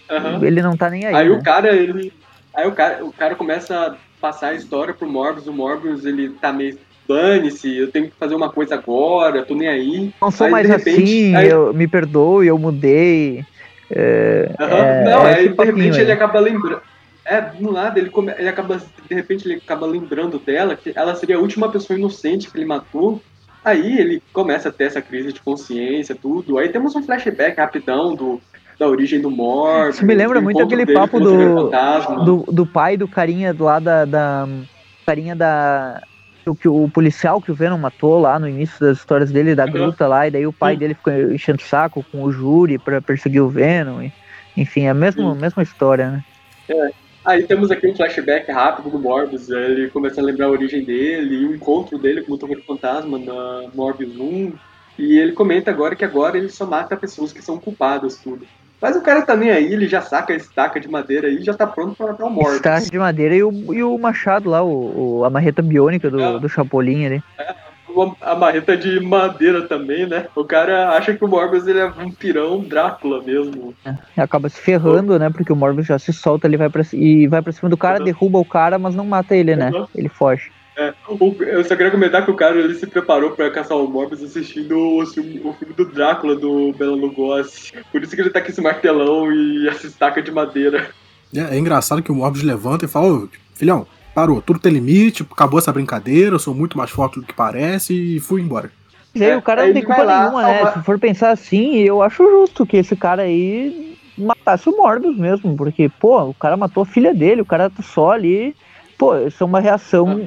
Aham. 0.09 0.43
ele 0.43 0.61
não 0.61 0.75
tá 0.75 0.89
nem 0.89 1.05
aí. 1.05 1.15
Aí 1.15 1.29
né? 1.29 1.35
o 1.35 1.43
cara, 1.43 1.75
ele. 1.75 2.11
Aí 2.53 2.67
o 2.67 2.71
cara, 2.71 3.05
o 3.05 3.11
cara 3.11 3.35
começa 3.35 3.75
a 3.75 3.95
passar 4.19 4.49
a 4.49 4.53
história 4.53 4.93
pro 4.93 5.09
Morbius, 5.09 5.47
o 5.47 5.53
Morbius 5.53 6.05
ele 6.05 6.29
tá 6.29 6.51
meio. 6.51 6.77
Dane-se, 7.07 7.77
eu 7.77 7.91
tenho 7.91 8.09
que 8.09 8.15
fazer 8.17 8.33
uma 8.33 8.49
coisa 8.49 8.73
agora, 8.73 9.37
eu 9.37 9.45
tô 9.45 9.53
nem 9.53 9.67
aí. 9.67 10.11
Não 10.19 10.31
sou 10.31 10.45
Aí, 10.45 10.51
mais 10.51 10.67
de 10.67 10.75
repente, 10.75 11.03
assim, 11.03 11.35
aí- 11.35 11.49
eu, 11.49 11.71
me 11.71 11.87
perdoe, 11.87 12.47
eu 12.47 12.57
mudei. 12.57 13.45
É, 13.91 14.51
Aham. 14.59 14.75
é, 14.75 15.03
não, 15.03 15.27
é 15.27 15.35
aí 15.35 15.49
de 15.49 15.63
repente 15.63 15.97
aí. 15.97 16.01
ele 16.01 16.11
acaba 16.11 16.39
lembrando. 16.39 16.81
É, 17.23 17.41
do 17.41 17.71
nada, 17.71 17.99
ele, 17.99 18.09
come... 18.09 18.33
ele 18.37 18.47
acaba. 18.49 18.77
De 18.77 19.15
repente 19.15 19.47
ele 19.47 19.55
acaba 19.55 19.85
lembrando 19.85 20.39
dela, 20.39 20.75
que 20.75 20.91
ela 20.95 21.15
seria 21.15 21.37
a 21.37 21.39
última 21.39 21.71
pessoa 21.71 21.97
inocente 21.97 22.49
que 22.49 22.57
ele 22.57 22.65
matou. 22.65 23.21
Aí 23.63 23.99
ele 23.99 24.21
começa 24.31 24.69
a 24.69 24.71
ter 24.71 24.85
essa 24.85 25.01
crise 25.01 25.33
de 25.33 25.41
consciência, 25.41 26.15
tudo. 26.15 26.59
Aí 26.59 26.69
temos 26.69 26.95
um 26.95 27.03
flashback 27.03 27.57
rapidão 27.57 28.13
do, 28.15 28.39
da 28.79 28.87
origem 28.87 29.21
do 29.21 29.29
Morbius. 29.31 29.95
Isso 29.95 30.05
me 30.05 30.15
lembra 30.15 30.41
muito 30.41 30.61
aquele 30.61 30.85
papo 30.85 31.19
do- 31.19 31.69
do, 32.25 32.51
do 32.51 32.65
pai 32.65 32.97
do 32.97 33.07
carinha 33.07 33.55
lá 33.57 33.79
da. 33.79 34.05
da 34.05 34.47
carinha 35.05 35.35
da. 35.35 36.01
O, 36.47 36.55
que 36.55 36.67
o 36.67 36.87
policial 36.93 37.41
que 37.41 37.51
o 37.51 37.55
Venom 37.55 37.77
matou 37.77 38.19
lá 38.19 38.37
no 38.37 38.47
início 38.47 38.79
das 38.79 38.99
histórias 38.99 39.31
dele, 39.31 39.55
da 39.55 39.65
Uhum. 39.65 39.71
gruta 39.71 40.07
lá, 40.07 40.27
e 40.27 40.31
daí 40.31 40.45
o 40.45 40.53
pai 40.53 40.77
dele 40.77 40.93
ficou 40.93 41.11
enchendo 41.31 41.57
o 41.59 41.65
saco 41.65 42.05
com 42.11 42.21
o 42.21 42.31
júri 42.31 42.77
pra 42.77 43.01
perseguir 43.01 43.41
o 43.41 43.49
Venom. 43.49 44.01
e- 44.03 44.13
enfim, 44.55 44.83
é 44.83 44.89
a 44.89 44.93
mesma, 44.93 45.33
mesma 45.33 45.63
história, 45.63 46.11
né? 46.11 46.23
Aí 47.25 47.41
temos 47.43 47.71
aqui 47.71 47.87
um 47.87 47.95
flashback 47.95 48.51
rápido 48.51 48.91
do 48.91 48.99
Morbius, 48.99 49.49
ele 49.49 49.89
começa 49.89 50.21
a 50.21 50.23
lembrar 50.23 50.45
a 50.45 50.49
origem 50.51 50.83
dele, 50.85 51.33
e 51.35 51.45
o 51.47 51.55
encontro 51.55 51.97
dele 51.97 52.21
com 52.21 52.27
o 52.27 52.31
Motor 52.31 52.55
Fantasma 52.61 53.17
na 53.17 53.63
Morbius 53.73 54.15
1, 54.15 54.53
e 54.99 55.17
ele 55.17 55.31
comenta 55.31 55.71
agora 55.71 55.95
que 55.95 56.05
agora 56.05 56.37
ele 56.37 56.49
só 56.49 56.65
mata 56.67 56.95
pessoas 56.95 57.33
que 57.33 57.41
são 57.41 57.57
culpadas, 57.57 58.17
tudo. 58.17 58.45
Mas 58.81 58.95
o 58.95 59.01
cara 59.01 59.21
tá 59.21 59.35
nem 59.35 59.49
aí, 59.49 59.71
ele 59.71 59.87
já 59.87 60.01
saca 60.01 60.33
a 60.33 60.35
estaca 60.35 60.79
de 60.79 60.87
madeira 60.89 61.27
aí 61.27 61.37
e 61.37 61.43
já 61.43 61.53
tá 61.53 61.65
pronto 61.65 61.95
pra 61.95 62.07
matar 62.07 62.25
o 62.25 62.29
Morbius. 62.29 62.55
Estágio 62.57 62.91
de 62.91 62.99
madeira 62.99 63.35
e 63.35 63.43
o, 63.43 63.73
e 63.73 63.81
o 63.83 63.97
machado 63.97 64.49
lá, 64.49 64.61
o, 64.61 65.19
o- 65.19 65.25
a 65.25 65.29
marreta 65.29 65.61
biônica 65.61 66.09
do, 66.09 66.19
É. 66.21 66.39
do 66.39 66.49
Chapolin 66.49 67.05
ali. 67.05 67.23
Uma- 67.89 68.13
A 68.19 68.35
marreta 68.35 68.75
de 68.75 68.99
madeira 68.99 69.61
também, 69.67 70.05
né? 70.05 70.25
O 70.35 70.43
cara 70.43 70.89
acha 70.89 71.13
que 71.15 71.23
o 71.23 71.27
Morbius 71.27 71.65
ele 71.65 71.79
é 71.79 71.87
vampirão 71.87 72.59
Drácula 72.59 73.23
mesmo. 73.23 73.73
E 74.17 74.21
acaba 74.21 74.49
se 74.49 74.59
ferrando, 74.59 75.17
né? 75.17 75.29
Porque 75.29 75.53
o 75.53 75.55
Morbius 75.55 75.87
já 75.87 75.97
se 75.97 76.11
solta 76.11 76.45
ali 76.45 76.57
vai 76.57 76.69
pra, 76.69 76.83
e 76.91 77.25
vai 77.27 77.41
pra 77.41 77.53
cima 77.53 77.69
do 77.69 77.77
cara, 77.77 77.99
Uhum. 77.99 78.03
derruba 78.05 78.37
o 78.37 78.45
cara, 78.45 78.77
mas 78.77 78.93
não 78.93 79.05
mata 79.05 79.33
ele, 79.35 79.55
né? 79.55 79.71
Uhum. 79.71 79.87
Ele 79.95 80.09
foge. 80.09 80.51
É, 80.77 80.93
o- 81.07 81.35
eu 81.43 81.63
só 81.63 81.75
queria 81.75 81.91
comentar 81.91 82.25
que 82.25 82.31
o 82.31 82.35
cara 82.35 82.57
ele 82.59 82.75
se 82.75 82.85
preparou 82.85 83.31
pra 83.31 83.49
caçar 83.49 83.77
o 83.77 83.87
Morbius 83.87 84.21
assistindo 84.23 84.77
o 84.77 85.05
filme, 85.05 85.39
o 85.43 85.53
filme 85.53 85.73
do 85.73 85.85
Drácula 85.85 86.35
do 86.35 86.73
Bela 86.73 86.95
Lugosi. 86.95 87.71
Por 87.91 88.03
isso 88.03 88.13
que 88.15 88.21
ele 88.21 88.29
tá 88.29 88.41
com 88.41 88.49
esse 88.49 88.61
martelão 88.61 89.31
e 89.31 89.67
essa 89.69 89.87
estaca 89.87 90.21
de 90.21 90.31
madeira. 90.31 90.89
É, 91.33 91.55
é 91.55 91.57
engraçado 91.57 92.03
que 92.03 92.11
o 92.11 92.15
Morbius 92.15 92.43
levanta 92.43 92.83
e 92.85 92.89
fala, 92.89 93.07
ô, 93.13 93.29
filhão, 93.53 93.87
parou, 94.13 94.41
tudo 94.41 94.59
tem 94.59 94.71
limite, 94.73 95.23
acabou 95.29 95.59
essa 95.59 95.71
brincadeira, 95.71 96.35
eu 96.35 96.39
sou 96.39 96.53
muito 96.53 96.77
mais 96.77 96.89
forte 96.89 97.19
do 97.19 97.25
que 97.25 97.33
parece 97.33 97.93
e 97.93 98.19
fui 98.19 98.41
embora. 98.41 98.69
Aí 99.15 99.23
É, 99.23 99.37
o 99.37 99.41
cara 99.41 99.61
aí 99.61 99.67
não 99.69 99.75
tem 99.75 99.83
culpa 99.85 100.03
lá, 100.03 100.19
nenhuma, 100.23 100.43
né? 100.43 100.73
Se 100.73 100.83
for 100.83 100.99
pensar 100.99 101.31
assim, 101.31 101.77
eu 101.77 102.01
acho 102.01 102.21
justo 102.29 102.65
que 102.65 102.75
esse 102.75 102.97
cara 102.97 103.21
aí 103.21 103.95
matasse 104.17 104.67
o 104.69 104.75
Morbius 104.75 105.17
mesmo, 105.17 105.55
porque, 105.55 105.87
pô, 105.87 106.21
o 106.21 106.33
cara 106.33 106.57
matou 106.57 106.83
a 106.83 106.85
filha 106.85 107.13
dele, 107.13 107.41
o 107.41 107.45
cara 107.45 107.69
tá 107.69 107.81
só 107.81 108.11
ali. 108.11 108.53
Pô, 108.97 109.17
isso 109.17 109.43
é 109.43 109.45
uma 109.47 109.59
reação 109.59 110.25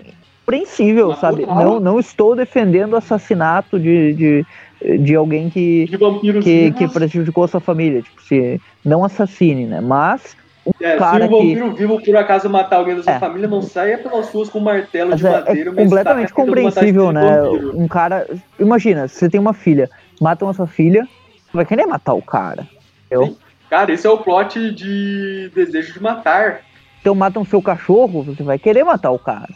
compreensível, 0.48 1.14
sabe? 1.16 1.44
não. 1.46 1.78
Não, 1.78 2.00
estou 2.00 2.34
defendendo 2.34 2.94
o 2.94 2.96
assassinato 2.96 3.78
de, 3.78 4.14
de, 4.14 4.98
de 4.98 5.14
alguém 5.14 5.50
que, 5.50 5.86
De 5.86 5.98
que, 5.98 6.20
vivos. 6.22 6.44
que 6.78 6.88
prejudicou 6.88 7.44
a 7.44 7.48
sua 7.48 7.60
família. 7.60 8.00
Tipo, 8.02 8.22
se 8.22 8.60
não 8.84 9.04
assassine, 9.04 9.66
né? 9.66 9.80
Mas 9.80 10.36
É, 10.80 10.96
cara 10.96 11.26
se 11.28 11.32
o 11.32 11.38
vampiro 11.38 11.72
vivo 11.74 12.02
por 12.02 12.16
acaso 12.16 12.48
matar 12.48 12.76
alguém 12.76 12.96
da 12.96 13.02
sua 13.02 13.12
É. 13.14 13.18
família, 13.18 13.46
não 13.48 13.60
saia 13.62 13.98
pelas 13.98 14.30
ruas 14.30 14.48
com 14.48 14.58
um 14.58 14.62
martelo 14.62 15.10
Mas 15.10 15.20
de 15.20 15.26
é, 15.26 15.30
madeira. 15.30 15.70
é 15.70 15.72
uma 15.72 15.82
completamente 15.82 16.32
compreensível, 16.32 17.12
né? 17.12 17.40
vampiro. 17.40 17.78
Um 17.78 17.86
cara. 17.88 18.26
Imagina, 18.58 19.06
você 19.06 19.28
tem 19.28 19.38
uma 19.40 19.52
filha, 19.52 19.90
matam 20.20 20.48
a 20.48 20.54
sua 20.54 20.66
filha, 20.66 21.06
você 21.46 21.56
vai 21.58 21.66
querer 21.66 21.86
matar 21.86 22.14
o 22.14 22.22
cara. 22.22 22.66
Sim. 23.12 23.36
Cara, 23.70 23.92
esse 23.92 24.06
é 24.06 24.10
o 24.10 24.16
plot 24.18 24.72
de 24.72 25.50
Desejo 25.54 25.92
de 25.92 26.02
Matar. 26.02 26.60
Então 27.02 27.14
matam 27.14 27.44
seu 27.44 27.60
cachorro, 27.60 28.22
você 28.22 28.42
vai 28.42 28.58
querer 28.58 28.82
matar 28.82 29.10
o 29.10 29.18
cara. 29.18 29.48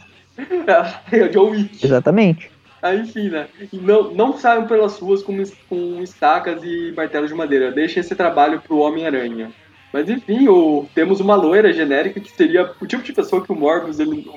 É 1.11 1.23
o 1.23 1.29
John 1.29 1.51
Wick. 1.51 1.85
Exatamente. 1.85 2.51
Ah, 2.81 2.93
enfim, 2.93 3.29
né? 3.29 3.47
Não, 3.71 4.13
não 4.13 4.37
saiam 4.37 4.67
pelas 4.67 4.99
ruas 4.99 5.23
com, 5.23 5.41
com 5.69 6.03
estacas 6.03 6.61
e 6.63 6.91
martelos 6.95 7.29
de 7.29 7.35
madeira. 7.35 7.71
Deixem 7.71 8.01
esse 8.01 8.13
trabalho 8.13 8.61
pro 8.61 8.79
Homem-Aranha. 8.79 9.51
Mas 9.93 10.09
enfim, 10.09 10.47
o, 10.47 10.85
temos 10.93 11.19
uma 11.19 11.35
loira 11.35 11.71
genérica 11.71 12.19
que 12.19 12.31
seria 12.31 12.71
o 12.81 12.87
tipo 12.87 13.03
de 13.03 13.13
pessoa 13.13 13.45
que 13.45 13.51
o 13.51 13.55
Morbius 13.55 13.99
ele, 13.99 14.27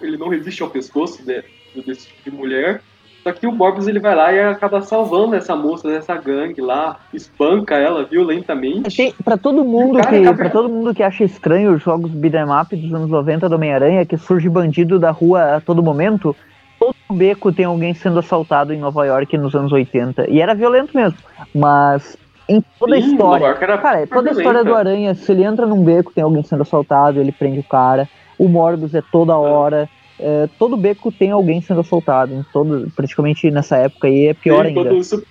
ele 0.00 0.16
não 0.16 0.28
resiste 0.28 0.62
ao 0.62 0.70
pescoço 0.70 1.22
de, 1.24 1.42
desse 1.84 2.06
tipo 2.06 2.30
de 2.30 2.36
mulher. 2.36 2.80
Só 3.22 3.32
que 3.32 3.46
o 3.46 3.52
Morbius 3.52 3.86
ele 3.86 4.00
vai 4.00 4.14
lá 4.14 4.32
e 4.32 4.40
acaba 4.40 4.80
salvando 4.80 5.34
essa 5.34 5.54
moça 5.54 5.88
dessa 5.88 6.16
gangue 6.16 6.60
lá, 6.60 6.98
espanca 7.12 7.76
ela 7.76 8.04
violentamente. 8.04 9.14
Pra 9.22 9.36
todo 9.36 9.64
mundo 9.64 9.98
cara 9.98 10.18
que 10.18 10.34
para 10.34 10.50
todo 10.50 10.68
mundo 10.68 10.94
que 10.94 11.02
acha 11.02 11.24
estranho 11.24 11.74
os 11.74 11.82
jogos 11.82 12.10
beat'em 12.10 12.50
up 12.50 12.74
dos 12.74 12.94
anos 12.94 13.10
90 13.10 13.48
do 13.48 13.54
Homem-Aranha, 13.56 14.06
que 14.06 14.16
surge 14.16 14.48
bandido 14.48 14.98
da 14.98 15.10
rua 15.10 15.56
a 15.56 15.60
todo 15.60 15.82
momento, 15.82 16.34
todo 16.78 16.94
beco 17.10 17.52
tem 17.52 17.66
alguém 17.66 17.92
sendo 17.92 18.18
assaltado 18.18 18.72
em 18.72 18.78
Nova 18.78 19.04
York 19.04 19.36
nos 19.36 19.54
anos 19.54 19.70
80. 19.70 20.30
E 20.30 20.40
era 20.40 20.54
violento 20.54 20.96
mesmo. 20.96 21.18
Mas 21.54 22.16
em 22.48 22.64
toda 22.78 22.94
a 22.94 22.98
história. 22.98 23.54
Cara, 23.54 24.00
é 24.00 24.06
toda 24.06 24.30
a 24.30 24.32
história 24.32 24.64
do. 24.64 24.74
Aranha, 24.74 25.14
se 25.14 25.30
ele 25.30 25.44
entra 25.44 25.66
num 25.66 25.84
beco, 25.84 26.12
tem 26.12 26.24
alguém 26.24 26.42
sendo 26.42 26.62
assaltado, 26.62 27.20
ele 27.20 27.32
prende 27.32 27.60
o 27.60 27.64
cara. 27.64 28.08
O 28.38 28.48
Morbius 28.48 28.94
é 28.94 29.02
toda 29.12 29.36
hora. 29.36 29.88
É, 30.20 30.46
todo 30.58 30.76
beco 30.76 31.10
tem 31.10 31.30
alguém 31.30 31.60
sendo 31.60 31.80
assaltado. 31.80 32.34
Em 32.34 32.42
todo, 32.52 32.90
praticamente 32.94 33.50
nessa 33.50 33.76
época 33.76 34.08
aí 34.08 34.26
é 34.28 34.34
pior 34.34 34.64
Sim, 34.66 34.78
ainda. 34.78 35.02
su- 35.02 35.22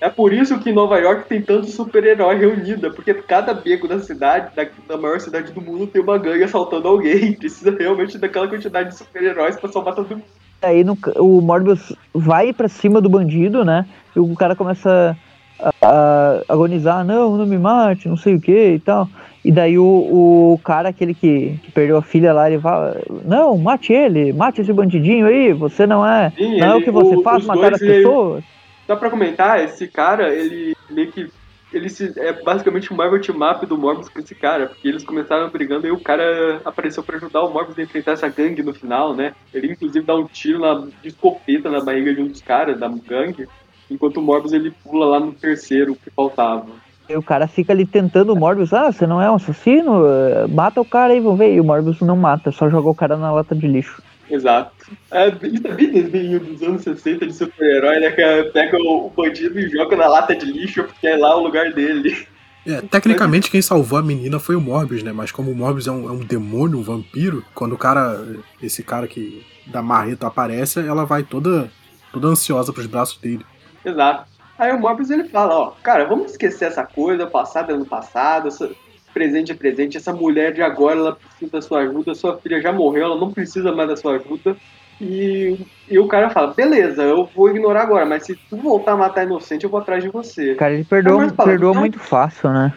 É 0.00 0.10
por 0.10 0.32
isso 0.32 0.58
que 0.60 0.72
Nova 0.72 0.98
York 0.98 1.26
tem 1.28 1.40
tanto 1.42 1.66
super-herói 1.68 2.36
reunida, 2.36 2.90
porque 2.90 3.14
cada 3.14 3.54
beco 3.54 3.88
da 3.88 3.98
cidade, 3.98 4.54
da, 4.54 4.64
da 4.86 4.96
maior 5.00 5.18
cidade 5.20 5.52
do 5.52 5.60
mundo, 5.60 5.86
tem 5.86 6.02
uma 6.02 6.18
gangue 6.18 6.44
assaltando 6.44 6.86
alguém. 6.86 7.32
Precisa 7.38 7.74
realmente 7.78 8.18
daquela 8.18 8.46
quantidade 8.46 8.90
de 8.90 8.98
super-heróis 8.98 9.56
pra 9.56 9.72
salvar 9.72 9.94
todo 9.94 10.08
mundo. 10.10 10.24
Aí 10.62 10.84
no- 10.84 10.98
o 11.18 11.40
Morbius 11.40 11.94
vai 12.14 12.52
pra 12.52 12.68
cima 12.68 13.00
do 13.00 13.08
bandido, 13.08 13.64
né? 13.64 13.86
E 14.14 14.20
o 14.20 14.34
cara 14.34 14.54
começa 14.54 15.16
a, 15.58 15.70
a 15.88 16.42
agonizar, 16.48 17.04
não, 17.04 17.36
não 17.36 17.46
me 17.46 17.58
mate, 17.58 18.08
não 18.08 18.16
sei 18.16 18.34
o 18.34 18.40
que 18.40 18.74
e 18.74 18.78
tal. 18.80 19.08
E 19.46 19.52
daí 19.52 19.78
o, 19.78 19.84
o 19.84 20.60
cara, 20.64 20.88
aquele 20.88 21.14
que, 21.14 21.58
que 21.62 21.70
perdeu 21.72 21.96
a 21.96 22.02
filha 22.02 22.32
lá, 22.32 22.48
ele 22.48 22.58
vai, 22.58 23.00
não, 23.24 23.56
mate 23.56 23.92
ele, 23.92 24.32
mate 24.32 24.60
esse 24.60 24.72
bandidinho 24.72 25.26
aí, 25.26 25.52
você 25.52 25.86
não 25.86 26.04
é, 26.06 26.30
Sim, 26.36 26.58
não 26.58 26.66
é 26.66 26.72
o 26.72 26.76
ele- 26.78 26.84
que 26.84 26.90
você 26.90 27.16
o- 27.16 27.22
faz, 27.22 27.44
matar 27.44 27.74
as 27.74 27.80
ele- 27.80 27.94
pessoas. 28.02 28.44
Só 28.86 28.96
pra 28.96 29.10
comentar, 29.10 29.62
esse 29.64 29.86
cara, 29.88 30.34
ele 30.34 30.74
meio 30.90 31.10
que. 31.12 31.28
Ele 31.72 31.88
se, 31.88 32.12
é 32.18 32.32
basicamente 32.32 32.92
um 32.92 32.96
Marvel 32.96 33.20
Team 33.20 33.38
Up 33.50 33.66
do 33.66 33.76
Morbius 33.76 34.08
com 34.08 34.20
esse 34.20 34.34
cara, 34.36 34.66
porque 34.66 34.86
eles 34.88 35.04
começaram 35.04 35.50
brigando 35.50 35.86
e 35.86 35.90
o 35.90 35.98
cara 36.00 36.60
apareceu 36.64 37.02
pra 37.02 37.16
ajudar 37.16 37.42
o 37.42 37.52
Morbius 37.52 37.76
a 37.78 37.82
enfrentar 37.82 38.12
essa 38.12 38.28
gangue 38.28 38.62
no 38.62 38.72
final, 38.72 39.14
né? 39.14 39.32
Ele 39.52 39.72
inclusive 39.72 40.04
dá 40.06 40.14
um 40.14 40.24
tiro 40.26 40.60
na, 40.60 40.74
de 41.02 41.08
escopeta 41.08 41.68
na 41.68 41.80
barriga 41.80 42.14
de 42.14 42.22
um 42.22 42.28
dos 42.28 42.40
caras 42.40 42.78
da 42.78 42.88
gangue, 42.88 43.46
enquanto 43.90 44.18
o 44.18 44.22
Morbius 44.22 44.52
ele 44.52 44.70
pula 44.84 45.06
lá 45.06 45.20
no 45.20 45.32
terceiro 45.32 45.96
que 45.96 46.08
faltava. 46.10 46.66
E 47.08 47.16
o 47.16 47.22
cara 47.22 47.46
fica 47.46 47.72
ali 47.72 47.86
tentando 47.86 48.32
o 48.32 48.36
Morbius, 48.36 48.72
ah, 48.72 48.90
você 48.90 49.06
não 49.06 49.22
é 49.22 49.30
um 49.30 49.36
assassino? 49.36 50.04
Eh, 50.06 50.46
Mata 50.48 50.80
o 50.80 50.84
cara 50.84 51.12
aí, 51.12 51.20
vamos 51.20 51.38
ver. 51.38 51.54
E 51.54 51.60
o 51.60 51.64
Morbius 51.64 52.00
não 52.00 52.16
mata, 52.16 52.50
só 52.50 52.68
joga 52.68 52.88
o 52.88 52.94
cara 52.94 53.16
na 53.16 53.30
lata 53.30 53.54
de 53.54 53.66
lixo. 53.66 54.02
Exato. 54.28 54.72
É, 55.10 55.28
isso 55.28 55.66
é 55.66 55.72
bem 55.72 55.92
desenho 55.92 56.40
dos 56.40 56.62
anos 56.62 56.82
60 56.82 57.26
de 57.26 57.32
super-herói, 57.32 58.00
né? 58.00 58.10
Que 58.10 58.20
é, 58.20 58.42
pega 58.44 58.76
o, 58.76 59.06
o 59.06 59.10
bandido 59.10 59.58
e 59.58 59.68
joga 59.68 59.96
na 59.96 60.08
lata 60.08 60.34
de 60.34 60.46
lixo, 60.46 60.82
porque 60.84 61.06
é 61.06 61.16
lá 61.16 61.36
o 61.36 61.44
lugar 61.44 61.72
dele. 61.72 62.26
É, 62.66 62.80
tecnicamente 62.80 63.48
quem 63.48 63.62
salvou 63.62 63.98
a 63.98 64.02
menina 64.02 64.40
foi 64.40 64.56
o 64.56 64.60
Morbius, 64.60 65.04
né? 65.04 65.12
Mas 65.12 65.30
como 65.30 65.52
o 65.52 65.54
Morbius 65.54 65.86
é 65.86 65.92
um, 65.92 66.08
é 66.08 66.12
um 66.12 66.24
demônio, 66.24 66.78
um 66.78 66.82
vampiro, 66.82 67.44
quando 67.54 67.74
o 67.74 67.78
cara, 67.78 68.20
esse 68.60 68.82
cara 68.82 69.06
que 69.06 69.46
da 69.66 69.80
marreta 69.80 70.26
aparece, 70.26 70.80
ela 70.80 71.04
vai 71.04 71.22
toda, 71.22 71.70
toda 72.12 72.26
ansiosa 72.26 72.72
pros 72.72 72.86
braços 72.86 73.18
dele. 73.18 73.46
Exato. 73.84 74.35
Aí 74.58 74.72
o 74.72 74.78
Morbius 74.78 75.10
ele 75.10 75.28
fala, 75.28 75.54
ó, 75.54 75.70
cara, 75.82 76.06
vamos 76.06 76.32
esquecer 76.32 76.66
essa 76.66 76.84
coisa, 76.84 77.26
passado 77.26 77.70
é 77.70 77.74
ano 77.74 77.86
passado, 77.86 78.48
essa- 78.48 78.70
presente 79.12 79.50
é 79.52 79.54
presente, 79.54 79.96
essa 79.96 80.12
mulher 80.12 80.52
de 80.52 80.60
agora, 80.60 80.98
ela 80.98 81.16
precisa 81.16 81.50
da 81.50 81.62
sua 81.62 81.80
ajuda, 81.80 82.14
sua 82.14 82.38
filha 82.40 82.60
já 82.60 82.70
morreu, 82.70 83.04
ela 83.04 83.20
não 83.20 83.32
precisa 83.32 83.72
mais 83.72 83.88
da 83.88 83.96
sua 83.96 84.16
ajuda. 84.16 84.56
E, 85.00 85.56
e 85.88 85.98
o 85.98 86.06
cara 86.06 86.28
fala, 86.30 86.52
beleza, 86.54 87.02
eu 87.02 87.26
vou 87.34 87.48
ignorar 87.48 87.82
agora, 87.82 88.04
mas 88.04 88.24
se 88.24 88.36
tu 88.50 88.56
voltar 88.56 88.92
a 88.92 88.96
matar 88.96 89.24
inocente, 89.24 89.64
eu 89.64 89.70
vou 89.70 89.80
atrás 89.80 90.02
de 90.04 90.10
você. 90.10 90.54
Cara, 90.54 90.74
ele 90.74 90.84
perdoa, 90.84 91.28
fala, 91.30 91.50
perdoa 91.50 91.74
muito 91.74 91.98
fácil, 91.98 92.50
né? 92.50 92.72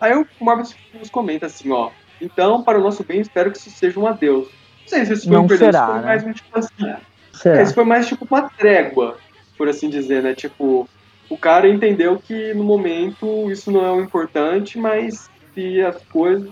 Aí 0.00 0.14
o 0.14 0.24
Morbius 0.40 0.76
nos 0.94 1.10
comenta 1.10 1.46
assim, 1.46 1.70
ó. 1.72 1.90
Então, 2.20 2.62
para 2.62 2.78
o 2.78 2.82
nosso 2.82 3.04
bem, 3.04 3.20
espero 3.20 3.50
que 3.50 3.58
isso 3.58 3.70
seja 3.70 3.98
um 3.98 4.06
adeus. 4.06 4.46
Não 4.46 4.88
sei 4.88 5.04
se 5.04 5.12
isso 5.12 5.28
foi 5.28 5.36
Não 5.36 5.44
um 5.44 5.48
perdão, 5.48 5.72
será, 5.72 5.78
isso 5.78 5.86
foi 5.92 6.00
né? 6.00 6.06
mais 6.06 6.24
um 6.24 6.32
tipo 6.32 6.58
assim. 6.58 7.02
Será? 7.32 7.62
Esse 7.62 7.74
foi 7.74 7.84
mais 7.84 8.06
tipo 8.06 8.26
uma 8.30 8.48
trégua, 8.50 9.16
por 9.58 9.68
assim 9.68 9.90
dizer, 9.90 10.22
né? 10.22 10.34
Tipo, 10.34 10.88
o 11.28 11.36
cara 11.36 11.68
entendeu 11.68 12.16
que 12.16 12.54
no 12.54 12.62
momento 12.64 13.50
isso 13.50 13.70
não 13.70 13.84
é 13.84 13.90
o 13.90 14.00
importante, 14.00 14.78
mas 14.78 15.28
se 15.52 15.82
as 15.82 15.96
coisas, 16.04 16.48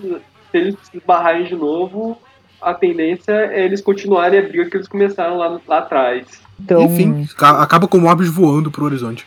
se 0.51 0.57
eles 0.59 0.75
se 0.91 0.99
esbarrarem 0.99 1.45
de 1.45 1.55
novo, 1.55 2.19
a 2.61 2.75
tendência 2.75 3.33
é 3.33 3.65
eles 3.65 3.81
continuarem 3.81 4.41
a 4.41 4.43
briga 4.43 4.69
que 4.69 4.77
eles 4.77 4.89
começaram 4.89 5.39
lá, 5.39 5.61
lá 5.67 5.79
atrás. 5.79 6.27
Então, 6.61 6.83
Enfim, 6.83 7.27
ca- 7.37 7.63
acaba 7.63 7.87
com 7.87 7.97
o 7.99 8.01
Morbius 8.01 8.29
voando 8.31 8.71
pro 8.71 8.85
horizonte. 8.85 9.25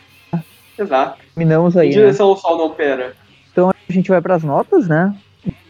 Exato. 0.78 1.18
terminamos 1.34 1.76
Em 1.76 1.80
aí, 1.80 1.88
né? 1.88 1.94
direção 1.94 2.28
ao 2.28 2.36
sol 2.36 2.56
não 2.58 2.66
opera. 2.66 3.14
Então 3.52 3.70
a 3.70 3.92
gente 3.92 4.08
vai 4.08 4.20
pras 4.20 4.42
notas, 4.44 4.86
né? 4.88 5.14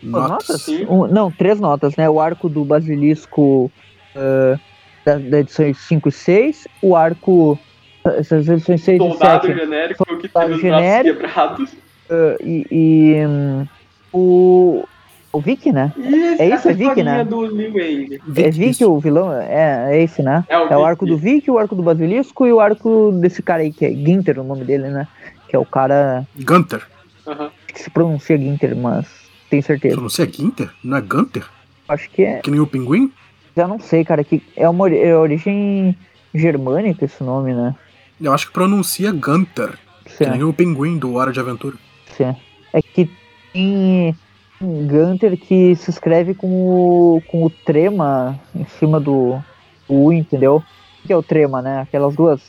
Notas. 0.03 0.31
notas? 0.49 0.63
Sim. 0.63 0.87
Um- 0.89 1.07
não, 1.07 1.31
três 1.31 1.59
notas, 1.61 1.97
né? 1.97 2.09
O 2.09 2.21
arco 2.21 2.49
do 2.49 2.65
Basilisco 2.65 3.71
ah, 4.15 4.59
da, 5.05 5.17
da 5.19 5.41
edição 5.41 5.73
5 5.73 6.09
e 6.09 6.13
6, 6.13 6.69
o 6.83 6.95
arco. 6.97 7.59
Essas 8.05 8.49
edições 8.49 8.83
6 8.83 8.97
e 8.97 8.99
Soldado 9.09 9.47
7 9.47 9.59
genérico 9.59 10.05
que 10.19 10.29
Soldado 10.29 10.47
teve 10.47 10.55
os 10.55 10.61
genérico. 10.61 11.21
quebrados. 11.21 11.71
ah, 12.11 12.37
e, 12.43 12.67
e, 12.71 13.27
hum, 13.27 13.67
o. 14.13 14.85
O 15.33 15.41
Vic, 15.41 15.71
né? 15.71 15.93
E 15.97 16.43
É 16.43 16.49
isso, 16.57 16.69
é 16.69 16.73
Vic, 16.73 17.05
né? 17.05 17.23
do 17.25 17.47
Liu 17.47 17.73
Wang. 17.73 18.21
é 18.37 18.51
Vic 18.51 18.71
isso. 18.71 18.91
o 18.91 18.99
vilão? 18.99 19.33
É, 19.33 19.95
é 19.97 20.03
esse, 20.03 20.25
né? 20.25 20.45
É 20.49 20.59
o, 20.59 20.63
É 20.63 20.77
o 20.77 20.81
Vic. 20.81 20.89
arco 20.89 21.07
do 21.07 21.17
Vic, 21.17 21.49
o 21.49 21.57
arco 21.57 21.77
do 21.77 21.85
Basilisco 21.85 22.47
e 22.49 22.53
o 22.53 22.59
arco 22.59 23.13
desse 23.13 23.41
cara 23.41 23.63
aí, 23.63 23.73
que 23.73 23.85
é 23.87 23.91
Ginter, 23.91 24.41
o 24.41 24.43
nome 24.43 24.65
dele, 24.65 24.89
né? 24.89 25.07
Que 25.49 25.55
é 25.55 25.59
o 25.61 25.65
cara 25.65 26.27
Gunter. 26.37 26.83
Aham. 27.29 27.49
que 27.69 27.81
se 27.81 27.89
pronuncia 27.91 28.37
Ginter, 28.37 28.75
mas 28.77 29.07
tenho 29.49 29.63
certeza. 29.63 29.95
Pronuncia 29.95 30.27
Ginter? 30.27 30.69
Não 30.83 30.97
é 30.97 31.01
Gunter? 31.01 31.45
Acho 31.89 32.11
que 32.11 32.25
é. 32.25 32.41
Que 32.41 32.51
nem 32.51 32.59
o 32.59 32.67
pinguim? 32.67 33.13
Já 33.57 33.69
não 33.69 33.79
sei, 33.79 34.05
cara, 34.05 34.25
que 34.25 34.43
é 34.57 34.69
uma 34.69 34.91
é 34.93 35.15
origem 35.17 35.97
germânica 36.35 37.05
esse 37.05 37.23
nome, 37.23 37.55
né? 37.55 37.73
Eu 38.21 38.33
acho 38.35 38.47
que 38.49 38.53
pronuncia 38.53 39.11
Gunter. 39.13 39.79
Que 40.05 40.13
Certo. 40.13 40.31
nem 40.33 40.43
o 40.43 40.53
pinguim 40.53 40.99
do 40.99 41.15
Hora 41.15 41.33
de 41.33 41.41
Aventura. 41.41 41.77
Sim. 42.17 42.35
É 42.73 42.83
que 42.83 43.11
tem 43.53 44.15
um 44.61 44.87
Gunter 44.87 45.37
que 45.39 45.75
se 45.77 45.91
escreve 45.91 46.35
com 46.35 46.47
o, 46.49 47.23
com 47.29 47.45
o 47.45 47.51
trema 47.51 48.39
em 48.55 48.65
cima 48.67 49.01
do 49.01 49.43
U, 49.89 50.13
entendeu? 50.13 50.63
O 51.03 51.07
que 51.07 51.13
é 51.13 51.17
o 51.17 51.23
trema, 51.23 51.63
né? 51.63 51.81
Aquelas 51.81 52.15
duas 52.15 52.41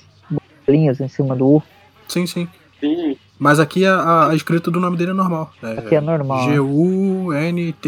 linhas 0.68 1.00
em 1.00 1.08
cima 1.08 1.36
do 1.36 1.48
U. 1.58 1.64
Sim, 2.08 2.26
sim. 2.28 2.48
Sim. 2.80 3.16
Mas 3.40 3.60
aqui 3.60 3.86
a, 3.86 3.96
a- 3.96 4.30
a 4.32 4.36
escrita 4.36 4.70
do 4.70 4.80
nome 4.80 4.98
dele 4.98 5.12
é 5.12 5.14
normal. 5.14 5.52
É 5.64 5.72
Aqui 5.80 5.96
é 5.96 6.02
normal. 6.02 6.44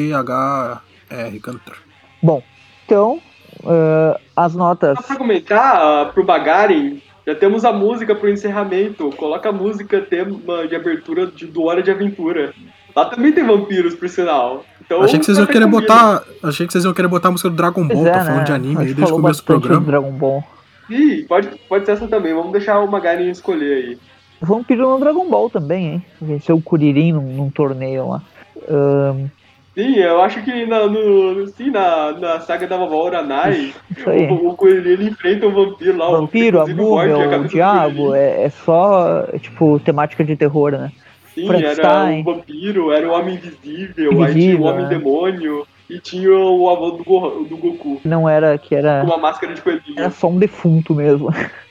G-U-N-T-H-R, 0.04 1.40
Gunter. 1.40 1.74
Bom, 2.22 2.42
então, 2.86 3.20
ah, 3.66 4.20
as 4.36 4.56
notas. 4.56 4.98
Só 4.98 5.04
pra 5.04 5.16
comentar, 5.18 5.76
ah, 5.76 6.06
pro 6.14 6.24
Bagarin, 6.24 7.02
já 7.26 7.36
temos 7.36 7.64
a 7.64 7.72
música 7.72 8.14
pro 8.14 8.30
encerramento. 8.30 9.10
Coloca 9.12 9.50
a 9.50 9.52
música 9.52 10.02
tema 10.02 10.68
de 10.68 10.76
abertura 10.76 11.28
de, 11.28 11.46
do 11.46 11.64
Hora 11.64 11.82
de 11.82 11.90
Aventura. 11.90 12.54
Lá 12.96 13.06
também 13.06 13.32
tem 13.32 13.46
vampiros, 13.46 13.96
por 13.96 14.08
sinal. 14.10 14.64
Então, 14.86 15.02
Achei 15.02 15.18
que 15.18 15.26
vocês 15.26 15.38
iam 15.38 15.48
café 15.48 15.60
querer 15.60 15.72
botar. 15.72 16.24
Achei 16.44 16.68
que 16.68 16.74
vocês 16.74 16.84
iam 16.84 16.94
querer 16.94 17.08
botar 17.08 17.30
a 17.30 17.32
música 17.32 17.50
do 17.50 17.56
Dragon 17.56 17.88
Ball, 17.88 18.08
é, 18.08 18.12
tá 18.12 18.26
falando 18.26 18.38
né? 18.40 18.44
de 18.44 18.52
anime 18.52 18.82
aí 18.82 18.94
desde 18.94 19.14
o 19.14 19.16
começo 19.16 19.42
do 19.42 19.46
programa. 19.46 19.80
do 19.80 19.88
Dragon 19.88 20.12
Ball. 20.12 20.44
Sim, 20.88 21.26
pode, 21.28 21.50
pode 21.68 21.86
ser 21.86 21.94
essa 21.94 22.08
também. 22.08 22.34
Vamos 22.34 22.52
deixar 22.52 22.80
o 22.80 22.92
Magarin 22.92 23.30
escolher 23.30 23.74
aí. 23.74 23.98
Vampiro 24.42 24.90
no 24.90 25.00
Dragon 25.00 25.28
Ball 25.30 25.50
também, 25.50 25.86
hein? 25.88 26.06
Venceu 26.22 26.58
o 26.58 26.62
Kuririn 26.62 27.14
num, 27.14 27.34
num 27.34 27.50
torneio 27.50 28.10
lá. 28.10 28.22
Ahn, 28.70 29.28
Sim, 29.76 29.96
eu 29.96 30.22
acho 30.22 30.44
que 30.44 30.66
na, 30.68 30.86
no, 30.88 31.48
sim, 31.48 31.72
na, 31.72 32.12
na 32.12 32.40
saga 32.42 32.68
da 32.68 32.78
vovó 32.78 33.10
aí. 33.10 33.74
o, 34.30 34.50
o 34.50 34.56
Coelhinho 34.56 34.94
ele 34.94 35.10
enfrenta 35.10 35.48
um 35.48 35.52
vampiro 35.52 35.98
lá. 35.98 36.10
o- 36.10 36.22
vampiro, 36.22 36.62
a 36.62 36.66
Búbia, 36.66 37.40
o 37.40 37.48
Diabo, 37.48 38.14
é, 38.14 38.44
é 38.44 38.50
só, 38.50 39.26
tipo, 39.40 39.80
temática 39.80 40.24
de 40.24 40.36
terror, 40.36 40.72
né? 40.72 40.92
Sim, 41.34 41.50
era 41.64 42.04
um 42.06 42.24
vampiro, 42.24 42.92
era 42.92 43.08
o 43.10 43.12
Homem 43.14 43.34
Invisível, 43.36 44.12
aí 44.12 44.18
tinha 44.18 44.30
Invisível, 44.30 44.62
o 44.62 44.70
Homem 44.70 44.84
né? 44.84 44.90
Demônio 44.90 45.68
e 45.90 46.00
tinha 46.00 46.32
o 46.32 46.70
avô 46.70 46.92
do, 46.92 47.04
Go- 47.04 47.44
do 47.50 47.58
Goku, 47.58 48.00
Não 48.06 48.30
era 48.30 48.56
que 48.60 48.76
era, 48.76 49.04
uma 49.04 49.18
máscara 49.18 49.56
de 49.56 49.62
coelhinho. 49.62 49.98
era 49.98 50.12
só 50.12 50.28
um 50.28 50.38
defunto 50.38 50.94
mesmo. 50.94 51.30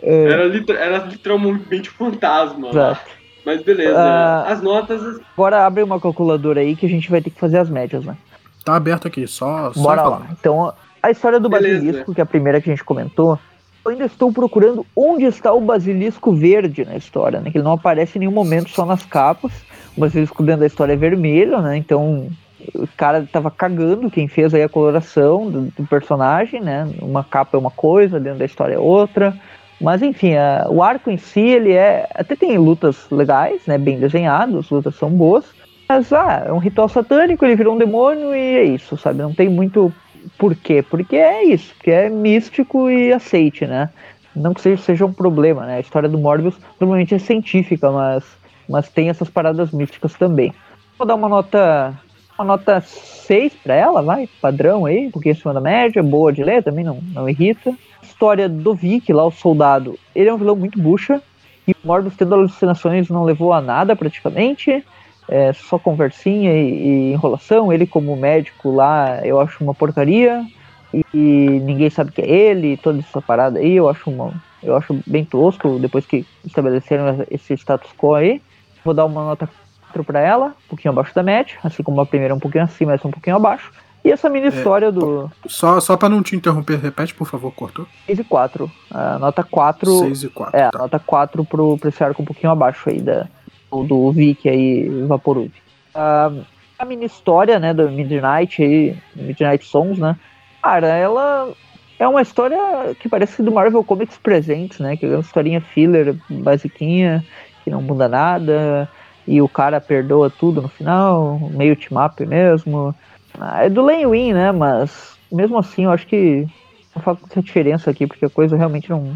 É, 0.00 0.24
Era, 0.30 0.44
liter- 0.44 0.76
era 0.76 0.98
literalmente 0.98 1.90
um 1.90 1.92
fantasma. 1.92 2.68
exato. 2.70 3.17
Mas 3.48 3.62
beleza. 3.62 3.98
Ah. 3.98 4.44
As 4.46 4.60
notas. 4.60 5.00
Agora 5.32 5.64
abre 5.64 5.82
uma 5.82 5.98
calculadora 5.98 6.60
aí 6.60 6.76
que 6.76 6.84
a 6.84 6.88
gente 6.88 7.10
vai 7.10 7.22
ter 7.22 7.30
que 7.30 7.40
fazer 7.40 7.56
as 7.56 7.70
médias, 7.70 8.04
né? 8.04 8.14
Tá 8.62 8.76
aberto 8.76 9.08
aqui, 9.08 9.26
só. 9.26 9.72
só 9.72 9.80
Bora 9.80 10.02
falar. 10.02 10.18
lá. 10.18 10.26
Então, 10.38 10.74
a 11.02 11.10
história 11.10 11.40
do 11.40 11.48
Beleza. 11.48 11.76
basilisco, 11.76 12.14
que 12.14 12.20
é 12.20 12.24
a 12.24 12.26
primeira 12.26 12.60
que 12.60 12.68
a 12.68 12.74
gente 12.74 12.84
comentou, 12.84 13.38
eu 13.86 13.92
ainda 13.92 14.04
estou 14.04 14.30
procurando 14.30 14.84
onde 14.94 15.24
está 15.24 15.50
o 15.50 15.62
basilisco 15.62 16.30
verde 16.30 16.84
na 16.84 16.94
história, 16.94 17.40
né? 17.40 17.50
Que 17.50 17.56
ele 17.56 17.64
não 17.64 17.72
aparece 17.72 18.18
em 18.18 18.20
nenhum 18.20 18.32
momento 18.32 18.68
só 18.68 18.84
nas 18.84 19.02
capas. 19.02 19.50
O 19.96 20.00
basilisco 20.00 20.42
dentro 20.42 20.60
da 20.60 20.66
história 20.66 20.92
é 20.92 20.96
vermelho, 20.96 21.62
né? 21.62 21.74
Então, 21.78 22.28
o 22.74 22.86
cara 22.98 23.26
tava 23.32 23.50
cagando 23.50 24.10
quem 24.10 24.28
fez 24.28 24.52
aí 24.52 24.62
a 24.62 24.68
coloração 24.68 25.50
do, 25.50 25.60
do 25.74 25.86
personagem, 25.86 26.60
né? 26.60 26.86
Uma 27.00 27.24
capa 27.24 27.56
é 27.56 27.58
uma 27.58 27.70
coisa, 27.70 28.20
dentro 28.20 28.40
da 28.40 28.44
história 28.44 28.74
é 28.74 28.78
outra. 28.78 29.34
Mas 29.80 30.02
enfim, 30.02 30.34
a- 30.34 30.66
o 30.68 30.82
arco 30.82 31.10
em 31.10 31.16
si, 31.16 31.40
ele 31.40 31.72
é. 31.72 32.08
Até 32.14 32.34
tem 32.34 32.56
lutas 32.58 33.08
legais, 33.10 33.64
né? 33.66 33.78
Bem 33.78 33.98
desenhadas, 33.98 34.56
as 34.56 34.70
lutas 34.70 34.96
são 34.96 35.10
boas. 35.10 35.44
Mas, 35.88 36.12
ah, 36.12 36.44
é 36.46 36.52
um 36.52 36.58
ritual 36.58 36.88
satânico, 36.88 37.44
ele 37.44 37.56
virou 37.56 37.74
um 37.74 37.78
demônio 37.78 38.34
e 38.34 38.56
é 38.58 38.64
isso, 38.64 38.96
sabe? 38.96 39.22
Não 39.22 39.32
tem 39.32 39.48
muito 39.48 39.92
por 40.36 40.54
quê. 40.54 40.82
Porque 40.82 41.16
é 41.16 41.44
isso, 41.44 41.72
porque 41.74 41.90
é 41.90 42.10
místico 42.10 42.90
e 42.90 43.12
aceite, 43.12 43.66
né? 43.66 43.88
Não 44.36 44.52
que 44.52 44.60
seja, 44.60 44.82
seja 44.82 45.06
um 45.06 45.12
problema, 45.12 45.64
né? 45.64 45.76
A 45.76 45.80
história 45.80 46.08
do 46.08 46.18
Morbius 46.18 46.58
normalmente 46.78 47.14
é 47.14 47.18
científica, 47.18 47.90
mas, 47.90 48.24
mas 48.68 48.88
tem 48.88 49.08
essas 49.08 49.30
paradas 49.30 49.70
místicas 49.72 50.14
também. 50.14 50.52
Vou 50.98 51.06
dar 51.06 51.14
uma 51.14 51.28
nota. 51.28 51.94
Uma 52.38 52.44
nota 52.44 52.80
6 52.80 53.52
pra 53.54 53.74
ela, 53.74 54.00
vai, 54.00 54.28
padrão 54.40 54.86
aí, 54.86 55.08
um 55.08 55.10
pouquinho 55.10 55.34
acima 55.34 55.52
da 55.52 55.60
média, 55.60 56.00
boa 56.04 56.32
de 56.32 56.44
ler, 56.44 56.62
também 56.62 56.84
não, 56.84 57.00
não 57.12 57.28
irrita. 57.28 57.74
História 58.18 58.48
do 58.48 58.74
Vic, 58.74 59.12
lá 59.12 59.24
o 59.24 59.30
soldado, 59.30 59.96
ele 60.12 60.28
é 60.28 60.34
um 60.34 60.38
vilão 60.38 60.56
muito 60.56 60.76
bucha, 60.76 61.22
e 61.66 61.70
o 61.72 61.76
Morbius 61.84 62.16
tendo 62.16 62.34
alucinações 62.34 63.08
não 63.08 63.22
levou 63.22 63.52
a 63.52 63.60
nada 63.60 63.94
praticamente 63.94 64.84
é 65.28 65.52
só 65.52 65.78
conversinha 65.78 66.52
e, 66.52 66.70
e 66.72 67.12
enrolação. 67.12 67.72
Ele, 67.72 67.86
como 67.86 68.16
médico 68.16 68.70
lá, 68.70 69.20
eu 69.24 69.38
acho 69.38 69.62
uma 69.62 69.74
porcaria. 69.74 70.44
E, 70.92 71.04
e 71.12 71.60
ninguém 71.60 71.90
sabe 71.90 72.10
que 72.10 72.22
é 72.22 72.28
ele, 72.28 72.78
toda 72.78 72.98
essa 73.00 73.20
parada 73.20 73.58
aí, 73.58 73.76
eu 73.76 73.90
acho 73.90 74.10
uma, 74.10 74.32
eu 74.62 74.74
acho 74.74 74.98
bem 75.06 75.22
tosco 75.22 75.78
depois 75.78 76.06
que 76.06 76.26
estabeleceram 76.46 77.26
esse 77.30 77.52
status 77.52 77.92
quo 77.96 78.14
aí. 78.14 78.40
Vou 78.82 78.94
dar 78.94 79.04
uma 79.04 79.22
nota 79.22 79.46
4 79.82 80.02
pra 80.02 80.20
ela, 80.20 80.46
um 80.46 80.68
pouquinho 80.70 80.92
abaixo 80.92 81.14
da 81.14 81.22
média, 81.22 81.58
assim 81.62 81.82
como 81.82 82.00
a 82.00 82.06
primeira 82.06 82.34
um 82.34 82.40
pouquinho 82.40 82.64
acima, 82.64 82.94
essa 82.94 83.06
um 83.06 83.10
pouquinho 83.10 83.36
abaixo. 83.36 83.70
E 84.04 84.10
essa 84.10 84.28
mini 84.28 84.48
história 84.48 84.92
do 84.92 85.30
Só, 85.46 85.80
só 85.80 85.96
pra 85.96 86.08
não 86.08 86.22
te 86.22 86.36
interromper, 86.36 86.78
repete, 86.78 87.14
por 87.14 87.26
favor, 87.26 87.52
cortou. 87.52 87.86
6 88.06 88.20
e 88.20 88.24
4. 88.24 88.70
A 88.90 89.18
nota 89.18 89.42
4. 89.42 89.98
6 89.98 90.22
e 90.22 90.28
4. 90.28 90.56
É, 90.56 90.70
tá. 90.70 90.78
nota 90.78 90.98
4 90.98 91.44
pro, 91.44 91.76
pro 91.76 91.88
esse 91.88 92.02
arco 92.02 92.22
um 92.22 92.24
pouquinho 92.24 92.52
abaixo 92.52 92.88
aí 92.88 93.00
da, 93.00 93.26
do, 93.70 93.82
do 93.82 94.12
Vic 94.12 94.48
aí, 94.48 94.88
Vaporub. 95.06 95.50
Ah, 95.94 96.30
a 96.78 96.84
mini 96.84 97.06
história, 97.06 97.58
né, 97.58 97.74
do 97.74 97.90
Midnight 97.90 98.62
aí, 98.62 98.96
Midnight 99.16 99.64
Songs, 99.64 99.98
né? 99.98 100.16
Cara, 100.62 100.86
ela 100.86 101.52
é 101.98 102.06
uma 102.06 102.22
história 102.22 102.94
que 103.00 103.08
parece 103.08 103.42
do 103.42 103.50
Marvel 103.50 103.82
Comics 103.82 104.16
Presents, 104.16 104.78
né? 104.78 104.96
Que 104.96 105.06
é 105.06 105.08
uma 105.08 105.20
historinha 105.20 105.60
filler, 105.60 106.16
basiquinha, 106.30 107.24
que 107.64 107.70
não 107.70 107.82
muda 107.82 108.08
nada, 108.08 108.88
e 109.26 109.42
o 109.42 109.48
cara 109.48 109.80
perdoa 109.80 110.30
tudo 110.30 110.62
no 110.62 110.68
final, 110.68 111.38
meio 111.52 111.76
team-up 111.76 112.24
mesmo. 112.24 112.94
Ah, 113.34 113.64
é 113.64 113.70
do 113.70 113.84
Len 113.84 114.06
Win, 114.06 114.32
né? 114.32 114.52
Mas 114.52 115.18
mesmo 115.30 115.58
assim, 115.58 115.84
eu 115.84 115.90
acho 115.90 116.06
que 116.06 116.46
não 116.94 117.02
faz 117.02 117.18
muita 117.20 117.42
diferença 117.42 117.90
aqui, 117.90 118.06
porque 118.06 118.24
a 118.24 118.30
coisa 118.30 118.56
realmente 118.56 118.90
não. 118.90 119.14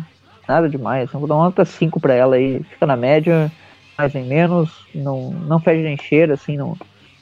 Nada 0.49 0.69
demais. 0.69 1.13
Eu 1.13 1.21
vou 1.21 1.29
dar 1.29 1.37
uma 1.37 1.45
nota 1.45 1.65
5 1.65 2.01
pra 2.01 2.15
ela 2.15 2.37
aí. 2.37 2.63
Fica 2.65 2.87
na 2.87 2.97
média, 2.97 3.51
mais 3.97 4.13
nem 4.13 4.25
menos. 4.25 4.71
Não, 4.95 5.31
não 5.31 5.61
fede 5.61 5.83
nem 5.83 5.97
cheira, 5.97 6.35
assim, 6.35 6.57
não. 6.57 6.77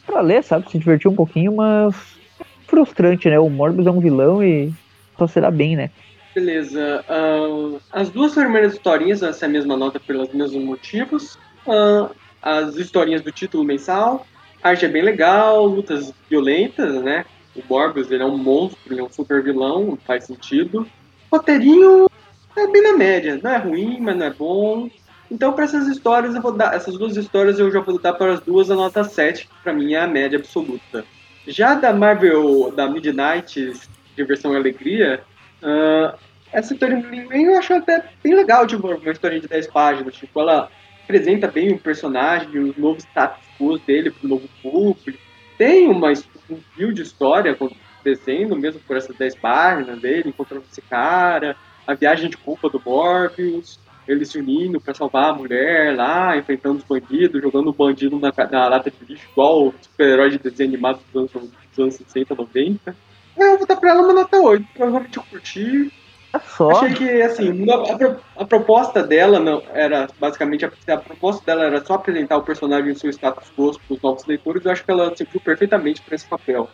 Pra 0.06 0.20
ler, 0.20 0.42
sabe? 0.42 0.70
Se 0.70 0.78
divertir 0.78 1.10
um 1.10 1.14
pouquinho, 1.14 1.54
mas. 1.54 2.18
Frustrante, 2.66 3.28
né? 3.28 3.38
O 3.38 3.50
Morbius 3.50 3.86
é 3.86 3.90
um 3.90 4.00
vilão 4.00 4.42
e 4.42 4.72
só 5.18 5.26
será 5.26 5.50
bem, 5.50 5.76
né? 5.76 5.90
Beleza. 6.34 7.04
ahn, 7.08 7.78
as 7.92 8.10
duas 8.10 8.32
primeiras 8.32 8.74
historinhas, 8.74 9.22
essa 9.22 9.44
é 9.44 9.48
a 9.48 9.50
mesma 9.50 9.76
nota 9.76 9.98
pelos 9.98 10.32
mesmos 10.32 10.64
motivos. 10.64 11.36
Ahn, 11.66 12.08
as 12.40 12.76
historinhas 12.76 13.22
do 13.22 13.32
título 13.32 13.64
mensal. 13.64 14.24
Arte 14.62 14.84
é 14.84 14.88
bem 14.88 15.02
legal, 15.02 15.64
lutas 15.66 16.12
violentas, 16.28 17.02
né? 17.02 17.24
o 17.54 17.62
Morbius 17.68 18.10
ele 18.10 18.22
é 18.22 18.26
um 18.26 18.36
monstro, 18.36 18.92
ele 18.92 19.00
é 19.00 19.04
um 19.04 19.10
super 19.10 19.42
vilão, 19.42 19.98
faz 20.06 20.24
sentido. 20.24 20.86
Roteirinho 21.30 22.08
é 22.56 22.66
bem 22.66 22.82
na 22.82 22.92
média, 22.94 23.38
não 23.42 23.50
é 23.50 23.56
ruim, 23.56 24.00
mas 24.00 24.16
não 24.16 24.26
é 24.26 24.30
bom. 24.30 24.90
Então, 25.30 25.52
para 25.52 25.64
essas 25.64 25.86
histórias, 25.86 26.34
eu 26.34 26.42
vou 26.42 26.52
dar. 26.52 26.74
Essas 26.74 26.96
duas 26.96 27.16
histórias 27.16 27.58
eu 27.58 27.70
já 27.70 27.80
vou 27.80 28.00
dar 28.00 28.14
para 28.14 28.34
as 28.34 28.40
duas 28.40 28.70
a 28.70 28.74
nota 28.74 29.04
7, 29.04 29.46
que 29.46 29.54
pra 29.62 29.72
mim 29.72 29.94
é 29.94 30.00
a 30.00 30.06
média 30.06 30.38
absoluta. 30.38 31.04
Já 31.46 31.74
da 31.74 31.92
Marvel, 31.92 32.72
da 32.74 32.88
Midnight, 32.88 33.72
de 34.16 34.24
versão 34.24 34.54
Alegria, 34.54 35.22
ah, 35.62 36.16
essa 36.52 36.72
história 36.72 37.00
eu 37.30 37.56
acho 37.56 37.74
até 37.74 38.04
bem 38.22 38.34
legal, 38.34 38.66
tipo, 38.66 38.88
uma 38.88 39.12
história 39.12 39.40
de 39.40 39.46
10 39.46 39.68
páginas. 39.68 40.14
Tipo, 40.14 40.40
ela 40.40 40.68
apresenta 41.10 41.48
bem 41.48 41.72
o 41.72 41.78
personagem, 41.78 42.56
os 42.60 42.76
novos 42.76 43.02
status 43.02 43.44
quo 43.58 43.76
dele 43.78 44.10
pro 44.10 44.28
novo 44.28 44.48
público. 44.62 45.18
Tem 45.58 45.88
uma, 45.88 46.12
um 46.48 46.56
fio 46.74 46.94
de 46.94 47.02
história 47.02 47.52
acontecendo, 47.52 48.56
mesmo 48.56 48.80
por 48.80 48.96
essas 48.96 49.16
10 49.16 49.34
páginas 49.34 50.00
dele, 50.00 50.28
encontrando 50.28 50.64
esse 50.70 50.80
cara, 50.80 51.56
a 51.86 51.94
viagem 51.94 52.30
de 52.30 52.36
culpa 52.36 52.70
do 52.70 52.80
Morbius, 52.84 53.80
ele 54.06 54.24
se 54.24 54.38
unindo 54.38 54.80
pra 54.80 54.94
salvar 54.94 55.30
a 55.30 55.34
mulher 55.34 55.96
lá, 55.96 56.36
enfrentando 56.36 56.78
os 56.78 56.84
bandidos, 56.84 57.42
jogando 57.42 57.68
o 57.68 57.74
bandido 57.74 58.18
na, 58.18 58.32
na 58.50 58.68
lata 58.68 58.90
de 58.90 59.12
lixo, 59.12 59.28
igual 59.32 59.66
o 59.66 59.74
super-herói 59.82 60.30
de 60.30 60.38
desenho 60.38 60.70
animado 60.70 61.00
dos 61.12 61.34
anos, 61.34 61.50
dos 61.70 61.78
anos 61.78 61.94
60, 61.96 62.34
90. 62.34 62.96
Eu 63.36 63.58
vou 63.58 63.66
dar 63.66 63.76
pra 63.76 63.90
ela 63.90 64.02
uma 64.02 64.12
nota 64.12 64.36
8, 64.36 64.66
provavelmente 64.74 65.16
eu 65.16 65.24
curti. 65.24 65.92
É 66.32 66.38
só. 66.38 66.70
Achei 66.70 66.94
que, 66.94 67.22
assim, 67.22 67.68
a, 67.70 67.92
a 67.92 67.98
pro- 67.98 68.16
a 68.36 68.44
proposta 68.44 69.02
dela 69.02 69.40
não 69.40 69.62
era, 69.72 70.06
basicamente, 70.20 70.64
a, 70.64 70.70
a 70.94 70.96
proposta 70.96 71.42
dela 71.44 71.64
era 71.64 71.84
só 71.84 71.94
apresentar 71.94 72.36
o 72.36 72.42
personagem 72.42 72.92
em 72.92 72.94
seu 72.94 73.10
status 73.10 73.50
quo 73.56 73.72
para 73.86 73.94
os 73.96 74.02
novos 74.02 74.24
leitores, 74.26 74.64
eu 74.64 74.70
acho 74.70 74.84
que 74.84 74.90
ela 74.90 75.14
serviu 75.16 75.40
perfeitamente 75.40 76.00
para 76.02 76.14
esse 76.14 76.26
papel. 76.28 76.68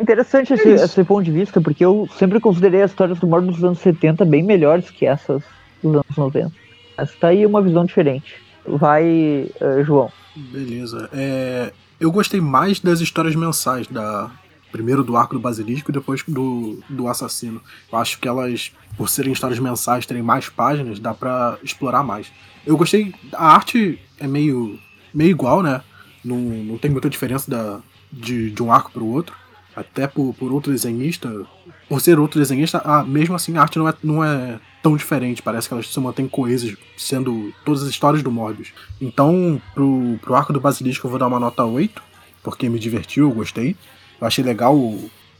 Interessante 0.00 0.54
esse, 0.54 0.68
É 0.68 0.74
isso. 0.74 0.84
esse 0.84 1.04
ponto 1.04 1.24
de 1.24 1.30
vista, 1.32 1.60
porque 1.60 1.84
eu 1.84 2.08
sempre 2.18 2.40
considerei 2.40 2.82
as 2.82 2.90
histórias 2.90 3.18
do 3.18 3.26
Morbius 3.26 3.56
dos 3.56 3.64
anos 3.64 3.78
70 3.80 4.24
bem 4.24 4.42
melhores 4.42 4.90
que 4.90 5.06
essas 5.06 5.42
dos 5.82 5.94
anos 5.94 6.16
90. 6.16 6.52
Mas 6.96 7.14
tá 7.16 7.28
aí 7.28 7.44
uma 7.46 7.60
visão 7.62 7.84
diferente. 7.84 8.36
Vai, 8.66 9.48
eh, 9.60 9.82
João. 9.84 10.10
Beleza. 10.36 11.08
É, 11.12 11.72
eu 12.00 12.10
gostei 12.12 12.40
mais 12.40 12.78
das 12.80 13.00
histórias 13.00 13.34
mensais, 13.34 13.86
da 13.88 14.30
primeiro 14.70 15.02
do 15.02 15.16
arco 15.16 15.34
do 15.34 15.40
basilisco 15.40 15.90
e 15.90 15.94
depois 15.94 16.22
do, 16.26 16.78
do 16.88 17.08
assassino. 17.08 17.60
Eu 17.90 17.98
acho 17.98 18.18
que 18.18 18.28
elas, 18.28 18.72
por 18.96 19.08
serem 19.08 19.32
histórias 19.32 19.58
mensais, 19.58 20.06
terem 20.06 20.22
mais 20.22 20.48
páginas, 20.48 20.98
dá 20.98 21.14
pra 21.14 21.58
explorar 21.62 22.02
mais. 22.02 22.30
Eu 22.66 22.76
gostei. 22.76 23.14
A 23.32 23.54
arte 23.54 23.98
é 24.18 24.26
meio, 24.26 24.78
meio 25.12 25.30
igual, 25.30 25.62
né? 25.62 25.82
Não, 26.24 26.36
não 26.36 26.78
tem 26.78 26.90
muita 26.90 27.08
diferença 27.08 27.50
da, 27.50 27.80
de, 28.12 28.50
de 28.50 28.62
um 28.62 28.72
arco 28.72 28.90
pro 28.90 29.06
outro. 29.06 29.34
Até 29.74 30.06
por, 30.06 30.34
por 30.34 30.52
outro 30.52 30.72
desenhista. 30.72 31.46
Por 31.88 32.00
ser 32.00 32.18
outro 32.18 32.38
desenhista, 32.38 32.78
a, 32.84 33.02
mesmo 33.02 33.34
assim 33.34 33.56
a 33.56 33.62
arte 33.62 33.78
não 33.78 33.88
é, 33.88 33.94
não 34.02 34.24
é 34.24 34.60
tão 34.82 34.96
diferente. 34.96 35.42
Parece 35.42 35.68
que 35.68 35.74
elas 35.74 35.92
se 35.92 36.00
mantêm 36.00 36.28
coesas, 36.28 36.76
sendo 36.96 37.52
todas 37.64 37.82
as 37.82 37.88
histórias 37.88 38.22
do 38.22 38.30
Morbius. 38.30 38.72
Então, 39.00 39.60
pro, 39.74 40.18
pro 40.20 40.34
arco 40.34 40.52
do 40.52 40.60
Basilisco 40.60 41.06
eu 41.06 41.10
vou 41.10 41.18
dar 41.18 41.26
uma 41.26 41.40
nota 41.40 41.64
8, 41.64 42.02
porque 42.42 42.68
me 42.68 42.78
divertiu, 42.78 43.28
eu 43.28 43.34
gostei. 43.34 43.76
Eu 44.20 44.26
achei 44.26 44.44
legal 44.44 44.76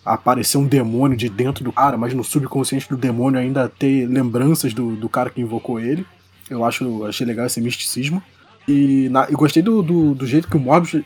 aparecer 0.05 0.57
um 0.57 0.67
demônio 0.67 1.17
de 1.17 1.29
dentro 1.29 1.63
do 1.63 1.73
cara, 1.73 1.99
mas 1.99 2.15
no 2.15 2.25
subconsciente 2.25 2.89
do 2.89 2.97
demônio 2.97 3.39
ainda 3.39 3.69
ter 3.69 4.07
lembranças 4.07 4.73
do, 4.73 4.97
do 4.97 5.09
cara 5.09 5.31
que 5.31 5.41
invocou 5.41 5.79
ele. 5.79 6.07
Eu 6.49 6.65
acho, 6.65 7.05
achei 7.05 7.27
legal 7.27 7.47
esse 7.47 7.61
misticismo. 7.61 8.23
E 8.67 9.09
na, 9.11 9.25
eu 9.25 9.37
gostei 9.37 9.63
do, 9.63 9.83
do, 9.83 10.15
do 10.15 10.27
jeito 10.27 10.49
que 10.49 10.57
o 10.57 10.61
Morbius 10.61 11.03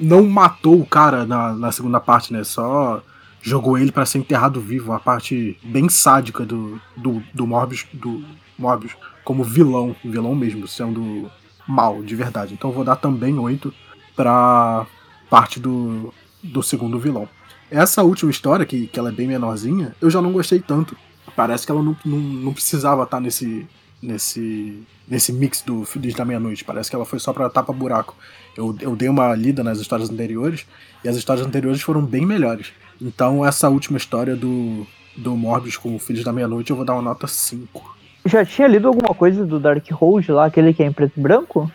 não 0.00 0.24
matou 0.24 0.80
o 0.80 0.86
cara 0.86 1.24
na, 1.26 1.52
na 1.52 1.72
segunda 1.72 2.00
parte, 2.00 2.32
né? 2.32 2.44
Só 2.44 3.02
jogou 3.40 3.78
ele 3.78 3.90
pra 3.90 4.06
ser 4.06 4.18
enterrado 4.18 4.60
vivo. 4.60 4.90
Uma 4.90 5.00
parte 5.00 5.58
bem 5.62 5.88
sádica 5.88 6.44
do, 6.44 6.80
do, 6.96 7.22
do 7.34 7.46
Morbius, 7.46 7.86
do 7.92 8.24
Morbius 8.58 8.96
como 9.24 9.44
vilão, 9.44 9.94
vilão 10.04 10.34
mesmo, 10.34 10.66
sendo 10.66 11.30
mal, 11.66 12.02
de 12.02 12.14
verdade. 12.14 12.54
Então 12.54 12.72
vou 12.72 12.84
dar 12.84 12.96
também 12.96 13.38
8 13.38 13.72
pra 14.16 14.86
parte 15.28 15.60
do, 15.60 16.12
do 16.48 16.62
segundo 16.62 16.98
vilão. 16.98 17.28
Essa 17.70 18.02
última 18.02 18.30
história, 18.30 18.64
que, 18.64 18.86
que 18.86 18.98
ela 18.98 19.10
é 19.10 19.12
bem 19.12 19.26
menorzinha, 19.26 19.94
eu 20.00 20.10
já 20.10 20.22
não 20.22 20.32
gostei 20.32 20.58
tanto. 20.58 20.96
Parece 21.36 21.66
que 21.66 21.72
ela 21.72 21.82
não, 21.82 21.96
não, 22.04 22.18
não 22.18 22.52
precisava 22.52 23.02
estar 23.02 23.20
nesse, 23.20 23.66
nesse, 24.02 24.82
nesse 25.06 25.32
mix 25.32 25.62
do 25.62 25.84
Feliz 25.84 26.14
da 26.14 26.24
Meia-Noite. 26.24 26.64
Parece 26.64 26.88
que 26.88 26.96
ela 26.96 27.04
foi 27.04 27.18
só 27.18 27.32
pra 27.32 27.50
tapa 27.50 27.72
buraco. 27.72 28.16
Eu, 28.56 28.74
eu 28.80 28.96
dei 28.96 29.08
uma 29.08 29.34
lida 29.34 29.62
nas 29.62 29.78
histórias 29.78 30.10
anteriores 30.10 30.66
e 31.04 31.08
as 31.08 31.16
histórias 31.16 31.46
anteriores 31.46 31.82
foram 31.82 32.02
bem 32.02 32.24
melhores. 32.24 32.72
Então 33.00 33.44
essa 33.44 33.68
última 33.68 33.98
história 33.98 34.34
do, 34.34 34.86
do 35.16 35.36
Morbius 35.36 35.76
com 35.76 35.94
o 35.94 35.98
Filhos 35.98 36.24
da 36.24 36.32
Meia-Noite 36.32 36.70
eu 36.70 36.76
vou 36.76 36.84
dar 36.84 36.94
uma 36.94 37.02
nota 37.02 37.26
5. 37.26 37.96
Já 38.24 38.44
tinha 38.44 38.66
lido 38.66 38.88
alguma 38.88 39.14
coisa 39.14 39.46
do 39.46 39.60
Dark 39.60 39.88
Hold 39.92 40.28
lá, 40.30 40.46
aquele 40.46 40.74
que 40.74 40.82
é 40.82 40.86
em 40.86 40.92
preto 40.92 41.12
e 41.16 41.20
branco? 41.20 41.70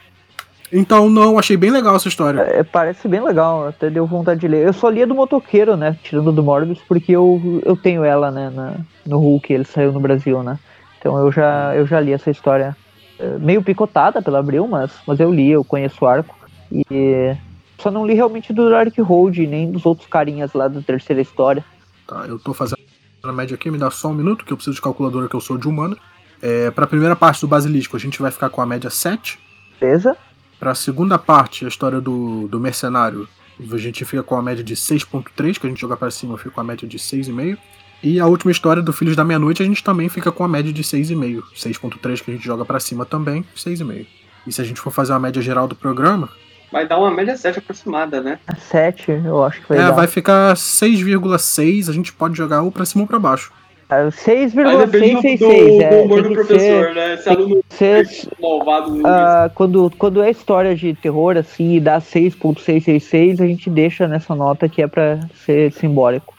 Então 0.76 1.08
não, 1.08 1.38
achei 1.38 1.56
bem 1.56 1.70
legal 1.70 1.96
essa 1.96 2.08
história. 2.08 2.42
É, 2.42 2.64
parece 2.64 3.08
bem 3.08 3.22
legal, 3.22 3.68
até 3.68 3.92
deu 3.92 4.08
vontade 4.08 4.42
de 4.42 4.48
ler. 4.48 4.66
Eu 4.66 4.74
só 4.74 4.90
lia 4.90 5.06
do 5.06 5.14
motoqueiro, 5.14 5.78
né? 5.78 5.96
Tirando 6.02 6.32
do 6.32 6.42
Morbius, 6.42 6.80
porque 6.88 7.12
eu, 7.12 7.62
eu 7.64 7.78
tenho 7.78 8.04
ela, 8.04 8.32
né? 8.32 8.50
Na, 8.50 8.78
no 9.06 9.20
Hulk, 9.20 9.54
ele 9.54 9.66
saiu 9.66 9.92
no 9.92 10.00
Brasil, 10.00 10.42
né? 10.42 10.58
Então 10.98 11.16
eu 11.20 11.32
já, 11.32 11.76
eu 11.76 11.86
já 11.86 12.00
li 12.00 12.12
essa 12.12 12.32
história 12.32 12.76
é, 13.20 13.38
meio 13.38 13.62
picotada 13.62 14.20
pela 14.20 14.40
Abril, 14.40 14.68
mas, 14.68 14.92
mas 15.06 15.20
eu 15.20 15.32
li, 15.32 15.52
eu 15.52 15.64
conheço 15.64 16.04
o 16.04 16.08
arco. 16.08 16.36
E 16.72 17.38
só 17.78 17.92
não 17.92 18.08
li 18.08 18.16
realmente 18.16 18.52
do 18.52 18.68
Dark 18.68 18.98
Hold, 18.98 19.38
nem 19.38 19.72
dos 19.72 19.86
outros 19.86 20.08
carinhas 20.08 20.54
lá 20.54 20.68
da 20.68 20.82
terceira 20.82 21.22
história. 21.22 21.64
Tá, 22.08 22.26
eu 22.28 22.40
tô 22.40 22.52
fazendo 22.52 22.80
a 23.22 23.32
média 23.32 23.54
aqui, 23.54 23.70
me 23.70 23.78
dá 23.78 23.92
só 23.92 24.10
um 24.10 24.14
minuto, 24.14 24.44
que 24.44 24.52
eu 24.52 24.58
preciso 24.58 24.76
de 24.76 24.82
calculadora 24.82 25.30
que 25.30 25.36
eu 25.36 25.42
sou 25.42 25.56
de 25.56 25.68
humano. 25.68 25.96
É, 26.42 26.72
pra 26.72 26.88
primeira 26.88 27.16
parte 27.16 27.42
do 27.42 27.48
Basilisco, 27.48 27.96
a 27.96 28.00
gente 28.00 28.20
vai 28.20 28.32
ficar 28.32 28.50
com 28.50 28.60
a 28.60 28.66
média 28.66 28.90
7. 28.90 29.40
Beleza? 29.80 30.18
Pra 30.64 30.74
segunda 30.74 31.20
parte, 31.20 31.66
a 31.66 31.68
história 31.68 32.00
do, 32.00 32.48
do 32.48 32.58
mercenário, 32.58 33.28
a 33.60 33.78
gente 33.78 34.06
fica 34.06 34.24
com 34.24 34.38
a 34.38 34.42
média 34.42 34.64
de 34.64 34.78
6.3, 34.78 35.60
que 35.60 35.68
a 35.68 35.70
gente 35.70 35.82
joga 35.82 35.98
pra 35.98 36.10
cima, 36.10 36.38
fica 36.38 36.52
com 36.52 36.62
a 36.62 36.64
média 36.64 36.88
de 36.88 36.98
6,5. 36.98 37.58
E 38.02 38.18
a 38.18 38.26
última 38.28 38.50
história 38.50 38.82
do 38.82 38.94
Filhos 38.94 39.14
da 39.14 39.26
Meia-Noite, 39.26 39.62
a 39.62 39.66
gente 39.66 39.84
também 39.84 40.08
fica 40.08 40.32
com 40.32 40.42
a 40.42 40.48
média 40.48 40.72
de 40.72 40.82
6,5. 40.82 41.44
6.3 41.54 42.24
que 42.24 42.32
a 42.32 42.34
gente 42.34 42.46
joga 42.46 42.64
pra 42.64 42.80
cima 42.80 43.06
também, 43.06 43.44
6,5. 43.54 44.08
E 44.48 44.54
se 44.54 44.62
a 44.62 44.64
gente 44.64 44.80
for 44.80 44.90
fazer 44.90 45.12
uma 45.12 45.20
média 45.20 45.42
geral 45.42 45.68
do 45.68 45.76
programa, 45.76 46.30
Vai 46.72 46.88
dar 46.88 46.98
uma 46.98 47.12
média 47.12 47.36
7 47.38 47.60
aproximada, 47.60 48.22
né? 48.22 48.40
A 48.48 48.56
7, 48.56 49.12
eu 49.12 49.44
acho 49.44 49.62
que 49.62 49.68
vai 49.70 49.78
é, 49.78 49.82
dar. 49.82 49.92
vai 49.92 50.08
ficar 50.08 50.56
6,6, 50.56 51.90
a 51.90 51.92
gente 51.94 52.14
pode 52.14 52.38
jogar 52.38 52.62
ou 52.62 52.72
pra 52.72 52.86
cima 52.86 53.04
ou 53.04 53.08
pra 53.08 53.20
baixo. 53.20 53.52
Ah, 53.94 54.08
Aí 54.08 54.78
depende 54.86 55.16
do, 55.16 55.22
6,666, 55.22 55.40
do, 55.78 55.82
é. 55.82 55.90
do 55.90 55.96
humor 56.04 56.24
do 56.24 56.34
professor, 56.34 56.58
ser- 56.86 56.96
né? 56.96 57.14
Esse 57.14 57.30
aluno 57.30 57.64
ser 57.70 58.08
malvado 58.42 58.92
no 58.92 59.08
Ah, 59.08 59.52
quando, 59.54 59.92
quando 59.98 60.22
é 60.24 60.32
história 60.32 60.76
de 60.76 60.94
terror, 60.94 61.38
assim, 61.38 61.76
e 61.76 61.80
dá 61.80 62.00
6.666, 62.00 63.42
a 63.42 63.48
gente 63.48 63.70
deixa 63.70 64.08
nessa 64.08 64.34
nota 64.36 64.68
que 64.70 64.82
é 64.82 64.88
pra 64.88 65.20
ser 65.46 65.72
simbólico. 65.74 66.34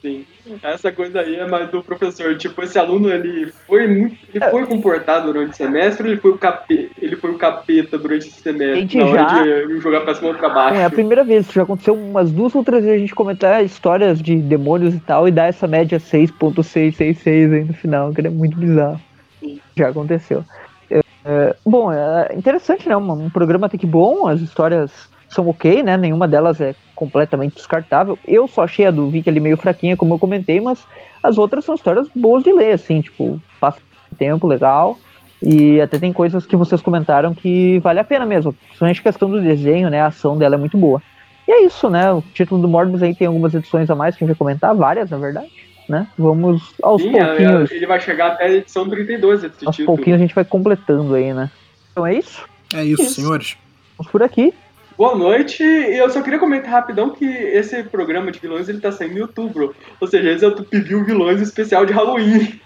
Sim. 0.00 0.24
Essa 0.62 0.90
coisa 0.90 1.20
aí 1.20 1.36
é 1.36 1.46
mais 1.46 1.70
do 1.70 1.82
professor. 1.84 2.36
Tipo, 2.36 2.62
esse 2.62 2.76
aluno, 2.78 3.08
ele 3.08 3.52
foi 3.66 3.86
muito. 3.86 4.16
Ele 4.34 4.44
foi 4.50 4.66
comportado 4.66 5.32
durante 5.32 5.52
o 5.52 5.56
semestre 5.56 6.04
ou 6.04 6.12
ele 6.12 6.20
foi 6.20 6.32
o 6.32 6.38
capeta, 6.38 6.90
ele 7.00 7.14
foi 7.16 7.30
o 7.30 7.38
capeta 7.38 7.96
durante 7.96 8.26
esse 8.26 8.40
semestre? 8.42 8.80
Gente, 8.80 8.96
na 8.98 9.06
hora 9.06 9.28
já- 9.28 9.66
de 9.66 9.78
jogar 9.78 10.00
pra 10.00 10.14
cima 10.14 10.30
ou 10.30 10.34
pra 10.34 10.48
baixo. 10.48 10.80
É 10.80 10.84
a 10.84 10.90
primeira 10.90 11.22
vez, 11.22 11.44
isso 11.44 11.52
já 11.54 11.62
aconteceu 11.62 11.94
umas 11.94 12.32
duas 12.32 12.54
ou 12.56 12.64
três 12.64 12.82
vezes 12.82 12.96
a 12.96 13.00
gente 13.00 13.14
comentar 13.14 13.64
histórias 13.64 14.20
de 14.20 14.34
demônios 14.36 14.94
e 14.94 15.00
tal, 15.00 15.28
e 15.28 15.30
dar 15.30 15.46
essa 15.46 15.68
média 15.68 16.00
6.666 16.00 17.52
aí 17.52 17.64
no 17.64 17.72
final, 17.74 18.12
que 18.12 18.20
é 18.26 18.30
muito 18.30 18.56
bizarro. 18.56 19.00
Sim. 19.40 19.60
Já 19.76 19.88
aconteceu. 19.90 20.44
É, 20.90 21.00
é, 21.24 21.56
bom, 21.64 21.92
é 21.92 22.34
interessante, 22.34 22.88
né? 22.88 22.96
Um, 22.96 23.26
um 23.26 23.30
programa 23.30 23.66
até 23.66 23.78
que 23.78 23.86
bom, 23.86 24.26
as 24.26 24.40
histórias 24.40 24.90
são 25.28 25.48
ok, 25.48 25.82
né? 25.82 25.96
Nenhuma 25.96 26.28
delas 26.28 26.60
é 26.60 26.74
completamente 27.02 27.56
descartável. 27.56 28.16
Eu 28.24 28.46
só 28.46 28.62
achei 28.62 28.86
a 28.86 28.92
do 28.92 29.10
Vic 29.10 29.28
ali 29.28 29.40
meio 29.40 29.56
fraquinha, 29.56 29.96
como 29.96 30.14
eu 30.14 30.18
comentei, 30.20 30.60
mas 30.60 30.86
as 31.20 31.36
outras 31.36 31.64
são 31.64 31.74
histórias 31.74 32.08
boas 32.14 32.44
de 32.44 32.52
ler, 32.52 32.72
assim, 32.74 33.00
tipo, 33.00 33.42
passa 33.58 33.80
tempo 34.16 34.46
legal. 34.46 34.96
E 35.42 35.80
até 35.80 35.98
tem 35.98 36.12
coisas 36.12 36.46
que 36.46 36.54
vocês 36.54 36.80
comentaram 36.80 37.34
que 37.34 37.80
vale 37.80 37.98
a 37.98 38.04
pena 38.04 38.24
mesmo. 38.24 38.52
Principalmente 38.52 39.00
a 39.00 39.02
questão 39.02 39.28
do 39.28 39.42
desenho, 39.42 39.90
né? 39.90 40.00
A 40.00 40.06
ação 40.06 40.38
dela 40.38 40.54
é 40.54 40.58
muito 40.58 40.78
boa. 40.78 41.02
E 41.48 41.50
é 41.50 41.64
isso, 41.64 41.90
né? 41.90 42.12
O 42.12 42.22
título 42.32 42.62
do 42.62 42.68
Morbius 42.68 43.02
aí 43.02 43.12
tem 43.16 43.26
algumas 43.26 43.52
edições 43.52 43.90
a 43.90 43.96
mais 43.96 44.14
que 44.14 44.22
a 44.22 44.26
gente 44.26 44.36
vai 44.36 44.38
comentar, 44.38 44.72
várias, 44.76 45.10
na 45.10 45.18
verdade. 45.18 45.50
Né? 45.88 46.06
Vamos 46.16 46.72
aos 46.80 47.02
Sim, 47.02 47.18
é, 47.18 47.26
pouquinhos. 47.26 47.70
ele 47.72 47.86
vai 47.86 47.98
chegar 47.98 48.28
até 48.28 48.44
a 48.44 48.52
edição 48.52 48.88
32 48.88 49.42
desse 49.42 49.66
Aos 49.66 49.74
título. 49.74 49.96
pouquinhos 49.96 50.20
a 50.20 50.22
gente 50.22 50.34
vai 50.34 50.44
completando 50.44 51.12
aí, 51.16 51.34
né? 51.34 51.50
Então 51.90 52.06
é 52.06 52.14
isso. 52.14 52.46
É 52.72 52.84
isso, 52.84 53.02
Isso. 53.02 53.14
senhores. 53.14 53.56
Vamos 53.98 54.10
por 54.12 54.22
aqui. 54.22 54.54
Boa 55.02 55.16
noite, 55.16 55.64
e 55.64 55.98
eu 55.98 56.08
só 56.10 56.22
queria 56.22 56.38
comentar 56.38 56.70
rapidão 56.70 57.10
que 57.10 57.24
esse 57.24 57.82
programa 57.82 58.30
de 58.30 58.38
vilões 58.38 58.68
ele 58.68 58.78
tá 58.78 58.92
saindo 58.92 59.18
em 59.18 59.22
outubro. 59.22 59.74
Ou 60.00 60.06
seja, 60.06 60.30
esse 60.30 60.44
é 60.44 60.46
o 60.46 60.54
Tupiviu 60.54 61.04
Vilões 61.04 61.40
especial 61.40 61.84
de 61.84 61.92
Halloween. 61.92 62.60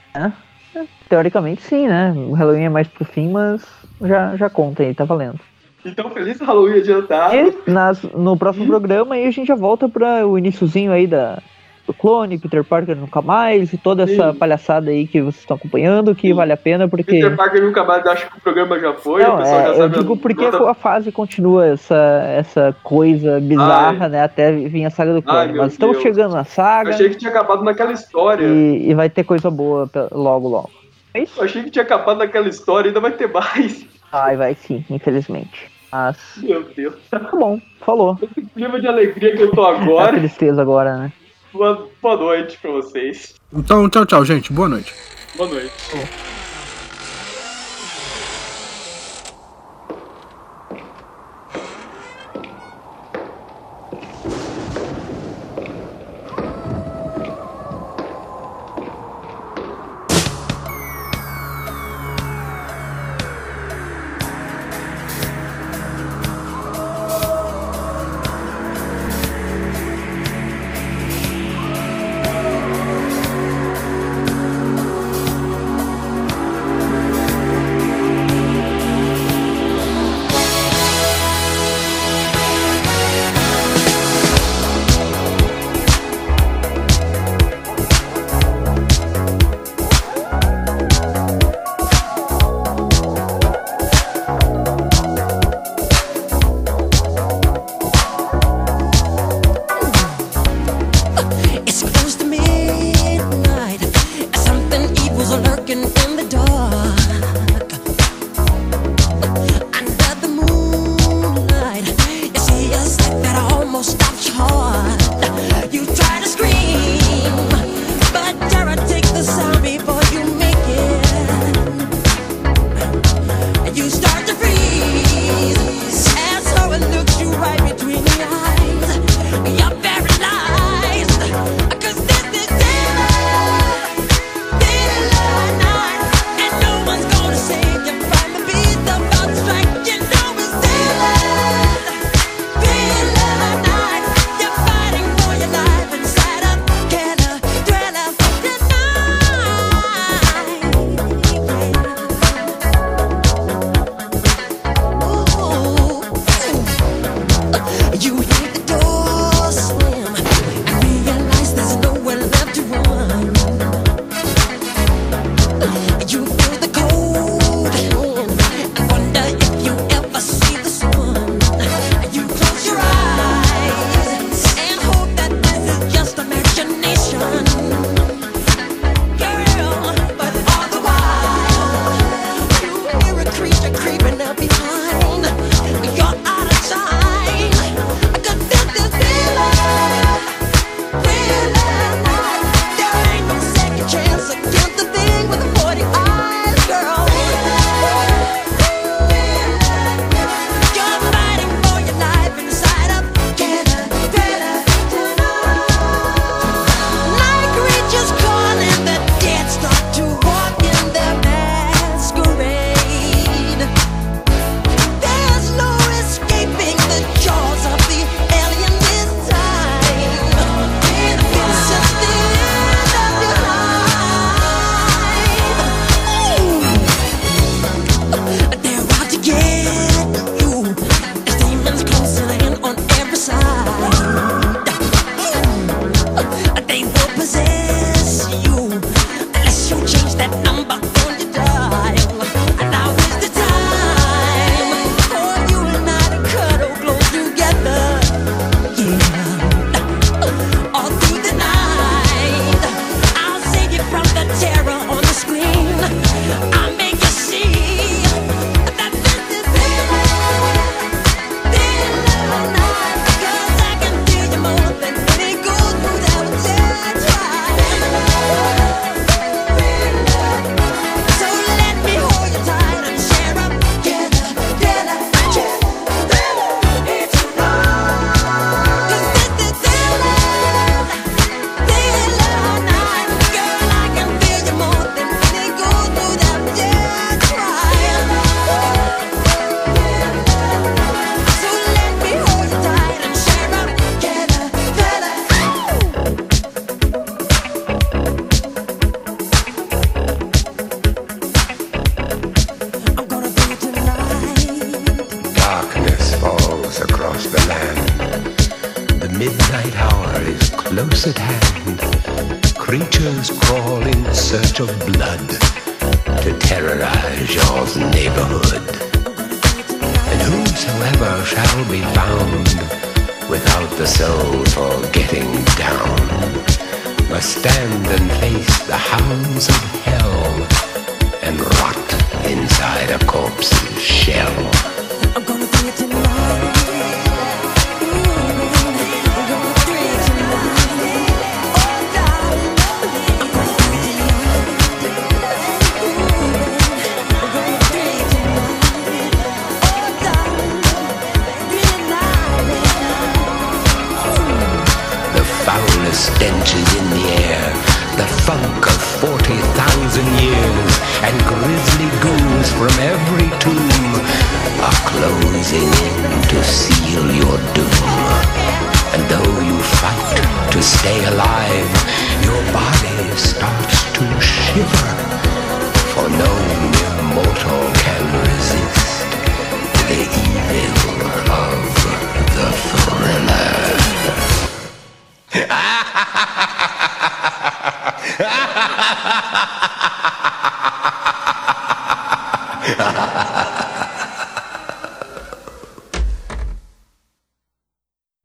Teoricamente 1.09 1.63
sim, 1.63 1.89
né? 1.89 2.13
O 2.15 2.35
Halloween 2.35 2.65
é 2.65 2.69
mais 2.69 2.89
pro 2.89 3.07
fim, 3.07 3.31
mas 3.31 3.67
já, 4.03 4.37
já 4.37 4.51
conta 4.51 4.83
aí, 4.83 4.95
tá 4.95 5.05
valendo. 5.05 5.41
Então, 5.83 6.11
feliz 6.11 6.39
Halloween 6.39 6.81
adiantado. 6.81 7.35
E 7.35 7.71
nas, 7.71 8.03
no 8.03 8.37
próximo 8.37 8.67
programa 8.67 9.15
aí 9.15 9.27
a 9.27 9.31
gente 9.31 9.47
já 9.47 9.55
volta 9.55 9.89
para 9.89 10.27
o 10.27 10.37
iníciozinho 10.37 10.93
aí 10.93 11.07
da, 11.07 11.43
do 11.87 11.95
clone, 11.95 12.37
Peter 12.39 12.65
Parker 12.65 12.97
nunca 12.97 13.23
mais 13.23 13.73
e 13.73 13.79
toda 13.79 14.03
essa 14.03 14.33
Sim. 14.33 14.39
palhaçada 14.39 14.91
aí 14.91 15.07
que 15.07 15.21
vocês 15.21 15.41
estão 15.41 15.57
acompanhando, 15.57 16.15
que 16.15 16.29
Sim. 16.29 16.35
vale 16.35 16.53
a 16.53 16.57
pena 16.57 16.89
porque. 16.89 17.05
Peter 17.13 17.37
Parker 17.37 17.63
nunca 17.63 17.85
mais 17.85 18.05
acha 18.07 18.27
que 18.27 18.37
o 18.37 18.41
programa 18.41 18.79
já 18.81 18.93
foi, 18.95 19.23
Não, 19.23 19.37
pessoal 19.39 19.61
já 19.61 19.75
é, 19.75 19.81
eu 19.81 19.89
digo 19.89 20.17
porque 20.17 20.45
a 20.45 20.75
fase 20.75 21.13
continua 21.13 21.67
essa, 21.67 21.95
essa 22.37 22.77
coisa 22.83 23.39
bizarra, 23.41 24.09
né? 24.09 24.23
Até 24.23 24.51
vir 24.53 24.85
a 24.85 24.91
saga 24.91 25.15
do 25.15 25.23
clone. 25.23 25.51
Ai, 25.53 25.57
Mas 25.57 25.73
estamos 25.73 25.97
Deus. 25.97 26.03
chegando 26.03 26.33
na 26.33 26.41
Eu 26.41 26.45
saga 26.45 26.91
achei 26.91 27.09
que 27.11 27.17
tinha 27.17 27.31
acabado 27.31 27.63
naquela 27.63 27.93
história. 27.93 28.45
e, 28.47 28.91
e 28.91 28.95
vai 28.95 29.09
ter 29.09 29.23
coisa 29.25 29.51
boa 29.51 29.89
logo, 30.13 30.49
logo. 30.49 30.71
É 31.15 31.23
isso? 31.23 31.39
Eu 31.41 31.45
achei 31.45 31.63
que 31.63 31.71
tinha 31.71 31.83
acabado 31.85 32.19
naquela 32.19 32.49
história, 32.49 32.89
ainda 32.89 33.01
vai 33.01 33.13
ter 33.13 33.29
mais. 33.33 33.87
Ai, 34.13 34.37
vai 34.37 34.55
sim, 34.55 34.85
infelizmente. 34.91 35.71
Mas 35.93 36.17
Meu 36.39 36.63
Deus. 36.77 36.95
tá 37.11 37.19
bom, 37.33 37.61
falou. 37.81 38.19
Esse 38.21 38.43
clima 38.49 38.81
de 38.81 38.87
alegria 38.89 39.35
que 39.37 39.43
eu 39.43 39.51
tô 39.53 39.65
É 39.67 39.77
agora. 39.77 40.19
tristeza 40.19 40.61
agora, 40.61 40.97
né? 40.99 41.13
Boa, 41.57 41.89
boa 42.03 42.17
noite 42.17 42.59
pra 42.61 42.71
vocês. 42.71 43.35
Então, 43.51 43.89
tchau, 43.89 44.05
tchau, 44.05 44.25
gente. 44.25 44.53
Boa 44.53 44.69
noite. 44.69 44.93
Boa 45.37 45.49
noite. 45.49 45.73
It's 45.95 46.46